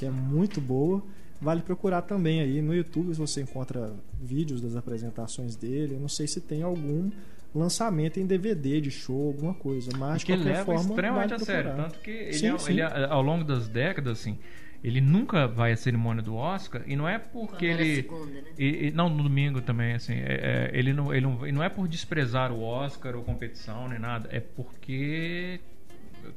que 0.03 0.07
é 0.07 0.11
muito 0.11 0.61
boa. 0.61 1.01
Vale 1.41 1.63
procurar 1.63 2.03
também 2.03 2.41
aí 2.41 2.61
no 2.61 2.75
YouTube, 2.75 3.13
se 3.15 3.21
você 3.21 3.41
encontra 3.43 3.93
vídeos 4.21 4.61
das 4.61 4.75
apresentações 4.77 5.55
dele. 5.57 5.95
Eu 5.95 6.01
não 6.01 6.09
sei 6.09 6.27
se 6.27 6.41
tem 6.41 6.63
algum 6.63 7.09
lançamento 7.55 8.19
em 8.19 8.27
DVD 8.27 8.81
de 8.81 8.91
show, 8.91 9.29
alguma 9.29 9.55
coisa, 9.55 9.91
mas 9.97 10.25
que 10.25 10.33
ele 10.33 10.43
qualquer 10.43 10.59
leva 10.59 10.65
forma 10.67 10.81
extremamente 10.91 11.31
vale 11.31 11.43
a 11.43 11.45
sério. 11.47 11.63
procurar. 11.71 11.89
Tanto 11.91 11.99
que 12.01 12.11
ele, 12.11 12.33
Sim, 12.33 12.47
é- 12.55 12.59
sim. 12.59 12.73
ele 12.73 12.81
é- 12.81 13.05
ao 13.11 13.23
longo 13.23 13.45
das 13.45 13.69
décadas, 13.69 14.19
assim, 14.21 14.39
ele 14.83 15.01
nunca 15.01 15.47
vai 15.47 15.73
à 15.73 15.77
cerimônia 15.77 16.23
do 16.23 16.35
Oscar 16.35 16.83
e 16.87 16.97
não 16.97 17.09
é 17.09 17.19
porque 17.19 17.67
ele. 17.67 17.95
segunda, 17.97 18.27
né? 18.33 18.43
E, 18.59 18.87
e- 18.87 18.91
não, 18.93 19.09
no 19.09 19.23
domingo 19.23 19.61
também, 19.61 19.95
assim. 19.95 20.15
é- 20.15 20.71
é, 20.73 20.79
ele, 20.79 20.93
não, 20.93 21.13
ele, 21.15 21.27
não, 21.27 21.47
e 21.47 21.53
não 21.53 21.63
é 21.63 21.69
por 21.69 21.87
desprezar 21.89 22.51
o 22.53 22.61
Oscar 22.63 23.15
ou 23.17 23.23
competição 23.23 23.89
nem 23.89 23.99
nada, 23.99 24.29
é 24.33 24.41
porque 24.41 25.61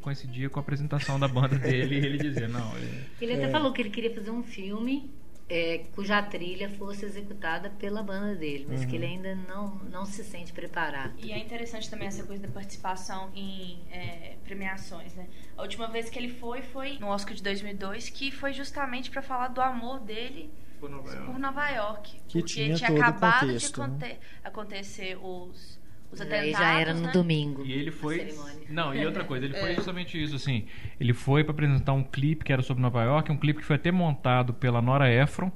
coincidia 0.02 0.50
com 0.50 0.60
a 0.60 0.62
apresentação 0.62 1.20
da 1.20 1.28
banda 1.28 1.58
dele 1.58 1.96
e 1.96 2.06
ele 2.06 2.18
dizia, 2.18 2.48
não, 2.48 2.76
ele- 2.78 3.06
Ele 3.22 3.34
É. 3.34 3.36
até 3.38 3.50
falou 3.50 3.72
que 3.74 3.82
ele 3.82 3.90
queria 3.90 4.14
fazer 4.14 4.32
um 4.32 4.44
filme 4.44 5.10
é, 5.48 5.86
cuja 5.94 6.24
trilha 6.24 6.68
fosse 6.72 7.06
executada 7.06 7.70
pela 7.70 8.02
banda 8.02 8.34
dele, 8.36 8.66
mas 8.68 8.82
Uhum. 8.82 8.88
que 8.88 8.96
ele 8.96 9.06
ainda 9.06 9.36
não, 9.48 9.76
não 9.92 10.04
se 10.04 10.24
sente 10.24 10.52
preparado. 10.52 11.14
E 11.20 11.32
é 11.32 11.38
interessante 11.38 11.88
também 11.88 12.08
essa 12.08 12.24
coisa 12.24 12.42
da 12.42 12.50
participação 12.52 13.30
em 13.36 13.78
é, 13.92 14.38
premiações, 14.44 15.14
né? 15.14 15.28
A 15.56 15.62
última 15.62 15.88
vez 15.88 16.10
que 16.10 16.18
ele 16.18 16.30
foi 16.30 16.64
foi 16.64 16.98
no 16.98 17.08
Oscar 17.10 17.36
de 17.36 17.44
2002, 17.44 18.10
que 18.10 18.32
foi 18.32 18.54
justamente 18.54 19.12
para 19.12 19.22
falar 19.22 19.50
do 19.50 19.62
amor 19.62 20.00
dele 20.00 20.50
Por 20.80 20.90
Nova 20.90 21.12
York. 21.14 21.26
por 21.28 21.40
Nova 21.40 21.70
York. 21.70 22.12
Que 22.28 22.40
porque 22.40 22.42
tinha 22.64 22.76
tinha 22.76 22.90
acabado 22.90 23.42
contexto, 23.42 23.74
de 23.74 23.80
né? 23.82 23.86
aconte- 23.86 24.20
acontecer 24.44 25.18
os, 25.22 25.80
os 26.16 26.22
Aí 26.22 26.28
atentados. 26.52 26.60
já 26.66 26.80
era 26.80 26.94
no 26.94 27.02
né? 27.02 27.12
domingo. 27.12 27.66
E 27.66 27.72
ele 27.74 27.92
foi. 27.92 28.34
Não, 28.70 28.94
e 28.96 29.06
outra 29.06 29.24
coisa, 29.24 29.46
ele 29.46 29.54
foi 29.54 29.72
É. 29.72 29.76
justamente 29.76 30.22
isso, 30.22 30.36
assim. 30.36 30.66
Ele 31.00 31.14
foi 31.14 31.44
pra 31.44 31.52
apresentar 31.54 31.94
um 31.94 32.04
clipe 32.04 32.44
que 32.44 32.52
era 32.52 32.62
sobre 32.62 32.82
Nova 32.82 33.04
York, 33.04 33.32
um 33.32 33.38
clipe 33.38 33.60
que 33.60 33.66
foi 33.66 33.76
até 33.76 33.92
montado 33.92 34.54
pela 34.54 34.82
Nora 34.82 35.12
Ephron. 35.12 35.52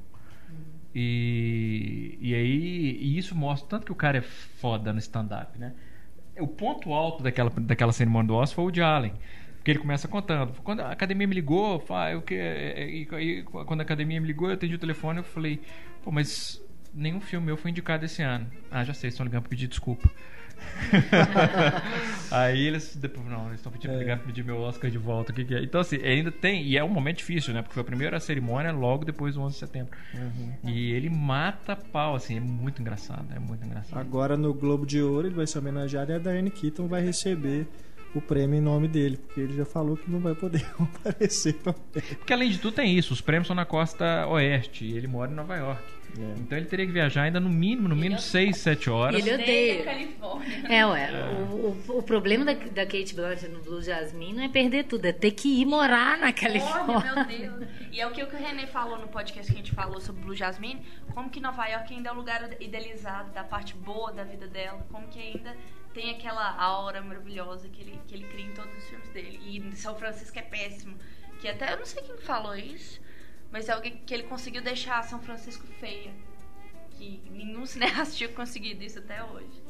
E, 0.94 2.18
e 2.19 2.34
aí 2.34 2.98
e 2.99 3.18
isso 3.18 3.36
mostra 3.36 3.69
tanto 3.69 3.86
que 3.86 3.91
o 3.91 3.95
cara 3.95 4.18
é 4.18 4.22
foda 4.22 4.91
no 4.91 4.99
stand-up, 4.99 5.57
né? 5.57 5.73
O 6.40 6.48
ponto 6.48 6.94
alto 6.94 7.22
daquela, 7.23 7.49
daquela 7.49 7.91
cerimônia 7.91 8.27
do 8.27 8.36
Oscar 8.36 8.56
foi 8.56 8.64
o 8.64 8.65
Woody 8.68 8.81
Allen. 8.81 9.14
Porque 9.57 9.72
ele 9.72 9.80
começa 9.80 10.07
contando. 10.07 10.53
Quando 10.64 10.80
a 10.80 10.91
academia 10.91 11.27
me 11.27 11.36
ligou, 11.36 11.80
fa- 11.81 12.11
eu 12.11 12.22
que, 12.22 12.34
e, 12.34 13.07
e- 13.19 13.44
quando 13.44 13.81
a 13.81 13.84
academia 13.84 14.19
me 14.22 14.26
ligou, 14.27 14.48
eu 14.48 14.53
atendi 14.53 14.73
o 14.76 14.80
telefone 14.80 15.19
eu 15.19 15.23
falei, 15.23 15.60
pô, 16.02 16.11
mas 16.11 16.61
nenhum 16.94 17.19
filme 17.19 17.45
meu 17.45 17.57
foi 17.57 17.72
indicado 17.72 18.06
esse 18.06 18.22
ano. 18.22 18.48
Ah, 18.72 18.84
já 18.86 18.94
sei, 18.94 19.10
estão 19.10 19.26
ligando 19.26 19.41
pra 19.41 19.49
pedir 19.49 19.68
desculpa. 19.68 20.10
Aí 22.31 22.68
eles 22.68 22.95
depois 22.95 23.26
não, 23.27 23.48
eles 23.48 23.60
estão 23.60 23.72
pedindo 23.72 23.94
É. 23.94 24.15
pedir 24.15 24.44
meu 24.44 24.57
Oscar 24.60 24.90
de 24.90 24.98
volta. 24.98 25.31
O 25.31 25.36
que, 25.36 25.44
que 25.45 25.56
é? 25.56 25.64
Então, 25.64 25.81
assim, 25.81 25.98
ainda 26.03 26.31
tem. 26.31 26.64
E 26.64 26.77
é 26.77 26.84
um 26.84 26.90
momento 26.90 27.18
difícil, 27.18 27.53
né? 27.53 27.61
Porque 27.61 27.73
foi 27.73 27.81
a 27.81 27.86
primeira 27.86 28.19
cerimônia 28.19 28.72
logo 28.72 29.03
depois 29.06 29.36
do 29.36 29.41
11 29.41 29.53
de 29.53 29.60
setembro. 29.60 29.98
Uhum. 30.14 30.53
E 30.65 30.91
ele 30.91 31.10
mata 31.10 31.76
pau, 31.76 32.15
assim, 32.15 32.38
é 32.38 32.40
muito 32.40 32.81
engraçado. 32.81 33.26
É 33.36 33.40
muito 33.40 33.65
engraçado. 33.65 33.99
Agora 33.99 34.38
no 34.38 34.53
Globo 34.53 34.86
de 34.86 35.02
Ouro 35.02 35.27
ele 35.27 35.36
vai 35.36 35.48
ser 35.48 35.60
homenageado 35.60 36.11
e 36.11 36.15
a 36.15 36.19
Diane 36.19 36.52
Keaton 36.52 36.88
vai 36.88 37.02
receber 37.02 37.68
o 38.14 38.22
prêmio 38.22 38.57
em 38.57 38.61
nome 38.61 38.88
dele, 38.88 39.18
porque 39.18 39.40
ele 39.40 39.56
já 39.56 39.65
falou 39.65 39.95
que 39.95 40.10
não 40.10 40.19
vai 40.19 40.34
poder 40.34 40.65
aparecer 40.80 41.53
também. 41.53 42.03
Porque 42.18 42.34
além 42.34 42.49
de 42.49 42.57
tudo 42.57 42.73
tem 42.76 42.98
isso, 42.98 43.14
os 43.14 43.22
prêmios 43.22 43.48
são 43.48 43.56
na 43.56 43.65
costa 43.65 44.27
oeste 44.27 44.86
e 44.86 44.98
ele 44.98 45.07
mora 45.07 45.31
em 45.31 45.36
Nova 45.36 45.56
York. 45.56 45.99
É. 46.18 46.40
Então 46.40 46.57
ele 46.57 46.68
teria 46.68 46.86
que 46.86 46.91
viajar 46.91 47.23
ainda 47.23 47.40
no 47.40 47.49
mínimo, 47.49 47.88
no 47.88 47.95
mínimo 47.95 48.19
6, 48.19 48.57
7 48.57 48.90
horas. 48.90 49.19
Ele 49.19 49.34
odeia. 49.34 49.81
a 49.81 49.86
Califórnia. 49.86 50.68
É, 50.68 50.86
ué. 50.86 51.11
O, 51.52 51.91
o, 51.91 51.98
o 51.99 52.03
problema 52.03 52.44
da, 52.45 52.53
da 52.53 52.86
Kate 52.86 53.14
Blanchett 53.14 53.49
no 53.49 53.61
Blue 53.61 53.81
Jasmine 53.81 54.34
não 54.34 54.44
é 54.44 54.49
perder 54.49 54.86
tudo, 54.86 55.06
é 55.06 55.11
ter 55.11 55.31
que 55.31 55.61
ir 55.61 55.65
morar 55.65 56.18
na 56.18 56.34
Califórnia. 56.34 56.98
Olha, 56.98 57.26
meu 57.26 57.26
Deus. 57.26 57.69
E 57.91 58.02
é 58.02 58.07
o 58.07 58.11
que 58.11 58.23
o 58.23 58.30
René 58.30 58.65
falou 58.65 58.98
no 58.98 59.07
podcast 59.07 59.52
que 59.52 59.57
a 59.57 59.61
gente 59.61 59.72
falou 59.72 60.02
sobre 60.02 60.22
Blue 60.22 60.36
Jasmine, 60.36 60.81
como 61.14 61.30
que 61.30 61.40
Nova 61.40 61.68
York 61.68 61.94
ainda 61.94 62.10
é 62.10 62.11
o 62.11 62.15
lugar 62.15 62.49
idealizado 62.60 63.31
da 63.31 63.44
parte 63.44 63.76
boa 63.76 64.11
da 64.11 64.23
vida 64.23 64.48
dela, 64.48 64.86
como 64.91 65.07
que 65.07 65.19
ainda 65.19 65.56
tem 66.00 66.12
aquela 66.12 66.56
aura 66.56 67.02
maravilhosa 67.02 67.68
que 67.68 67.82
ele, 67.82 68.00
que 68.08 68.16
ele 68.16 68.24
cria 68.28 68.46
em 68.46 68.54
todos 68.54 68.72
os 68.78 68.84
filmes 68.86 69.10
dele. 69.10 69.40
E 69.44 69.76
São 69.76 69.96
Francisco 69.96 70.38
é 70.40 70.42
péssimo. 70.42 70.96
Que 71.42 71.48
até 71.50 71.74
eu 71.74 71.78
não 71.78 71.86
sei 71.86 72.02
quem 72.04 72.18
falou 72.18 72.56
isso, 72.56 73.02
mas 73.52 73.68
é 73.68 73.74
alguém 73.74 73.98
que 74.06 74.14
ele 74.14 74.24
conseguiu 74.24 74.62
deixar 74.62 75.04
São 75.04 75.20
Francisco 75.22 75.66
feia. 75.80 76.12
Que 76.92 77.22
nenhum 77.32 77.66
cineasta 77.68 78.16
tinha 78.16 78.30
conseguido 78.30 78.82
isso 78.84 79.00
até 79.00 79.22
hoje. 79.24 79.62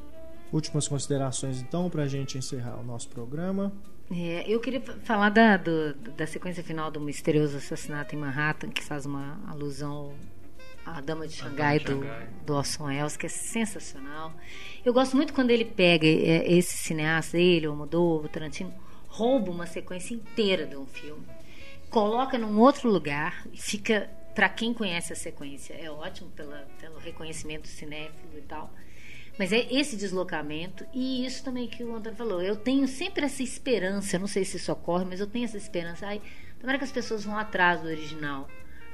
Últimas 0.52 0.88
considerações 0.88 1.62
então 1.62 1.90
pra 1.90 2.08
gente 2.08 2.38
encerrar 2.38 2.78
o 2.80 2.84
nosso 2.84 3.10
programa. 3.10 3.72
É, 4.12 4.44
eu 4.48 4.60
queria 4.60 4.82
fa- 4.82 4.94
falar 5.04 5.30
da, 5.30 5.58
do- 5.58 5.94
da 5.94 6.26
sequência 6.28 6.64
final 6.64 6.90
do 6.92 7.00
misterioso 7.00 7.58
assassinato 7.58 8.16
em 8.16 8.20
Manhattan, 8.20 8.70
que 8.70 8.84
faz 8.84 9.06
uma 9.06 9.40
alusão 9.48 10.14
à 10.98 11.02
Dama 11.02 11.28
de 11.28 11.34
Xangai, 11.34 11.80
de 11.80 11.86
do, 11.86 12.02
Xangai. 12.02 12.28
do 12.46 12.54
Orson 12.56 12.86
Welles, 12.86 13.18
que 13.18 13.26
é 13.26 13.30
sensacional. 13.30 14.34
Eu 14.86 14.94
gosto 14.94 15.16
muito 15.16 15.34
quando 15.34 15.52
ele 15.52 15.66
pega 15.66 16.08
é, 16.08 16.52
esse 16.52 16.78
cineasta, 16.78 17.38
ele, 17.38 17.68
o 17.68 17.72
Almodóvar, 17.72 18.26
o 18.26 18.30
Tarantino, 18.30 18.74
rouba 19.08 19.52
uma 19.52 19.66
sequência 19.66 20.14
inteira 20.14 20.66
de 20.66 20.78
um 20.78 20.86
filme, 20.86 21.26
coloca 21.90 22.38
num 22.38 22.60
outro 22.60 22.90
lugar 22.90 23.46
e 23.52 23.58
fica, 23.58 24.10
para 24.34 24.48
quem 24.48 24.74
conhece 24.74 25.12
a 25.12 25.16
sequência, 25.16 25.74
é 25.74 25.90
ótimo 25.90 26.30
pela, 26.32 26.68
pelo 26.80 27.00
reconhecimento 27.00 27.68
cinéfilo 27.68 28.38
e 28.38 28.42
tal. 28.42 28.72
Mas 29.38 29.54
é 29.54 29.74
esse 29.74 29.96
deslocamento 29.96 30.86
e 30.94 31.26
isso 31.26 31.44
também 31.44 31.68
que 31.68 31.82
o 31.84 31.96
Antônio 31.96 32.18
falou. 32.18 32.42
Eu 32.42 32.58
tenho 32.58 32.88
sempre 32.88 33.26
essa 33.26 33.42
esperança, 33.42 34.20
não 34.20 34.28
sei 34.28 34.44
se 34.44 34.58
isso 34.58 34.72
ocorre, 34.72 35.06
mas 35.06 35.22
eu 35.22 35.28
tenho 35.28 35.46
essa 35.46 35.56
esperança. 35.56 36.08
Ai, 36.08 36.22
tomara 36.60 36.78
que 36.78 36.84
as 36.84 36.92
pessoas 36.92 37.24
vão 37.24 37.38
atrás 37.38 37.80
do 37.80 37.88
original 37.88 38.50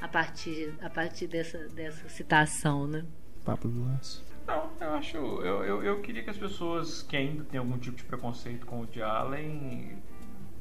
a 0.06 0.07
partir, 0.07 0.72
a 0.82 0.90
partir 0.90 1.26
dessa, 1.26 1.57
dessa 1.69 2.07
citação, 2.07 2.88
né? 2.88 3.03
Papo 3.44 3.68
do 3.68 3.84
Lance. 3.84 4.22
Não, 4.45 4.69
eu 4.80 4.94
acho. 4.94 5.18
Eu, 5.18 5.64
eu, 5.64 5.84
eu 5.84 6.02
queria 6.02 6.23
que 6.23 6.30
as 6.30 6.38
pessoas 6.38 7.02
que 7.02 7.18
ainda 7.18 7.44
têm 7.44 7.60
algum 7.60 7.77
tipo 7.80 7.98
de 7.98 8.03
preconceito 8.03 8.68
com 8.68 8.76
o 8.76 8.80
Woody 8.82 9.02
Allen 9.02 9.98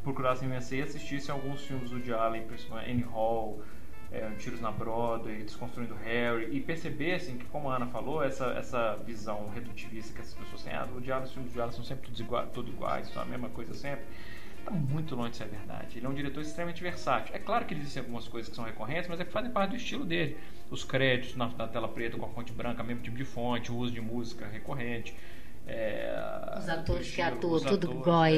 procurassem 0.03 0.49
vencer 0.49 0.79
e 0.79 0.83
assistissem 0.83 1.35
alguns 1.35 1.61
filmes 1.61 1.91
do 1.91 1.97
Woody 1.97 2.15
Allen, 2.15 2.47
principalmente 2.47 2.91
Annie 2.91 3.05
Hall, 3.05 3.63
é, 4.11 4.31
Tiros 4.39 4.63
na 4.63 4.71
Broadway, 4.71 5.43
Desconstruindo 5.43 5.95
Harry, 5.95 6.57
e 6.57 6.61
percebessem 6.61 7.37
que, 7.37 7.45
como 7.47 7.69
a 7.71 7.77
Ana 7.77 7.87
falou, 7.87 8.23
essa, 8.23 8.47
essa 8.47 8.97
visão 9.05 9.51
redutivista 9.51 10.15
que 10.15 10.21
essas 10.23 10.35
pessoas 10.35 10.63
têm, 10.63 10.73
ah, 10.73 10.89
o 10.91 11.13
Allen, 11.13 11.25
os 11.25 11.33
filmes 11.33 11.53
do 11.53 11.61
Allen 11.61 11.75
são 11.75 11.85
sempre 11.85 12.11
todos 12.55 12.73
iguais, 12.73 13.09
são 13.09 13.23
a 13.23 13.27
mesma 13.27 13.51
coisa 13.51 13.75
sempre. 13.75 14.05
Está 14.65 14.71
muito 14.71 15.15
longe 15.15 15.33
de 15.33 15.37
ser 15.37 15.49
verdade. 15.49 15.99
Ele 15.99 16.07
é 16.07 16.09
um 16.09 16.15
diretor 16.15 16.41
extremamente 16.41 16.83
versátil. 16.83 17.35
É 17.35 17.39
claro 17.39 17.67
que 17.67 17.75
existem 17.75 18.01
algumas 18.01 18.27
coisas 18.27 18.49
que 18.49 18.57
são 18.57 18.65
recorrentes, 18.65 19.09
mas 19.09 19.21
é 19.21 19.25
que 19.25 19.31
fazem 19.31 19.51
parte 19.51 19.71
do 19.71 19.77
estilo 19.77 20.05
dele. 20.07 20.39
Os 20.71 20.83
créditos 20.83 21.37
na, 21.37 21.49
na 21.49 21.69
tela 21.69 21.87
preta 21.87 22.17
com 22.17 22.25
a 22.25 22.29
fonte 22.31 22.51
branca, 22.51 22.83
mesmo 22.83 23.03
tipo 23.03 23.17
de 23.17 23.25
fonte, 23.27 23.71
o 23.71 23.77
uso 23.77 23.93
de 23.93 24.01
música 24.01 24.47
recorrente. 24.47 25.15
é, 25.67 26.15
Os 26.59 26.67
atores 26.67 27.11
que 27.15 27.21
atuam, 27.37 27.41
tudo 27.61 27.69
a 27.69 27.71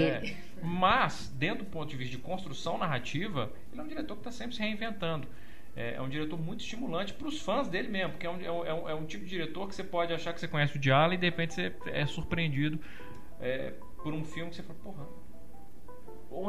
é. 0.00 0.20
Mas, 0.64 1.32
dentro 1.36 1.64
do 1.64 1.70
ponto 1.70 1.88
de 1.88 1.96
vista 1.96 2.16
de 2.16 2.22
construção 2.22 2.76
narrativa, 2.76 3.52
ele 3.70 3.80
é 3.80 3.84
um 3.84 3.88
diretor 3.88 4.14
que 4.14 4.20
está 4.20 4.32
sempre 4.32 4.56
se 4.56 4.62
reinventando. 4.62 5.28
É, 5.76 5.94
é 5.94 6.00
um 6.02 6.08
diretor 6.08 6.38
muito 6.40 6.60
estimulante 6.60 7.12
para 7.12 7.28
os 7.28 7.40
fãs 7.40 7.68
dele 7.68 7.86
mesmo, 7.88 8.12
porque 8.12 8.26
é 8.26 8.30
um, 8.30 8.40
é, 8.40 8.50
um, 8.50 8.64
é 8.64 8.74
um- 8.74 8.88
é 8.90 8.94
um 8.94 9.04
tipo 9.04 9.22
de 9.24 9.30
diretor 9.30 9.68
que 9.68 9.74
você 9.76 9.84
pode 9.84 10.12
achar 10.12 10.32
que 10.32 10.40
você 10.40 10.48
conhece 10.48 10.76
o 10.76 10.80
Diallo 10.80 11.12
e 11.12 11.16
de 11.18 11.26
repente 11.26 11.54
você 11.54 11.72
é 11.86 12.04
surpreendido 12.06 12.80
por 14.02 14.12
um 14.14 14.24
filme 14.24 14.50
que 14.50 14.56
você 14.56 14.62
fala, 14.62 14.78
porra, 14.82 15.06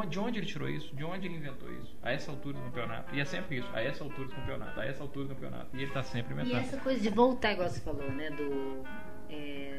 de 0.08 0.18
onde 0.18 0.38
ele 0.38 0.46
tirou 0.46 0.68
isso? 0.68 0.94
De 0.94 1.04
onde 1.04 1.26
ele 1.26 1.36
inventou 1.36 1.72
isso? 1.72 1.96
A 2.02 2.12
essa 2.12 2.30
altura 2.30 2.58
do 2.58 2.64
campeonato. 2.64 3.14
E 3.14 3.20
é 3.20 3.24
sempre 3.24 3.58
isso, 3.58 3.68
a 3.72 3.82
essa 3.82 4.04
altura 4.04 4.28
do 4.28 4.34
campeonato, 4.34 4.80
a 4.80 4.84
essa 4.84 5.02
altura 5.02 5.26
do 5.28 5.34
campeonato. 5.34 5.68
E 5.74 5.76
ele 5.78 5.86
está 5.86 6.02
sempre 6.02 6.34
E 6.34 6.40
inventando. 6.40 6.60
essa 6.60 6.76
coisa 6.78 7.00
de 7.00 7.08
voltar, 7.10 7.52
igual 7.52 7.68
você 7.68 7.80
falou, 7.80 8.10
né? 8.10 8.30
Do. 8.30 8.82
é, 9.30 9.78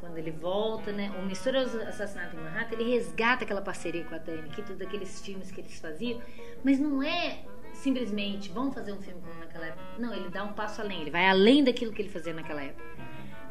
quando 0.00 0.18
ele 0.18 0.30
volta, 0.30 0.90
né? 0.92 1.12
O 1.18 1.26
Misterioso 1.26 1.80
Assassinato 1.82 2.36
em 2.36 2.40
Manhattan, 2.40 2.74
ele 2.74 2.90
resgata 2.94 3.44
aquela 3.44 3.62
parceria 3.62 4.04
com 4.04 4.14
a 4.14 4.18
Diane 4.18 4.48
Keaton, 4.50 4.76
daqueles 4.76 5.20
filmes 5.24 5.50
que 5.50 5.60
eles 5.60 5.78
faziam, 5.78 6.20
mas 6.64 6.78
não 6.78 7.02
é 7.02 7.44
simplesmente 7.72 8.50
vamos 8.50 8.74
fazer 8.74 8.92
um 8.92 9.00
filme 9.00 9.20
como 9.20 9.38
naquela 9.40 9.66
época. 9.66 9.82
Não, 9.98 10.12
ele 10.14 10.28
dá 10.28 10.44
um 10.44 10.52
passo 10.52 10.80
além, 10.80 11.00
ele 11.02 11.10
vai 11.10 11.26
além 11.28 11.64
daquilo 11.64 11.92
que 11.92 12.02
ele 12.02 12.08
fazia 12.10 12.32
naquela 12.32 12.62
época. 12.62 12.84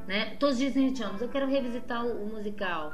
Né? 0.07 0.35
Todos 0.39 0.57
dizem, 0.57 0.89
gente, 0.95 1.01
eu 1.21 1.29
quero 1.29 1.47
revisitar 1.47 2.05
o, 2.05 2.23
o 2.23 2.27
musical. 2.27 2.93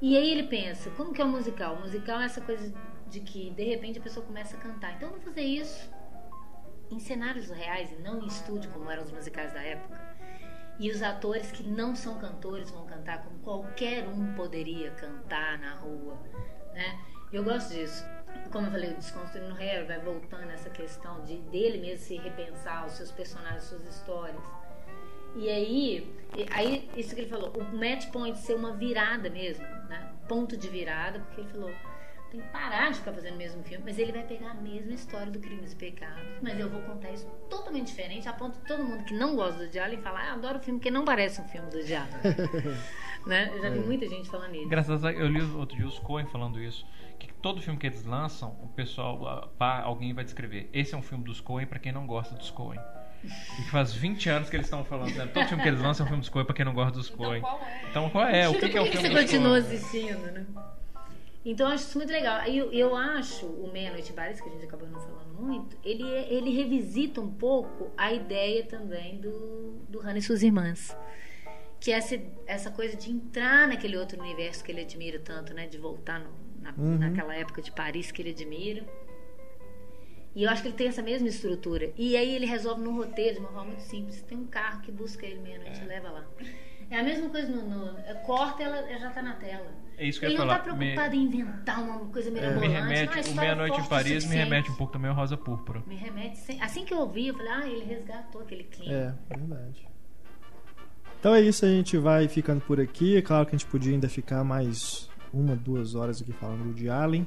E 0.00 0.16
aí 0.16 0.30
ele 0.30 0.44
pensa, 0.44 0.90
como 0.90 1.12
que 1.12 1.20
é 1.20 1.24
o 1.24 1.28
musical? 1.28 1.74
O 1.74 1.80
musical 1.80 2.20
é 2.20 2.24
essa 2.24 2.40
coisa 2.40 2.72
de 3.08 3.20
que 3.20 3.50
de 3.50 3.64
repente 3.64 3.98
a 3.98 4.02
pessoa 4.02 4.24
começa 4.24 4.56
a 4.56 4.60
cantar. 4.60 4.94
Então 4.94 5.08
vamos 5.08 5.24
fazer 5.24 5.42
isso 5.42 5.90
em 6.90 6.98
cenários 6.98 7.50
reais 7.50 7.92
e 7.92 7.96
não 7.96 8.22
em 8.22 8.26
estúdio, 8.26 8.70
como 8.70 8.90
eram 8.90 9.02
os 9.02 9.10
musicais 9.10 9.52
da 9.52 9.60
época. 9.60 10.00
E 10.78 10.90
os 10.90 11.02
atores 11.02 11.50
que 11.50 11.64
não 11.64 11.96
são 11.96 12.18
cantores 12.18 12.70
vão 12.70 12.86
cantar 12.86 13.24
como 13.24 13.40
qualquer 13.40 14.06
um 14.06 14.34
poderia 14.34 14.92
cantar 14.92 15.58
na 15.58 15.74
rua. 15.74 16.16
Né? 16.72 17.00
Eu 17.32 17.42
gosto 17.42 17.74
disso. 17.74 18.04
Como 18.52 18.68
eu 18.68 18.70
falei, 18.70 18.92
o 18.92 18.96
Desconstruindo 18.96 19.54
Harry 19.54 19.84
vai 19.84 19.98
voltando 19.98 20.48
essa 20.50 20.70
questão 20.70 21.24
de 21.24 21.38
dele 21.50 21.78
mesmo 21.78 22.04
se 22.04 22.16
repensar, 22.16 22.86
os 22.86 22.92
seus 22.92 23.10
personagens, 23.10 23.64
suas 23.64 23.86
histórias. 23.86 24.40
E 25.38 25.48
aí, 25.48 26.12
e- 26.36 26.46
aí 26.50 26.90
isso 26.96 27.14
que 27.14 27.20
ele 27.22 27.30
falou, 27.30 27.50
o 27.50 27.76
match 27.76 28.10
point 28.10 28.36
ser 28.38 28.54
uma 28.54 28.72
virada 28.72 29.30
mesmo, 29.30 29.64
né? 29.88 30.10
Ponto 30.28 30.56
de 30.56 30.68
virada, 30.68 31.20
porque 31.20 31.40
ele 31.42 31.48
falou, 31.50 31.70
tem 32.30 32.40
que 32.40 32.48
parar 32.48 32.90
de 32.90 32.98
ficar 32.98 33.12
fazendo 33.12 33.34
o 33.34 33.38
mesmo 33.38 33.62
filme, 33.62 33.82
mas 33.86 33.98
ele 33.98 34.12
vai 34.12 34.22
pegar 34.24 34.50
a 34.50 34.54
mesma 34.54 34.92
história 34.92 35.30
do 35.32 35.38
Crimes 35.38 35.72
e 35.72 35.76
Pecados, 35.76 36.22
mas 36.42 36.58
eu 36.58 36.68
vou 36.68 36.82
contar 36.82 37.10
isso 37.12 37.26
totalmente 37.48 37.86
diferente, 37.86 38.28
a 38.28 38.32
ponto 38.32 38.58
de 38.58 38.66
todo 38.66 38.84
mundo 38.84 39.04
que 39.04 39.14
não 39.14 39.34
gosta 39.36 39.64
do 39.64 39.70
Diallo 39.70 39.96
falar, 39.98 40.24
ah, 40.24 40.26
eu 40.28 40.34
adoro 40.34 40.58
filme 40.58 40.80
que 40.80 40.90
não 40.90 41.04
parece 41.04 41.40
um 41.40 41.44
filme 41.44 41.70
do 41.70 41.82
Diallo. 41.82 42.08
né? 43.26 43.50
Eu 43.54 43.62
já 43.62 43.70
vi 43.70 43.78
muita 43.80 44.06
gente 44.08 44.28
falando 44.28 44.54
isso. 44.54 44.68
Graças 44.68 45.04
a 45.04 45.12
eu 45.12 45.28
li 45.28 45.40
outro 45.40 45.76
dia 45.76 45.86
os 45.86 45.98
Coen 45.98 46.26
falando 46.26 46.60
isso. 46.60 46.86
Que 47.18 47.32
todo 47.34 47.60
filme 47.60 47.78
que 47.78 47.86
eles 47.86 48.04
lançam, 48.04 48.50
o 48.62 48.68
pessoal, 48.68 49.52
pá, 49.58 49.80
alguém 49.82 50.12
vai 50.12 50.24
descrever. 50.24 50.68
Esse 50.72 50.94
é 50.94 50.98
um 50.98 51.02
filme 51.02 51.24
dos 51.24 51.40
Coen 51.40 51.66
pra 51.66 51.78
quem 51.78 51.92
não 51.92 52.06
gosta 52.06 52.34
dos 52.34 52.50
Coen. 52.50 52.78
E 53.24 53.62
que 53.62 53.70
faz 53.70 53.92
20 53.92 54.28
anos 54.30 54.48
que 54.50 54.56
eles 54.56 54.66
estão 54.66 54.84
falando. 54.84 55.14
Né? 55.14 55.26
Todo 55.26 55.46
filme 55.46 55.62
que 55.62 55.68
eles 55.68 55.80
lançam 55.80 56.04
é 56.04 56.06
um 56.06 56.08
filme 56.08 56.20
dos 56.20 56.28
Coen 56.28 56.44
pra 56.44 56.54
quem 56.54 56.64
não 56.64 56.74
gosta 56.74 56.92
dos 56.92 57.10
Coen. 57.10 57.38
Então 57.38 57.50
qual 57.50 57.62
é? 57.64 57.88
Então 57.90 58.10
qual 58.10 58.24
é? 58.28 58.48
O 58.48 58.54
que, 58.58 58.68
que 58.68 58.76
é 58.78 58.80
o 58.80 58.86
filme 58.86 59.00
você 59.02 59.08
dos 59.08 59.20
continua 59.20 59.60
Coen? 59.62 59.76
assistindo, 59.76 60.32
né? 60.32 60.46
Então 61.44 61.66
eu 61.68 61.72
acho 61.74 61.84
isso 61.84 61.98
muito 61.98 62.10
legal. 62.12 62.42
Eu, 62.46 62.72
eu 62.72 62.94
acho 62.96 63.46
o 63.46 63.70
Meia-Noite 63.72 64.12
Bares, 64.12 64.40
que 64.40 64.48
a 64.48 64.52
gente 64.52 64.64
acabou 64.64 64.88
não 64.88 65.00
falando 65.00 65.28
muito, 65.40 65.76
ele, 65.84 66.02
é- 66.02 66.32
ele 66.32 66.50
revisita 66.54 67.20
um 67.20 67.30
pouco 67.30 67.90
a 67.96 68.12
ideia 68.12 68.64
também 68.64 69.18
do, 69.18 69.78
do 69.88 70.00
Hannah 70.00 70.18
e 70.18 70.22
suas 70.22 70.42
irmãs. 70.42 70.96
Que 71.80 71.92
é 71.92 71.96
essa, 71.96 72.20
essa 72.46 72.70
coisa 72.72 72.96
de 72.96 73.10
entrar 73.10 73.68
naquele 73.68 73.96
outro 73.96 74.20
universo 74.20 74.64
que 74.64 74.72
ele 74.72 74.80
admira 74.82 75.18
tanto, 75.20 75.54
né? 75.54 75.66
De 75.68 75.78
voltar 75.78 76.18
no- 76.20 76.32
na, 76.60 76.72
naquela 76.98 77.34
época 77.34 77.62
de 77.62 77.70
Paris 77.70 78.10
que 78.10 78.20
ele 78.20 78.30
admira. 78.30 78.84
E 80.38 80.44
eu 80.44 80.50
acho 80.50 80.62
que 80.62 80.68
ele 80.68 80.76
tem 80.76 80.86
essa 80.86 81.02
mesma 81.02 81.26
estrutura. 81.26 81.90
E 81.96 82.16
aí 82.16 82.32
ele 82.32 82.46
resolve 82.46 82.80
no 82.80 82.94
roteiro 82.94 83.34
de 83.34 83.40
uma 83.40 83.48
forma 83.48 83.72
muito 83.72 83.82
simples. 83.82 84.22
Tem 84.22 84.38
um 84.38 84.46
carro 84.46 84.80
que 84.82 84.92
busca 84.92 85.26
ele 85.26 85.40
meia-noite 85.40 85.80
e 85.82 85.84
leva 85.84 86.10
lá. 86.10 86.24
É 86.88 87.00
a 87.00 87.02
mesma 87.02 87.28
coisa 87.28 87.48
no. 87.48 87.68
no 87.68 87.98
é, 87.98 88.14
corta, 88.24 88.62
ela, 88.62 88.76
ela 88.88 89.00
já 89.00 89.10
tá 89.10 89.20
na 89.20 89.32
tela. 89.34 89.66
É 89.96 90.06
isso 90.06 90.20
que 90.20 90.26
eu 90.26 90.28
ele 90.30 90.38
ia 90.38 90.38
não 90.38 90.46
falar. 90.46 90.60
tá 90.60 90.72
preocupado 90.76 91.16
em 91.16 91.22
inventar 91.24 91.82
uma 91.82 91.98
coisa 92.06 92.30
mirabolante. 92.30 92.68
Me 92.68 92.72
não, 92.72 92.80
a 92.80 92.84
remete, 92.84 93.16
o 93.16 93.20
história 93.20 93.40
Meia-Noite 93.40 93.80
em 93.80 93.82
o 93.82 93.88
Paris 93.88 94.24
me 94.26 94.36
remete 94.36 94.70
um 94.70 94.74
pouco 94.76 94.92
também 94.92 95.10
ao 95.10 95.16
Rosa 95.16 95.36
Púrpura. 95.36 95.82
Me 95.88 95.96
remete. 95.96 96.38
sem- 96.38 96.62
Assim 96.62 96.84
que 96.84 96.94
eu 96.94 96.98
ouvi, 96.98 97.26
eu 97.26 97.34
falei, 97.34 97.52
ah, 97.52 97.66
ele 97.66 97.84
resgatou 97.84 98.40
aquele 98.40 98.62
clima. 98.62 98.92
É, 98.94 99.14
verdade. 99.36 99.88
Então 101.18 101.34
é 101.34 101.40
isso, 101.40 101.64
a 101.64 101.68
gente 101.68 101.98
vai 101.98 102.28
ficando 102.28 102.60
por 102.60 102.80
aqui. 102.80 103.16
É 103.16 103.22
claro 103.22 103.44
que 103.44 103.56
a 103.56 103.58
gente 103.58 103.68
podia 103.68 103.92
ainda 103.92 104.08
ficar 104.08 104.44
mais 104.44 105.10
uma, 105.32 105.56
duas 105.56 105.96
horas 105.96 106.22
aqui 106.22 106.32
falando 106.32 106.72
de 106.72 106.88
Allen, 106.88 107.26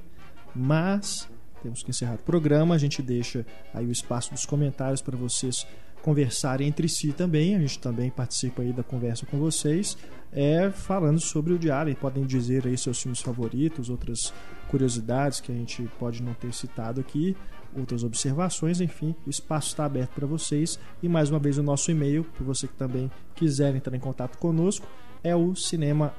mas 0.56 1.30
temos 1.62 1.84
que 1.84 1.90
encerrar 1.90 2.16
o 2.16 2.20
programa. 2.20 2.76
A 2.76 2.78
gente 2.78 3.02
deixa 3.02 3.46
aí 3.74 3.86
o 3.86 3.92
espaço 3.92 4.32
dos 4.32 4.46
comentários 4.46 5.02
para 5.02 5.18
vocês 5.18 5.66
conversarem 6.02 6.68
entre 6.68 6.90
si 6.90 7.14
também. 7.14 7.56
A 7.56 7.60
gente 7.60 7.80
também 7.80 8.10
participa 8.10 8.62
aí 8.62 8.74
da 8.74 8.84
conversa 8.84 9.26
com 9.26 9.38
vocês, 9.38 9.98
é 10.32 10.70
falando 10.72 11.20
sobre 11.20 11.54
o 11.54 11.74
Allen. 11.74 11.96
Podem 11.96 12.26
dizer 12.26 12.68
aí 12.68 12.78
seus 12.78 13.02
filmes 13.02 13.22
favoritos, 13.22 13.90
outras 13.90 14.34
curiosidades 14.68 15.40
que 15.40 15.52
a 15.52 15.56
gente 15.56 15.84
pode 16.00 16.22
não 16.24 16.34
ter 16.34 16.54
citado 16.54 17.00
aqui, 17.00 17.36
outras 17.76 18.04
observações, 18.04 18.82
enfim, 18.82 19.16
o 19.26 19.30
espaço 19.30 19.68
está 19.70 19.86
aberto 19.86 20.12
para 20.12 20.28
vocês. 20.28 20.80
E 21.02 21.10
mais 21.10 21.30
uma 21.30 21.40
vez 21.40 21.58
o 21.58 21.64
nosso 21.64 21.92
e-mail, 21.92 22.24
para 22.24 22.46
você 22.46 22.68
que 22.68 22.74
também 22.74 23.12
quiser 23.36 23.76
entrar 23.76 23.96
em 23.96 24.00
contato 24.00 24.38
conosco, 24.38 24.88
é 25.24 25.36
o 25.36 25.56
cinema. 25.56 26.14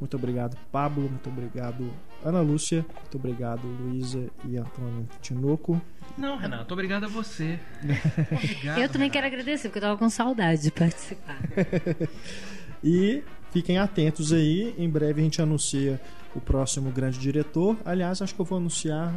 Muito 0.00 0.16
obrigado, 0.16 0.56
Pablo. 0.72 1.02
Muito 1.08 1.28
obrigado, 1.28 1.88
Ana 2.24 2.40
Lúcia. 2.40 2.84
Muito 3.00 3.16
obrigado, 3.18 3.66
Luísa 3.66 4.26
e 4.48 4.56
Antônio 4.56 5.06
Tinoco. 5.20 5.80
Não, 6.18 6.36
Renato, 6.36 6.72
obrigado 6.74 7.04
a 7.04 7.08
você. 7.08 7.58
Obrigado, 8.32 8.78
Eu 8.80 8.88
também 8.88 9.08
Renato. 9.08 9.12
quero 9.12 9.26
agradecer, 9.26 9.68
porque 9.68 9.78
eu 9.78 9.82
tava 9.82 9.96
com 9.98 10.10
saudade 10.10 10.62
de 10.62 10.70
participar. 10.70 11.38
E 12.82 13.22
fiquem 13.50 13.78
atentos 13.78 14.32
aí, 14.32 14.74
em 14.78 14.88
breve 14.88 15.20
a 15.20 15.24
gente 15.24 15.42
anuncia 15.42 16.00
o 16.34 16.40
próximo 16.40 16.90
grande 16.90 17.18
diretor. 17.18 17.76
Aliás, 17.84 18.22
acho 18.22 18.34
que 18.34 18.40
eu 18.40 18.44
vou 18.44 18.56
anunciar 18.58 19.14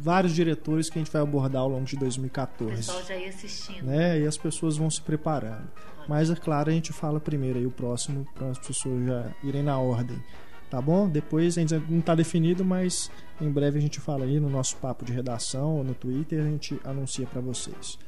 vários 0.00 0.34
diretores 0.34 0.88
que 0.88 0.98
a 0.98 1.02
gente 1.02 1.12
vai 1.12 1.20
abordar 1.22 1.62
ao 1.62 1.68
longo 1.68 1.84
de 1.84 1.96
O 1.96 1.98
2014. 2.00 2.76
pessoal 2.76 3.02
já 3.04 3.14
ia 3.16 3.28
assistindo. 3.28 3.84
Né? 3.84 4.20
E 4.20 4.26
as 4.26 4.36
pessoas 4.38 4.76
vão 4.76 4.88
se 4.90 5.00
preparando. 5.02 5.68
Mas, 6.08 6.30
é 6.30 6.34
claro, 6.34 6.70
a 6.70 6.72
gente 6.72 6.92
fala 6.92 7.20
primeiro 7.20 7.58
aí 7.58 7.66
o 7.66 7.70
próximo 7.70 8.26
para 8.34 8.48
as 8.50 8.58
pessoas 8.58 9.06
já 9.06 9.30
irem 9.42 9.62
na 9.62 9.78
ordem. 9.78 10.22
Tá 10.70 10.80
bom? 10.80 11.08
Depois 11.08 11.56
ainda 11.56 11.80
não 11.88 12.00
está 12.00 12.14
definido, 12.14 12.64
mas 12.64 13.10
em 13.40 13.50
breve 13.50 13.78
a 13.78 13.80
gente 13.80 14.00
fala 14.00 14.24
aí 14.24 14.40
no 14.40 14.50
nosso 14.50 14.76
papo 14.78 15.04
de 15.04 15.12
redação 15.12 15.76
ou 15.76 15.84
no 15.84 15.94
Twitter, 15.94 16.40
a 16.40 16.48
gente 16.48 16.80
anuncia 16.84 17.26
para 17.26 17.40
vocês. 17.40 17.98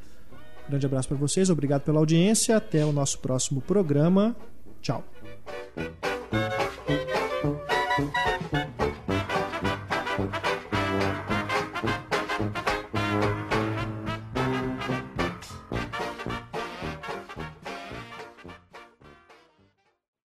Grande 0.68 0.84
abraço 0.84 1.06
para 1.06 1.16
vocês, 1.16 1.48
obrigado 1.48 1.82
pela 1.82 2.00
audiência, 2.00 2.56
até 2.56 2.84
o 2.84 2.90
nosso 2.90 3.20
próximo 3.20 3.60
programa. 3.60 4.34
Tchau. 4.82 5.04